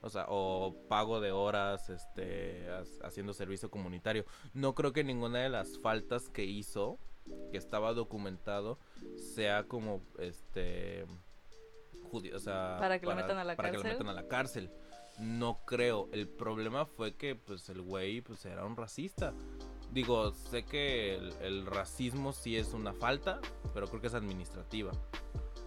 O 0.02 0.10
sea, 0.10 0.26
o 0.30 0.76
pago 0.90 1.20
de 1.22 1.32
horas, 1.32 1.90
este, 1.90 2.68
ha- 2.70 2.84
haciendo 3.08 3.34
servicio 3.34 3.70
comunitario. 3.70 4.26
No 4.54 4.74
creo 4.74 4.94
que 4.94 5.04
ninguna 5.04 5.40
de 5.40 5.50
las 5.50 5.78
faltas 5.80 6.30
que 6.30 6.44
hizo, 6.44 6.98
que 7.52 7.58
estaba 7.58 7.94
documentado, 7.94 8.80
sea 9.16 9.64
como, 9.66 10.02
este, 10.18 11.06
judi- 12.12 12.34
o 12.34 12.40
sea, 12.40 12.78
Para 12.80 13.00
que 13.00 13.06
lo 13.06 13.16
metan 13.16 13.38
a 13.38 13.44
la 13.44 13.56
para 13.56 13.72
que 13.72 13.78
lo 13.78 13.84
metan 13.84 14.08
a 14.10 14.14
la 14.14 14.28
cárcel. 14.28 14.72
No 15.20 15.60
creo. 15.66 16.10
El 16.14 16.28
problema 16.28 16.86
fue 16.86 17.14
que, 17.16 17.36
pues, 17.36 17.70
el 17.70 17.82
güey, 17.82 18.22
pues, 18.22 18.44
era 18.46 18.66
un 18.66 18.76
racista. 18.76 19.34
Digo, 19.92 20.32
sé 20.32 20.64
que 20.64 21.16
el, 21.16 21.34
el 21.42 21.66
racismo 21.66 22.32
sí 22.34 22.56
es 22.58 22.74
una 22.74 22.94
falta, 22.94 23.40
pero 23.74 23.88
creo 23.88 24.02
que 24.02 24.08
es 24.08 24.14
administrativa. 24.16 24.92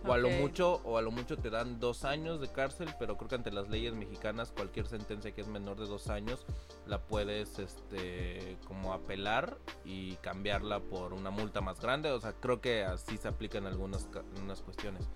O 0.07 0.12
a 0.12 0.18
lo 0.18 0.28
mucho, 0.28 0.80
o 0.84 0.98
a 0.98 1.02
lo 1.02 1.11
mucho 1.11 1.36
te 1.38 1.48
dan 1.48 1.80
dos 1.80 2.05
años 2.05 2.40
de 2.40 2.48
cárcel, 2.48 2.88
pero 2.98 3.16
creo 3.16 3.28
que 3.28 3.34
ante 3.36 3.50
las 3.50 3.68
leyes 3.70 3.94
mexicanas 3.94 4.50
cualquier 4.50 4.86
sentencia 4.86 5.32
que 5.32 5.40
es 5.40 5.48
menor 5.48 5.78
de 5.78 5.86
dos 5.86 6.09
años 6.09 6.44
la 6.86 7.00
puedes, 7.00 7.59
este, 7.59 8.59
como 8.66 8.92
apelar 8.92 9.57
y 9.84 10.16
cambiarla 10.16 10.80
por 10.80 11.14
una 11.14 11.30
multa 11.30 11.62
más 11.62 11.80
grande. 11.80 12.11
O 12.11 12.20
sea, 12.20 12.34
creo 12.34 12.61
que 12.61 12.84
así 12.84 13.16
se 13.16 13.28
aplica 13.28 13.57
en 13.59 13.66
algunas, 13.66 14.09
en 14.36 14.42
unas 14.42 14.61
cuestiones. 14.61 15.09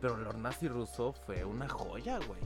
Pero 0.00 0.16
Lornazi 0.16 0.68
Russo 0.68 1.12
fue 1.12 1.44
una 1.44 1.68
joya, 1.68 2.18
güey. 2.18 2.40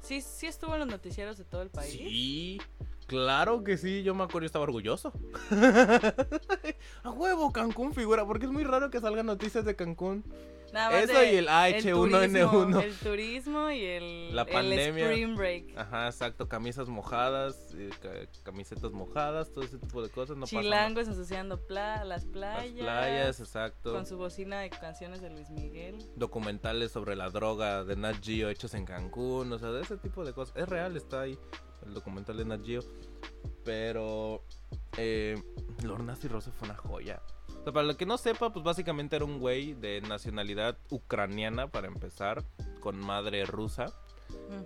Sí, 0.00 0.20
sí 0.20 0.46
estuvo 0.46 0.74
en 0.74 0.80
los 0.80 0.88
noticieros 0.88 1.36
de 1.38 1.44
todo 1.44 1.62
el 1.62 1.70
país. 1.70 1.92
Sí, 1.92 2.60
claro 3.06 3.64
que 3.64 3.76
sí, 3.78 4.02
yo 4.02 4.14
me 4.14 4.24
acuerdo, 4.24 4.40
yo 4.40 4.46
estaba 4.46 4.64
orgulloso. 4.64 5.12
A 7.02 7.10
huevo, 7.10 7.52
Cancún 7.52 7.94
figura, 7.94 8.26
porque 8.26 8.46
es 8.46 8.52
muy 8.52 8.64
raro 8.64 8.90
que 8.90 9.00
salgan 9.00 9.26
noticias 9.26 9.64
de 9.64 9.76
Cancún. 9.76 10.24
Nada 10.74 10.90
más 10.90 11.04
Eso 11.04 11.18
de 11.20 11.32
y 11.32 11.36
el 11.36 11.46
H1N1. 11.48 12.50
turismo, 12.50 12.80
El 12.80 12.94
turismo 12.96 13.70
y 13.70 13.84
el, 13.84 14.34
La 14.34 14.42
el 14.42 14.48
pandemia. 14.48 15.08
spring 15.08 15.36
break. 15.36 15.78
Ajá, 15.78 16.06
exacto, 16.08 16.48
camisas 16.48 16.88
mojadas, 16.88 17.72
eh, 17.76 17.90
ca- 18.02 18.42
camisetas 18.42 18.90
mojadas, 18.90 19.52
todo 19.52 19.62
ese 19.64 19.78
tipo 19.78 20.02
de 20.02 20.08
cosas, 20.10 20.36
no. 20.36 20.46
Chilangos 20.46 21.06
ensuciando 21.06 21.64
pla- 21.64 22.04
las 22.04 22.24
Las 22.24 22.24
playas. 22.24 22.74
playas, 22.80 23.38
exacto. 23.40 23.92
Con 23.92 24.04
su 24.04 24.16
bocina 24.16 24.60
de 24.60 24.70
canciones 24.70 25.20
de 25.22 25.30
Luis 25.30 25.48
Miguel. 25.50 25.96
Documentales 26.16 26.90
sobre 26.90 27.14
la 27.14 27.30
droga 27.30 27.84
de 27.84 27.94
Nat 27.94 28.16
Geo 28.20 28.48
hechos 28.48 28.74
en 28.74 28.84
Cancún, 28.84 29.52
o 29.52 29.58
sea, 29.60 29.70
de 29.70 29.80
ese 29.82 29.96
tipo 29.96 30.24
de 30.24 30.32
cosas. 30.32 30.56
Es 30.56 30.68
real, 30.68 30.96
está 30.96 31.20
ahí 31.20 31.38
el 31.86 31.94
documental 31.94 32.36
de 32.36 32.44
Nat 32.46 32.64
Geo. 32.66 32.80
Pero 33.64 34.42
eh, 34.96 35.40
Lorna 35.82 36.16
Cirrose 36.16 36.50
fue 36.50 36.68
una 36.68 36.76
joya. 36.76 37.20
O 37.64 37.66
sea, 37.66 37.72
para 37.72 37.88
el 37.88 37.96
que 37.96 38.04
no 38.04 38.18
sepa, 38.18 38.52
pues 38.52 38.62
básicamente 38.62 39.16
era 39.16 39.24
un 39.24 39.38
güey 39.38 39.72
de 39.72 40.02
nacionalidad 40.02 40.76
ucraniana 40.90 41.68
para 41.68 41.86
empezar, 41.86 42.44
con 42.80 42.98
madre 42.98 43.46
rusa. 43.46 43.86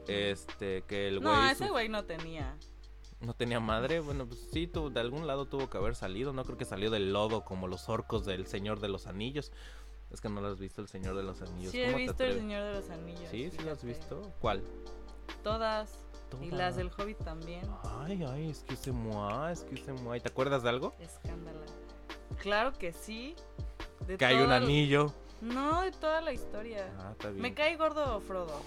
Este, 0.09 0.82
que 0.82 1.07
el 1.07 1.20
güey 1.20 1.32
no, 1.32 1.49
ese 1.51 1.68
güey 1.70 1.88
no 1.88 2.05
tenía. 2.05 2.57
no 3.20 3.34
tenía 3.34 3.61
madre. 3.61 4.01
Bueno, 4.01 4.26
pues 4.26 4.49
sí, 4.53 4.66
tu- 4.66 4.90
de 4.90 4.99
algún 4.99 5.28
lado 5.28 5.46
tuvo 5.46 5.70
que 5.70 5.78
haber 5.78 5.94
salido. 5.94 6.32
No 6.32 6.44
creo 6.44 6.59
que 6.59 6.64
salió 6.64 6.90
del 6.90 7.12
lodo 7.12 7.44
como 7.44 7.68
los 7.68 7.88
orcos 7.88 8.24
del 8.24 8.46
Señor 8.49 8.80
de 8.80 8.88
los 8.88 9.07
Anillos. 9.07 9.53
Es 10.11 10.20
que 10.20 10.28
no 10.28 10.40
lo 10.40 10.49
has 10.49 10.59
visto, 10.59 10.80
el 10.80 10.88
Señor 10.88 11.14
de 11.16 11.22
los 11.22 11.40
Anillos. 11.42 11.70
Sí, 11.70 11.80
he 11.80 11.84
¿Cómo 11.86 11.96
te 11.99 12.03
visto 12.03 12.24
El? 12.24 12.34
Señor 12.38 12.64
de 12.64 12.72
los 12.80 12.90
Anillos. 12.90 13.30
Sí, 13.30 13.51
sí 13.51 13.59
lo 13.62 13.70
has 13.72 13.84
visto. 13.84 14.32
¿Cuál? 14.40 14.64
Todas. 15.44 15.99
Y 16.42 16.51
las 16.51 16.76
del 16.76 16.90
Hobbit 16.96 17.18
también. 17.18 17.62
Ay, 17.84 18.22
ay, 18.26 18.51
excuse-moi, 18.51 19.53
excuse-moi. 19.53 20.20
¿Te 20.20 20.28
acuerdas 20.28 20.62
de 20.62 20.68
algo? 20.70 20.94
Escándala. 20.99 21.61
Claro 22.43 22.72
que 22.72 22.93
sí. 22.93 23.34
De 24.07 24.16
Que 24.16 24.24
hay 24.24 24.36
un 24.36 24.43
el- 24.45 24.53
anillo. 24.53 25.12
No, 25.41 25.82
de 25.82 25.93
toda 25.93 26.20
la 26.20 26.32
historia. 26.32 26.93
Ah, 26.99 27.11
está 27.12 27.28
bien. 27.30 27.41
Me 27.43 27.55
cae 27.55 27.76
gordo 27.76 28.20
Frodo. 28.20 28.61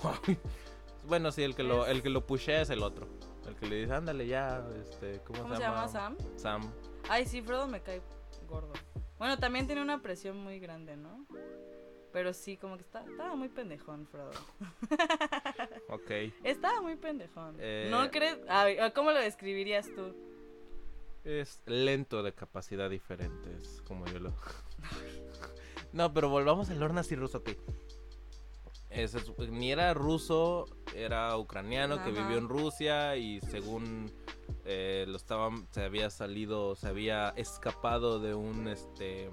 bueno, 1.08 1.32
sí, 1.32 1.44
el 1.44 1.54
que 1.56 1.64
lo, 1.64 1.86
el 1.86 2.02
que 2.02 2.10
lo 2.10 2.26
pushea 2.26 2.62
es 2.62 2.70
el 2.70 2.82
otro. 2.84 3.08
El 3.48 3.56
que 3.56 3.66
le 3.68 3.76
dice, 3.78 3.94
ándale 3.94 4.28
ya, 4.28 4.64
este, 4.82 5.20
¿cómo, 5.26 5.42
¿Cómo 5.42 5.56
se 5.56 5.62
llama 5.62 5.88
Sam? 5.88 6.16
Sam. 6.38 6.72
Ay, 7.10 7.26
sí, 7.26 7.42
Frodo 7.42 7.68
me 7.68 7.82
cae 7.82 8.02
gordo. 8.48 8.72
Bueno, 9.18 9.38
también 9.38 9.66
tiene 9.68 9.82
una 9.82 10.02
presión 10.02 10.38
muy 10.38 10.60
grande, 10.60 10.96
¿no? 10.96 11.26
Pero 12.14 12.34
sí, 12.34 12.58
como 12.58 12.76
que 12.78 12.84
está, 12.84 13.04
estaba 13.04 13.36
muy 13.36 13.50
pendejón, 13.50 14.06
Frodo. 14.08 14.32
Ok. 15.90 16.12
Estaba 16.44 16.82
muy 16.82 16.96
pendejón. 16.96 17.56
Eh, 17.60 17.88
¿No 17.92 18.10
crees? 18.12 18.38
A 18.50 18.66
ver, 18.66 18.94
¿cómo 18.94 19.12
lo 19.12 19.20
describirías 19.20 19.88
tú? 19.96 20.14
Es 21.24 21.62
lento 21.66 22.24
de 22.24 22.34
capacidad 22.34 22.90
diferentes, 22.90 23.82
como 23.88 24.06
yo 24.08 24.20
lo... 24.20 24.34
no, 25.94 26.14
pero 26.14 26.30
volvamos 26.30 26.70
al 26.70 26.80
Lorna 26.80 27.04
y 27.10 27.16
ruso, 27.16 27.40
ok. 27.40 27.50
Ese 28.90 29.20
es- 29.20 29.50
ni 29.52 29.72
era 29.72 29.94
ruso, 29.94 30.66
era 30.94 31.38
ucraniano 31.38 32.04
que 32.04 32.12
vivió 32.12 32.38
en 32.38 32.50
Rusia 32.50 33.16
y 33.16 33.40
según 33.40 34.12
eh, 34.66 35.06
lo 35.08 35.16
estaban, 35.16 35.66
se 35.72 35.84
había 35.84 36.10
salido, 36.10 36.76
se 36.76 36.88
había 36.88 37.30
escapado 37.30 38.20
de 38.20 38.34
un 38.36 38.68
este 38.68 39.30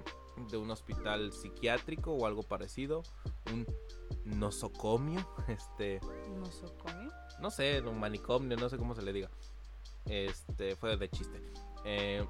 de 0.49 0.55
un 0.57 0.71
hospital 0.71 1.33
psiquiátrico 1.33 2.13
o 2.13 2.25
algo 2.25 2.43
parecido, 2.43 3.03
un 3.51 3.65
nosocomio, 4.23 5.27
este, 5.49 5.99
¿Nosocomio? 6.29 7.11
no 7.41 7.51
sé, 7.51 7.81
un 7.81 7.99
manicomio, 7.99 8.55
no 8.55 8.69
sé 8.69 8.77
cómo 8.77 8.95
se 8.95 9.01
le 9.01 9.11
diga. 9.11 9.29
Este, 10.09 10.75
fue 10.75 10.97
de 10.97 11.09
chiste. 11.09 11.41
Eh, 11.85 12.25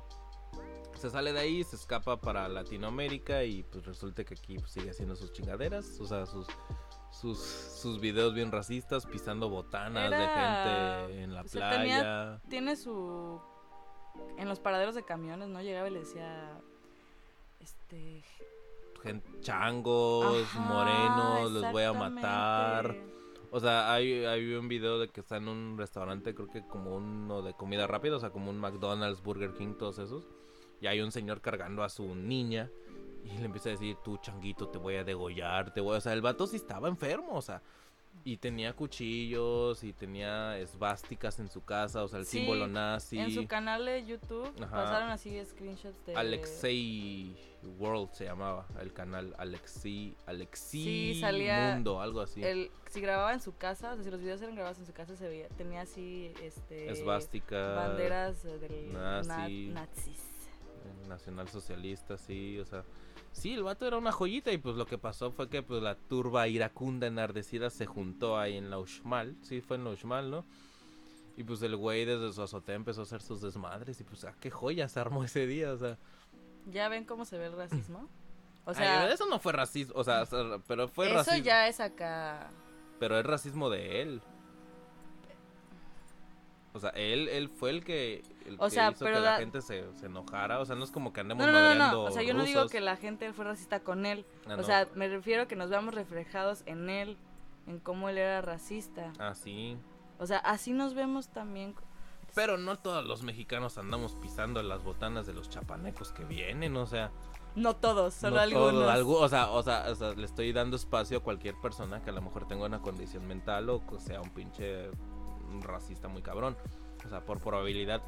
se 0.96 1.10
sale 1.10 1.32
de 1.34 1.40
ahí, 1.40 1.64
se 1.64 1.76
escapa 1.78 2.20
para 2.20 2.48
Latinoamérica 2.50 3.44
y 3.44 3.64
pues 3.64 3.86
resulta 3.86 4.24
que 4.26 4.34
aquí 4.34 4.58
pues, 4.60 4.72
sigue 4.72 4.90
haciendo 4.90 5.16
sus 5.16 5.32
chingaderas, 5.32 6.00
o 6.02 6.06
sea, 6.06 6.26
sus 6.26 6.46
sus, 7.12 7.40
sus 7.40 8.00
videos 8.00 8.34
bien 8.34 8.52
racistas, 8.52 9.06
pisando 9.06 9.50
botanas 9.50 10.08
Era- 10.08 10.20
de 10.20 10.28
gente 11.08 11.24
en 11.24 11.34
la 11.34 11.42
o 11.42 11.48
sea, 11.48 11.70
tenía- 11.72 12.00
playa. 12.02 12.42
Tiene 12.50 12.76
su... 12.76 13.42
En 14.38 14.48
los 14.48 14.60
paraderos 14.60 14.94
de 14.96 15.04
camiones, 15.04 15.48
¿no? 15.50 15.62
Llegaba 15.62 15.88
y 15.88 15.92
le 15.92 16.00
decía... 16.00 16.60
Este... 17.60 18.24
changos, 19.42 20.44
Ajá, 20.44 20.60
morenos, 20.60 21.52
los 21.52 21.72
voy 21.72 21.84
a 21.84 21.94
matar. 21.94 22.96
O 23.52 23.60
sea, 23.60 23.91
hay, 23.91 24.26
hay 24.26 24.54
un 24.54 24.68
video 24.68 25.00
de 25.00 25.10
que 25.10 25.22
está 25.22 25.38
en 25.38 25.47
un 25.47 25.78
restaurante, 25.78 26.36
creo 26.36 26.50
que 26.50 26.66
como 26.68 26.95
uno 26.95 27.41
de 27.41 27.54
comida 27.54 27.88
rápida, 27.88 28.18
o 28.18 28.20
sea, 28.20 28.30
como 28.30 28.52
un 28.52 28.60
McDonald's, 28.60 29.24
Burger 29.24 29.54
King, 29.54 29.74
todos 29.78 29.97
esos. 30.00 30.28
Y 30.82 30.88
hay 30.88 31.02
un 31.02 31.12
señor 31.12 31.41
cargando 31.41 31.84
a 31.84 31.89
su 31.89 32.16
niña 32.16 32.70
y 33.24 33.38
le 33.38 33.45
empieza 33.45 33.70
a 33.70 33.72
decir, 33.74 33.97
tú 34.04 34.18
changuito, 34.18 34.70
te 34.70 34.78
voy 34.78 34.95
a 34.95 35.04
degollar, 35.04 35.74
te 35.74 35.82
voy 35.82 35.95
a... 35.95 35.97
O 35.97 36.02
sea, 36.02 36.14
el 36.14 36.22
vato 36.22 36.47
sí 36.47 36.56
estaba 36.56 36.88
enfermo, 36.88 37.34
o 37.34 37.41
sea. 37.41 37.62
Y 38.26 38.38
tenía 38.38 38.74
cuchillos 38.74 39.84
y 39.84 39.93
tenía 39.93 40.57
esvásticas 40.59 41.39
en 41.39 41.49
su 41.49 41.63
casa, 41.63 42.03
o 42.03 42.07
sea, 42.07 42.20
el 42.20 42.26
Sí, 42.26 42.39
símbolo 42.39 42.67
nazi. 42.67 43.17
En 43.20 43.32
su 43.34 43.47
canal 43.47 43.86
de 43.86 44.05
YouTube 44.05 44.51
Ajá. 44.61 44.76
pasaron 44.76 45.09
así 45.09 45.39
screenshots 45.45 46.05
de... 46.05 46.15
Alexei 46.15 47.36
World 47.78 48.11
se 48.13 48.26
llamaba 48.26 48.65
el 48.82 48.93
canal 48.93 49.36
Alexei 49.38 50.15
Alexei 50.26 50.82
Sí, 51.13 51.20
salía 51.20 51.74
Mundo 51.76 51.99
algo 52.01 52.22
así 52.22 52.41
El, 52.43 52.72
si 52.89 53.01
grababa 53.01 53.34
en 53.34 53.41
su 53.41 53.55
casa, 53.57 53.91
o 53.91 53.95
sea, 53.95 54.03
si 54.03 54.11
los 54.11 54.22
videos 54.22 54.41
eran 54.41 54.55
grabados 54.55 54.80
en 54.80 54.86
su 54.86 54.93
casa, 54.93 55.15
se 55.15 55.28
veía, 55.28 55.47
tenía 55.49 55.82
así, 55.82 56.34
este... 56.41 56.89
esvástica 56.91 57.74
Banderas 57.76 58.43
del 58.43 58.93
nazi. 58.93 59.67
na- 59.70 59.82
nazis. 59.82 60.22
nacional 61.07 61.47
socialista 61.49 62.17
sí 62.17 62.59
o 62.59 62.65
sea 62.65 62.84
Sí, 63.32 63.54
el 63.54 63.64
vato 63.64 63.88
era 63.88 63.98
una 63.98 64.12
joyita 64.12 64.52
y 64.52 64.58
pues 64.58 64.76
lo 64.76 64.86
que 64.86 64.98
pasó 64.98 65.32
fue 65.32 65.50
que 65.50 65.62
pues 65.64 65.82
la 65.82 65.96
turba 65.96 66.48
iracunda 66.48 67.08
enardecida 67.08 67.70
se 67.70 67.86
juntó 67.86 68.38
ahí 68.38 68.58
en 68.58 68.70
la 68.70 68.80
Uxmal, 68.80 69.36
sí 69.42 69.62
fue 69.62 69.78
en 69.78 69.84
la 69.86 69.92
Uxmal, 69.92 70.30
¿no? 70.32 70.46
Y 71.38 71.44
pues 71.44 71.62
el 71.62 71.76
güey 71.78 72.04
desde 72.06 72.34
su 72.34 72.42
azotea 72.42 72.76
empezó 72.76 73.02
a 73.02 73.04
hacer 73.04 73.22
sus 73.22 73.40
desmadres 73.42 74.02
y 74.02 74.04
pues 74.04 74.26
ah, 74.26 74.34
qué 74.42 74.50
joya 74.50 74.90
se 74.90 75.00
armó 75.00 75.24
ese 75.24 75.48
día, 75.48 75.72
o 75.72 75.78
sea. 75.78 75.98
¿Ya 76.66 76.90
ven 76.90 77.06
cómo 77.06 77.24
se 77.24 77.38
ve 77.38 77.46
el 77.46 77.56
racismo? 77.56 78.10
O 78.66 78.72
Ay, 78.72 78.76
sea, 78.76 79.12
eso 79.12 79.26
no 79.26 79.40
fue 79.40 79.54
racismo, 79.54 79.94
o 79.96 80.04
sea, 80.04 80.28
pero 80.68 80.90
fue 80.90 81.08
eso 81.08 81.16
racismo. 81.16 81.44
ya 81.46 81.68
es 81.70 81.80
acá. 81.80 82.50
Pero 83.00 83.18
es 83.18 83.26
racismo 83.26 83.70
de 83.70 84.02
él. 84.02 84.22
O 86.74 86.80
sea, 86.80 86.90
él, 86.92 87.28
él 87.30 87.50
fue 87.50 87.70
el 87.72 87.84
que, 87.84 88.22
el 88.46 88.56
O 88.60 88.66
que 88.66 88.72
sea, 88.72 88.92
hizo 88.92 89.06
pero 89.06 89.18
que 89.18 89.22
la 89.24 89.32
la- 89.32 89.38
gente 89.38 89.62
se, 89.62 89.86
se 89.96 90.06
enojara. 90.08 90.60
O 90.60 90.66
sea, 90.66 90.76
no 90.76 90.84
es 90.84 90.92
como 90.92 91.14
que 91.14 91.22
andemos 91.22 91.46
No, 91.46 91.52
no, 91.52 91.58
no, 91.60 91.66
madreando 91.66 91.98
no. 91.98 92.04
O 92.06 92.12
sea, 92.12 92.24
yo 92.24 92.34
no 92.34 92.44
digo 92.44 92.68
que 92.68 92.80
la 92.82 92.96
gente 92.96 93.32
fue 93.34 93.46
racista 93.46 93.82
con 93.82 94.06
él. 94.06 94.26
Ah, 94.48 94.54
O 94.54 94.58
no. 94.58 94.64
sea, 94.64 94.88
me 94.96 95.08
refiero 95.08 95.44
a 95.44 95.46
que 95.48 95.56
nos 95.56 95.70
veamos 95.70 95.94
reflejados 95.94 96.64
en 96.66 96.90
él, 96.90 97.18
en 97.68 97.80
cómo 97.80 98.10
él 98.10 98.18
era 98.18 98.42
racista. 98.42 99.14
Ah, 99.20 99.34
sí. 99.36 99.78
O 100.20 100.26
sea, 100.28 100.40
así 100.40 100.74
nos 100.74 100.94
vemos 100.94 101.30
también. 101.30 101.76
Pero 102.36 102.58
no 102.58 102.78
todos 102.78 103.06
los 103.06 103.24
mexicanos 103.24 103.78
andamos 103.78 104.16
pisando 104.16 104.62
las 104.62 104.84
botanas 104.84 105.26
de 105.26 105.34
los 105.34 105.50
chapanecos 105.50 106.12
que 106.12 106.24
vienen, 106.26 106.76
o 106.78 106.86
sea. 106.86 107.12
No 107.56 107.76
todos, 107.76 108.14
solo 108.14 108.36
no 108.36 108.42
algunos. 108.42 108.72
todo, 108.74 109.22
o, 109.22 109.28
sea, 109.28 109.50
o, 109.50 109.64
sea, 109.64 109.86
o 109.90 109.96
sea, 109.96 110.14
le 110.14 110.26
estoy 110.26 110.54
dando 110.54 110.76
espacio 110.76 111.18
a 111.18 111.24
cualquier 111.24 111.56
persona 111.60 112.04
que 112.04 112.12
a 112.12 112.14
lo 112.14 112.22
mejor 112.22 112.48
tenga 112.48 112.66
una 112.66 112.80
condición 112.80 113.28
mental 113.28 113.68
o 113.70 113.82
sea 113.98 114.22
un 114.22 114.30
pinche 114.30 114.92
racista 115.62 116.08
muy 116.08 116.22
cabrón. 116.22 116.56
O 117.06 117.10
sea, 117.10 117.26
por 117.26 117.40
probabilidad 117.40 118.04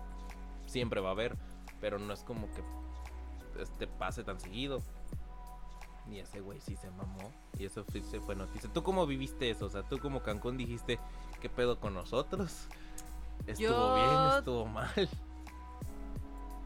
siempre 0.71 1.01
va 1.01 1.09
a 1.09 1.11
haber, 1.11 1.35
pero 1.81 1.99
no 1.99 2.13
es 2.13 2.23
como 2.23 2.47
que 2.53 2.63
este 3.61 3.87
pase 3.87 4.23
tan 4.23 4.39
seguido. 4.39 4.79
Y 6.09 6.19
ese 6.19 6.39
güey 6.41 6.59
sí 6.61 6.75
se 6.77 6.89
mamó. 6.91 7.31
Y 7.59 7.65
eso 7.65 7.85
fue 8.25 8.35
noticia. 8.35 8.71
¿Tú 8.73 8.81
cómo 8.83 9.05
viviste 9.05 9.49
eso? 9.49 9.65
O 9.65 9.69
sea, 9.69 9.83
tú 9.83 9.99
como 9.99 10.21
Cancún 10.23 10.57
dijiste, 10.57 10.99
¿qué 11.41 11.49
pedo 11.49 11.79
con 11.79 11.93
nosotros? 11.93 12.67
¿Estuvo 13.45 13.67
Yo- 13.69 13.95
bien? 13.95 14.37
¿Estuvo 14.39 14.65
mal? 14.65 15.09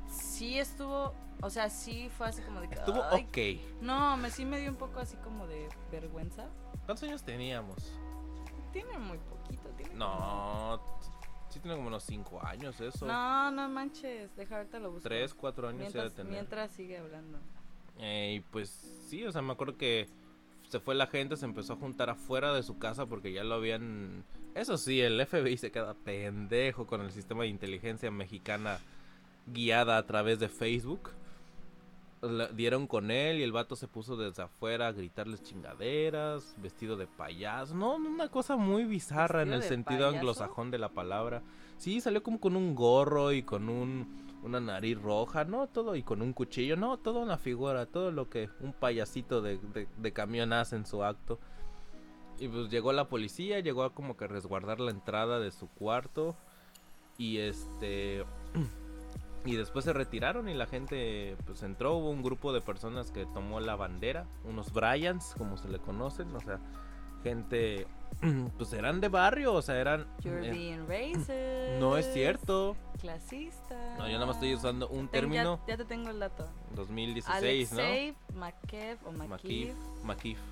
Sí 0.10 0.60
estuvo, 0.60 1.14
o 1.41 1.49
sea, 1.49 1.70
sí 1.70 2.10
fue 2.18 2.28
así 2.28 2.41
como 2.43 2.62
de. 2.62 2.68
Estuvo 2.68 3.03
"Ay". 3.12 3.24
ok. 3.28 3.82
No, 3.82 4.18
me 4.18 4.30
sí 4.30 4.45
me 4.45 4.60
dio 4.60 4.70
un 4.70 4.78
poco 4.78 4.99
así 4.99 5.16
como 5.18 5.47
de 5.47 5.68
vergüenza. 5.91 6.45
¿Cuántos 6.86 7.03
años 7.03 7.24
teníamos? 7.24 7.76
Tiene 8.72 8.97
muy 8.97 9.18
poquito, 9.18 9.70
tiene 9.78 9.91
como- 9.93 10.06
No, 10.06 10.94
sí 11.56 11.62
tiene 11.62 11.78
como 11.78 11.88
unos 11.88 12.03
5 12.03 12.45
años 12.45 12.80
eso. 12.82 13.06
No, 13.06 13.49
no 13.49 13.70
manches, 13.70 14.36
deja 14.36 14.58
ahorita 14.58 14.78
lo 14.80 14.91
busco. 14.91 15.08
3, 15.08 15.34
4 15.34 15.68
años 15.70 15.80
ya 15.80 15.86
de 15.86 15.93
mientras, 15.93 16.14
tener. 16.14 16.32
mientras 16.34 16.72
sigue 16.72 16.97
hablando. 16.97 17.39
Eh, 17.99 18.36
y 18.38 18.39
pues 18.41 18.70
sí, 19.08 19.24
o 19.26 19.32
sea, 19.32 19.41
me 19.41 19.53
acuerdo 19.53 19.78
que 19.78 20.10
se 20.68 20.82
fue 20.82 20.95
la 20.95 21.08
gente, 21.08 21.38
se 21.38 21.45
empezó 21.45 21.74
a 21.74 21.76
juntar 21.78 22.10
afuera 22.10 22.53
de 22.53 22.62
su 22.62 22.78
casa 22.78 23.06
porque 23.06 23.32
ya 23.32 23.43
lo 23.45 23.56
habían... 23.56 24.26
Eso 24.53 24.78
sí, 24.78 24.99
el 24.99 25.26
FBI 25.26 25.58
se 25.58 25.72
queda 25.72 25.93
pendejo 25.93 26.88
con 26.88 27.01
el 27.01 27.12
sistema 27.12 27.43
de 27.43 27.49
inteligencia 27.49 28.12
mexicana 28.12 28.80
guiada 29.47 29.97
a 29.97 30.06
través 30.06 30.39
de 30.39 30.49
Facebook. 30.49 31.12
La- 32.22 32.47
dieron 32.47 32.88
con 32.88 33.11
él 33.11 33.39
y 33.39 33.43
el 33.43 33.51
vato 33.51 33.76
se 33.76 33.88
puso 33.88 34.16
desde 34.18 34.43
afuera 34.43 34.88
a 34.88 34.91
gritarles 34.93 35.43
chingaderas, 35.43 36.55
vestido 36.57 36.97
de 36.97 37.07
payaso. 37.07 37.76
No, 37.76 37.95
una 37.95 38.30
cosa 38.30 38.55
muy 38.55 38.86
bizarra 38.86 39.41
en 39.43 39.49
¿Vestido 39.49 39.63
el 39.63 39.70
sentido 39.70 39.99
payaso? 39.99 40.16
anglosajón 40.18 40.72
de 40.72 40.78
la 40.80 40.89
palabra. 40.89 41.43
Sí, 41.78 42.01
salió 42.01 42.24
como 42.24 42.39
con 42.39 42.55
un 42.55 42.74
gorro 42.76 43.32
y 43.32 43.43
con 43.43 43.70
un 43.70 44.24
una 44.43 44.59
nariz 44.59 45.01
roja, 45.01 45.43
no 45.43 45.66
todo 45.66 45.95
y 45.95 46.03
con 46.03 46.22
un 46.22 46.32
cuchillo, 46.32 46.76
no 46.78 46.97
todo 46.97 47.20
una 47.20 47.39
figura, 47.39 47.88
todo 47.88 48.11
lo 48.11 48.30
que 48.30 48.47
un 48.59 48.74
payasito 48.74 49.41
de, 49.41 49.57
de, 49.57 49.88
de 49.97 50.13
camión 50.13 50.53
hace 50.53 50.76
en 50.76 50.86
su 50.86 51.03
acto. 51.03 51.39
Y 52.39 52.47
pues 52.47 52.70
llegó 52.70 52.93
la 52.93 53.07
policía, 53.09 53.59
llegó 53.61 53.82
a 53.84 53.95
como 53.95 54.16
que 54.18 54.28
resguardar 54.28 54.80
la 54.80 54.91
entrada 54.91 55.39
de 55.39 55.49
su 55.49 55.68
cuarto 55.68 56.36
y 57.18 57.38
este 57.39 58.24
y 59.45 59.55
después 59.55 59.85
se 59.85 59.93
retiraron 59.93 60.49
y 60.49 60.53
la 60.53 60.65
gente 60.65 61.37
pues 61.45 61.61
entró, 61.63 61.95
hubo 61.95 62.09
un 62.09 62.23
grupo 62.23 62.51
de 62.53 62.61
personas 62.61 63.11
que 63.11 63.25
tomó 63.27 63.59
la 63.59 63.75
bandera, 63.75 64.25
unos 64.43 64.73
Bryans 64.73 65.33
como 65.37 65.55
se 65.57 65.69
le 65.69 65.79
conocen, 65.79 66.35
o 66.35 66.39
sea, 66.39 66.59
gente 67.23 67.87
pues 68.57 68.73
eran 68.73 69.01
de 69.01 69.09
barrio, 69.09 69.53
o 69.53 69.61
sea, 69.61 69.79
eran 69.79 70.07
You're 70.21 70.47
eh, 70.47 70.51
being 70.51 70.87
racist. 70.87 71.79
no 71.79 71.97
es 71.97 72.11
cierto. 72.13 72.75
Clasista. 72.99 73.95
No, 73.97 74.07
yo 74.07 74.13
nada 74.13 74.25
más 74.25 74.37
estoy 74.37 74.53
usando 74.55 74.87
un 74.87 75.07
Ten- 75.07 75.07
ya- 75.07 75.11
término 75.11 75.59
Ya, 75.67 75.77
te 75.77 75.85
tengo 75.85 76.09
el 76.09 76.19
dato. 76.19 76.47
2016, 76.75 77.73
¿no? 77.73 78.37
Makev 78.39 78.97
o 79.07 79.11
Makif. 79.11 79.75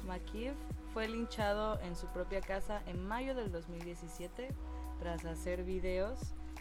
Makiv 0.05 0.53
fue 0.93 1.07
linchado 1.07 1.79
en 1.81 1.95
su 1.95 2.05
propia 2.07 2.41
casa 2.41 2.81
en 2.85 3.03
mayo 3.07 3.33
del 3.33 3.51
2017 3.51 4.49
tras 4.99 5.25
hacer 5.25 5.63
videos 5.63 6.19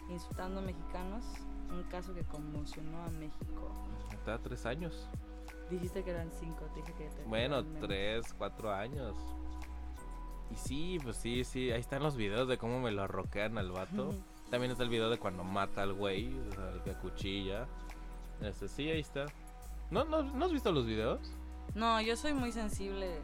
insultando 0.09 0.59
a 0.61 0.63
mexicanos, 0.63 1.23
un 1.73 1.83
caso 1.83 2.13
que 2.13 2.23
conmocionó 2.23 3.03
a 3.03 3.09
México. 3.09 3.71
Está 4.11 4.37
tres 4.37 4.65
años. 4.65 5.07
Dijiste 5.69 6.03
que 6.03 6.11
eran 6.11 6.31
cinco, 6.31 6.65
te 6.73 6.81
dije 6.81 6.93
que 6.93 7.09
te 7.09 7.23
Bueno, 7.23 7.63
tres, 7.81 8.33
cuatro 8.37 8.71
años. 8.71 9.15
Y 10.51 10.55
sí, 10.55 10.97
pues 11.01 11.17
sí, 11.17 11.43
sí. 11.43 11.71
Ahí 11.71 11.79
están 11.79 12.03
los 12.03 12.15
videos 12.15 12.47
de 12.47 12.57
cómo 12.57 12.79
me 12.79 12.91
lo 12.91 13.07
roquean 13.07 13.57
al 13.57 13.71
vato. 13.71 14.13
También 14.51 14.71
está 14.71 14.83
el 14.83 14.89
video 14.89 15.09
de 15.09 15.17
cuando 15.17 15.43
mata 15.43 15.81
al 15.81 15.93
güey, 15.93 16.37
o 16.47 16.51
sea, 16.51 16.69
el 16.69 16.81
que 16.81 16.91
acuchilla. 16.91 17.65
Este, 18.41 18.67
sí, 18.67 18.89
ahí 18.89 18.99
está. 18.99 19.25
¿No, 19.89 20.05
no, 20.05 20.21
¿No 20.23 20.45
has 20.45 20.51
visto 20.51 20.71
los 20.71 20.85
videos? 20.85 21.31
No, 21.73 21.99
yo 22.01 22.15
soy 22.15 22.33
muy 22.33 22.51
sensible 22.51 23.15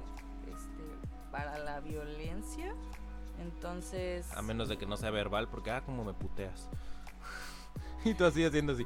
este, 0.47 0.83
para 1.31 1.59
la 1.59 1.81
violencia. 1.81 2.73
Entonces. 3.39 4.31
A 4.35 4.41
menos 4.41 4.69
de 4.69 4.77
que 4.77 4.85
no 4.85 4.97
sea 4.97 5.11
verbal, 5.11 5.47
porque, 5.49 5.71
ah, 5.71 5.81
como 5.81 6.03
me 6.03 6.13
puteas. 6.13 6.69
Y 8.05 8.13
tú 8.13 8.25
así 8.25 8.43
haciendo 8.43 8.73
así. 8.73 8.85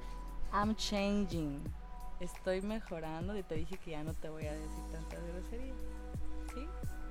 I'm 0.53 0.75
changing. 0.75 1.61
Estoy 2.19 2.61
mejorando 2.61 3.37
y 3.37 3.43
te 3.43 3.55
dije 3.55 3.77
que 3.77 3.91
ya 3.91 4.03
no 4.03 4.13
te 4.13 4.29
voy 4.29 4.45
a 4.45 4.53
decir 4.53 4.83
tantas 4.91 5.19
groserías. 5.27 5.75
¿Sí? 6.53 6.67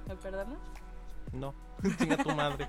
¿Me 0.09 0.17
perdonas? 0.17 0.59
No, 1.33 1.55
chinga 1.99 2.17
tu 2.23 2.31
madre. 2.35 2.69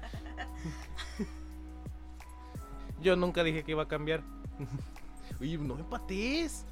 Yo 3.01 3.15
nunca 3.15 3.43
dije 3.43 3.63
que 3.63 3.71
iba 3.71 3.83
a 3.83 3.87
cambiar. 3.87 4.21
Oye, 5.41 5.57
no 5.57 5.75
me 5.75 5.83
patees. 5.83 6.65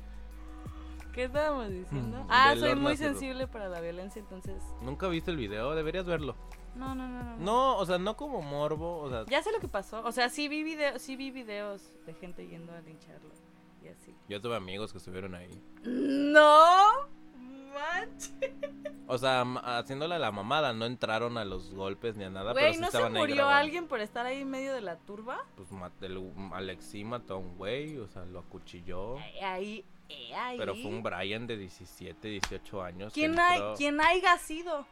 ¿Qué 1.14 1.26
estábamos 1.26 1.70
diciendo? 1.70 2.24
Mm, 2.24 2.28
ah, 2.30 2.56
soy 2.58 2.76
muy 2.76 2.96
sensible 2.96 3.48
para 3.48 3.68
la 3.68 3.82
violencia, 3.82 4.20
entonces. 4.20 4.64
Nunca 4.82 5.08
viste 5.08 5.30
el 5.32 5.38
video, 5.38 5.76
deberías 5.76 6.06
verlo. 6.06 6.36
No, 6.76 6.96
no, 6.96 7.08
no, 7.08 7.24
no. 7.24 7.36
no. 7.36 7.38
No, 7.38 7.78
o 7.78 7.86
sea, 7.86 7.98
no 7.98 8.16
como 8.18 8.42
morbo, 8.42 9.00
o 9.00 9.10
sea, 9.10 9.26
Ya 9.28 9.42
sé 9.44 9.52
lo 9.52 9.60
que 9.60 9.68
pasó. 9.68 10.02
O 10.06 10.12
sea, 10.12 10.30
sí 10.30 10.48
vi, 10.48 10.64
video, 10.64 10.98
sí 11.00 11.16
vi 11.16 11.32
videos 11.32 11.82
de 12.06 12.14
gente 12.14 12.48
yendo 12.48 12.74
a 12.74 12.82
lincharlo. 12.82 13.30
Y 13.84 13.88
así. 13.88 14.14
yo 14.30 14.40
tuve 14.40 14.56
amigos 14.56 14.92
que 14.92 15.00
estuvieron 15.00 15.34
ahí. 15.36 15.50
¡No! 15.84 17.10
Manches. 17.74 18.52
O 19.08 19.18
sea, 19.18 19.42
haciéndole 19.64 20.20
la 20.20 20.32
mamada, 20.32 20.74
no 20.74 20.86
entraron 20.86 21.38
a 21.38 21.46
los 21.46 21.74
golpes 21.74 22.16
ni 22.18 22.24
a 22.26 22.30
nada, 22.30 22.52
Güey, 22.52 22.64
pero 22.64 22.74
sí 22.76 22.80
¿no 22.80 22.86
se 22.92 22.98
estaban 22.98 23.16
ahí 23.16 23.22
murió 23.22 23.36
grabando. 23.38 23.60
alguien 23.60 23.88
por 23.88 24.00
estar 24.02 24.26
ahí 24.26 24.42
en 24.42 24.50
medio 24.50 24.74
de 24.74 24.82
la 24.82 24.98
turba? 24.98 25.44
Pues 25.56 25.70
el- 26.02 26.32
Alexi 26.54 27.04
mató 27.04 27.36
a 27.36 27.38
un 27.38 27.58
güey, 27.58 27.98
o 27.98 28.08
sea, 28.08 28.26
lo 28.26 28.40
acuchilló. 28.40 29.18
Eh, 29.18 29.42
Ahí, 29.44 29.86
eh, 30.10 30.34
ahí. 30.36 30.58
Pero 30.58 30.76
fue 30.76 30.86
un 30.86 31.02
Brian 31.02 31.48
de 31.48 31.58
17, 31.58 32.28
18 32.28 32.84
años. 32.84 33.14
que 33.14 33.22
¿Quién, 33.22 33.32
entró- 33.32 33.44
hay, 33.72 33.78
¿Quién 33.78 34.02
haya 34.02 34.38
sido? 34.38 34.86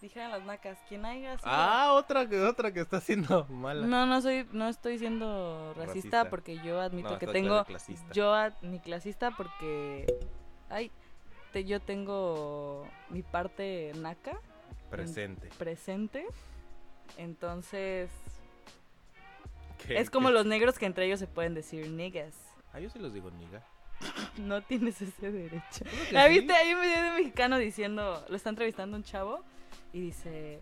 Dijeron 0.00 0.30
las 0.30 0.44
nacas. 0.44 0.78
¿Quién 0.88 1.04
haya 1.04 1.36
sido? 1.38 1.50
Ah, 1.50 1.92
otra 1.94 2.28
que 2.28 2.40
otra 2.40 2.72
que 2.72 2.80
está 2.80 2.98
haciendo 2.98 3.46
mala. 3.50 3.84
No, 3.86 4.06
no 4.06 4.20
soy, 4.22 4.46
no 4.52 4.68
estoy 4.68 4.98
siendo 4.98 5.74
racista, 5.74 5.86
Racista. 5.94 6.30
porque 6.30 6.58
yo 6.58 6.80
admito 6.80 7.10
No, 7.10 7.18
que 7.18 7.26
tengo, 7.26 7.66
yo 8.12 8.32
ad- 8.32 8.54
ni 8.62 8.78
clasista 8.78 9.32
porque, 9.32 10.06
ay, 10.70 10.92
te- 11.52 11.64
yo 11.64 11.80
tengo 11.80 12.86
mi 13.10 13.22
parte 13.22 13.92
naca 13.96 14.38
Presente. 14.88 15.48
presente, 15.58 16.26
entonces 17.16 18.08
¿Qué- 19.86 19.98
es 19.98 20.10
como 20.10 20.28
qué? 20.28 20.34
los 20.34 20.46
negros 20.46 20.78
que 20.78 20.86
entre 20.86 21.06
ellos 21.06 21.18
se 21.18 21.26
pueden 21.26 21.54
decir 21.54 21.88
niggas. 21.90 22.34
Ah, 22.72 22.80
yo 22.80 22.88
sí 22.90 22.98
los 22.98 23.12
digo, 23.12 23.30
niga. 23.30 23.62
No 24.38 24.62
tienes 24.62 25.02
ese 25.02 25.32
derecho. 25.32 25.84
¿Ah, 26.16 26.26
sí? 26.28 26.34
viste? 26.38 26.52
Hay 26.54 26.72
un 26.74 26.80
video 26.82 27.02
de 27.02 27.08
un 27.10 27.14
mexicano 27.16 27.58
diciendo, 27.58 28.24
lo 28.28 28.36
está 28.36 28.50
entrevistando 28.50 28.96
un 28.96 29.02
chavo 29.02 29.42
y 29.92 30.00
dice, 30.00 30.60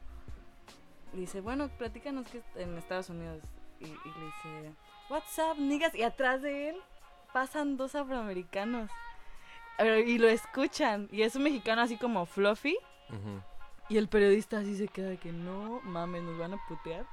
dice, 1.13 1.41
bueno, 1.41 1.69
platícanos 1.69 2.27
que 2.29 2.43
en 2.57 2.77
Estados 2.79 3.11
Unidos. 3.11 3.43
Y, 3.81 3.85
y 3.85 3.89
le 3.89 4.27
dice, 4.27 4.73
what's 5.11 5.39
up, 5.39 5.59
niggas? 5.59 5.95
Y 5.95 6.03
atrás 6.03 6.43
de 6.43 6.71
él 6.71 6.77
pasan 7.33 7.77
dos 7.77 7.95
afroamericanos. 7.95 8.91
Y 10.07 10.19
lo 10.19 10.29
escuchan. 10.29 11.09
Y 11.13 11.23
es 11.23 11.37
un 11.37 11.43
mexicano 11.43 11.83
así 11.83 11.97
como 11.99 12.25
fluffy. 12.25 12.77
Y 13.89 13.99
el 13.99 14.09
periodista 14.09 14.59
así 14.59 14.77
se 14.77 14.89
queda 14.89 15.09
de 15.11 15.19
que 15.19 15.33
no 15.33 15.81
mames, 15.85 16.23
nos 16.23 16.39
van 16.39 16.55
a 16.55 16.69
putear. 16.69 17.05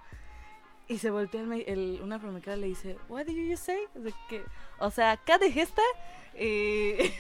Y 0.87 0.97
se 0.97 1.11
voltea 1.11 1.41
el, 1.41 1.63
el, 1.67 1.99
un 2.01 2.13
afroamericano 2.13 2.57
y 2.57 2.61
le 2.61 2.67
dice, 2.67 2.97
what 3.09 3.25
did 3.25 3.35
you 3.35 3.51
just 3.51 3.65
say? 3.65 3.85
O 3.95 4.01
sea, 4.01 4.13
que, 4.29 4.43
o 4.79 4.91
sea, 4.91 5.17
¿qué 5.17 5.37
dijiste? 5.39 5.81
Y... 6.35 7.11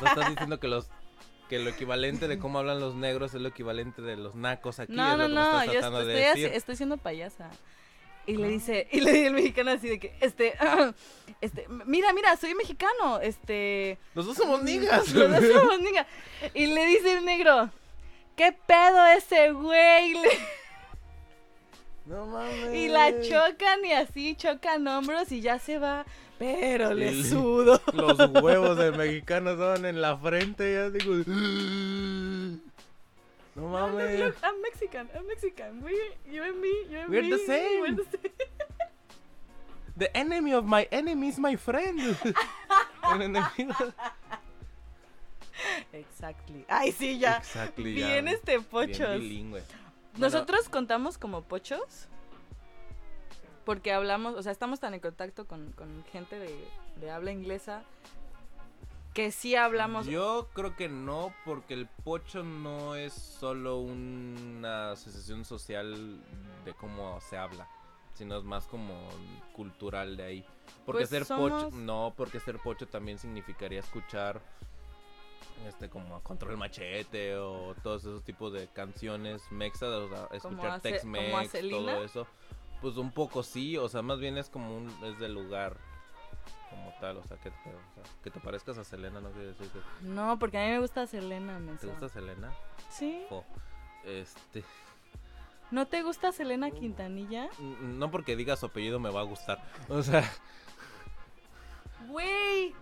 O 0.00 0.06
estás 0.06 0.30
diciendo 0.30 0.58
que 0.58 0.68
los 0.68 0.90
que 1.48 1.58
lo 1.58 1.70
equivalente 1.70 2.28
de 2.28 2.38
cómo 2.38 2.58
hablan 2.58 2.80
los 2.80 2.94
negros 2.94 3.34
es 3.34 3.40
lo 3.40 3.48
equivalente 3.48 4.00
de 4.02 4.16
los 4.16 4.34
nacos 4.34 4.78
aquí. 4.78 4.92
No, 4.92 5.12
es 5.12 5.16
no, 5.16 5.16
lo 5.18 5.22
que 5.24 5.28
me 5.28 5.34
no, 5.34 5.44
estás 5.50 5.66
yo 5.66 5.72
tratando 5.72 6.00
estoy, 6.00 6.14
de 6.14 6.26
así- 6.26 6.40
decir. 6.42 6.56
estoy 6.56 6.76
siendo 6.76 6.96
payasa. 6.96 7.50
Y 8.24 8.36
le 8.36 8.48
dice, 8.48 8.86
y 8.92 9.00
le 9.00 9.10
dice 9.12 9.26
el 9.26 9.32
mexicano 9.34 9.72
así 9.72 9.88
de 9.88 9.98
que, 9.98 10.14
este, 10.20 10.54
este, 11.40 11.66
mira, 11.86 12.12
mira, 12.12 12.36
soy 12.36 12.54
mexicano, 12.54 13.18
este, 13.20 13.98
Los 14.14 14.26
dos 14.26 14.36
somos 14.36 14.62
niggas. 14.62 15.12
Los 15.12 15.28
dos 15.30 15.44
somos 15.60 15.80
niggas. 15.80 16.06
Y 16.54 16.66
le 16.66 16.86
dice 16.86 17.14
el 17.14 17.24
negro, 17.24 17.68
¿qué 18.36 18.52
pedo 18.52 19.04
ese 19.08 19.50
güey? 19.52 20.14
Le- 20.14 20.38
No 22.06 22.26
mames. 22.26 22.74
Y 22.74 22.88
la 22.88 23.20
chocan 23.22 23.84
y 23.84 23.92
así 23.92 24.34
chocan 24.34 24.86
hombros 24.88 25.30
y 25.32 25.40
ya 25.40 25.58
se 25.58 25.78
va. 25.78 26.04
Pero 26.42 26.92
le 26.92 27.08
El- 27.10 27.24
sudo. 27.24 27.80
Los 27.92 28.18
huevos 28.42 28.76
del 28.76 28.96
mexicano 28.96 29.56
son 29.56 29.86
en 29.86 30.00
la 30.00 30.16
frente, 30.16 30.72
ya 30.74 30.90
digo. 30.90 31.14
No 33.54 33.68
mames. 33.68 34.18
look, 34.18 34.34
I'm 34.42 34.60
Mexican, 34.62 35.08
I'm 35.14 35.26
Mexican. 35.26 35.82
We, 35.84 35.92
you 36.26 36.42
and 36.42 36.58
me, 36.60 36.68
you 36.90 36.98
and 37.00 37.10
We're 37.10 37.22
me. 37.22 37.30
the 37.30 37.38
same. 37.46 37.80
We're 37.82 37.94
the 37.96 38.04
same. 38.10 38.32
The 39.96 40.16
enemy 40.16 40.52
of 40.54 40.64
my 40.64 40.88
enemy 40.90 41.28
is 41.28 41.38
my 41.38 41.54
friend. 41.56 42.00
El 43.04 43.20
enemigo. 43.22 43.92
Exactly. 45.92 46.64
Ay, 46.68 46.92
sí, 46.92 47.18
ya. 47.20 47.36
Exactly, 47.36 47.94
ya. 48.00 48.06
Bien 48.08 48.26
este 48.28 48.52
Bien 48.52 48.64
pochos. 48.64 49.20
bilingüe. 49.20 49.62
Nosotros 50.16 50.68
contamos 50.68 51.18
como 51.18 51.42
pochos 51.42 52.08
porque 53.64 53.92
hablamos, 53.92 54.34
o 54.34 54.42
sea, 54.42 54.52
estamos 54.52 54.80
tan 54.80 54.94
en 54.94 55.00
contacto 55.00 55.46
con, 55.46 55.72
con 55.72 56.04
gente 56.12 56.38
de, 56.38 56.68
de 57.00 57.10
habla 57.10 57.30
inglesa 57.32 57.82
que 59.14 59.30
sí 59.30 59.54
hablamos. 59.56 60.06
Yo 60.06 60.48
creo 60.54 60.74
que 60.74 60.88
no, 60.88 61.34
porque 61.44 61.74
el 61.74 61.86
pocho 61.86 62.42
no 62.42 62.94
es 62.94 63.12
solo 63.12 63.78
una 63.78 64.92
asociación 64.92 65.44
social 65.44 66.18
de 66.64 66.72
cómo 66.74 67.20
se 67.20 67.36
habla, 67.36 67.68
sino 68.14 68.38
es 68.38 68.44
más 68.44 68.66
como 68.66 69.08
cultural 69.54 70.16
de 70.16 70.22
ahí. 70.24 70.44
Porque 70.86 71.00
Pues 71.00 71.10
ser 71.10 71.24
somos- 71.26 71.64
pocho, 71.64 71.76
no, 71.76 72.14
porque 72.16 72.40
ser 72.40 72.58
pocho 72.58 72.86
también 72.88 73.18
significaría 73.18 73.80
escuchar 73.80 74.40
este 75.68 75.88
como 75.90 76.20
Control 76.22 76.56
Machete 76.56 77.36
o 77.36 77.74
todos 77.82 78.02
esos 78.02 78.24
tipos 78.24 78.52
de 78.52 78.66
canciones 78.68 79.42
mexas, 79.52 79.90
o 79.90 80.08
sea, 80.08 80.26
escuchar 80.32 80.80
Tex-Mex, 80.80 81.52
todo 81.70 82.02
eso. 82.02 82.26
Pues 82.82 82.96
un 82.96 83.10
poco 83.12 83.42
sí, 83.42 83.78
o 83.78 83.88
sea, 83.88 84.02
más 84.02 84.18
bien 84.18 84.36
es 84.36 84.50
como 84.50 84.76
un 84.76 84.88
es 85.04 85.18
del 85.18 85.32
lugar 85.34 85.76
como 86.68 86.92
tal, 87.00 87.16
o 87.18 87.22
sea, 87.24 87.36
que, 87.38 87.50
te- 87.50 87.56
o 87.70 87.94
sea, 87.94 88.02
que 88.24 88.30
te 88.30 88.40
parezcas 88.40 88.76
a 88.78 88.84
Selena 88.84 89.20
no 89.20 89.30
quiere 89.30 89.48
decir 89.48 89.68
que 89.68 89.78
No, 90.06 90.38
porque 90.38 90.58
a 90.58 90.64
mí 90.66 90.70
me 90.72 90.78
gusta 90.80 91.06
Selena, 91.06 91.54
¿Te 91.54 91.60
menso. 91.60 91.86
gusta 91.88 92.08
Selena? 92.08 92.52
Sí. 92.90 93.22
Este, 94.04 94.64
¿No 95.70 95.86
te 95.86 96.02
gusta 96.02 96.32
Selena 96.32 96.70
Quintanilla? 96.70 97.48
n- 97.58 97.76
no 97.98 98.10
porque 98.10 98.34
diga 98.36 98.56
su 98.56 98.66
apellido 98.66 98.98
me 99.00 99.10
va 99.10 99.20
a 99.20 99.24
gustar. 99.24 99.62
O 99.88 100.02
sea, 100.02 100.28
Güey, 102.08 102.74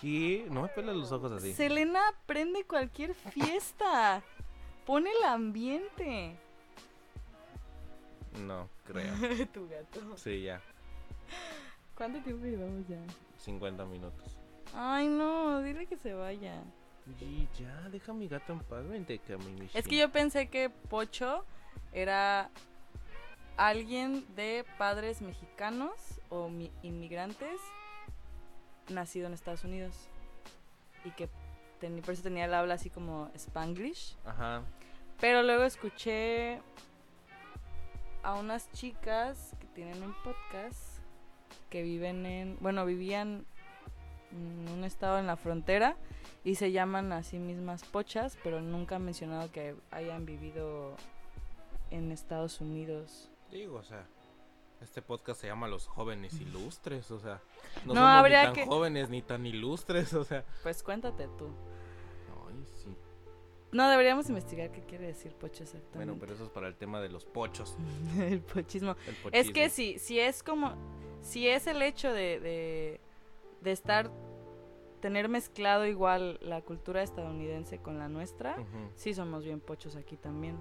¿qué? 0.00 0.46
No 0.50 0.62
me 0.62 0.68
peles 0.68 0.96
los 0.96 1.12
ojos 1.12 1.32
así. 1.32 1.52
Selena 1.52 2.00
prende 2.26 2.64
cualquier 2.64 3.14
fiesta. 3.14 4.22
Pone 4.86 5.10
el 5.10 5.24
ambiente. 5.24 6.36
No, 8.46 8.68
creo. 8.84 9.14
tu 9.52 9.68
gato. 9.68 10.16
Sí, 10.16 10.42
ya. 10.42 10.60
¿Cuánto 11.96 12.20
tiempo 12.20 12.44
llevamos 12.44 12.86
ya? 12.88 12.98
50 13.38 13.84
minutos. 13.86 14.36
Ay, 14.74 15.08
no, 15.08 15.60
dile 15.62 15.86
que 15.86 15.96
se 15.96 16.14
vaya. 16.14 16.62
Y 17.20 17.46
ya, 17.60 17.88
deja 17.90 18.12
a 18.12 18.14
mi 18.14 18.28
gato 18.28 18.52
en 18.54 18.60
paz, 18.60 18.88
vente 18.88 19.18
que 19.18 19.34
a 19.34 19.38
mi 19.38 19.68
Es 19.74 19.86
que 19.86 19.98
yo 19.98 20.10
pensé 20.10 20.48
que 20.48 20.70
Pocho 20.70 21.44
era 21.92 22.50
alguien 23.56 24.24
de 24.34 24.64
padres 24.78 25.20
mexicanos 25.22 25.92
o 26.30 26.48
mi- 26.48 26.72
inmigrantes 26.82 27.60
nacido 28.88 29.26
en 29.28 29.34
Estados 29.34 29.64
Unidos 29.64 30.08
y 31.04 31.10
que 31.10 31.28
por 32.02 32.14
eso 32.14 32.22
tenía 32.22 32.46
el 32.46 32.54
habla 32.54 32.74
así 32.74 32.88
como 32.88 33.30
spanglish. 33.36 34.16
Ajá. 34.24 34.62
Pero 35.20 35.42
luego 35.42 35.64
escuché 35.64 36.60
a 38.24 38.34
unas 38.34 38.70
chicas 38.72 39.54
que 39.60 39.66
tienen 39.68 40.02
un 40.02 40.14
podcast 40.22 40.98
que 41.70 41.82
viven 41.82 42.24
en, 42.26 42.56
bueno, 42.60 42.84
vivían 42.86 43.44
en 44.32 44.68
un 44.72 44.84
estado 44.84 45.18
en 45.18 45.26
la 45.26 45.36
frontera 45.36 45.96
y 46.42 46.56
se 46.56 46.72
llaman 46.72 47.12
a 47.12 47.22
sí 47.22 47.38
mismas 47.38 47.84
pochas, 47.84 48.36
pero 48.42 48.60
nunca 48.60 48.96
han 48.96 49.04
mencionado 49.04 49.50
que 49.52 49.76
hayan 49.90 50.26
vivido 50.26 50.96
en 51.90 52.10
Estados 52.12 52.60
Unidos. 52.60 53.30
Digo, 53.50 53.76
o 53.76 53.82
sea, 53.84 54.06
este 54.80 55.00
podcast 55.02 55.40
se 55.40 55.46
llama 55.46 55.68
Los 55.68 55.86
Jóvenes 55.86 56.40
Ilustres, 56.40 57.10
o 57.10 57.20
sea, 57.20 57.40
no, 57.84 57.94
No, 57.94 58.00
somos 58.00 58.10
habría 58.10 58.40
ni 58.40 58.46
tan 58.46 58.54
que- 58.54 58.66
jóvenes 58.66 59.08
ni 59.10 59.22
tan 59.22 59.46
ilustres, 59.46 60.12
o 60.14 60.24
sea. 60.24 60.44
Pues 60.62 60.82
cuéntate 60.82 61.28
tú. 61.38 61.48
Ay, 62.48 62.64
sí. 62.82 62.96
No, 63.74 63.90
deberíamos 63.90 64.28
investigar 64.28 64.70
qué 64.70 64.82
quiere 64.82 65.08
decir 65.08 65.32
pocho 65.34 65.64
exactamente. 65.64 65.96
Bueno, 65.96 66.16
pero 66.20 66.32
eso 66.32 66.44
es 66.44 66.50
para 66.50 66.68
el 66.68 66.76
tema 66.76 67.00
de 67.00 67.08
los 67.08 67.24
pochos. 67.24 67.76
el 68.18 68.40
pochismo. 68.40 68.94
El 69.24 69.34
Es 69.34 69.50
que 69.50 69.68
si, 69.68 69.98
si 69.98 70.20
es 70.20 70.44
como, 70.44 70.74
si 71.22 71.48
es 71.48 71.66
el 71.66 71.82
hecho 71.82 72.12
de, 72.12 72.38
de, 72.38 73.00
de 73.62 73.72
estar, 73.72 74.12
tener 75.00 75.28
mezclado 75.28 75.86
igual 75.86 76.38
la 76.40 76.62
cultura 76.62 77.02
estadounidense 77.02 77.78
con 77.78 77.98
la 77.98 78.08
nuestra, 78.08 78.56
sí 78.94 79.12
somos 79.12 79.44
bien 79.44 79.58
pochos 79.58 79.96
aquí 79.96 80.16
también. 80.16 80.56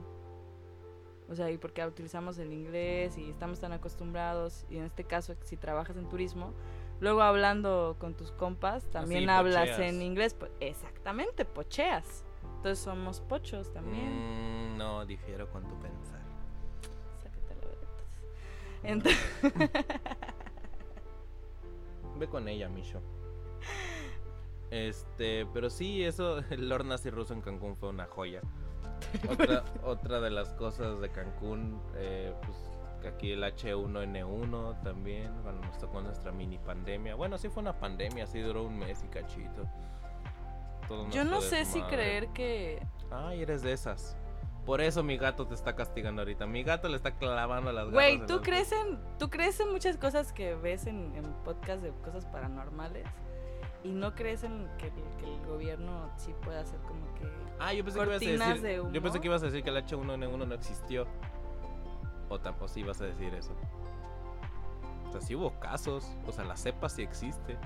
O 1.29 1.35
sea, 1.35 1.51
y 1.51 1.59
porque 1.59 1.85
utilizamos 1.85 2.39
el 2.39 2.51
inglés 2.51 3.15
y 3.19 3.29
estamos 3.29 3.59
tan 3.59 3.73
acostumbrados, 3.73 4.65
y 4.71 4.77
en 4.77 4.85
este 4.85 5.03
caso, 5.03 5.35
si 5.43 5.55
trabajas 5.55 5.97
en 5.97 6.09
turismo, 6.09 6.51
luego 6.99 7.21
hablando 7.21 7.95
con 7.99 8.15
tus 8.15 8.31
compas, 8.31 8.89
también 8.89 9.29
hablas 9.29 9.69
pocheas. 9.69 9.79
en 9.81 10.01
inglés. 10.01 10.33
pues, 10.33 10.51
exactamente, 10.59 11.45
pocheas. 11.45 12.25
Entonces 12.63 12.85
somos 12.85 13.19
pochos 13.19 13.73
también. 13.73 14.73
Mm, 14.73 14.77
no, 14.77 15.05
difiero 15.05 15.51
con 15.51 15.67
tu 15.67 15.77
pensar. 15.81 16.21
Entonces, 18.83 19.19
Ve 22.17 22.27
con 22.29 22.47
ella, 22.47 22.69
Misho. 22.69 23.01
Este, 24.71 25.45
pero 25.53 25.69
sí, 25.69 26.05
eso, 26.05 26.37
el 26.51 26.69
Lord 26.69 26.85
Nazi 26.85 27.09
ruso 27.09 27.33
en 27.33 27.41
Cancún 27.41 27.75
fue 27.75 27.89
una 27.89 28.05
joya. 28.05 28.39
Otra, 29.29 29.65
otra 29.83 30.21
de 30.21 30.29
las 30.29 30.53
cosas 30.53 31.01
de 31.01 31.09
Cancún, 31.09 31.81
eh, 31.97 32.33
pues 32.45 32.57
aquí 33.13 33.31
el 33.33 33.43
H1N1 33.43 34.81
también, 34.83 35.33
cuando 35.43 35.67
nos 35.67 35.77
tocó 35.79 35.99
nuestra 35.99 36.31
mini 36.31 36.59
pandemia. 36.59 37.15
Bueno, 37.15 37.37
sí 37.37 37.49
fue 37.49 37.61
una 37.61 37.77
pandemia, 37.77 38.25
sí 38.25 38.39
duró 38.39 38.63
un 38.63 38.79
mes 38.79 39.03
y 39.03 39.09
cachito. 39.09 39.67
Todo 40.87 41.09
yo 41.09 41.23
no 41.23 41.41
sé 41.41 41.65
si 41.65 41.81
creer 41.83 42.29
que 42.29 42.85
Ay, 43.11 43.41
eres 43.41 43.61
de 43.61 43.73
esas. 43.73 44.17
Por 44.65 44.79
eso 44.79 45.03
mi 45.03 45.17
gato 45.17 45.45
te 45.45 45.53
está 45.53 45.75
castigando 45.75 46.21
ahorita. 46.21 46.45
Mi 46.47 46.63
gato 46.63 46.87
le 46.87 46.95
está 46.95 47.11
clavando 47.11 47.71
las 47.71 47.85
garras 47.89 47.93
Güey, 47.93 48.25
¿tú 48.25 48.41
crees, 48.41 48.71
en, 48.71 48.97
tú 49.19 49.29
crees 49.29 49.59
en 49.59 49.71
muchas 49.71 49.97
cosas 49.97 50.31
que 50.31 50.55
ves 50.55 50.87
en, 50.87 51.13
en 51.15 51.23
podcast 51.43 51.83
de 51.83 51.91
cosas 52.01 52.25
paranormales 52.25 53.05
y 53.83 53.91
no 53.91 54.15
crees 54.15 54.43
en 54.43 54.69
que, 54.77 54.89
que 55.19 55.25
el 55.25 55.45
gobierno 55.45 56.09
sí 56.15 56.33
pueda 56.43 56.61
hacer 56.61 56.79
como 56.81 57.13
que... 57.15 57.27
Ah, 57.59 57.73
yo 57.73 57.83
pensé 57.83 57.99
que 57.99 58.05
ibas 58.05 58.21
a 58.21 58.53
decir. 58.53 58.61
de. 58.61 58.75
Yo 58.91 59.01
pensé 59.01 59.19
que 59.19 59.27
ibas 59.27 59.43
a 59.43 59.45
decir 59.47 59.63
que 59.63 59.69
el 59.69 59.77
H1N1 59.77 60.47
no 60.47 60.55
existió. 60.55 61.05
O 62.29 62.39
tampoco 62.39 62.69
sí 62.69 62.79
ibas 62.79 63.01
a 63.01 63.05
decir 63.05 63.33
eso. 63.33 63.53
O 65.07 65.11
sea, 65.11 65.21
sí 65.21 65.35
hubo 65.35 65.59
casos. 65.59 66.17
O 66.25 66.31
sea, 66.31 66.45
la 66.45 66.55
cepa 66.55 66.87
sí 66.89 67.03
existe. 67.03 67.57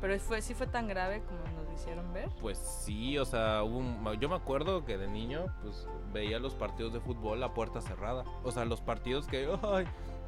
Pero 0.00 0.18
fue, 0.20 0.42
sí 0.42 0.52
fue 0.54 0.66
tan 0.66 0.88
grave 0.88 1.22
como 1.24 1.38
nos 1.62 1.72
hicieron 1.72 2.12
ver. 2.12 2.28
Pues 2.40 2.58
sí, 2.58 3.16
o 3.18 3.24
sea, 3.24 3.62
hubo 3.62 3.78
un- 3.78 4.20
yo 4.20 4.28
me 4.28 4.36
acuerdo 4.36 4.84
que 4.84 4.98
de 4.98 5.08
niño, 5.08 5.46
pues 5.62 5.88
veía 6.12 6.38
los 6.38 6.54
partidos 6.54 6.92
de 6.92 7.00
fútbol 7.00 7.42
a 7.42 7.54
puerta 7.54 7.80
cerrada. 7.80 8.24
O 8.44 8.50
sea, 8.52 8.64
los 8.66 8.80
partidos 8.82 9.26
que, 9.26 9.48
ay, 9.62 9.86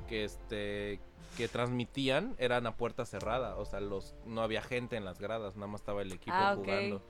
que 0.09 0.25
este, 0.25 1.01
que 1.37 1.49
transmitían 1.49 2.35
eran 2.39 2.67
a 2.67 2.77
puerta 2.77 3.05
cerrada. 3.05 3.57
O 3.57 3.65
sea, 3.67 3.81
los, 3.81 4.15
no 4.25 4.41
había 4.41 4.63
gente 4.63 4.97
en 4.97 5.05
las 5.05 5.19
gradas, 5.21 5.55
nada 5.57 5.67
más 5.67 5.83
estaba 5.83 6.01
el 6.03 6.13
equipo 6.13 6.35
Ah, 6.37 6.55
jugando. 6.57 7.03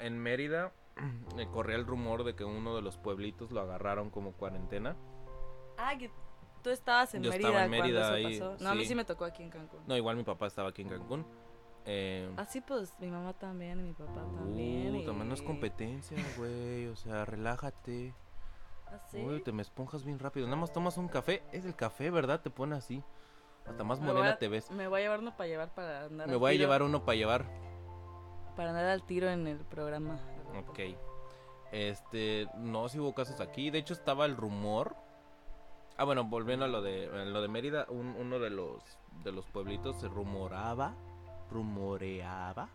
En 0.00 0.18
Mérida 0.18 0.72
eh, 1.38 1.46
corría 1.52 1.76
el 1.76 1.86
rumor 1.86 2.24
de 2.24 2.34
que 2.34 2.44
uno 2.44 2.74
de 2.74 2.80
los 2.80 2.96
pueblitos 2.96 3.50
lo 3.52 3.60
agarraron 3.60 4.08
como 4.08 4.32
cuarentena. 4.32 4.96
Ah, 5.76 5.94
que 5.98 6.10
tú 6.66 6.72
estabas 6.72 7.14
en 7.14 7.22
Yo 7.22 7.30
Mérida, 7.30 7.48
estaba 7.48 7.64
en 7.64 7.70
Mérida 7.70 8.00
cuando 8.00 8.16
ahí, 8.16 8.34
eso 8.34 8.50
pasó. 8.50 8.64
No, 8.64 8.70
a 8.70 8.74
mí 8.74 8.84
sí. 8.86 8.96
me 8.96 9.04
tocó 9.04 9.24
aquí 9.24 9.40
en 9.44 9.50
Cancún. 9.50 9.84
No, 9.86 9.96
igual 9.96 10.16
mi 10.16 10.24
papá 10.24 10.48
estaba 10.48 10.70
aquí 10.70 10.82
en 10.82 10.88
Cancún. 10.88 11.24
Eh, 11.84 12.28
Así 12.36 12.60
pues, 12.60 12.92
mi 12.98 13.06
mamá 13.06 13.34
también 13.34 13.78
y 13.78 13.82
mi 13.84 13.92
papá 13.92 14.24
también. 14.34 14.92
uh, 14.92 14.96
y... 14.96 15.06
también 15.06 15.28
no 15.28 15.34
es 15.34 15.42
competencia, 15.42 16.18
güey. 16.36 16.88
O 16.88 16.96
sea, 16.96 17.24
relájate. 17.24 18.12
¿Así? 18.86 19.22
Uy, 19.22 19.42
te 19.42 19.52
me 19.52 19.62
esponjas 19.62 20.04
bien 20.04 20.18
rápido. 20.18 20.46
Nada 20.48 20.56
más 20.56 20.72
tomas 20.72 20.98
un 20.98 21.06
café. 21.06 21.44
Es 21.52 21.64
el 21.64 21.76
café, 21.76 22.10
¿verdad? 22.10 22.40
Te 22.40 22.50
pone 22.50 22.74
así. 22.74 23.00
Hasta 23.64 23.84
más 23.84 24.00
morena 24.00 24.30
a- 24.30 24.38
te 24.38 24.48
ves. 24.48 24.68
Me 24.72 24.88
voy 24.88 25.02
a 25.02 25.04
llevar 25.04 25.20
uno 25.20 25.36
para 25.36 25.46
llevar 25.46 25.72
para 25.72 26.06
andar 26.06 26.26
Me 26.26 26.34
voy 26.34 26.52
a 26.52 26.58
llevar 26.58 26.82
uno 26.82 27.04
para 27.04 27.14
llevar. 27.14 27.44
Para 28.56 28.70
andar 28.70 28.86
al 28.86 29.06
tiro 29.06 29.30
en 29.30 29.46
el 29.46 29.58
programa. 29.58 30.18
Ok. 30.68 30.80
Este, 31.70 32.48
no, 32.56 32.88
si 32.88 32.98
hubo 32.98 33.14
casos 33.14 33.38
aquí. 33.40 33.70
De 33.70 33.78
hecho, 33.78 33.94
estaba 33.94 34.24
el 34.24 34.36
rumor. 34.36 34.96
Ah, 35.98 36.04
bueno, 36.04 36.24
volviendo 36.24 36.64
a 36.64 36.68
lo 36.68 36.82
de, 36.82 37.06
a 37.08 37.24
lo 37.24 37.40
de 37.42 37.48
Mérida, 37.48 37.86
un- 37.88 38.14
uno 38.18 38.38
de 38.38 38.50
los, 38.50 38.82
de 39.24 39.32
los 39.32 39.46
pueblitos 39.46 39.98
se 40.00 40.08
rumoraba, 40.08 40.94
rumoreaba 41.50 42.68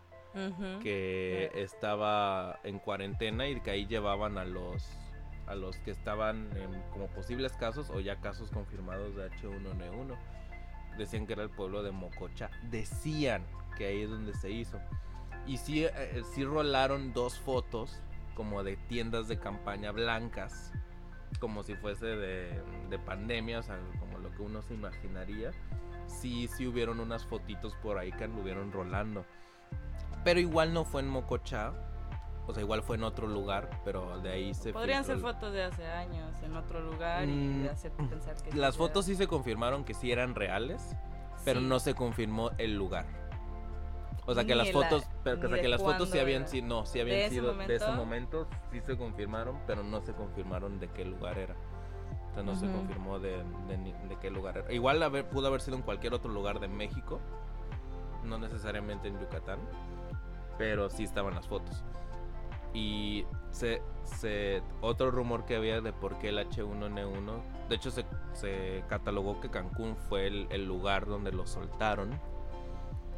que 0.80 1.50
estaba 1.54 2.58
en 2.64 2.78
cuarentena 2.78 3.46
y 3.48 3.60
que 3.60 3.70
ahí 3.70 3.86
llevaban 3.86 4.38
a 4.38 4.44
los 4.46 4.88
a 5.46 5.54
los 5.54 5.76
que 5.80 5.90
estaban 5.90 6.48
en 6.56 6.80
como 6.92 7.08
posibles 7.08 7.52
casos 7.54 7.90
o 7.90 8.00
ya 8.00 8.16
casos 8.20 8.50
confirmados 8.50 9.14
de 9.16 9.28
H1N1. 9.30 10.16
Decían 10.96 11.26
que 11.26 11.32
era 11.34 11.42
el 11.42 11.50
pueblo 11.50 11.82
de 11.82 11.90
Mococha. 11.90 12.48
Decían 12.70 13.44
que 13.76 13.86
ahí 13.88 14.02
es 14.02 14.10
donde 14.10 14.32
se 14.34 14.50
hizo. 14.50 14.78
Y 15.46 15.56
sí, 15.58 15.84
eh, 15.84 16.22
sí 16.32 16.44
rolaron 16.44 17.12
dos 17.12 17.38
fotos 17.40 18.00
como 18.36 18.62
de 18.62 18.76
tiendas 18.76 19.26
de 19.28 19.38
campaña 19.38 19.90
blancas. 19.90 20.72
Como 21.40 21.62
si 21.62 21.74
fuese 21.76 22.06
de, 22.06 22.62
de 22.88 22.98
pandemia, 22.98 23.58
o 23.58 23.62
sea, 23.62 23.78
como 23.98 24.18
lo 24.18 24.30
que 24.32 24.42
uno 24.42 24.62
se 24.62 24.74
imaginaría. 24.74 25.50
Sí, 26.06 26.48
sí 26.48 26.66
hubieron 26.66 27.00
unas 27.00 27.24
fotitos 27.26 27.74
por 27.76 27.98
ahí 27.98 28.12
que 28.12 28.24
anduvieron 28.24 28.70
rolando. 28.72 29.24
Pero 30.24 30.38
igual 30.40 30.72
no 30.72 30.84
fue 30.84 31.00
en 31.00 31.08
Mococha. 31.08 31.72
O 32.46 32.52
sea, 32.52 32.62
igual 32.62 32.82
fue 32.82 32.96
en 32.96 33.04
otro 33.04 33.28
lugar, 33.28 33.70
pero 33.84 34.20
de 34.20 34.30
ahí 34.32 34.52
se 34.54 34.72
Podrían 34.72 35.04
ser 35.04 35.16
filtró- 35.18 35.32
fotos 35.34 35.52
de 35.52 35.62
hace 35.62 35.86
años 35.86 36.42
en 36.42 36.56
otro 36.56 36.80
lugar 36.80 37.24
Mm, 37.26 37.64
y 37.64 37.68
hacerte 37.68 38.02
pensar 38.04 38.34
que... 38.42 38.50
sí 38.50 38.58
Las 38.58 38.74
sea- 38.74 38.84
fotos 38.86 39.04
sí 39.04 39.14
se 39.14 39.28
confirmaron 39.28 39.84
que 39.84 39.94
sí 39.94 40.10
eran 40.10 40.34
reales, 40.34 40.96
pero 41.44 41.60
Sí. 41.60 41.66
no 41.66 41.78
se 41.78 41.94
confirmó 41.94 42.50
el 42.58 42.76
lugar. 42.76 43.06
O 44.24 44.34
sea 44.34 44.44
que 44.44 44.54
las 44.54 44.68
la- 44.68 44.72
fotos, 44.72 45.04
pero 45.24 45.40
que, 45.40 45.46
o 45.46 45.48
sea, 45.48 45.56
de 45.56 45.62
que 45.62 45.68
las 45.68 45.82
fotos 45.82 46.08
sí 46.10 46.18
habían 46.18 46.46
sido, 46.46 46.66
no, 46.68 46.86
sí 46.86 46.98
¿De 46.98 47.02
habían 47.02 47.18
ese 47.18 47.30
sido 47.30 47.54
de 47.54 47.74
ese 47.74 47.90
momento? 47.90 48.46
sí 48.70 48.80
se 48.80 48.96
confirmaron, 48.96 49.58
pero 49.66 49.82
no 49.82 50.00
se 50.00 50.12
confirmaron 50.14 50.78
de 50.78 50.88
qué 50.88 51.04
lugar 51.04 51.38
era. 51.38 51.56
O 52.30 52.34
sea, 52.34 52.42
no 52.44 52.54
se 52.54 52.66
Ujú. 52.66 52.76
confirmó 52.76 53.18
de, 53.18 53.42
de 53.68 53.76
de 54.08 54.16
qué 54.20 54.30
lugar 54.30 54.58
era. 54.58 54.72
Igual 54.72 55.02
haber, 55.02 55.28
pudo 55.28 55.48
haber 55.48 55.60
sido 55.60 55.76
en 55.76 55.82
cualquier 55.82 56.14
otro 56.14 56.30
lugar 56.32 56.60
de 56.60 56.68
México, 56.68 57.20
no 58.24 58.38
necesariamente 58.38 59.08
en 59.08 59.18
Yucatán, 59.20 59.58
pero 60.56 60.88
sí 60.88 61.02
estaban 61.04 61.34
las 61.34 61.48
fotos. 61.48 61.84
Y 62.72 63.26
se, 63.50 63.82
se- 64.04 64.62
otro 64.80 65.10
rumor 65.10 65.44
que 65.44 65.56
había 65.56 65.80
de 65.80 65.92
por 65.92 66.18
qué 66.18 66.28
el 66.30 66.38
H1N1, 66.38 67.42
de 67.68 67.74
hecho 67.74 67.90
se, 67.90 68.06
se 68.32 68.82
catalogó 68.88 69.40
que 69.40 69.50
Cancún 69.50 69.96
fue 70.08 70.26
el, 70.28 70.46
el 70.50 70.64
lugar 70.64 71.06
donde 71.06 71.32
lo 71.32 71.46
soltaron. 71.46 72.18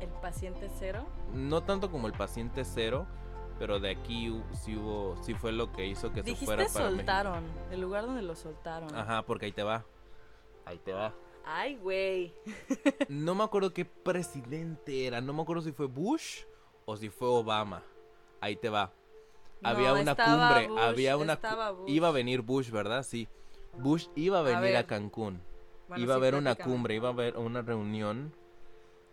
El 0.00 0.08
paciente 0.20 0.68
cero. 0.78 1.06
No 1.32 1.62
tanto 1.62 1.90
como 1.90 2.06
el 2.06 2.12
paciente 2.12 2.64
cero, 2.64 3.06
pero 3.58 3.80
de 3.80 3.90
aquí 3.90 4.34
sí 4.52 4.76
hubo, 4.76 5.16
sí 5.22 5.34
fue 5.34 5.52
lo 5.52 5.72
que 5.72 5.86
hizo 5.86 6.12
que 6.12 6.22
se 6.22 6.34
fuera 6.34 6.64
para 6.66 6.86
México. 6.90 6.96
soltaron, 6.98 7.44
el 7.70 7.80
lugar 7.80 8.04
donde 8.06 8.22
lo 8.22 8.34
soltaron. 8.34 8.94
Ajá, 8.94 9.22
porque 9.22 9.46
ahí 9.46 9.52
te 9.52 9.62
va. 9.62 9.84
Ahí 10.64 10.78
te 10.78 10.92
va. 10.92 11.12
Ay, 11.44 11.76
güey. 11.76 12.34
No 13.08 13.34
me 13.34 13.44
acuerdo 13.44 13.72
qué 13.72 13.84
presidente 13.84 15.06
era. 15.06 15.20
No 15.20 15.32
me 15.32 15.42
acuerdo 15.42 15.62
si 15.62 15.72
fue 15.72 15.86
Bush 15.86 16.42
o 16.86 16.96
si 16.96 17.10
fue 17.10 17.28
Obama. 17.28 17.82
Ahí 18.40 18.56
te 18.56 18.68
va. 18.68 18.92
Había 19.62 19.92
No, 19.94 20.00
una 20.00 20.14
cumbre. 20.14 20.68
Bush, 20.68 20.78
había 20.80 21.16
una. 21.16 21.38
Iba 21.86 22.08
a 22.08 22.10
venir 22.12 22.42
Bush, 22.42 22.70
¿verdad? 22.70 23.02
Sí. 23.02 23.28
Bush 23.78 24.08
iba 24.14 24.40
a 24.40 24.42
venir 24.42 24.76
a. 24.76 24.86
Cancún. 24.86 25.40
Bueno, 25.88 26.02
iba 26.02 26.14
a 26.14 26.16
haber 26.16 26.34
una 26.34 26.54
cumbre, 26.54 26.94
iba 26.94 27.08
a 27.08 27.12
haber 27.12 27.36
una 27.36 27.62
reunión. 27.62 28.34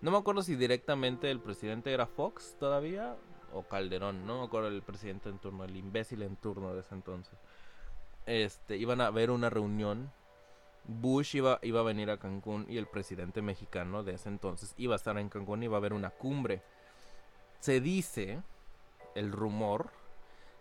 No 0.02 0.10
me 0.12 0.18
acuerdo 0.18 0.42
si 0.42 0.56
directamente 0.56 1.30
el 1.30 1.40
presidente 1.40 1.94
era 1.94 2.08
Fox 2.08 2.56
todavía 2.60 3.16
o 3.54 3.64
Calderón. 3.64 4.26
No 4.26 4.40
me 4.40 4.46
acuerdo 4.46 4.68
el 4.70 4.82
presidente 4.82 5.30
en 5.30 5.38
turno, 5.38 5.64
el 5.64 5.76
imbécil 5.76 6.24
en 6.24 6.36
turno 6.38 6.74
de 6.74 6.82
ese 6.82 6.96
entonces. 6.96 7.38
Este, 8.26 8.78
iban 8.78 9.02
a 9.02 9.08
haber 9.08 9.30
una 9.30 9.50
reunión. 9.50 10.12
Bush 10.86 11.36
iba, 11.36 11.60
iba 11.62 11.82
a 11.82 11.84
venir 11.84 12.10
a 12.10 12.18
Cancún 12.18 12.66
y 12.68 12.78
el 12.78 12.88
presidente 12.88 13.44
mexicano 13.44 14.04
de 14.04 14.16
ese 14.16 14.30
entonces 14.30 14.74
iba 14.78 14.96
a 14.96 14.98
estar 14.98 15.16
en 15.20 15.30
Cancún 15.30 15.62
y 15.62 15.66
iba 15.66 15.78
a 15.78 15.78
haber 15.78 15.94
una 15.94 16.10
cumbre. 16.10 16.64
Se 17.60 17.80
dice, 17.80 18.42
el 19.14 19.32
rumor, 19.32 19.92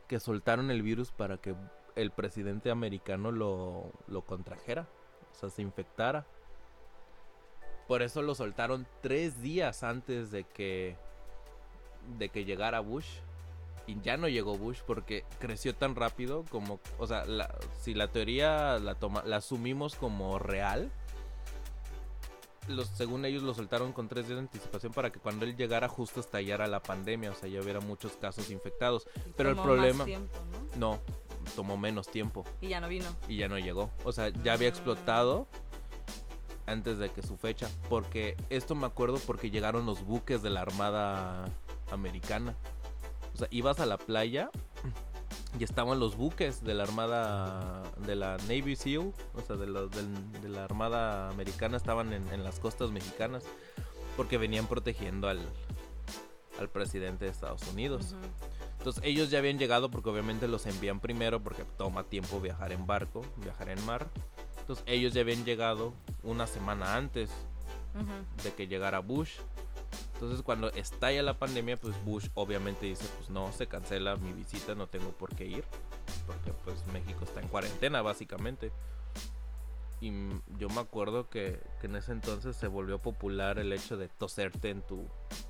que 0.07 0.21
soltaron 0.21 0.71
el 0.71 0.83
virus 0.83 1.13
para 1.13 1.39
que 1.39 1.55
el 1.97 2.11
presidente 2.11 2.71
americano 2.71 3.33
lo, 3.33 3.91
lo 4.09 4.23
contrajera, 4.27 4.87
o 5.33 5.35
sea, 5.35 5.49
se 5.49 5.63
infectara. 5.63 6.27
Por 7.91 8.03
eso 8.03 8.23
lo 8.23 8.37
soltaron 8.37 8.87
tres 9.01 9.43
días 9.43 9.83
antes 9.83 10.31
de 10.31 10.45
que, 10.45 10.95
de 12.19 12.29
que 12.29 12.45
llegara 12.45 12.79
Bush. 12.79 13.09
Y 13.89 14.01
ya 14.01 14.17
no 14.17 14.29
llegó 14.29 14.57
Bush 14.57 14.79
porque 14.87 15.25
creció 15.41 15.75
tan 15.75 15.97
rápido 15.97 16.45
como, 16.51 16.79
o 17.01 17.09
sea, 17.09 17.25
la- 17.25 17.53
si 17.81 17.93
la 17.95 18.07
teoría 18.07 18.79
la, 18.79 18.95
toma, 18.95 19.25
la 19.27 19.39
asumimos 19.39 19.97
como 19.97 20.39
real, 20.39 20.93
los, 22.69 22.87
según 22.91 23.25
ellos 23.25 23.43
lo 23.43 23.55
soltaron 23.55 23.93
con 23.93 24.07
tres 24.07 24.27
días 24.29 24.37
de 24.37 24.43
anticipación 24.43 24.93
para 24.93 25.11
que 25.11 25.19
cuando 25.19 25.45
él 25.45 25.57
llegara 25.57 25.89
justo 25.89 26.21
estallara 26.21 26.69
la 26.69 26.81
pandemia, 26.81 27.33
o 27.33 27.35
sea, 27.35 27.49
ya 27.49 27.61
hubiera 27.61 27.81
muchos 27.81 28.13
casos 28.13 28.51
infectados. 28.53 29.09
Pero 29.37 29.49
el 29.51 29.57
más 29.57 29.65
problema- 29.67 30.05
tiempo, 30.05 30.39
¿no? 30.79 30.93
No, 30.95 31.01
tomó 31.57 31.77
menos 31.77 32.07
tiempo 32.07 32.45
Y 32.61 32.69
ya 32.69 32.81
no 32.81 32.87
vino. 32.87 33.07
y 33.27 33.37
ya 33.39 33.49
no 33.49 33.59
llegó. 33.59 33.91
O 34.05 34.13
sea, 34.13 34.29
ya 34.29 34.53
había 34.53 34.69
explotado 34.69 35.49
antes 36.71 36.99
de 36.99 37.11
que 37.11 37.23
su 37.23 37.37
fecha. 37.37 37.69
Porque 37.89 38.37
esto 38.49 38.75
me 38.75 38.87
acuerdo 38.87 39.19
porque 39.27 39.51
llegaron 39.51 39.87
los 39.87 40.05
buques 40.05 40.43
de 40.43 40.51
la 40.51 40.63
Armada 40.63 41.47
Americana. 41.91 42.55
O 43.35 43.39
sea, 43.39 43.49
ibas 43.51 43.81
a 43.81 43.87
la 43.87 43.97
playa 43.99 44.51
y 45.59 45.65
estaban 45.65 45.99
los 46.01 46.17
buques 46.17 46.63
de 46.65 46.75
la 46.75 46.83
Armada, 46.85 47.83
de 48.07 48.17
la 48.17 48.37
Navy 48.49 48.77
SEAL, 48.77 49.13
o 49.35 49.41
sea, 49.47 49.57
de, 49.57 49.67
la- 49.67 49.87
del- 49.87 50.33
de 50.43 50.49
la 50.49 50.65
Armada 50.65 51.29
Americana, 51.31 51.77
estaban 51.77 52.13
en, 52.13 52.27
en 52.33 52.45
las 52.45 52.59
costas 52.61 52.91
mexicanas. 52.91 53.45
Porque 54.17 54.37
venían 54.39 54.67
protegiendo 54.67 55.29
al, 55.29 55.41
al 56.59 56.69
presidente 56.69 57.25
de 57.25 57.31
Estados 57.31 57.63
Unidos. 57.69 58.13
Ujú. 58.13 58.27
Entonces 58.79 59.03
ellos 59.05 59.31
ya 59.31 59.39
habían 59.39 59.59
llegado 59.59 59.91
porque 59.91 60.09
obviamente 60.11 60.49
los 60.49 60.67
envían 60.67 61.01
primero 61.01 61.43
porque 61.43 61.65
toma 61.77 62.05
tiempo 62.05 62.41
viajar 62.41 62.73
en 62.73 62.87
barco, 62.87 63.23
viajar 63.37 63.69
en 63.69 63.85
mar. 63.87 64.09
Entonces 64.71 64.85
ellos 64.87 65.13
ya 65.15 65.23
habían 65.23 65.45
llegado 65.45 65.93
una 66.23 66.47
semana 66.47 66.95
antes 66.95 67.29
de 68.45 68.53
que 68.55 68.69
llegara 68.69 69.01
Bush. 69.01 69.33
Entonces 70.15 70.43
cuando 70.43 70.69
estalla 70.71 71.25
la 71.25 71.37
pandemia, 71.37 71.77
pues 71.77 71.97
Bush 72.05 72.29
obviamente 72.35 72.87
dice, 72.87 73.05
pues 73.19 73.31
no, 73.31 73.51
se 73.51 73.67
cancela 73.67 74.15
mi 74.15 74.33
visita, 74.33 74.77
no 74.77 74.87
tengo 74.87 75.11
por 75.11 75.35
qué 75.35 75.45
ir. 75.47 75.65
Porque 76.25 76.53
pues 76.65 76.87
México 76.93 77.25
está 77.25 77.41
en 77.41 77.49
cuarentena 77.49 78.01
básicamente. 78.01 78.71
Y 80.01 80.13
yo 80.57 80.69
me 80.69 80.81
acuerdo 80.81 81.29
que, 81.29 81.59
que 81.81 81.89
en 81.89 81.97
ese 81.97 82.13
entonces 82.13 82.55
se 82.55 82.69
volvió 82.69 83.01
popular 83.01 83.59
el 83.59 83.73
hecho 83.73 83.97
de 83.97 84.07
toserte 84.09 84.71
en 84.71 84.83
tu, 84.83 85.05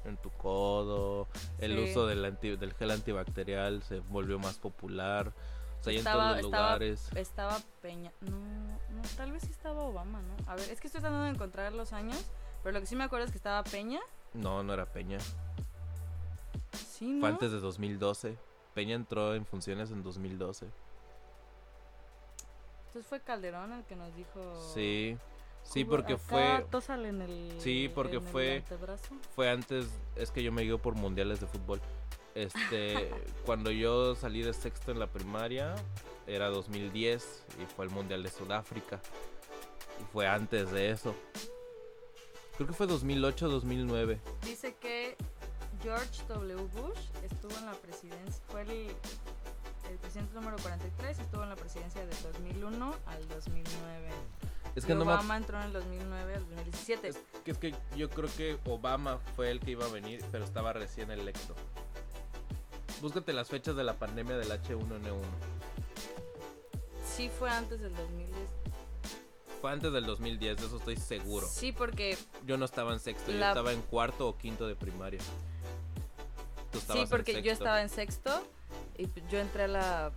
en 0.07 0.17
tu 0.17 0.31
codo. 0.31 1.29
El 1.59 1.77
Sí. 1.77 1.91
uso 1.91 2.07
del, 2.07 2.25
anti- 2.25 2.57
del 2.57 2.73
gel 2.73 2.91
antibacterial 2.91 3.83
se 3.83 3.99
volvió 4.01 4.39
más 4.39 4.57
popular. 4.57 5.35
O 5.81 5.83
sea, 5.83 5.93
ya 5.93 5.99
en 6.01 6.07
Estaba- 6.07 6.23
todos 6.25 6.37
los 6.37 6.45
estaba- 6.47 6.67
lugares. 6.67 7.09
Estaba 7.17 7.59
Peña. 7.81 8.13
No, 8.21 8.37
no, 8.37 9.03
tal 9.17 9.33
vez 9.33 9.43
sí 9.43 9.51
estaba 9.51 9.83
Obama, 9.83 10.21
¿no? 10.21 10.35
A 10.47 10.55
ver, 10.57 10.69
es 10.71 10.81
que 10.81 10.89
estoy 10.89 11.01
tratando 11.01 11.25
de 11.25 11.31
encontrar 11.31 11.73
los 11.73 11.93
años. 11.93 12.23
Pero 12.63 12.75
lo 12.75 12.81
que 12.81 12.87
sí 12.87 12.95
me 12.97 13.05
acuerdo 13.05 13.25
es 13.25 13.31
que 13.33 13.39
estaba 13.39 13.63
Peña. 13.65 14.01
No, 14.35 14.63
no 14.63 14.75
era 14.75 14.85
Peña. 14.85 15.19
Sí, 16.73 17.07
¿no? 17.07 17.21
Fue 17.21 17.29
antes 17.31 17.51
de 17.53 17.61
2012. 17.61 18.37
Peña 18.75 18.95
entró 18.95 19.35
en 19.35 19.47
funciones 19.47 19.91
en 19.91 20.03
2012. 20.03 20.67
Entonces 22.89 23.07
fue 23.09 23.21
Calderón 23.21 23.73
el 23.73 23.85
que 23.85 23.97
nos 23.97 24.15
dijo. 24.17 24.71
Sí, 24.75 25.17
sí, 25.63 25.85
"Cubo- 25.85 25.91
porque 25.91 26.17
fue 26.19 26.67
tósale 26.71 27.09
en 27.09 27.23
el. 27.23 27.55
Sí, 27.61 27.91
porque 27.95 28.17
en 28.17 28.23
el 28.25 28.29
fue- 28.29 28.57
antebrazo". 28.59 29.15
fue 29.35 29.51
antes, 29.51 29.87
es 30.17 30.31
que 30.31 30.43
yo 30.43 30.53
me 30.53 30.63
guío 30.63 30.79
por 30.79 30.95
mundiales 30.95 31.41
de 31.41 31.47
fútbol. 31.47 31.81
Este, 32.35 33.11
cuando 33.45 33.71
yo 33.71 34.15
salí 34.15 34.43
de 34.43 34.53
sexto 34.53 34.93
en 34.93 34.99
la 34.99 35.09
primaria, 35.09 35.75
era 36.27 36.49
2010 36.49 37.45
y 37.63 37.67
fue 37.67 37.87
el 37.87 37.91
mundial 37.91 38.23
de 38.23 38.31
Sudáfrica. 38.31 39.01
Y 40.01 40.05
fue 40.13 40.27
antes 40.27 40.71
de 40.71 40.91
eso. 40.91 41.15
Creo 42.57 42.69
que 42.69 42.75
fue 42.75 42.87
2008 42.87 43.49
2009. 43.49 44.21
Dice 44.43 44.75
que 44.81 45.17
George 45.83 46.23
W. 46.29 46.55
Bush 46.57 46.99
estuvo 47.25 47.57
en 47.59 47.67
la 47.67 47.73
presidencia. 47.73 48.43
Fue 48.49 48.63
el, 48.63 48.71
el 49.91 49.99
presidente 50.01 50.35
número 50.35 50.57
43 50.59 51.19
y 51.19 51.23
estuvo 51.23 51.43
en 51.43 51.49
la 51.49 51.57
presidencia 51.57 52.07
del 52.07 52.17
2001 52.23 52.95
al 53.07 53.29
2009. 53.29 54.09
Es 54.77 54.85
Y 54.85 54.87
que 54.87 54.95
no 54.95 55.05
me 55.05 55.13
Obama 55.13 55.37
entró 55.37 55.59
en 55.59 55.65
el 55.65 55.73
2009 55.73 56.35
al 56.35 56.41
2017. 56.41 57.09
es 57.09 57.19
que, 57.45 57.51
es 57.51 57.59
que 57.59 57.75
yo 57.97 58.09
creo 58.09 58.29
que 58.37 58.59
Obama 58.67 59.19
fue 59.35 59.51
el 59.51 59.59
que 59.61 59.73
iba 59.73 59.85
a 59.87 59.89
venir, 59.89 60.25
pero 60.31 60.45
estaba 60.45 60.73
recién 60.73 61.11
electo. 61.11 61.55
Búscate 63.01 63.33
las 63.33 63.49
fechas 63.49 63.77
de 63.77 63.85
la 63.85 63.95
pandemia 63.95 64.37
del 64.37 64.51
H1N1. 64.51 65.15
Sí, 67.05 67.31
fue 67.39 67.51
antes 67.51 67.81
del 67.81 67.95
2010. 67.97 68.37
Fue 69.61 69.71
antes 69.73 69.93
del 69.93 70.07
2010, 70.07 70.57
de 70.59 70.67
eso 70.67 70.77
estoy 70.79 70.97
seguro. 70.97 71.47
Sí, 71.47 71.73
porque 71.73 72.17
Yo 72.47 72.57
no 72.57 72.65
estaba 72.65 72.93
en 72.93 73.01
sexto, 73.01 73.31
yo 73.31 73.39
estaba 73.39 73.73
en 73.73 73.83
cuarto 73.83 74.29
o 74.29 74.37
quinto 74.39 74.67
de 74.67 74.75
primaria. 74.75 75.21
Tú 76.73 76.79
Sí, 76.79 76.79
estabas 76.79 77.03
en 77.05 77.09
porque 77.11 77.43
yo 77.43 77.53
estaba 77.53 77.83
en 77.83 77.89
sexto 77.89 78.43
y 78.97 79.09
yo 79.31 79.39
entré 79.39 79.65
a 79.65 79.69
la... 79.69 80.13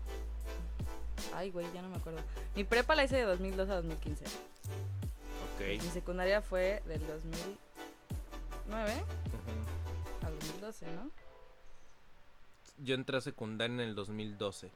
Ay, 1.33 1.51
güey, 1.51 1.65
ya 1.73 1.81
no 1.81 1.89
me 1.89 1.97
acuerdo. 1.97 2.19
Mi 2.55 2.63
prepa 2.63 2.95
la 2.95 3.03
hice 3.05 3.15
de 3.17 3.23
2002 3.23 3.69
a 3.69 3.75
2015. 3.75 4.23
Mi 5.59 5.75
Ok. 5.77 5.81
secundaria 5.93 6.41
fue 6.41 6.81
del 6.85 6.99
2009 7.07 8.93
Ujú. 8.93 10.25
al 10.27 10.39
2012, 10.39 10.85
¿no? 10.91 11.09
Yo 12.77 12.95
entré 12.95 13.17
a 13.17 13.21
secundaria 13.21 13.73
en 13.73 13.79
el 13.81 13.95
2012. 13.95 14.71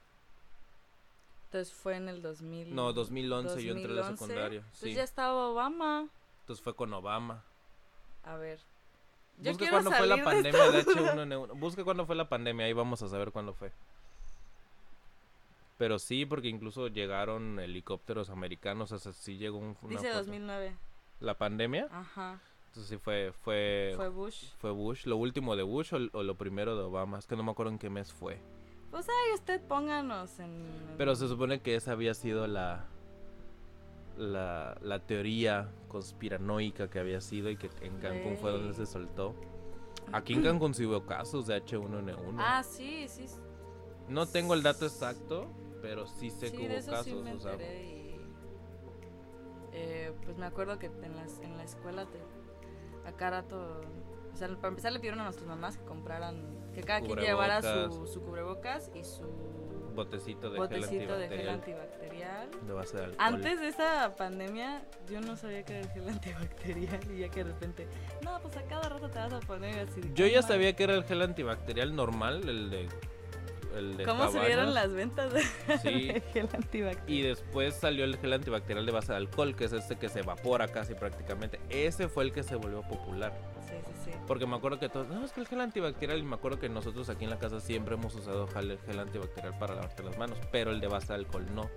Entonces 1.46 1.74
fue 1.74 1.96
en 1.96 2.10
el 2.10 2.22
2000. 2.22 2.76
No, 2.76 2.94
2011 2.94 3.64
yo 3.64 3.74
entré 3.76 3.92
a 3.92 3.96
la 3.96 4.02
2011. 4.10 4.18
secundaria. 4.26 4.62
Pues 4.62 4.78
Sí. 4.80 4.94
ya 4.94 5.04
estaba 5.04 5.48
Obama. 5.48 6.08
Entonces 6.42 6.64
fue 6.64 6.76
con 6.76 6.94
Obama. 6.94 7.44
A 8.24 8.36
ver. 8.36 8.60
Yo 9.40 9.52
Busca 9.52 9.70
cuándo 9.70 9.92
fue 9.92 10.08
la 10.08 10.24
pandemia 10.24 10.72
de 10.72 10.80
esta 10.80 10.92
H1N1. 10.92 11.54
Busca 11.60 11.84
cuándo 11.84 12.06
fue 12.06 12.16
la 12.16 12.28
pandemia, 12.28 12.66
ahí 12.66 12.74
vamos 12.74 13.02
a 13.04 13.08
saber 13.08 13.32
cuándo 13.32 13.54
fue. 13.54 13.72
Pero 15.78 16.00
sí, 16.00 16.26
porque 16.26 16.48
incluso 16.48 16.88
llegaron 16.88 17.60
helicópteros 17.60 18.30
americanos, 18.32 18.92
o 18.92 18.98
sea, 18.98 19.14
sí 19.14 19.38
llegó 19.38 19.60
un, 19.60 19.78
una 19.82 19.90
Dice 19.92 20.08
foto. 20.08 20.18
2009. 20.18 20.76
¿La 21.20 21.38
pandemia? 21.38 21.88
Ajá. 21.92 22.40
Entonces 22.68 22.88
sí 22.90 22.98
fue, 22.98 23.32
fue, 23.32 23.94
Fue 23.96 24.06
fue, 24.06 24.10
Bush. 24.10 24.46
Bush. 24.62 25.06
¿Lo 25.08 25.18
último 25.18 25.56
de 25.56 25.64
Bush 25.64 25.94
o, 25.94 25.98
o 26.18 26.24
lo 26.24 26.36
primero 26.38 26.76
de 26.78 26.84
Obama? 26.84 27.18
Es 27.20 27.26
que 27.26 27.36
no 27.36 27.44
me 27.44 27.52
acuerdo 27.52 27.72
en 27.72 27.80
qué 27.80 27.90
mes 27.90 28.14
fue. 28.14 28.40
Pues 28.92 29.08
ahí 29.10 29.34
usted 29.34 29.62
pónganos 29.68 30.40
en. 30.40 30.96
Pero 30.98 31.16
se 31.16 31.28
supone 31.28 31.60
que 31.62 31.76
esa 31.76 31.92
había 31.94 32.14
sido 32.14 32.48
la, 32.48 32.86
la, 34.18 34.78
la 34.82 35.00
teoría 35.00 35.70
conspiranoica 35.88 36.90
que 36.90 37.00
había 37.00 37.20
sido 37.22 37.50
y 37.50 37.58
que 37.58 37.70
en 37.82 37.98
Cancún 38.00 38.38
fue 38.38 38.52
donde 38.52 38.74
se 38.74 38.86
soltó. 38.86 39.36
Aquí 40.14 40.34
en 40.34 40.44
Cancún 40.44 40.74
sí 40.74 40.86
hubo 40.86 41.06
casos 41.06 41.48
de 41.48 41.62
H1N1. 41.64 42.36
Ah, 42.38 42.64
sí, 42.64 43.08
sí. 43.10 43.26
No 44.08 44.26
tengo 44.26 44.54
el 44.54 44.64
dato 44.64 44.86
exacto, 44.86 45.48
pero 45.82 46.08
sí 46.08 46.30
sé 46.32 46.50
sí, 46.50 46.58
que 46.58 46.64
de 46.70 46.74
hubo 46.76 46.80
eso 46.80 46.92
casos. 46.92 47.06
sí 47.08 47.16
me 47.16 47.34
o 47.34 47.40
sea, 47.40 47.56
y. 47.56 48.16
eh, 49.74 50.14
pues 50.24 50.38
me 50.38 50.46
acuerdo 50.46 50.80
que 50.80 50.86
en, 50.88 51.16
las, 51.16 51.40
en 51.40 51.58
la 51.58 51.64
escuela 51.64 52.06
te. 52.06 52.20
Acá 53.08 53.30
rato. 53.32 53.82
O 54.34 54.38
sea, 54.38 54.48
para 54.50 54.68
empezar 54.68 54.92
le 54.92 55.00
pidieron 55.00 55.20
a 55.22 55.24
nuestras 55.24 55.48
mamás 55.48 55.78
que 55.78 55.86
compraran. 55.86 56.56
Que 56.74 56.84
cada 56.84 57.02
quien 57.02 57.18
llevara 57.18 57.60
su, 57.62 57.68
Cubrebocas. 57.90 58.12
su 58.14 58.22
cubrebocas 58.22 58.92
y 58.94 59.04
su 59.04 59.24
botecito 59.96 60.52
de 60.52 60.60
botecito 60.60 61.18
de 61.18 61.28
gel 61.28 61.50
antibacterial. 61.50 62.42
antibacterial. 62.50 62.68
De 62.68 62.74
base 62.74 62.98
de 62.98 63.04
alcohol. 63.06 63.18
Antes 63.20 63.60
de 63.60 63.68
esa 63.70 64.16
pandemia, 64.16 64.84
yo 65.10 65.22
no 65.22 65.36
sabía 65.36 65.64
que 65.66 65.74
era 65.80 65.82
el 65.82 65.90
gel 65.90 66.08
antibacterial 66.10 67.00
y 67.12 67.20
ya 67.22 67.30
que 67.30 67.44
de 67.44 67.52
repente, 67.52 67.88
no, 68.24 68.40
pues 68.42 68.56
a 68.58 68.64
cada 68.66 68.90
rato 68.90 69.10
te 69.10 69.18
vas 69.18 69.34
a 69.34 69.40
poner 69.40 69.80
así. 69.90 70.02
Yo 70.14 70.26
"Ah, 70.26 70.28
ya 70.30 70.42
madre". 70.42 70.54
sabía 70.54 70.76
que 70.76 70.84
era 70.84 70.94
el 70.94 71.04
gel 71.04 71.22
antibacterial 71.24 71.96
normal, 71.96 72.48
el 72.48 72.70
de. 72.70 72.88
El 73.78 73.98
de 73.98 74.06
¿Cómo 74.06 74.32
subieron 74.32 74.74
las 74.74 74.92
ventas 74.94 75.32
de, 75.34 75.42
Sí. 75.82 76.08
de 76.08 76.22
gel 76.34 76.50
antibacterial? 76.54 77.10
Y 77.10 77.22
después 77.22 77.76
salió 77.76 78.04
el 78.06 78.18
gel 78.18 78.34
antibacterial 78.34 78.86
de 78.86 78.92
base 78.92 79.12
de 79.12 79.18
alcohol, 79.18 79.56
que 79.56 79.66
es 79.66 79.74
este 79.74 79.96
que 79.98 80.10
se 80.10 80.20
evapora 80.20 80.68
casi 80.68 80.94
prácticamente. 80.96 81.60
Ese 81.70 82.08
fue 82.08 82.24
el 82.26 82.32
que 82.32 82.44
se 82.44 82.56
volvió 82.56 82.82
popular. 82.82 83.34
Sí, 83.68 83.74
sí, 83.86 83.92
sí. 84.06 84.12
Porque 84.28 84.46
me 84.46 84.56
acuerdo 84.56 84.80
que 84.80 84.90
todos, 84.90 85.08
no, 85.08 85.24
es 85.24 85.32
que 85.32 85.42
el 85.42 85.48
gel 85.48 85.62
antibacterial, 85.62 86.20
y 86.20 86.24
me 86.24 86.36
acuerdo 86.36 86.60
que 86.60 86.70
nosotros 86.70 87.10
aquí 87.10 87.24
en 87.26 87.30
la 87.30 87.40
casa 87.40 87.60
siempre 87.60 87.96
hemos 87.96 88.16
usado 88.16 88.48
gel, 88.48 88.80
gel 88.86 89.00
antibacterial 89.00 89.58
para 89.58 89.76
lavarte 89.76 90.04
las 90.04 90.18
manos, 90.18 90.38
pero 90.52 90.72
el 90.72 90.80
de 90.80 90.88
base 90.88 91.08
de 91.08 91.16
alcohol 91.16 91.46
no, 91.54 91.70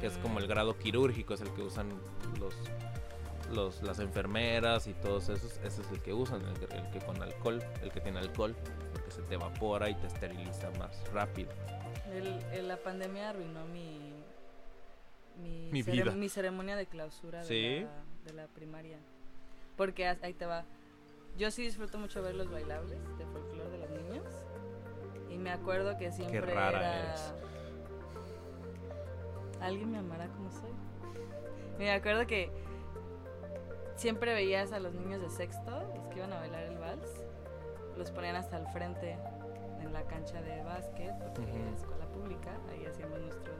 que 0.00 0.06
es 0.06 0.16
como 0.18 0.38
el 0.38 0.46
Mm. 0.46 0.48
grado 0.48 0.78
quirúrgico, 0.78 1.34
es 1.34 1.40
el 1.40 1.50
que 1.54 1.62
usan 1.62 1.88
los, 2.38 2.54
los 3.50 3.82
las 3.82 3.98
enfermeras 3.98 4.86
y 4.86 4.94
todos 4.94 5.28
esos, 5.28 5.58
ese 5.58 5.82
es 5.82 5.90
el 5.90 6.00
que 6.02 6.12
usan, 6.12 6.42
el, 6.42 6.54
que- 6.58 6.74
el 6.76 6.90
que 6.90 6.98
con 7.00 7.20
alcohol, 7.22 7.62
el 7.82 7.90
que 7.90 8.00
tiene 8.00 8.18
alcohol, 8.18 8.54
porque 8.92 9.10
se 9.10 9.22
te 9.22 9.34
evapora 9.34 9.88
y 9.90 9.94
te 9.94 10.06
esteriliza 10.06 10.70
más 10.78 11.02
rápido. 11.12 11.50
El- 12.12 12.68
la 12.68 12.76
pandemia 12.76 13.30
arruinó 13.30 13.64
mi. 13.66 14.14
Mi, 15.40 15.70
Mi 15.72 15.82
vida. 15.82 16.12
mi 16.12 16.28
ceremonia 16.28 16.76
de 16.76 16.86
clausura 16.86 17.42
¿Sí? 17.44 17.54
de, 17.54 17.80
la, 17.82 18.02
de 18.26 18.32
la 18.34 18.46
primaria. 18.48 18.98
Porque 19.76 20.06
ahí 20.06 20.34
te 20.34 20.44
va. 20.44 20.64
Yo 21.38 21.50
sí 21.50 21.62
disfruto 21.62 21.96
mucho 21.98 22.22
ver 22.22 22.34
los 22.34 22.50
bailables 22.50 22.98
de 23.16 23.24
folclore 23.26 23.70
de 23.70 23.78
los 23.78 23.90
niños. 23.90 24.24
Y 25.30 25.38
me 25.38 25.50
acuerdo 25.50 25.96
que 25.96 26.12
siempre 26.12 26.40
rara 26.40 26.78
era. 26.80 27.04
eres. 27.08 27.34
Alguien 29.60 29.90
me 29.92 29.98
amará 29.98 30.28
como 30.28 30.50
soy. 30.50 30.70
Me 31.78 31.92
acuerdo 31.92 32.26
que 32.26 32.50
siempre 34.00 34.32
veías 34.34 34.72
a 34.72 34.80
los 34.80 34.94
niños 34.94 35.20
de 35.20 35.28
sexto, 35.30 35.70
los 35.94 36.06
que 36.08 36.16
iban 36.18 36.32
a 36.32 36.38
bailar 36.40 36.62
el 36.64 36.78
vals, 36.78 37.10
los 37.96 38.10
ponían 38.10 38.36
hasta 38.36 38.56
el 38.56 38.66
frente 38.68 39.18
en 39.80 39.92
la 39.92 40.02
cancha 40.04 40.40
de 40.40 40.62
básquet, 40.62 41.12
porque 41.34 41.54
era 41.60 41.70
escuela 41.70 42.06
pública, 42.06 42.50
ahí 42.70 42.86
hacíamos 42.86 43.20
nuestros... 43.20 43.56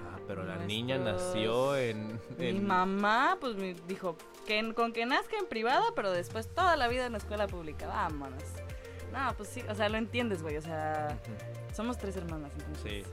Ah, 0.00 0.18
pero 0.26 0.42
la 0.44 0.56
niña 0.56 0.98
nació 0.98 1.76
en... 1.76 2.20
Mi 2.38 2.54
mamá, 2.60 3.38
pues 3.40 3.56
me 3.56 3.74
dijo, 3.86 4.16
que 4.46 4.58
en- 4.58 4.74
con 4.74 4.92
que 4.92 5.06
nazca 5.06 5.36
en 5.38 5.46
privada, 5.46 5.84
pero 5.94 6.10
después 6.10 6.52
toda 6.52 6.76
la 6.76 6.88
vida 6.88 7.06
en 7.06 7.12
la 7.12 7.18
escuela 7.18 7.46
pública, 7.46 7.86
vámonos. 7.86 8.42
No, 9.12 9.32
pues 9.36 9.48
sí, 9.48 9.62
o 9.68 9.74
sea, 9.74 9.88
lo 9.88 9.96
entiendes, 9.96 10.42
güey, 10.42 10.56
o 10.56 10.62
sea, 10.62 11.16
somos 11.72 11.98
tres 11.98 12.16
hermanas, 12.16 12.52
entonces... 12.58 13.04
Sí. 13.06 13.12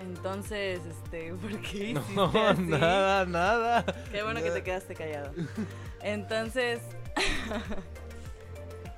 Entonces, 0.00 0.80
este, 0.86 1.32
¿por 1.40 1.60
qué 1.60 1.90
hiciste 1.90 2.14
No, 2.14 2.24
así? 2.48 2.62
nada, 2.62 3.26
nada. 3.26 3.84
Qué 4.10 4.22
bueno 4.22 4.42
que 4.42 4.50
te 4.50 4.62
quedaste 4.62 4.94
callado. 4.94 5.32
Entonces, 6.02 6.80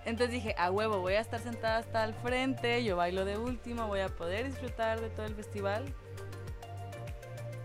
entonces 0.05 0.33
dije, 0.33 0.55
a 0.57 0.71
huevo, 0.71 1.01
voy 1.01 1.15
a 1.15 1.21
estar 1.21 1.41
sentada 1.41 1.79
hasta 1.79 2.05
el 2.05 2.15
frente, 2.15 2.85
yo 2.85 2.97
bailo 2.97 3.25
de 3.25 3.37
último, 3.39 3.89
voy 3.89 4.01
a 4.01 4.09
poder 4.09 4.47
disfrutar 4.47 5.01
de 5.01 5.11
todo 5.11 5.27
el 5.27 5.35
festival. 5.35 5.85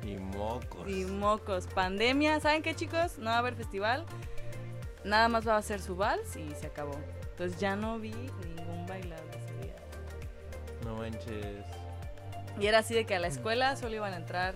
Y 0.04 0.16
mocos. 0.16 0.90
Y 0.90 1.06
mocos, 1.06 1.68
pandemia, 1.68 2.40
¿saben 2.40 2.64
qué 2.64 2.76
chicos? 2.76 3.20
No 3.20 3.26
va 3.26 3.36
a 3.36 3.40
haber 3.40 3.56
festival, 3.56 4.06
nada 5.04 5.28
más 5.28 5.48
va 5.48 5.58
a 5.58 5.62
ser 5.62 5.82
su 5.82 5.96
vals 5.96 6.36
y 6.36 6.50
se 6.56 6.68
acabó. 6.68 6.98
Entonces 7.32 7.60
ya 7.60 7.76
no 7.76 8.00
vi 8.00 8.12
ningún 8.12 8.86
bailable 8.88 9.38
ese 9.38 9.54
día. 9.66 9.76
No 10.84 10.96
manches. 10.96 11.66
Y 12.60 12.68
era 12.68 12.80
así 12.80 12.94
de 12.96 13.06
que 13.06 13.16
a 13.16 13.20
la 13.20 13.28
escuela 13.28 13.76
solo 13.76 13.96
iban 13.96 14.14
a 14.14 14.18
entrar 14.18 14.56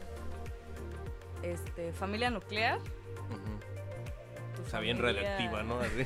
este, 1.44 1.94
familia 1.94 2.30
nuclear. 2.30 2.80
Tu 4.56 4.62
O 4.64 4.66
sea, 4.70 4.80
bien 4.80 4.98
familia- 4.98 5.22
radioactiva, 5.22 5.64
¿no? 5.64 5.80
Así. 5.82 6.06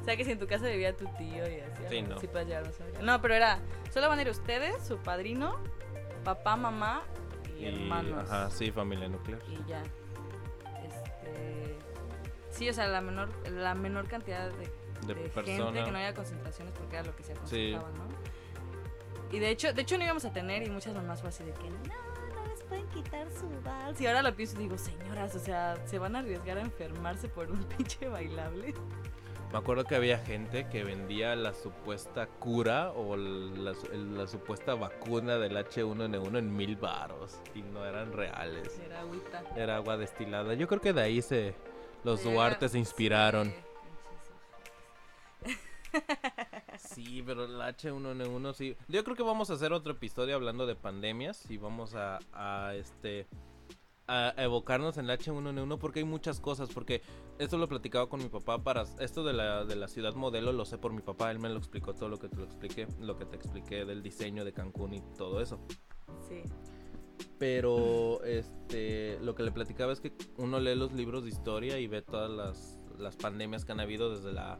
O 0.00 0.04
sea, 0.04 0.16
que 0.16 0.24
si 0.24 0.32
en 0.32 0.38
tu 0.38 0.46
casa 0.46 0.66
vivía 0.66 0.96
tu 0.96 1.04
tío 1.18 1.46
y 1.48 1.60
así. 1.60 1.82
Sí, 1.90 2.02
no. 2.02 2.18
Sí 2.18 2.26
llevar 2.26 2.64
familia. 2.72 3.02
No, 3.02 3.20
pero 3.20 3.34
era, 3.34 3.58
solo 3.92 4.08
van 4.08 4.18
a 4.18 4.22
ir 4.22 4.30
ustedes, 4.30 4.82
su 4.86 4.96
padrino, 4.96 5.56
papá, 6.24 6.56
mamá 6.56 7.02
y, 7.58 7.66
hermanos. 7.66 8.24
Ajá, 8.30 8.50
sí, 8.50 8.72
familia 8.72 9.08
nuclear. 9.08 9.40
Y 9.48 9.68
ya. 9.68 9.82
Este, 10.82 11.76
sí, 12.50 12.68
o 12.68 12.72
sea, 12.72 12.86
la 12.88 13.02
menor, 13.02 13.28
la 13.50 13.74
menor 13.74 14.08
cantidad 14.08 14.50
de, 14.50 14.70
De, 15.06 15.14
de 15.14 15.28
persona. 15.28 15.64
gente, 15.66 15.84
que 15.84 15.90
no 15.90 15.98
haya 15.98 16.14
concentraciones 16.14 16.72
porque 16.78 16.96
era 16.96 17.04
lo 17.04 17.14
que 17.14 17.22
se 17.22 17.34
Sí. 17.44 17.74
aconsejaba, 17.74 17.90
¿no? 17.98 18.08
Y 19.30 19.38
de 19.38 19.50
hecho, 19.50 19.72
de 19.72 19.82
hecho 19.82 19.96
no 19.96 20.04
íbamos 20.04 20.24
a 20.24 20.32
tener 20.32 20.62
y 20.62 20.70
muchas 20.70 20.94
mamás 20.94 21.20
fue 21.20 21.28
así 21.28 21.44
de 21.44 21.52
que 21.52 21.70
no, 21.70 21.78
no 22.34 22.46
les 22.46 22.62
pueden 22.62 22.86
quitar 22.88 23.26
su 23.30 23.48
vals. 23.62 24.00
Y 24.00 24.06
ahora 24.06 24.22
lo 24.22 24.34
pienso 24.34 24.56
y 24.56 24.64
digo, 24.64 24.76
señoras, 24.76 25.34
o 25.34 25.38
sea, 25.38 25.76
se 25.86 25.98
van 25.98 26.16
a 26.16 26.20
arriesgar 26.20 26.58
a 26.58 26.62
enfermarse 26.62 27.28
por 27.28 27.50
un 27.50 27.62
pinche 27.76 28.08
bailable. 28.08 28.74
Me 29.52 29.58
acuerdo 29.58 29.84
que 29.84 29.96
había 29.96 30.18
gente 30.18 30.68
que 30.68 30.84
vendía 30.84 31.34
la 31.34 31.52
supuesta 31.52 32.26
cura 32.26 32.92
o 32.92 33.16
la, 33.16 34.26
supuesta 34.28 34.74
vacuna 34.76 35.38
del 35.38 35.56
H1N1 35.56 36.38
en 36.38 36.56
mil 36.56 36.76
baros 36.76 37.40
y 37.52 37.62
no 37.62 37.84
eran 37.84 38.12
reales. 38.12 38.80
Era 38.84 39.00
agüita. 39.00 39.42
Era 39.56 39.76
agua 39.76 39.96
destilada. 39.96 40.54
Yo 40.54 40.68
creo 40.68 40.80
que 40.80 40.92
de 40.92 41.02
ahí 41.02 41.20
se 41.20 41.54
los 42.04 42.22
Duarte 42.22 42.68
se 42.68 42.78
inspiraron. 42.78 43.52
sí, 45.44 45.58
Sí, 47.04 47.22
pero 47.24 47.44
el 47.44 47.58
H1N1 47.60 48.52
sí. 48.52 48.76
Yo 48.88 49.02
creo 49.04 49.16
que 49.16 49.22
vamos 49.22 49.50
a 49.50 49.54
hacer 49.54 49.72
otro 49.72 49.92
episodio 49.92 50.34
hablando 50.34 50.66
de 50.66 50.74
pandemias 50.74 51.50
y 51.50 51.56
vamos 51.56 51.94
a, 51.94 52.18
a, 52.32 52.74
este 52.74 53.26
a 54.06 54.34
evocarnos 54.36 54.98
en 54.98 55.08
el 55.08 55.18
H1N1 55.18 55.78
porque 55.78 56.00
hay 56.00 56.04
muchas 56.04 56.40
cosas, 56.40 56.68
porque 56.68 57.00
esto 57.38 57.56
lo 57.56 57.68
platicaba 57.68 58.08
con 58.08 58.20
mi 58.20 58.28
papá 58.28 58.62
para 58.62 58.84
esto 58.98 59.24
de 59.24 59.32
la, 59.32 59.64
de 59.64 59.76
la 59.76 59.88
ciudad 59.88 60.14
modelo 60.14 60.52
lo 60.52 60.64
sé 60.64 60.78
por 60.78 60.92
mi 60.92 61.00
papá, 61.00 61.30
él 61.30 61.38
me 61.38 61.48
lo 61.48 61.56
explicó 61.56 61.94
todo 61.94 62.08
lo 62.08 62.18
que 62.18 62.28
te 62.28 62.36
lo 62.36 62.44
expliqué, 62.44 62.86
lo 62.98 63.16
que 63.16 63.24
te 63.24 63.36
expliqué 63.36 63.84
del 63.84 64.02
diseño 64.02 64.44
de 64.44 64.52
Cancún 64.52 64.94
y 64.94 65.00
todo 65.16 65.40
eso. 65.40 65.58
Sí. 66.28 66.42
Pero 67.38 68.22
este 68.24 69.18
lo 69.20 69.34
que 69.34 69.42
le 69.44 69.52
platicaba 69.52 69.92
es 69.92 70.00
que 70.00 70.12
uno 70.36 70.60
lee 70.60 70.74
los 70.74 70.92
libros 70.92 71.22
de 71.22 71.30
historia 71.30 71.78
y 71.78 71.86
ve 71.86 72.02
todas 72.02 72.30
las, 72.30 72.78
las 72.98 73.16
pandemias 73.16 73.64
que 73.64 73.72
han 73.72 73.80
habido 73.80 74.14
desde 74.14 74.32
la 74.32 74.58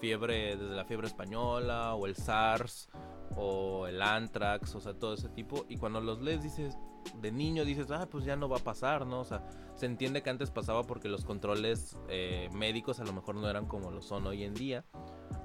fiebre, 0.00 0.56
desde 0.56 0.74
la 0.74 0.84
fiebre 0.84 1.06
española 1.06 1.94
o 1.94 2.06
el 2.06 2.16
SARS 2.16 2.88
o 3.36 3.86
el 3.86 4.00
anthrax, 4.00 4.74
o 4.74 4.80
sea, 4.80 4.94
todo 4.94 5.14
ese 5.14 5.28
tipo. 5.28 5.66
Y 5.68 5.76
cuando 5.76 6.00
los 6.00 6.20
lees 6.20 6.42
dices, 6.42 6.76
de 7.20 7.32
niño 7.32 7.64
dices, 7.64 7.90
ah, 7.90 8.08
pues 8.10 8.24
ya 8.24 8.36
no 8.36 8.48
va 8.48 8.58
a 8.58 8.64
pasar, 8.64 9.06
¿no? 9.06 9.20
O 9.20 9.24
sea, 9.24 9.46
se 9.74 9.86
entiende 9.86 10.22
que 10.22 10.30
antes 10.30 10.50
pasaba 10.50 10.84
porque 10.84 11.08
los 11.08 11.24
controles 11.24 11.98
eh, 12.08 12.48
médicos 12.52 13.00
a 13.00 13.04
lo 13.04 13.12
mejor 13.12 13.36
no 13.36 13.48
eran 13.48 13.66
como 13.66 13.90
lo 13.90 14.02
son 14.02 14.26
hoy 14.26 14.44
en 14.44 14.54
día. 14.54 14.84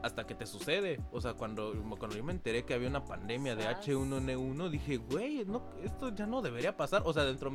Hasta 0.04 0.26
que 0.26 0.36
te 0.36 0.46
sucede. 0.46 1.00
O 1.12 1.22
sea, 1.22 1.34
cuando, 1.34 1.74
cuando 1.98 2.18
yo 2.18 2.24
me 2.24 2.32
enteré 2.32 2.64
que 2.64 2.74
había 2.74 2.88
una 2.88 3.06
pandemia 3.06 3.56
de 3.56 3.66
H1N1, 3.66 4.70
dije, 4.70 4.98
güey, 4.98 5.46
no, 5.46 5.64
esto 5.84 6.10
ya 6.10 6.26
no 6.26 6.42
debería 6.42 6.76
pasar. 6.76 7.04
O 7.06 7.14
sea, 7.14 7.24
dentro, 7.24 7.52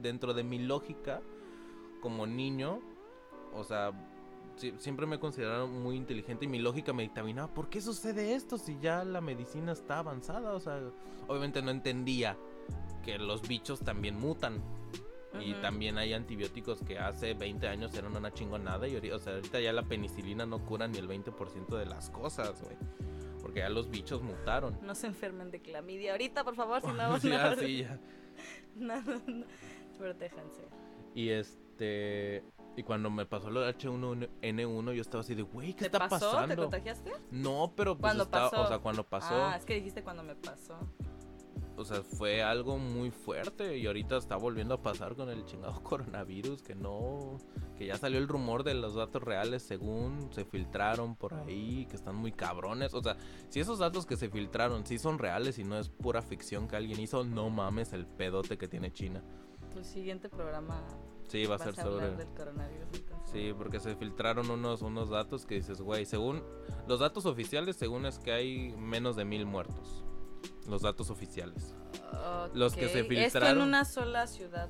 dentro 0.00 0.34
de 0.34 0.44
mi 0.44 0.58
lógica, 0.58 1.20
como 2.00 2.26
niño, 2.26 2.80
o 3.52 3.64
sea, 3.64 3.92
siempre 4.56 5.06
me 5.06 5.18
consideraron 5.18 5.82
muy 5.82 5.96
inteligente 5.96 6.44
y 6.44 6.48
mi 6.48 6.58
lógica 6.58 6.92
me 6.92 7.02
dictaminaba, 7.02 7.52
¿por 7.52 7.68
qué 7.68 7.80
sucede 7.80 8.34
esto 8.34 8.58
si 8.58 8.78
ya 8.80 9.04
la 9.04 9.20
medicina 9.20 9.72
está 9.72 9.98
avanzada? 9.98 10.52
O 10.52 10.60
sea, 10.60 10.80
obviamente 11.28 11.62
no 11.62 11.70
entendía 11.70 12.36
que 13.04 13.18
los 13.18 13.46
bichos 13.46 13.80
también 13.80 14.18
mutan. 14.18 14.62
Y 15.40 15.52
también 15.54 15.98
hay 15.98 16.12
antibióticos 16.12 16.80
que 16.82 16.96
hace 16.96 17.34
20 17.34 17.66
años 17.66 17.92
eran 17.94 18.16
una 18.16 18.32
chingonada 18.32 18.86
y 18.86 18.96
o 19.10 19.18
sea, 19.18 19.34
ahorita 19.34 19.58
ya 19.60 19.72
la 19.72 19.82
penicilina 19.82 20.46
no 20.46 20.64
cura 20.64 20.86
ni 20.86 20.98
el 20.98 21.08
20% 21.08 21.76
de 21.76 21.86
las 21.86 22.08
cosas, 22.10 22.62
güey. 22.62 22.76
Porque 23.42 23.58
ya 23.58 23.68
los 23.68 23.90
bichos 23.90 24.22
mutaron. 24.22 24.78
No 24.82 24.94
se 24.94 25.08
enfermen 25.08 25.50
de 25.50 25.60
clamidia 25.60 26.12
ahorita, 26.12 26.44
por 26.44 26.54
favor, 26.54 26.80
si 26.80 26.86
no... 26.92 27.18
ya, 27.18 27.56
sí, 27.58 27.78
ya. 27.78 27.98
no, 28.76 29.02
no. 29.26 29.44
Protéjanse. 29.98 30.68
Y 31.16 31.30
este... 31.30 32.44
Y 32.76 32.82
cuando 32.82 33.10
me 33.10 33.24
pasó 33.24 33.50
lo 33.50 33.60
de 33.60 33.76
H1N1, 33.76 34.92
yo 34.94 35.00
estaba 35.00 35.20
así 35.20 35.34
de, 35.34 35.42
güey, 35.42 35.74
¿qué 35.74 35.86
está 35.86 36.08
pasó? 36.08 36.32
pasando? 36.32 36.54
¿Te 36.54 36.60
contagiaste? 36.60 37.12
No, 37.30 37.72
pero 37.76 37.96
pues 37.96 38.14
estaba, 38.16 38.48
o 38.48 38.66
sea, 38.66 38.78
cuando 38.78 39.04
pasó. 39.04 39.34
Ah, 39.34 39.56
es 39.56 39.64
que 39.64 39.74
dijiste 39.74 40.02
cuando 40.02 40.22
me 40.22 40.34
pasó. 40.34 40.76
O 41.76 41.84
sea, 41.84 42.02
fue 42.02 42.42
algo 42.42 42.78
muy 42.78 43.10
fuerte 43.10 43.78
y 43.78 43.86
ahorita 43.86 44.16
está 44.16 44.36
volviendo 44.36 44.74
a 44.74 44.82
pasar 44.82 45.16
con 45.16 45.28
el 45.28 45.44
chingado 45.44 45.80
coronavirus 45.82 46.62
que 46.62 46.74
no, 46.74 47.38
que 47.76 47.86
ya 47.86 47.96
salió 47.96 48.18
el 48.18 48.28
rumor 48.28 48.62
de 48.62 48.74
los 48.74 48.94
datos 48.94 49.22
reales 49.22 49.62
según 49.62 50.32
se 50.32 50.44
filtraron 50.44 51.16
por 51.16 51.34
ahí, 51.34 51.86
que 51.86 51.96
están 51.96 52.14
muy 52.14 52.30
cabrones. 52.30 52.94
O 52.94 53.02
sea, 53.02 53.16
si 53.48 53.58
esos 53.58 53.80
datos 53.80 54.06
que 54.06 54.16
se 54.16 54.28
filtraron 54.28 54.86
sí 54.86 54.98
son 54.98 55.18
reales 55.18 55.58
y 55.58 55.64
no 55.64 55.76
es 55.78 55.88
pura 55.88 56.22
ficción 56.22 56.68
que 56.68 56.76
alguien 56.76 57.00
hizo, 57.00 57.24
no 57.24 57.50
mames 57.50 57.92
el 57.92 58.06
pedote 58.06 58.56
que 58.56 58.68
tiene 58.68 58.92
China. 58.92 59.22
Tu 59.72 59.82
siguiente 59.82 60.28
programa 60.28 60.80
Sí, 61.28 61.46
va 61.46 61.56
a 61.56 61.58
ser 61.58 61.74
sobre. 61.74 62.10
Del 62.16 62.28
coronavirus, 62.28 62.88
Sí, 63.24 63.52
porque 63.56 63.80
se 63.80 63.96
filtraron 63.96 64.50
unos, 64.50 64.82
unos 64.82 65.10
datos 65.10 65.46
que 65.46 65.56
dices, 65.56 65.80
güey, 65.80 66.04
según. 66.04 66.42
Los 66.86 67.00
datos 67.00 67.26
oficiales, 67.26 67.76
según 67.76 68.06
es 68.06 68.18
que 68.18 68.32
hay 68.32 68.74
menos 68.76 69.16
de 69.16 69.24
mil 69.24 69.46
muertos. 69.46 70.04
Los 70.68 70.82
datos 70.82 71.10
oficiales. 71.10 71.74
Los 72.54 72.74
que 72.74 72.88
se 72.88 73.04
filtraron. 73.04 73.48
¿Esto 73.48 73.48
en 73.48 73.60
una 73.60 73.84
sola 73.84 74.26
ciudad 74.26 74.68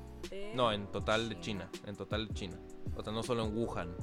No, 0.55 0.73
en 0.73 0.87
total 0.91 1.29
de 1.29 1.39
China. 1.41 1.69
En 1.87 1.97
total 1.97 2.29
de 2.29 2.35
China. 2.35 2.59
O 2.97 3.03
sea, 3.03 3.13
no 3.13 3.23
solo 3.23 3.45
en 3.45 3.57
Wuhan, 3.57 3.95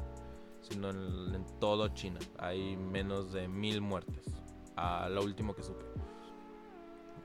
sino 0.62 0.90
en, 0.90 1.34
en 1.36 1.46
todo 1.60 1.88
China. 1.90 2.20
Hay 2.38 2.76
menos 2.78 3.32
de 3.32 3.48
mil 3.48 3.82
muertes. 3.82 4.26
A 4.76 5.10
lo 5.10 5.24
último 5.24 5.56
que 5.56 5.64
supe. 5.64 5.86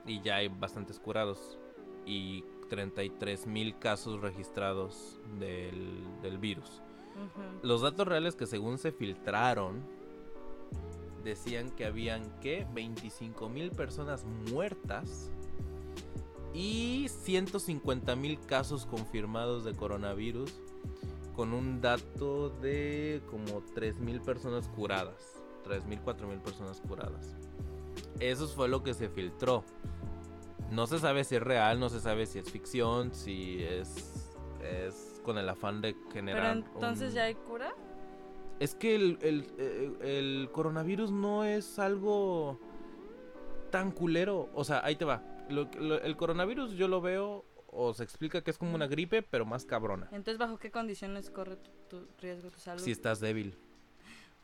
Y 0.05 0.21
ya 0.21 0.37
hay 0.37 0.47
bastantes 0.47 0.99
curados. 0.99 1.57
Y 2.05 2.43
33 2.67 3.47
mil 3.47 3.77
casos 3.77 4.21
registrados 4.21 5.19
del, 5.39 6.37
virus. 6.39 6.81
Los 7.63 7.81
datos 7.81 8.07
reales 8.07 8.35
que 8.35 8.45
según 8.45 8.77
se 8.77 8.91
filtraron 8.91 9.81
decían 11.23 11.71
que 11.71 11.85
habían 11.85 12.23
que 12.39 12.65
25 12.73 13.49
mil 13.49 13.71
personas 13.71 14.25
muertas 14.51 15.29
y 16.53 17.07
150 17.09 18.15
mil 18.15 18.39
casos 18.39 18.85
confirmados 18.85 19.63
de 19.63 19.73
coronavirus 19.73 20.53
con 21.35 21.53
un 21.53 21.81
dato 21.81 22.49
de 22.49 23.21
como 23.29 23.61
3 23.75 23.99
mil 23.99 24.21
personas 24.21 24.67
curadas. 24.69 25.43
3 25.63 25.85
mil, 25.85 25.99
4 25.99 26.27
mil 26.27 26.39
personas 26.39 26.81
curadas. 26.81 27.35
Eso 28.19 28.47
fue 28.47 28.67
lo 28.67 28.83
que 28.83 28.93
se 28.93 29.09
filtró. 29.09 29.63
No 30.71 30.87
se 30.87 30.99
sabe 30.99 31.23
si 31.23 31.35
es 31.35 31.41
real, 31.41 31.79
no 31.79 31.89
se 31.89 31.99
sabe 31.99 32.25
si 32.25 32.39
es 32.39 32.51
ficción, 32.51 33.13
si 33.13 33.63
es, 33.63 34.35
es 34.61 35.21
con 35.23 35.37
el 35.37 35.47
afán 35.49 35.81
de 35.81 35.95
generar. 36.11 36.63
Pero 36.63 36.75
entonces 36.75 37.13
ya 37.13 37.23
hay 37.23 37.35
cura. 37.35 37.73
Es 38.59 38.75
que 38.75 38.95
el, 38.95 40.49
coronavirus 40.51 41.11
no 41.11 41.43
es 41.43 41.79
algo 41.79 42.59
tan 43.71 43.91
culero. 43.91 44.49
O 44.53 44.63
sea, 44.63 44.83
ahí 44.83 44.95
te 44.95 45.05
va. 45.05 45.23
el 45.49 46.15
coronavirus 46.17 46.73
yo 46.73 46.87
lo 46.87 47.01
veo 47.01 47.45
o 47.67 47.93
se 47.93 48.03
explica 48.03 48.41
que 48.41 48.51
es 48.51 48.57
como 48.57 48.75
una 48.75 48.87
gripe, 48.87 49.21
pero 49.21 49.45
más 49.45 49.65
cabrona. 49.65 50.07
Entonces, 50.11 50.37
¿bajo 50.37 50.57
qué 50.57 50.71
condiciones 50.71 51.29
corre 51.29 51.57
tu, 51.87 52.07
riesgo 52.19 52.49
tu 52.49 52.59
salud? 52.59 52.81
Si 52.81 52.91
estás 52.91 53.19
débil. 53.19 53.55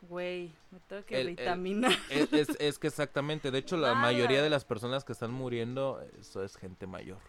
Güey, 0.08 0.52
me 0.70 0.80
tengo 0.80 1.04
que 1.04 1.24
vitaminar. 1.24 1.92
es, 2.10 2.78
que 2.78 2.86
exactamente, 2.86 3.50
de 3.50 3.58
hecho 3.58 3.76
la 3.76 3.94
mayoría 3.94 4.42
de 4.42 4.50
las 4.50 4.64
personas 4.64 5.04
que 5.04 5.12
están 5.12 5.32
muriendo, 5.32 6.02
eso 6.20 6.42
es 6.44 6.56
gente 6.56 6.86
mayor. 6.86 7.20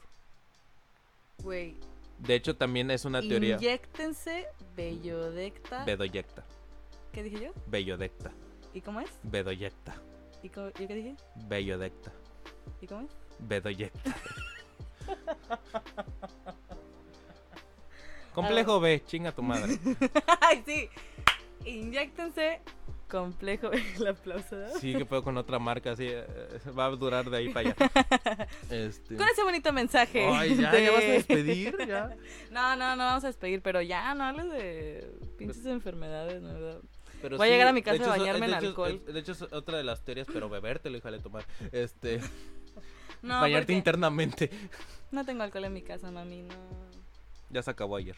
Güey. 1.40 1.78
De 2.20 2.36
hecho 2.36 2.56
también 2.56 2.92
es 2.92 3.06
una 3.06 3.22
teoría. 3.22 3.56
Inyectense 3.56 4.48
Bellodecta. 4.76 5.86
Bedoyecta. 5.86 6.46
¿Qué 7.12 7.24
dije 7.24 7.46
yo? 7.46 7.52
Bellodecta. 7.68 8.32
¿Y 8.74 8.82
cómo 8.82 9.00
es? 9.02 9.10
Bedoyecta. 9.24 9.96
¿Y, 10.44 10.50
qué 10.50 10.72
dije? 10.88 11.16
Bellodecta. 11.48 12.12
¿Y 12.82 12.88
cómo 12.88 13.02
es? 13.02 13.12
Bedoyecta. 13.40 14.16
Complejo 18.34 18.80
B, 18.82 19.02
chinga 19.06 19.32
tu 19.32 19.42
madre. 19.42 19.80
Ay, 20.42 20.62
sí. 20.66 20.90
Inyectense 21.66 22.62
complejo 23.10 23.72
el 23.98 24.08
aplauso. 24.08 24.56
Sí, 24.80 24.94
que 24.96 25.06
puedo 25.06 25.24
con 25.24 25.38
otra 25.38 25.60
marca, 25.60 25.92
así 25.92 26.08
eh, 26.08 26.26
va 26.78 26.86
a 26.86 26.90
durar 26.90 27.30
de 27.30 27.38
ahí 27.38 27.50
para 27.50 27.70
allá. 27.70 28.48
Este... 28.70 29.16
Con 29.16 29.28
ese 29.28 29.44
bonito 29.44 29.72
mensaje. 29.74 30.26
Ay, 30.26 30.56
ya, 30.56 30.72
vas 30.92 31.04
a 31.04 31.08
despedir, 31.08 31.76
ya. 31.88 32.16
No, 32.52 32.76
no, 32.76 32.96
no 32.96 33.04
vamos 33.04 33.24
a 33.24 33.28
despedir, 33.28 33.62
pero 33.62 33.82
ya 33.82 34.14
no 34.16 34.24
hables 34.24 34.50
de 34.50 35.12
pinches 35.38 35.66
enfermedades, 35.66 36.42
¿no? 36.42 36.82
Pero 37.22 37.38
Voy 37.38 37.48
a 37.48 37.52
llegar 37.52 37.68
a 37.68 37.74
mi 37.74 37.82
casa 37.82 38.04
a 38.06 38.18
bañarme 38.18 38.46
en 38.48 38.54
alcohol. 38.54 39.02
de 39.06 39.20
hecho, 39.20 39.32
es 39.32 39.42
otra 39.42 39.78
de 39.78 39.84
las 39.84 40.04
teorías, 40.04 40.28
pero 40.32 40.50
bebértelo, 40.50 40.98
híjale 40.98 41.20
tomar. 41.20 41.46
Este. 41.72 42.20
No, 43.22 43.40
Bañarte 43.42 43.74
internamente. 43.74 44.52
No 45.12 45.26
tengo 45.26 45.44
alcohol 45.44 45.66
en 45.66 45.74
mi 45.74 45.82
casa, 45.82 46.12
mami, 46.12 46.44
no. 46.44 46.54
Ya 47.50 47.64
se 47.64 47.72
acabó 47.72 47.96
ayer. 47.96 48.16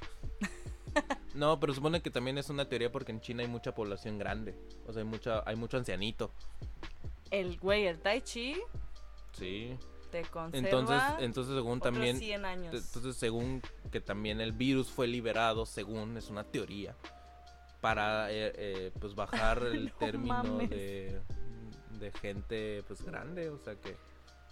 No, 1.34 1.60
pero 1.60 1.74
supone 1.74 2.02
que 2.02 2.10
también 2.10 2.38
es 2.38 2.50
una 2.50 2.68
teoría 2.68 2.92
porque 2.92 3.12
en 3.12 3.22
China 3.22 3.44
hay 3.44 3.48
mucha 3.48 3.76
población 3.76 4.18
grande. 4.18 4.56
O 4.88 4.94
sea, 4.94 5.04
hay, 5.04 5.08
mucha, 5.08 5.44
hay 5.46 5.56
mucho 5.56 5.78
ancianito. 5.78 6.32
El 7.30 7.58
güey, 7.60 7.86
el 7.86 8.00
Tai 8.00 8.22
Chi. 8.22 8.56
Sí. 9.34 9.78
Te 10.12 10.24
conserva 10.24 10.68
entonces, 10.68 11.02
entonces 11.20 11.56
según 11.56 11.80
también. 11.80 12.18
100 12.18 12.46
años. 12.46 12.74
Entonces, 12.74 13.18
según 13.18 13.62
que 13.92 14.00
también 14.00 14.42
el 14.42 14.54
virus 14.54 14.90
fue 14.90 15.06
liberado, 15.06 15.66
según 15.66 16.18
es 16.18 16.30
una 16.30 16.44
teoría, 16.44 16.96
para 17.82 18.32
eh, 18.32 18.54
eh, 18.56 18.92
pues 19.00 19.16
bajar 19.16 19.62
el 19.72 19.92
término 19.94 20.58
de, 20.60 21.22
de 22.00 22.12
gente 22.14 22.84
pues 22.88 23.04
grande, 23.04 23.50
o 23.50 23.58
sea 23.58 23.76
que. 23.76 23.96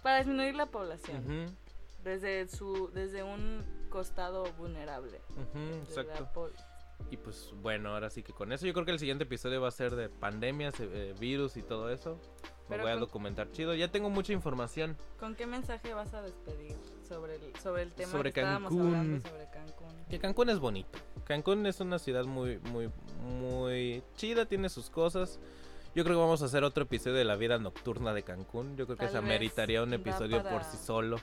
Para 0.02 0.18
disminuir 0.18 0.54
la 0.54 0.66
población. 0.66 1.56
Desde 2.06 2.46
su, 2.46 2.88
desde 2.94 3.24
un 3.24 3.64
costado 3.88 4.44
vulnerable. 4.52 5.20
exacto. 5.82 6.52
Y 7.10 7.16
pues 7.16 7.52
bueno, 7.60 7.94
ahora 7.94 8.10
sí 8.10 8.22
que 8.22 8.32
con 8.32 8.52
eso 8.52 8.64
yo 8.64 8.72
creo 8.72 8.86
que 8.86 8.92
el 8.92 9.00
siguiente 9.00 9.24
episodio 9.24 9.60
va 9.60 9.66
a 9.66 9.72
ser 9.72 9.96
de 9.96 10.08
pandemias, 10.08 10.74
eh, 10.78 11.14
virus 11.18 11.56
y 11.56 11.62
todo 11.62 11.90
eso. 11.90 12.20
Me 12.68 12.78
voy 12.78 12.92
a 12.92 12.96
documentar 12.96 13.50
chido. 13.50 13.74
Ya 13.74 13.90
tengo 13.90 14.08
mucha 14.08 14.32
información. 14.32 14.96
¿Con 15.18 15.34
qué 15.34 15.46
mensaje 15.46 15.94
vas 15.94 16.14
a 16.14 16.22
despedir 16.22 16.76
sobre 17.08 17.34
el, 17.34 17.56
sobre 17.56 17.82
el 17.82 17.92
tema 17.92 18.12
sobre 18.12 18.32
que 18.32 18.40
Cancún. 18.40 19.22
sobre 19.24 19.50
Cancún? 19.50 20.04
Que 20.08 20.18
Cancún 20.20 20.50
es 20.50 20.60
bonito. 20.60 20.98
Cancún 21.24 21.66
es 21.66 21.80
una 21.80 21.98
ciudad 21.98 22.24
muy, 22.24 22.58
muy, 22.70 22.88
muy 23.40 24.04
chida, 24.14 24.46
tiene 24.46 24.68
sus 24.68 24.90
cosas. 24.90 25.40
Yo 25.96 26.04
creo 26.04 26.16
que 26.16 26.20
vamos 26.20 26.42
a 26.42 26.44
hacer 26.44 26.62
otro 26.62 26.84
episodio 26.84 27.16
de 27.16 27.24
la 27.24 27.34
vida 27.34 27.58
nocturna 27.58 28.14
de 28.14 28.22
Cancún. 28.22 28.76
Yo 28.76 28.86
creo 28.86 28.96
que 28.96 29.08
se 29.08 29.18
ameritaría 29.18 29.82
un 29.82 29.92
episodio 29.92 30.40
por 30.44 30.62
sí 30.62 30.76
solo. 30.76 31.18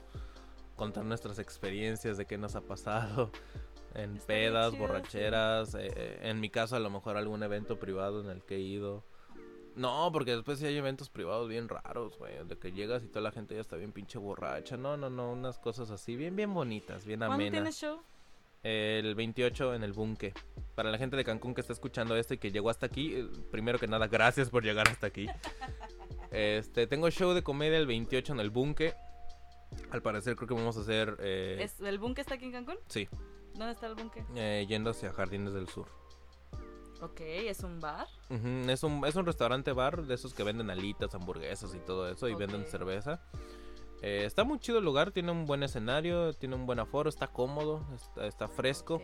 Contar 0.76 1.06
nuestras 1.06 1.40
experiencias 1.40 2.18
de 2.18 2.26
qué 2.26 2.38
nos 2.38 2.56
ha 2.56 2.62
pasado 2.62 3.32
en 3.94 4.18
pedas, 4.18 4.78
borracheras, 4.78 5.76
eh, 5.76 5.92
eh, 5.96 6.20
en 6.24 6.40
mi 6.40 6.50
caso 6.50 6.76
a 6.76 6.80
lo 6.80 6.90
mejor 6.90 7.18
algún 7.18 7.44
evento 7.44 7.80
privado 7.80 8.22
en 8.22 8.30
el 8.30 8.44
que 8.44 8.56
he 8.56 8.60
ido. 8.60 9.04
No, 9.76 10.12
porque 10.12 10.36
después 10.36 10.60
sí 10.60 10.66
hay 10.66 10.78
eventos 10.78 11.10
privados 11.10 11.50
bien 11.50 11.68
raros, 11.68 12.18
güey, 12.18 12.34
de 12.46 12.58
que 12.58 12.72
llegas 12.72 13.04
y 13.04 13.08
toda 13.08 13.22
la 13.22 13.32
gente 13.32 13.56
ya 13.56 13.62
está 13.62 13.76
bien 13.76 13.92
pinche 13.92 14.20
borracha. 14.20 14.78
No, 14.78 14.98
no, 14.98 15.10
no, 15.10 15.32
unas 15.32 15.58
cosas 15.58 15.90
así 15.90 16.16
bien 16.16 16.36
bien 16.36 16.54
bonitas, 16.54 17.06
bien 17.06 17.24
amenas. 17.24 17.38
¿Cuándo 17.38 17.52
tienes 17.52 17.76
show? 17.76 18.02
El 18.64 19.16
28 19.16 19.74
en 19.74 19.84
el 19.84 19.94
Bunque. 19.94 20.34
Para 20.76 20.90
la 20.90 20.98
gente 20.98 21.18
de 21.18 21.24
Cancún 21.24 21.54
que 21.54 21.62
está 21.62 21.74
escuchando 21.74 22.16
esto 22.16 22.34
y 22.34 22.38
que 22.38 22.52
llegó 22.52 22.70
hasta 22.70 22.86
aquí, 22.86 23.14
eh, 23.16 23.28
primero 23.52 23.78
que 23.78 23.88
nada, 23.88 24.08
gracias 24.08 24.50
por 24.50 24.64
llegar 24.64 24.88
hasta 24.88 25.08
aquí. 25.08 25.28
Este, 26.36 26.88
tengo 26.88 27.12
show 27.12 27.34
de 27.34 27.44
comedia 27.44 27.78
el 27.78 27.86
28 27.86 28.34
en 28.34 28.40
el 28.40 28.50
Bunque. 28.50 28.96
Al 29.92 30.02
parecer 30.02 30.36
creo 30.36 30.48
que 30.48 30.54
vamos 30.54 30.78
a 30.78 30.82
hacer... 30.82 31.18
eh, 31.20 31.60
¿Es, 31.62 31.80
¿El 31.82 32.00
búnker 32.00 32.22
está 32.22 32.36
aquí 32.36 32.46
en 32.46 32.52
Cancún? 32.52 32.76
Sí, 32.88 33.08
¿Dónde 33.54 33.74
está 33.74 33.88
el 33.88 33.96
búnker? 33.96 34.24
eh, 34.36 34.66
yendo 34.68 34.90
hacia 34.90 35.12
Jardines 35.14 35.54
del 35.54 35.68
Sur. 35.68 35.88
Ok, 37.02 37.20
¿es 37.22 37.60
un 37.64 37.80
bar? 37.82 38.08
Es, 38.68 38.84
un, 38.84 39.06
es 39.06 39.16
un 39.16 39.26
restaurante 39.26 39.74
bar 39.74 40.04
de 40.04 40.14
esos 40.16 40.34
que 40.34 40.44
venden 40.44 40.70
alitas, 40.70 41.14
hamburguesas 41.14 41.76
y 41.76 41.80
todo 41.80 42.10
eso 42.10 42.28
y 42.30 42.34
venden 42.36 42.66
cerveza. 42.66 43.22
Eh, 44.02 44.24
está 44.26 44.44
muy 44.44 44.60
chido 44.60 44.80
el 44.80 44.86
lugar, 44.86 45.12
tiene 45.12 45.32
un 45.32 45.46
buen 45.46 45.64
escenario, 45.64 46.34
tiene 46.34 46.56
un 46.56 46.66
buen 46.66 46.80
aforo, 46.80 47.10
está 47.10 47.28
cómodo, 47.28 47.86
está, 47.94 48.26
está 48.26 48.48
fresco. 48.48 49.02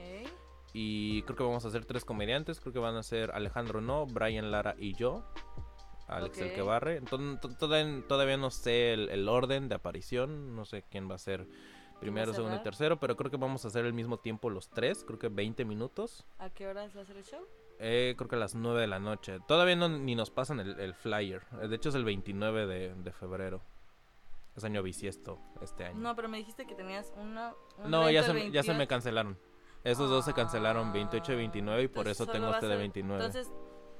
Y 0.72 1.24
creo 1.24 1.36
que 1.36 1.44
vamos 1.44 1.66
a 1.66 1.70
hacer 1.70 1.84
tres 1.86 2.06
comediantes. 2.06 2.60
Creo 2.60 2.72
que 2.72 2.80
van 2.80 2.96
a 2.96 3.04
ser 3.04 3.32
Alejandro 3.32 3.82
No, 3.82 4.06
Brian 4.06 4.52
Lara 4.52 4.76
y 4.78 4.94
yo. 4.94 5.24
Alex 6.10 6.38
el 6.40 6.54
que 6.54 6.62
barre. 6.62 6.98
Entonces, 6.98 7.40
to- 7.42 7.56
todavía, 7.56 8.04
todavía 8.08 8.38
no 8.38 8.50
sé 8.52 8.94
el, 8.94 9.10
el 9.10 9.28
orden 9.30 9.70
de 9.70 9.76
aparición. 9.76 10.56
No 10.56 10.66
sé 10.66 10.84
quién 10.90 11.10
va 11.10 11.16
a 11.16 11.20
ser 11.20 11.48
primero, 12.00 12.34
segundo 12.34 12.56
y 12.58 12.64
tercero. 12.64 13.00
Pero 13.00 13.16
creo 13.16 13.30
que 13.32 13.38
vamos 13.38 13.66
a 13.66 13.68
hacer 13.70 13.86
al 13.86 13.94
mismo 13.94 14.18
tiempo 14.18 14.50
los 14.50 14.70
tres. 14.70 15.04
Creo 15.06 15.20
que 15.20 15.30
20 15.30 15.66
minutos. 15.66 16.26
¿A 16.40 16.50
qué 16.50 16.68
hora 16.68 16.88
va 16.94 17.02
a 17.02 17.06
ser 17.06 17.18
el 17.18 17.24
show? 17.24 17.42
Eh, 17.80 18.16
creo 18.18 18.28
que 18.28 18.36
a 18.36 18.40
las 18.40 18.56
9 18.56 18.82
de 18.82 18.88
la 18.88 19.00
noche. 19.00 19.40
Todavía 19.48 19.76
no, 19.76 19.88
ni 19.88 20.14
nos 20.16 20.32
pasan 20.32 20.60
el, 20.60 20.80
el 20.80 20.94
flyer. 20.94 21.44
Eh, 21.62 21.68
De 21.68 21.76
hecho 21.78 21.90
es 21.90 21.96
el 21.96 22.04
29 22.04 22.68
de, 22.68 22.94
de 22.96 23.12
febrero. 23.14 23.62
Es 24.56 24.64
año 24.66 24.84
bisiesto 24.84 25.40
este 25.62 25.86
año. 25.86 26.00
No, 26.00 26.16
pero 26.16 26.28
me 26.28 26.38
dijiste 26.40 26.66
que 26.68 26.76
tenías 26.76 27.14
una. 27.16 27.54
un 27.78 27.90
No, 27.90 28.10
ya 28.12 28.24
se, 28.24 28.32
el 28.32 28.36
me- 28.38 28.52
ya 28.52 28.64
se 28.64 28.72
me 28.72 28.80
28. 28.80 28.90
cancelaron. 28.90 29.38
Esos 29.86 30.10
dos 30.10 30.26
se 30.26 30.34
cancelaron 30.34 30.92
28 30.92 31.32
y 31.32 31.36
29 31.38 31.84
y 31.84 31.88
por 31.88 32.10
eso 32.10 32.28
tengo 32.28 32.50
este 32.50 32.66
de 32.66 32.74
ser- 32.74 32.80
29. 32.80 33.26
Entonces, 33.26 33.54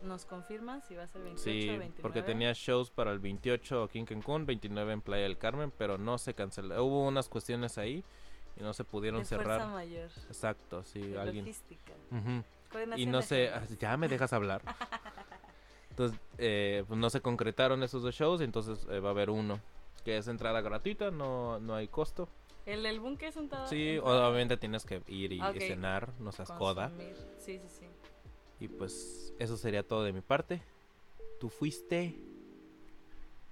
¿nos 0.04 0.26
confirmas 0.26 0.86
si 0.86 0.96
va 0.96 1.04
a 1.04 1.08
ser 1.08 1.22
28 1.24 1.44
Sí, 1.44 1.70
o 1.70 1.80
29? 1.80 2.02
porque 2.02 2.22
tenía 2.22 2.54
shows 2.54 2.90
para 2.92 3.12
el 3.12 3.20
28 3.20 3.84
aquí 3.84 4.00
en 4.00 4.06
Cancún, 4.06 4.46
29 4.46 4.94
en 4.94 5.02
Playa 5.02 5.24
del 5.24 5.38
Carmen, 5.38 5.72
pero 5.78 5.98
no 5.98 6.18
se 6.18 6.34
canceló. 6.34 6.84
Hubo 6.84 7.08
unas 7.08 7.30
cuestiones 7.30 7.78
ahí 7.78 8.04
y 8.58 8.64
no 8.64 8.74
se 8.74 8.84
pudieron 8.84 9.22
de 9.22 9.26
fuerza 9.26 9.44
cerrar. 9.58 9.68
mayor. 9.72 10.10
Exacto, 10.28 10.84
sí, 10.84 11.00
de 11.02 11.20
alguien. 11.20 11.46
logística. 11.46 11.94
Ujú. 12.12 12.30
Y 12.30 12.72
coordinación 12.72 13.12
no 13.12 13.22
sé, 13.22 13.50
agendas. 13.50 13.78
ya 13.80 13.98
me 13.98 14.08
dejas 14.08 14.32
hablar. 14.34 14.62
Entonces, 15.90 16.20
eh, 16.38 16.84
pues 16.88 16.98
no 17.00 17.10
se 17.10 17.20
concretaron 17.22 17.84
esos 17.84 18.04
dos 18.04 18.16
shows, 18.16 18.40
entonces 18.42 18.88
eh, 18.90 19.00
va 19.00 19.10
a 19.10 19.12
haber 19.12 19.30
uno 19.30 19.60
que 20.06 20.16
es 20.18 20.28
entrada 20.30 20.62
gratuita, 20.62 21.12
no, 21.12 21.60
no 21.60 21.76
hay 21.76 21.90
costo. 21.90 22.30
El 22.66 22.84
del 22.84 23.00
búnker. 23.02 23.34
Sí, 23.34 23.96
entrada, 23.98 24.30
obviamente 24.30 24.56
tienes 24.56 24.86
que 24.86 25.02
ir 25.08 25.34
y, 25.34 25.38
y 25.38 25.42
Ok. 25.42 25.58
cenar, 25.60 26.14
no 26.20 26.32
seas 26.32 26.52
coda. 26.52 26.88
consumir. 26.90 27.16
Sí, 27.38 27.60
sí, 27.60 27.68
sí. 27.68 27.86
Y 28.60 28.68
pues 28.68 29.34
eso 29.40 29.58
sería 29.58 29.88
todo 29.88 30.04
de 30.04 30.14
mi 30.14 30.22
parte. 30.22 30.62
Tú 31.40 31.50
fuiste. 31.50 32.16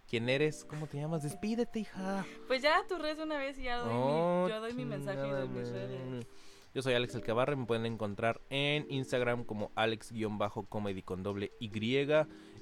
¿Quién 0.09 0.29
eres? 0.29 0.63
¿Cómo 0.63 0.87
te 0.87 0.97
llamas? 0.97 1.23
Despídete, 1.23 1.79
hija. 1.79 2.25
Pues 2.47 2.61
ya 2.61 2.85
tu 2.87 2.97
red 2.97 3.19
una 3.21 3.37
vez 3.37 3.57
y 3.59 3.63
ya 3.63 3.77
doy, 3.77 3.93
Oh, 3.93 4.45
mi, 4.45 4.51
yo 4.51 4.61
doy 4.61 4.73
mi 4.73 4.85
mensaje 4.85 5.21
chingada 5.21 5.41
de 5.41 5.47
mis 5.47 5.69
redes. 5.69 6.27
Yo 6.73 6.81
soy 6.81 6.93
Alex 6.93 7.15
El 7.15 7.23
que 7.23 7.31
barre, 7.31 7.55
me 7.55 7.65
pueden 7.65 7.85
encontrar 7.85 8.39
en 8.49 8.85
Instagram 8.89 9.43
como 9.43 9.71
alex-comedy 9.75 11.01
con 11.01 11.23
doble 11.23 11.51
Y. 11.59 11.69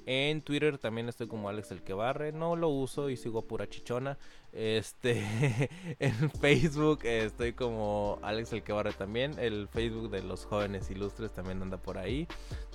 En 0.08 0.40
Twitter 0.40 0.78
también 0.78 1.08
estoy 1.08 1.26
como 1.26 1.48
Alex 1.48 1.72
El 1.72 1.82
que 1.82 1.92
barre, 1.92 2.30
no 2.30 2.54
lo 2.54 2.68
uso 2.68 3.10
y 3.10 3.16
sigo 3.16 3.42
pura 3.42 3.68
chichona. 3.68 4.16
Este, 4.52 5.68
en 5.98 6.30
Facebook 6.30 7.00
estoy 7.02 7.52
como 7.54 8.20
Alex 8.22 8.52
El 8.52 8.62
que 8.62 8.72
barre 8.72 8.92
también. 8.92 9.36
El 9.38 9.66
Facebook 9.66 10.08
de 10.10 10.22
los 10.22 10.44
jóvenes 10.46 10.88
ilustres 10.92 11.32
también 11.32 11.60
anda 11.60 11.76
por 11.76 11.98
ahí. 11.98 12.28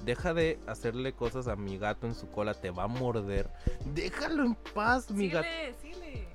Deja 0.04 0.34
de 0.34 0.60
hacerle 0.68 1.14
cosas 1.14 1.48
a 1.48 1.56
mi 1.56 1.78
gato 1.78 2.06
en 2.06 2.16
su 2.16 2.30
cola, 2.30 2.54
te 2.54 2.70
va 2.70 2.84
a 2.84 2.88
morder. 2.88 3.50
Déjalo 3.86 4.44
en 4.44 4.56
paz, 4.56 5.10
mi 5.10 5.30
gato. 5.30 5.48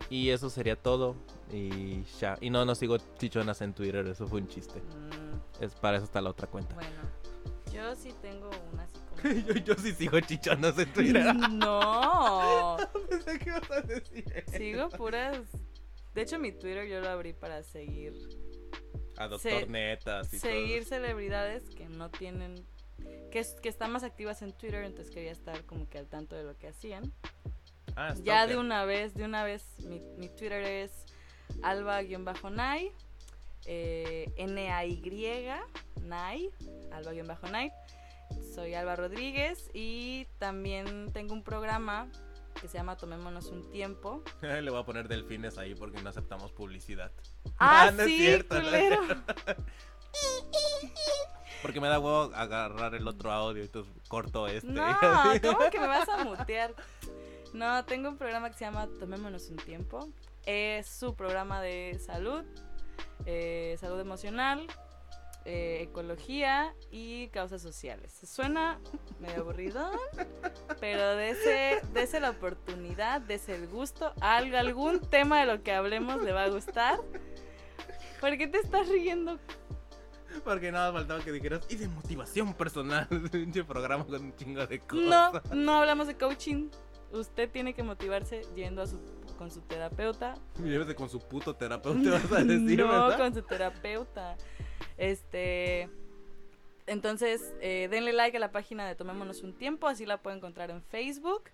Y 0.08 0.30
eso 0.30 0.48
sería 0.48 0.76
todo. 0.76 1.14
Y 1.52 2.04
ya. 2.20 2.38
Y 2.40 2.48
no, 2.48 2.64
no 2.64 2.74
sigo 2.74 2.96
chichonas 3.18 3.60
en 3.60 3.74
Twitter, 3.74 4.06
eso 4.06 4.26
fue 4.26 4.40
un 4.40 4.48
chiste. 4.48 4.80
Mm, 4.80 5.62
Es 5.62 5.74
para 5.74 5.98
eso 5.98 6.06
está 6.06 6.22
la 6.22 6.30
otra 6.30 6.46
cuenta. 6.46 6.74
bueno, 6.74 6.90
yo 7.70 7.94
sí 7.94 8.14
tengo 8.22 8.48
una. 8.72 8.86
yo, 9.46 9.54
yo 9.54 9.74
sí 9.74 9.92
sigo 9.92 10.20
chichonas 10.20 10.78
en 10.78 10.92
Twitter. 10.92 11.34
no, 11.50 12.76
Pensé 13.08 13.38
que 13.38 13.48
ibas 13.50 13.70
a 13.70 13.80
decir 13.82 14.44
sigo 14.56 14.88
puras... 14.90 15.40
De 16.14 16.22
hecho, 16.22 16.38
mi 16.38 16.50
Twitter 16.50 16.88
yo 16.88 17.00
lo 17.00 17.10
abrí 17.10 17.34
para 17.34 17.62
seguir 17.62 18.14
A 19.18 19.28
Doctor 19.28 19.68
Netas 19.68 20.32
y 20.32 20.38
seguir 20.38 20.86
celebridades 20.86 21.62
que 21.74 21.88
no 21.90 22.10
tienen 22.10 22.64
que, 23.30 23.44
que 23.62 23.68
están 23.68 23.92
más 23.92 24.02
activas 24.02 24.40
en 24.42 24.52
Twitter, 24.52 24.84
entonces 24.84 25.12
quería 25.12 25.32
estar 25.32 25.64
como 25.64 25.88
que 25.88 25.98
al 25.98 26.06
tanto 26.06 26.34
de 26.34 26.44
lo 26.44 26.56
que 26.56 26.68
hacían. 26.68 27.12
Ah, 27.96 28.14
Ya 28.22 28.46
de 28.46 28.56
una 28.56 28.84
vez, 28.84 29.14
de 29.14 29.24
una 29.24 29.44
vez, 29.44 29.64
mi, 29.80 30.00
mi 30.18 30.28
Twitter 30.28 30.62
es 30.62 30.90
alba-nai, 31.62 32.92
eh, 33.66 34.32
N-A-Y, 34.36 35.48
Nai, 36.02 36.50
alba-nai. 36.92 37.72
Soy 38.54 38.74
Alba 38.74 38.96
Rodríguez 38.96 39.70
y 39.74 40.26
también 40.38 41.12
tengo 41.12 41.34
un 41.34 41.42
programa 41.42 42.08
que 42.60 42.68
se 42.68 42.78
llama 42.78 42.96
Tomémonos 42.96 43.46
un 43.48 43.70
tiempo. 43.70 44.22
Le 44.40 44.70
voy 44.70 44.80
a 44.80 44.84
poner 44.84 45.08
delfines 45.08 45.58
ahí 45.58 45.74
porque 45.74 46.00
no 46.02 46.10
aceptamos 46.10 46.52
publicidad. 46.52 47.12
¡Ah, 47.58 47.90
no 47.94 48.02
es 48.02 48.08
sí, 48.08 48.18
cierto, 48.18 48.60
no 48.60 48.68
es 48.68 48.96
culero! 48.98 49.22
Porque 51.62 51.80
me 51.80 51.88
da 51.88 51.98
huevo 51.98 52.32
agarrar 52.34 52.94
el 52.94 53.08
otro 53.08 53.32
audio 53.32 53.62
y 53.62 53.66
entonces 53.66 53.92
corto 54.08 54.46
este. 54.46 54.68
No, 54.68 54.84
¿cómo 55.42 55.70
que 55.70 55.80
me 55.80 55.86
vas 55.86 56.08
a 56.08 56.22
mutear? 56.22 56.74
No, 57.54 57.84
tengo 57.84 58.08
un 58.08 58.18
programa 58.18 58.50
que 58.50 58.56
se 58.56 58.64
llama 58.66 58.86
Tomémonos 59.00 59.48
un 59.48 59.56
tiempo. 59.56 60.08
Es 60.44 60.86
su 60.86 61.14
programa 61.14 61.60
de 61.60 61.98
salud, 61.98 62.44
eh, 63.24 63.76
salud 63.80 63.98
emocional, 63.98 64.66
eh, 65.46 65.78
ecología 65.82 66.74
y 66.90 67.28
causas 67.28 67.62
sociales. 67.62 68.12
Suena 68.24 68.80
medio 69.20 69.42
aburrido, 69.42 69.90
pero 70.80 71.14
dese, 71.16 71.80
dese 71.94 72.18
la 72.20 72.30
oportunidad, 72.30 73.20
dese 73.20 73.54
el 73.54 73.68
gusto. 73.68 74.12
Algo, 74.20 74.56
algún 74.56 75.00
tema 75.00 75.40
de 75.40 75.46
lo 75.46 75.62
que 75.62 75.72
hablemos 75.72 76.20
le 76.22 76.32
va 76.32 76.42
a 76.44 76.48
gustar. 76.48 76.98
¿Por 78.20 78.36
qué 78.36 78.48
te 78.48 78.58
estás 78.58 78.88
riendo? 78.88 79.38
Porque 80.44 80.70
nada 80.72 80.92
faltaba 80.92 81.22
que 81.22 81.32
dijeras, 81.32 81.64
y 81.68 81.76
de 81.76 81.88
motivación 81.88 82.52
personal. 82.54 83.06
Pinche 83.32 83.64
programa 83.64 84.04
con 84.04 84.14
un 84.22 84.36
chingo 84.36 84.66
de 84.66 84.78
No, 84.92 85.30
cosas. 85.32 85.54
no 85.54 85.74
hablamos 85.74 86.06
de 86.08 86.16
coaching. 86.16 86.68
Usted 87.12 87.48
tiene 87.50 87.72
que 87.72 87.82
motivarse 87.82 88.42
yendo 88.54 88.82
a 88.82 88.86
su, 88.86 88.98
con 89.36 89.50
su 89.50 89.60
terapeuta. 89.62 90.34
Llévese 90.62 90.94
con 90.94 91.08
su 91.08 91.20
puto 91.20 91.54
terapeuta, 91.54 92.10
vas 92.30 92.32
a 92.32 92.44
decir, 92.44 92.78
no, 92.78 92.88
¿verdad? 92.88 93.18
con 93.18 93.34
su 93.34 93.42
terapeuta. 93.42 94.36
Este. 94.96 95.88
Entonces, 96.86 97.54
eh, 97.60 97.88
denle 97.90 98.12
like 98.12 98.36
a 98.36 98.40
la 98.40 98.52
página 98.52 98.86
de 98.86 98.94
Tomémonos 98.94 99.42
un 99.42 99.52
tiempo, 99.54 99.88
así 99.88 100.06
la 100.06 100.22
pueden 100.22 100.38
encontrar 100.38 100.70
en 100.70 100.82
Facebook. 100.82 101.50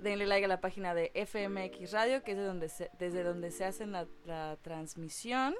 Denle 0.00 0.26
like 0.26 0.44
a 0.44 0.48
la 0.48 0.60
página 0.60 0.94
de 0.94 1.10
FMX 1.14 1.92
Radio, 1.92 2.22
que 2.22 2.32
es 2.32 2.38
de 2.38 2.44
donde 2.44 2.68
se- 2.68 2.90
desde 2.98 3.22
donde 3.22 3.50
se 3.50 3.64
hace 3.64 3.86
la, 3.86 4.06
la 4.24 4.56
transmisión. 4.62 5.54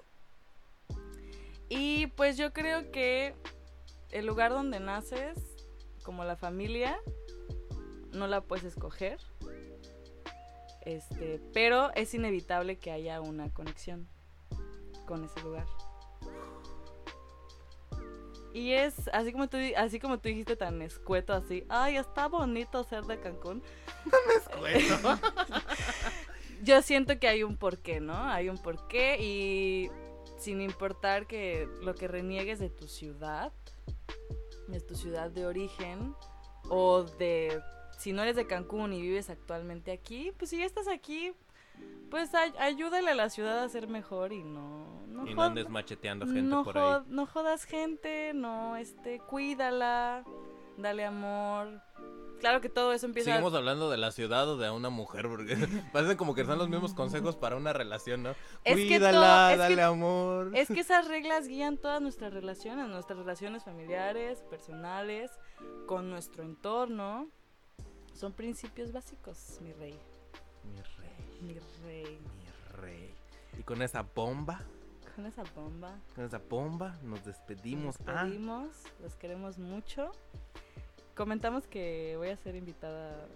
Y 1.68 2.06
pues 2.08 2.36
yo 2.38 2.52
creo 2.52 2.90
que 2.90 3.34
el 4.10 4.24
lugar 4.26 4.52
donde 4.52 4.80
naces, 4.80 5.36
como 6.02 6.24
la 6.24 6.36
familia, 6.36 6.98
no 8.12 8.26
la 8.26 8.40
puedes 8.40 8.64
escoger. 8.64 9.18
Este, 10.88 11.38
pero 11.52 11.92
es 11.94 12.14
inevitable 12.14 12.78
que 12.78 12.90
haya 12.90 13.20
una 13.20 13.52
conexión 13.52 14.08
con 15.04 15.22
ese 15.22 15.38
lugar. 15.42 15.66
Y 18.54 18.72
es 18.72 19.06
así 19.12 19.30
como 19.32 19.50
tú 19.50 19.58
así 19.76 20.00
como 20.00 20.18
tú 20.18 20.30
dijiste 20.30 20.56
tan 20.56 20.80
escueto 20.80 21.34
así, 21.34 21.66
ay, 21.68 21.98
está 21.98 22.26
bonito 22.28 22.82
ser 22.84 23.04
de 23.04 23.20
Cancún. 23.20 23.62
Bueno. 24.58 25.20
Yo 26.62 26.80
siento 26.80 27.18
que 27.18 27.28
hay 27.28 27.42
un 27.42 27.58
porqué, 27.58 28.00
¿no? 28.00 28.24
Hay 28.24 28.48
un 28.48 28.56
porqué 28.56 29.18
y 29.20 29.90
sin 30.38 30.62
importar 30.62 31.26
que 31.26 31.68
lo 31.82 31.94
que 31.94 32.08
reniegues 32.08 32.60
de 32.60 32.70
tu 32.70 32.88
ciudad, 32.88 33.52
de 34.68 34.80
tu 34.80 34.94
ciudad 34.94 35.30
de 35.30 35.44
origen 35.44 36.14
o 36.70 37.02
de 37.02 37.60
si 37.98 38.12
no 38.12 38.22
eres 38.22 38.36
de 38.36 38.46
Cancún 38.46 38.92
y 38.94 39.02
vives 39.02 39.28
actualmente 39.28 39.92
aquí, 39.92 40.32
pues 40.38 40.48
si 40.50 40.58
ya 40.58 40.64
estás 40.64 40.88
aquí, 40.88 41.32
pues 42.10 42.34
ay- 42.34 42.54
ayúdale 42.58 43.10
a 43.10 43.14
la 43.14 43.28
ciudad 43.28 43.62
a 43.62 43.68
ser 43.68 43.86
mejor 43.88 44.32
y 44.32 44.42
no 44.42 45.02
no, 45.08 45.26
y 45.26 45.34
no 45.34 45.42
andes 45.42 45.68
macheteando 45.68 46.24
gente 46.26 46.42
no, 46.42 46.64
por 46.64 46.78
ahí. 46.78 47.02
no 47.08 47.26
jodas 47.26 47.64
gente, 47.64 48.32
no 48.34 48.76
este 48.76 49.18
cuídala, 49.20 50.24
dale 50.76 51.04
amor. 51.04 51.80
claro 52.40 52.60
que 52.60 52.68
todo 52.68 52.92
eso 52.92 53.06
empieza... 53.06 53.30
Seguimos 53.32 53.52
hablando 53.54 53.90
de 53.90 53.96
la 53.96 54.12
ciudad 54.12 54.48
o 54.48 54.56
de 54.56 54.70
una 54.70 54.90
mujer, 54.90 55.26
porque 55.28 55.56
parece 55.92 56.16
como 56.16 56.34
que 56.36 56.44
son 56.44 56.58
los 56.58 56.68
mismos 56.68 56.94
consejos 56.94 57.34
para 57.36 57.56
una 57.56 57.72
relación, 57.72 58.22
¿no? 58.22 58.30
Es 58.64 58.74
Cuídala, 58.74 59.10
todo- 59.12 59.48
es 59.50 59.52
que- 59.54 59.58
dale 59.58 59.82
amor. 59.82 60.50
Es 60.54 60.68
que 60.68 60.80
esas 60.80 61.08
reglas 61.08 61.48
guían 61.48 61.78
todas 61.78 62.00
nuestras 62.00 62.32
relaciones, 62.32 62.86
nuestras 62.88 63.18
relaciones 63.18 63.64
familiares, 63.64 64.42
personales, 64.50 65.30
con 65.86 66.10
nuestro 66.10 66.44
entorno. 66.44 67.28
Son 68.18 68.32
principios 68.32 68.90
básicos, 68.92 69.58
mi 69.62 69.72
rey. 69.74 69.98
Mi 70.64 70.82
rey, 70.82 71.38
Mi 71.40 71.54
rey. 71.86 72.18
mi 72.36 72.76
rey. 72.80 73.14
Y 73.58 73.62
con 73.62 73.80
esa 73.82 74.02
bomba, 74.02 74.60
Con 75.14 75.26
esa 75.26 75.44
bomba. 75.54 75.96
con 76.16 76.24
esa 76.24 76.38
bomba, 76.38 76.98
nos 77.02 77.24
despedimos. 77.24 77.98
Nos 78.00 78.08
Ah, 78.08 78.24
despedimos, 78.24 78.68
los 79.00 79.14
queremos 79.14 79.58
mucho. 79.58 80.10
Comentamos 81.14 81.66
que 81.66 82.14
voy 82.16 82.28
a 82.30 82.36
ser 82.36 82.56
invitada. 82.56 83.26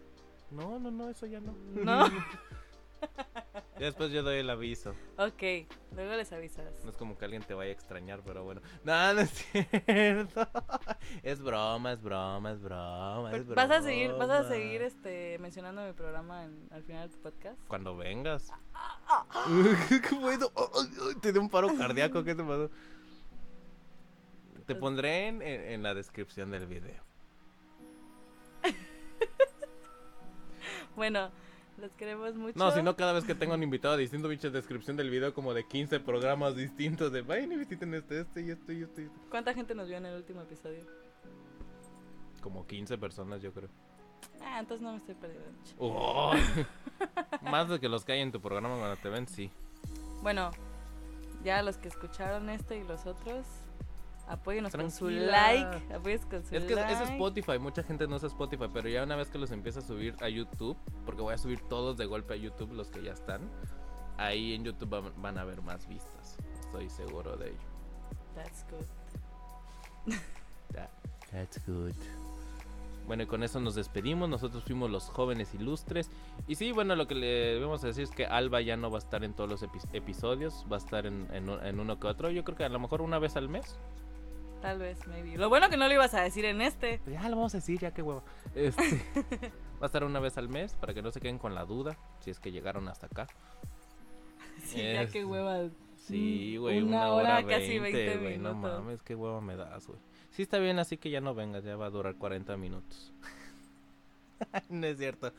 no, 0.51 0.79
no, 0.81 0.91
no, 0.91 1.09
eso 1.09 1.27
ya 1.27 1.41
no. 1.41 1.53
No. 1.75 2.05
Ya 3.79 3.87
después 3.87 4.13
yo 4.13 4.23
doy 4.23 4.39
el 4.39 4.49
aviso. 4.51 4.95
Ok, 5.19 5.43
luego 5.93 6.13
les 6.15 6.31
avisas. 6.33 6.73
No 6.85 6.91
es 6.91 6.97
como 6.97 7.19
que 7.19 7.25
alguien 7.25 7.43
te 7.43 7.53
vaya 7.55 7.71
a 7.71 7.73
extrañar, 7.73 8.21
pero 8.25 8.45
bueno. 8.45 8.61
No, 8.85 9.15
no 9.15 9.21
es 9.23 9.31
cierto. 9.31 10.47
Es 11.23 11.41
broma, 11.43 11.93
es 11.93 12.03
broma, 12.03 12.53
es 12.53 12.61
broma. 12.63 13.33
es 13.35 13.49
¿Vas 13.49 13.71
a 13.71 13.83
seguir, 13.83 14.13
vas 14.13 14.31
a 14.31 14.45
seguir 14.49 14.83
este 14.83 15.39
mencionando 15.41 15.85
mi 15.85 15.93
programa 15.95 16.45
en- 16.45 16.69
al 16.71 16.85
final 16.85 17.09
de 17.09 17.17
tu 17.17 17.23
podcast? 17.23 17.59
Cuando 17.67 17.97
vengas. 17.97 18.53
¿Qué 19.89 20.17
puedo? 20.17 20.53
Te 21.21 21.33
dio 21.33 21.41
un 21.41 21.49
paro 21.51 21.75
cardíaco, 21.77 22.23
¿qué 22.23 22.35
te 22.37 22.43
pasó? 22.45 22.71
Te 24.67 24.77
pondré 24.77 25.27
en, 25.27 25.43
en- 25.43 25.63
en 25.73 25.83
la 25.83 25.93
descripción 25.95 26.51
del 26.53 26.67
video. 26.67 27.03
Bueno, 30.95 31.31
los 31.83 31.93
queremos 31.95 32.35
mucho. 32.37 32.57
No, 32.57 32.71
si 32.71 32.81
no, 32.81 32.97
cada 32.97 33.13
vez 33.13 33.25
que 33.25 33.35
tengo 33.35 33.55
un 33.55 33.63
invitado 33.63 33.97
distinto, 33.97 34.29
pinche 34.29 34.51
descripción 34.51 34.97
del 34.97 35.11
video 35.11 35.35
como 35.35 35.53
de 35.53 35.67
15 35.67 35.99
programas 36.01 36.55
distintos 36.55 37.13
de 37.13 37.23
vayan 37.23 37.51
y 37.53 37.57
visiten 37.57 37.93
este, 37.95 38.21
este 38.21 38.41
y 38.43 38.51
este 38.51 38.75
y 38.75 38.83
este. 38.83 39.03
y 39.03 39.05
este". 39.07 39.29
¿Cuánta 39.29 39.53
gente 39.53 39.75
nos 39.75 39.89
vio 39.89 39.99
en 39.99 40.07
el 40.07 40.17
último 40.17 40.41
episodio? 40.43 40.87
Como 42.41 42.67
15 42.67 42.97
personas, 42.99 43.43
yo 43.43 43.53
creo. 43.53 43.69
Ah, 44.41 44.61
entonces 44.61 44.83
no 44.83 44.93
me 44.93 44.99
estoy 44.99 45.17
perdiendo 45.17 45.51
mucho. 45.51 45.75
Oh. 45.79 46.33
Más 47.51 47.69
de 47.69 47.81
que 47.81 47.89
los 47.89 48.05
que 48.05 48.13
hay 48.13 48.21
en 48.21 48.31
tu 48.31 48.41
programa 48.41 48.77
cuando 48.77 48.97
te 48.97 49.09
ven, 49.09 49.27
sí. 49.27 49.51
Bueno, 50.23 50.53
ya 51.43 51.63
los 51.63 51.79
que 51.79 51.89
escucharon 51.89 52.49
este 52.49 52.79
y 52.79 52.85
los 52.85 53.07
otros, 53.07 53.45
apóyenos 54.29 54.73
con 54.73 54.91
su 54.91 55.09
like. 55.11 55.95
Apóyenos 55.95 56.27
con 56.27 56.45
su 56.45 56.55
Es 56.57 56.65
que 56.65 56.75
like. 56.75 56.93
es 56.93 57.01
Spotify, 57.11 57.59
mucha 57.59 57.83
gente 57.83 58.07
no 58.07 58.17
usa 58.17 58.29
Spotify, 58.29 58.67
pero 58.73 58.89
ya 58.89 59.03
una 59.03 59.17
vez 59.17 59.29
que 59.31 59.39
los 59.39 59.51
empieza 59.51 59.81
a 59.81 59.83
subir 59.83 60.15
a 60.21 60.29
YouTube, 60.29 60.77
porque 61.05 61.23
voy 61.23 61.35
a 61.35 61.39
subir 61.39 61.61
todos 61.69 61.97
de 61.97 62.07
golpe 62.07 62.35
a 62.35 62.37
YouTube, 62.37 62.73
los 62.73 62.91
que 62.91 63.03
ya 63.03 63.13
están, 63.13 63.43
ahí 64.19 64.55
en 64.55 64.65
YouTube 64.65 64.89
van, 64.91 65.13
van 65.23 65.39
a 65.39 65.43
haber 65.43 65.63
más 65.63 65.87
vistas. 65.89 66.37
Estoy 66.61 66.89
seguro 66.89 67.37
de 67.37 67.49
ello. 67.51 67.59
That's 68.35 68.65
good. 68.71 70.15
That's 71.31 71.67
good. 71.67 71.93
Bueno, 73.07 73.25
y 73.25 73.27
con 73.27 73.43
eso 73.43 73.59
nos 73.59 73.75
despedimos. 73.75 74.29
Nosotros 74.29 74.63
fuimos 74.65 74.91
los 74.91 75.09
jóvenes 75.09 75.55
ilustres. 75.55 76.11
Y 76.47 76.55
sí, 76.55 76.73
bueno, 76.73 76.95
lo 76.95 77.07
que 77.09 77.15
le 77.15 77.59
vamos 77.59 77.83
a 77.85 77.89
decir 77.89 78.05
es 78.05 78.11
que 78.11 78.27
Alba 78.27 78.61
ya 78.61 78.77
no 78.77 78.91
va 78.91 78.99
a 78.99 79.01
estar 79.01 79.25
en 79.25 79.35
todos 79.35 79.49
los 79.51 79.63
epi- 79.63 79.89
episodios. 79.93 80.65
Va 80.71 80.77
a 80.77 80.79
estar 80.79 81.07
en, 81.07 81.27
en 81.33 81.81
uno 81.81 81.99
que 81.99 82.07
otro. 82.07 82.31
Yo 82.31 82.45
creo 82.45 82.57
que 82.57 82.65
a 82.65 82.69
lo 82.69 82.79
mejor 82.79 83.03
una 83.03 83.19
vez 83.19 83.37
al 83.37 83.49
mes. 83.49 83.79
Tal 84.63 84.79
vez, 84.79 85.07
maybe. 85.09 85.37
Lo 85.37 85.49
bueno 85.49 85.69
que 85.69 85.77
no 85.77 85.89
lo 85.89 85.93
ibas 85.95 86.15
a 86.15 86.23
decir 86.23 86.45
en 86.45 86.61
este. 86.63 87.01
Pues 87.05 87.21
ya 87.21 87.29
lo 87.29 87.37
vamos 87.37 87.55
a 87.55 87.59
decir, 87.59 87.79
ya 87.81 87.93
que 87.93 88.01
huevo. 88.03 88.23
Este, 88.55 88.83
va 89.81 89.83
a 89.83 89.87
estar 89.87 90.05
una 90.05 90.21
vez 90.21 90.39
al 90.39 90.49
mes 90.49 90.75
para 90.75 90.95
que 90.95 91.03
no 91.03 91.11
se 91.11 91.21
queden 91.21 91.39
con 91.39 91.55
la 91.55 91.65
duda. 91.65 91.97
Si 92.21 92.31
es 92.31 92.39
que 92.39 92.53
llegaron 92.53 92.89
hasta 92.89 93.07
acá. 93.07 93.27
Sí, 94.65 94.79
ya 94.79 95.03
Es- 95.03 95.11
que 95.13 95.25
hueva. 95.25 95.69
Sí, 95.97 96.55
Mm, 96.57 96.61
güey, 96.61 96.79
una 96.83 96.89
una, 96.89 97.13
hora, 97.13 97.39
hora, 97.39 97.47
casi 97.47 97.79
20, 97.79 97.93
20 98.07 98.17
güey, 98.19 98.39
No 98.39 98.55
minutos. 98.55 98.81
mames, 98.81 99.03
qué 99.03 99.15
huevo 99.15 99.41
me 99.41 99.55
das, 99.57 99.87
güey. 99.87 99.99
Sí 100.31 100.43
está 100.43 100.59
bien, 100.59 100.79
así 100.79 100.97
que 100.99 101.11
ya 101.11 101.21
no 101.21 101.35
vengas, 101.35 101.63
ya 101.65 101.77
va 101.77 101.87
a 101.87 101.91
durar 101.91 102.17
40 102.17 102.57
minutos. 102.57 103.13
no 104.69 104.87
es 104.87 104.99
cierto. 104.99 105.33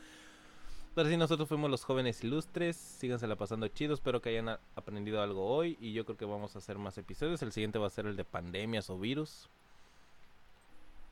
Pero 0.94 1.08
sí, 1.08 1.16
nosotros 1.16 1.48
fuimos 1.48 1.70
los 1.70 1.84
jóvenes 1.84 2.22
ilustres. 2.22 2.76
Sígansela 2.76 3.36
pasando 3.36 3.66
chido. 3.68 3.94
Espero 3.94 4.22
que 4.22 4.28
hayan 4.28 4.58
aprendido 4.76 5.20
algo 5.20 5.44
hoy. 5.44 5.76
Y 5.80 5.92
yo 5.92 6.04
creo 6.04 6.16
que 6.16 6.24
vamos 6.24 6.54
a 6.54 6.58
hacer 6.58 6.78
más 6.78 6.96
episodios. 6.98 7.42
El 7.42 7.52
siguiente 7.52 7.78
va 7.78 7.88
a 7.88 7.90
ser 7.90 8.06
el 8.06 8.16
de 8.16 8.24
pandemias 8.24 8.88
o 8.90 8.98
virus. 8.98 9.48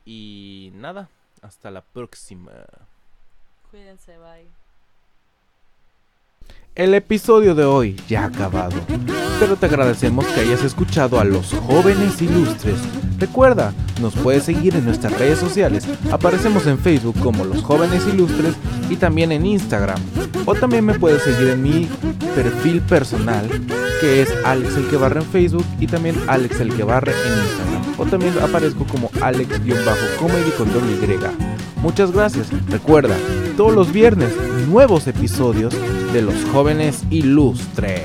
Y 0.05 0.71
nada, 0.73 1.09
hasta 1.41 1.69
la 1.69 1.81
próxima. 1.81 2.65
Cuídense, 3.69 4.17
bye. 4.17 4.62
El 6.75 6.95
episodio 6.95 7.53
de 7.53 7.65
hoy 7.65 7.95
ya 8.09 8.23
ha 8.23 8.25
acabado, 8.25 8.75
pero 9.39 9.55
te 9.57 9.67
agradecemos 9.67 10.25
que 10.25 10.39
hayas 10.39 10.63
escuchado 10.63 11.19
a 11.19 11.23
los 11.23 11.53
jóvenes 11.53 12.19
ilustres. 12.19 12.79
Recuerda, 13.19 13.75
nos 14.01 14.15
puedes 14.15 14.45
seguir 14.45 14.75
en 14.75 14.85
nuestras 14.85 15.13
redes 15.19 15.37
sociales, 15.37 15.87
aparecemos 16.11 16.65
en 16.65 16.79
Facebook 16.79 17.15
como 17.21 17.45
los 17.45 17.61
jóvenes 17.61 18.07
ilustres 18.07 18.55
y 18.89 18.95
también 18.95 19.31
en 19.31 19.45
Instagram. 19.45 19.99
O 20.45 20.55
también 20.55 20.83
me 20.83 20.97
puedes 20.97 21.21
seguir 21.21 21.49
en 21.49 21.61
mi 21.61 21.87
perfil 22.33 22.81
personal, 22.81 23.47
que 24.01 24.23
es 24.23 24.33
Alex 24.43 24.75
el 24.75 24.87
que 24.87 24.97
barre 24.97 25.19
en 25.19 25.27
Facebook 25.27 25.65
y 25.79 25.85
también 25.85 26.15
Alex 26.25 26.59
el 26.59 26.75
que 26.75 26.83
barre 26.83 27.11
en 27.11 27.43
Instagram. 27.43 27.99
O 27.99 28.05
también 28.07 28.33
aparezco 28.41 28.83
como 28.85 29.11
Alex-comedy 29.21 30.51
con 30.57 30.73
doble 30.73 30.93
Y. 30.93 31.81
Muchas 31.83 32.11
gracias. 32.11 32.47
Recuerda, 32.69 33.15
todos 33.55 33.73
los 33.73 33.91
viernes 33.91 34.33
nuevos 34.67 35.07
episodios 35.07 35.75
de 36.11 36.21
los 36.21 36.35
jóvenes 36.51 37.03
ilustres. 37.09 38.03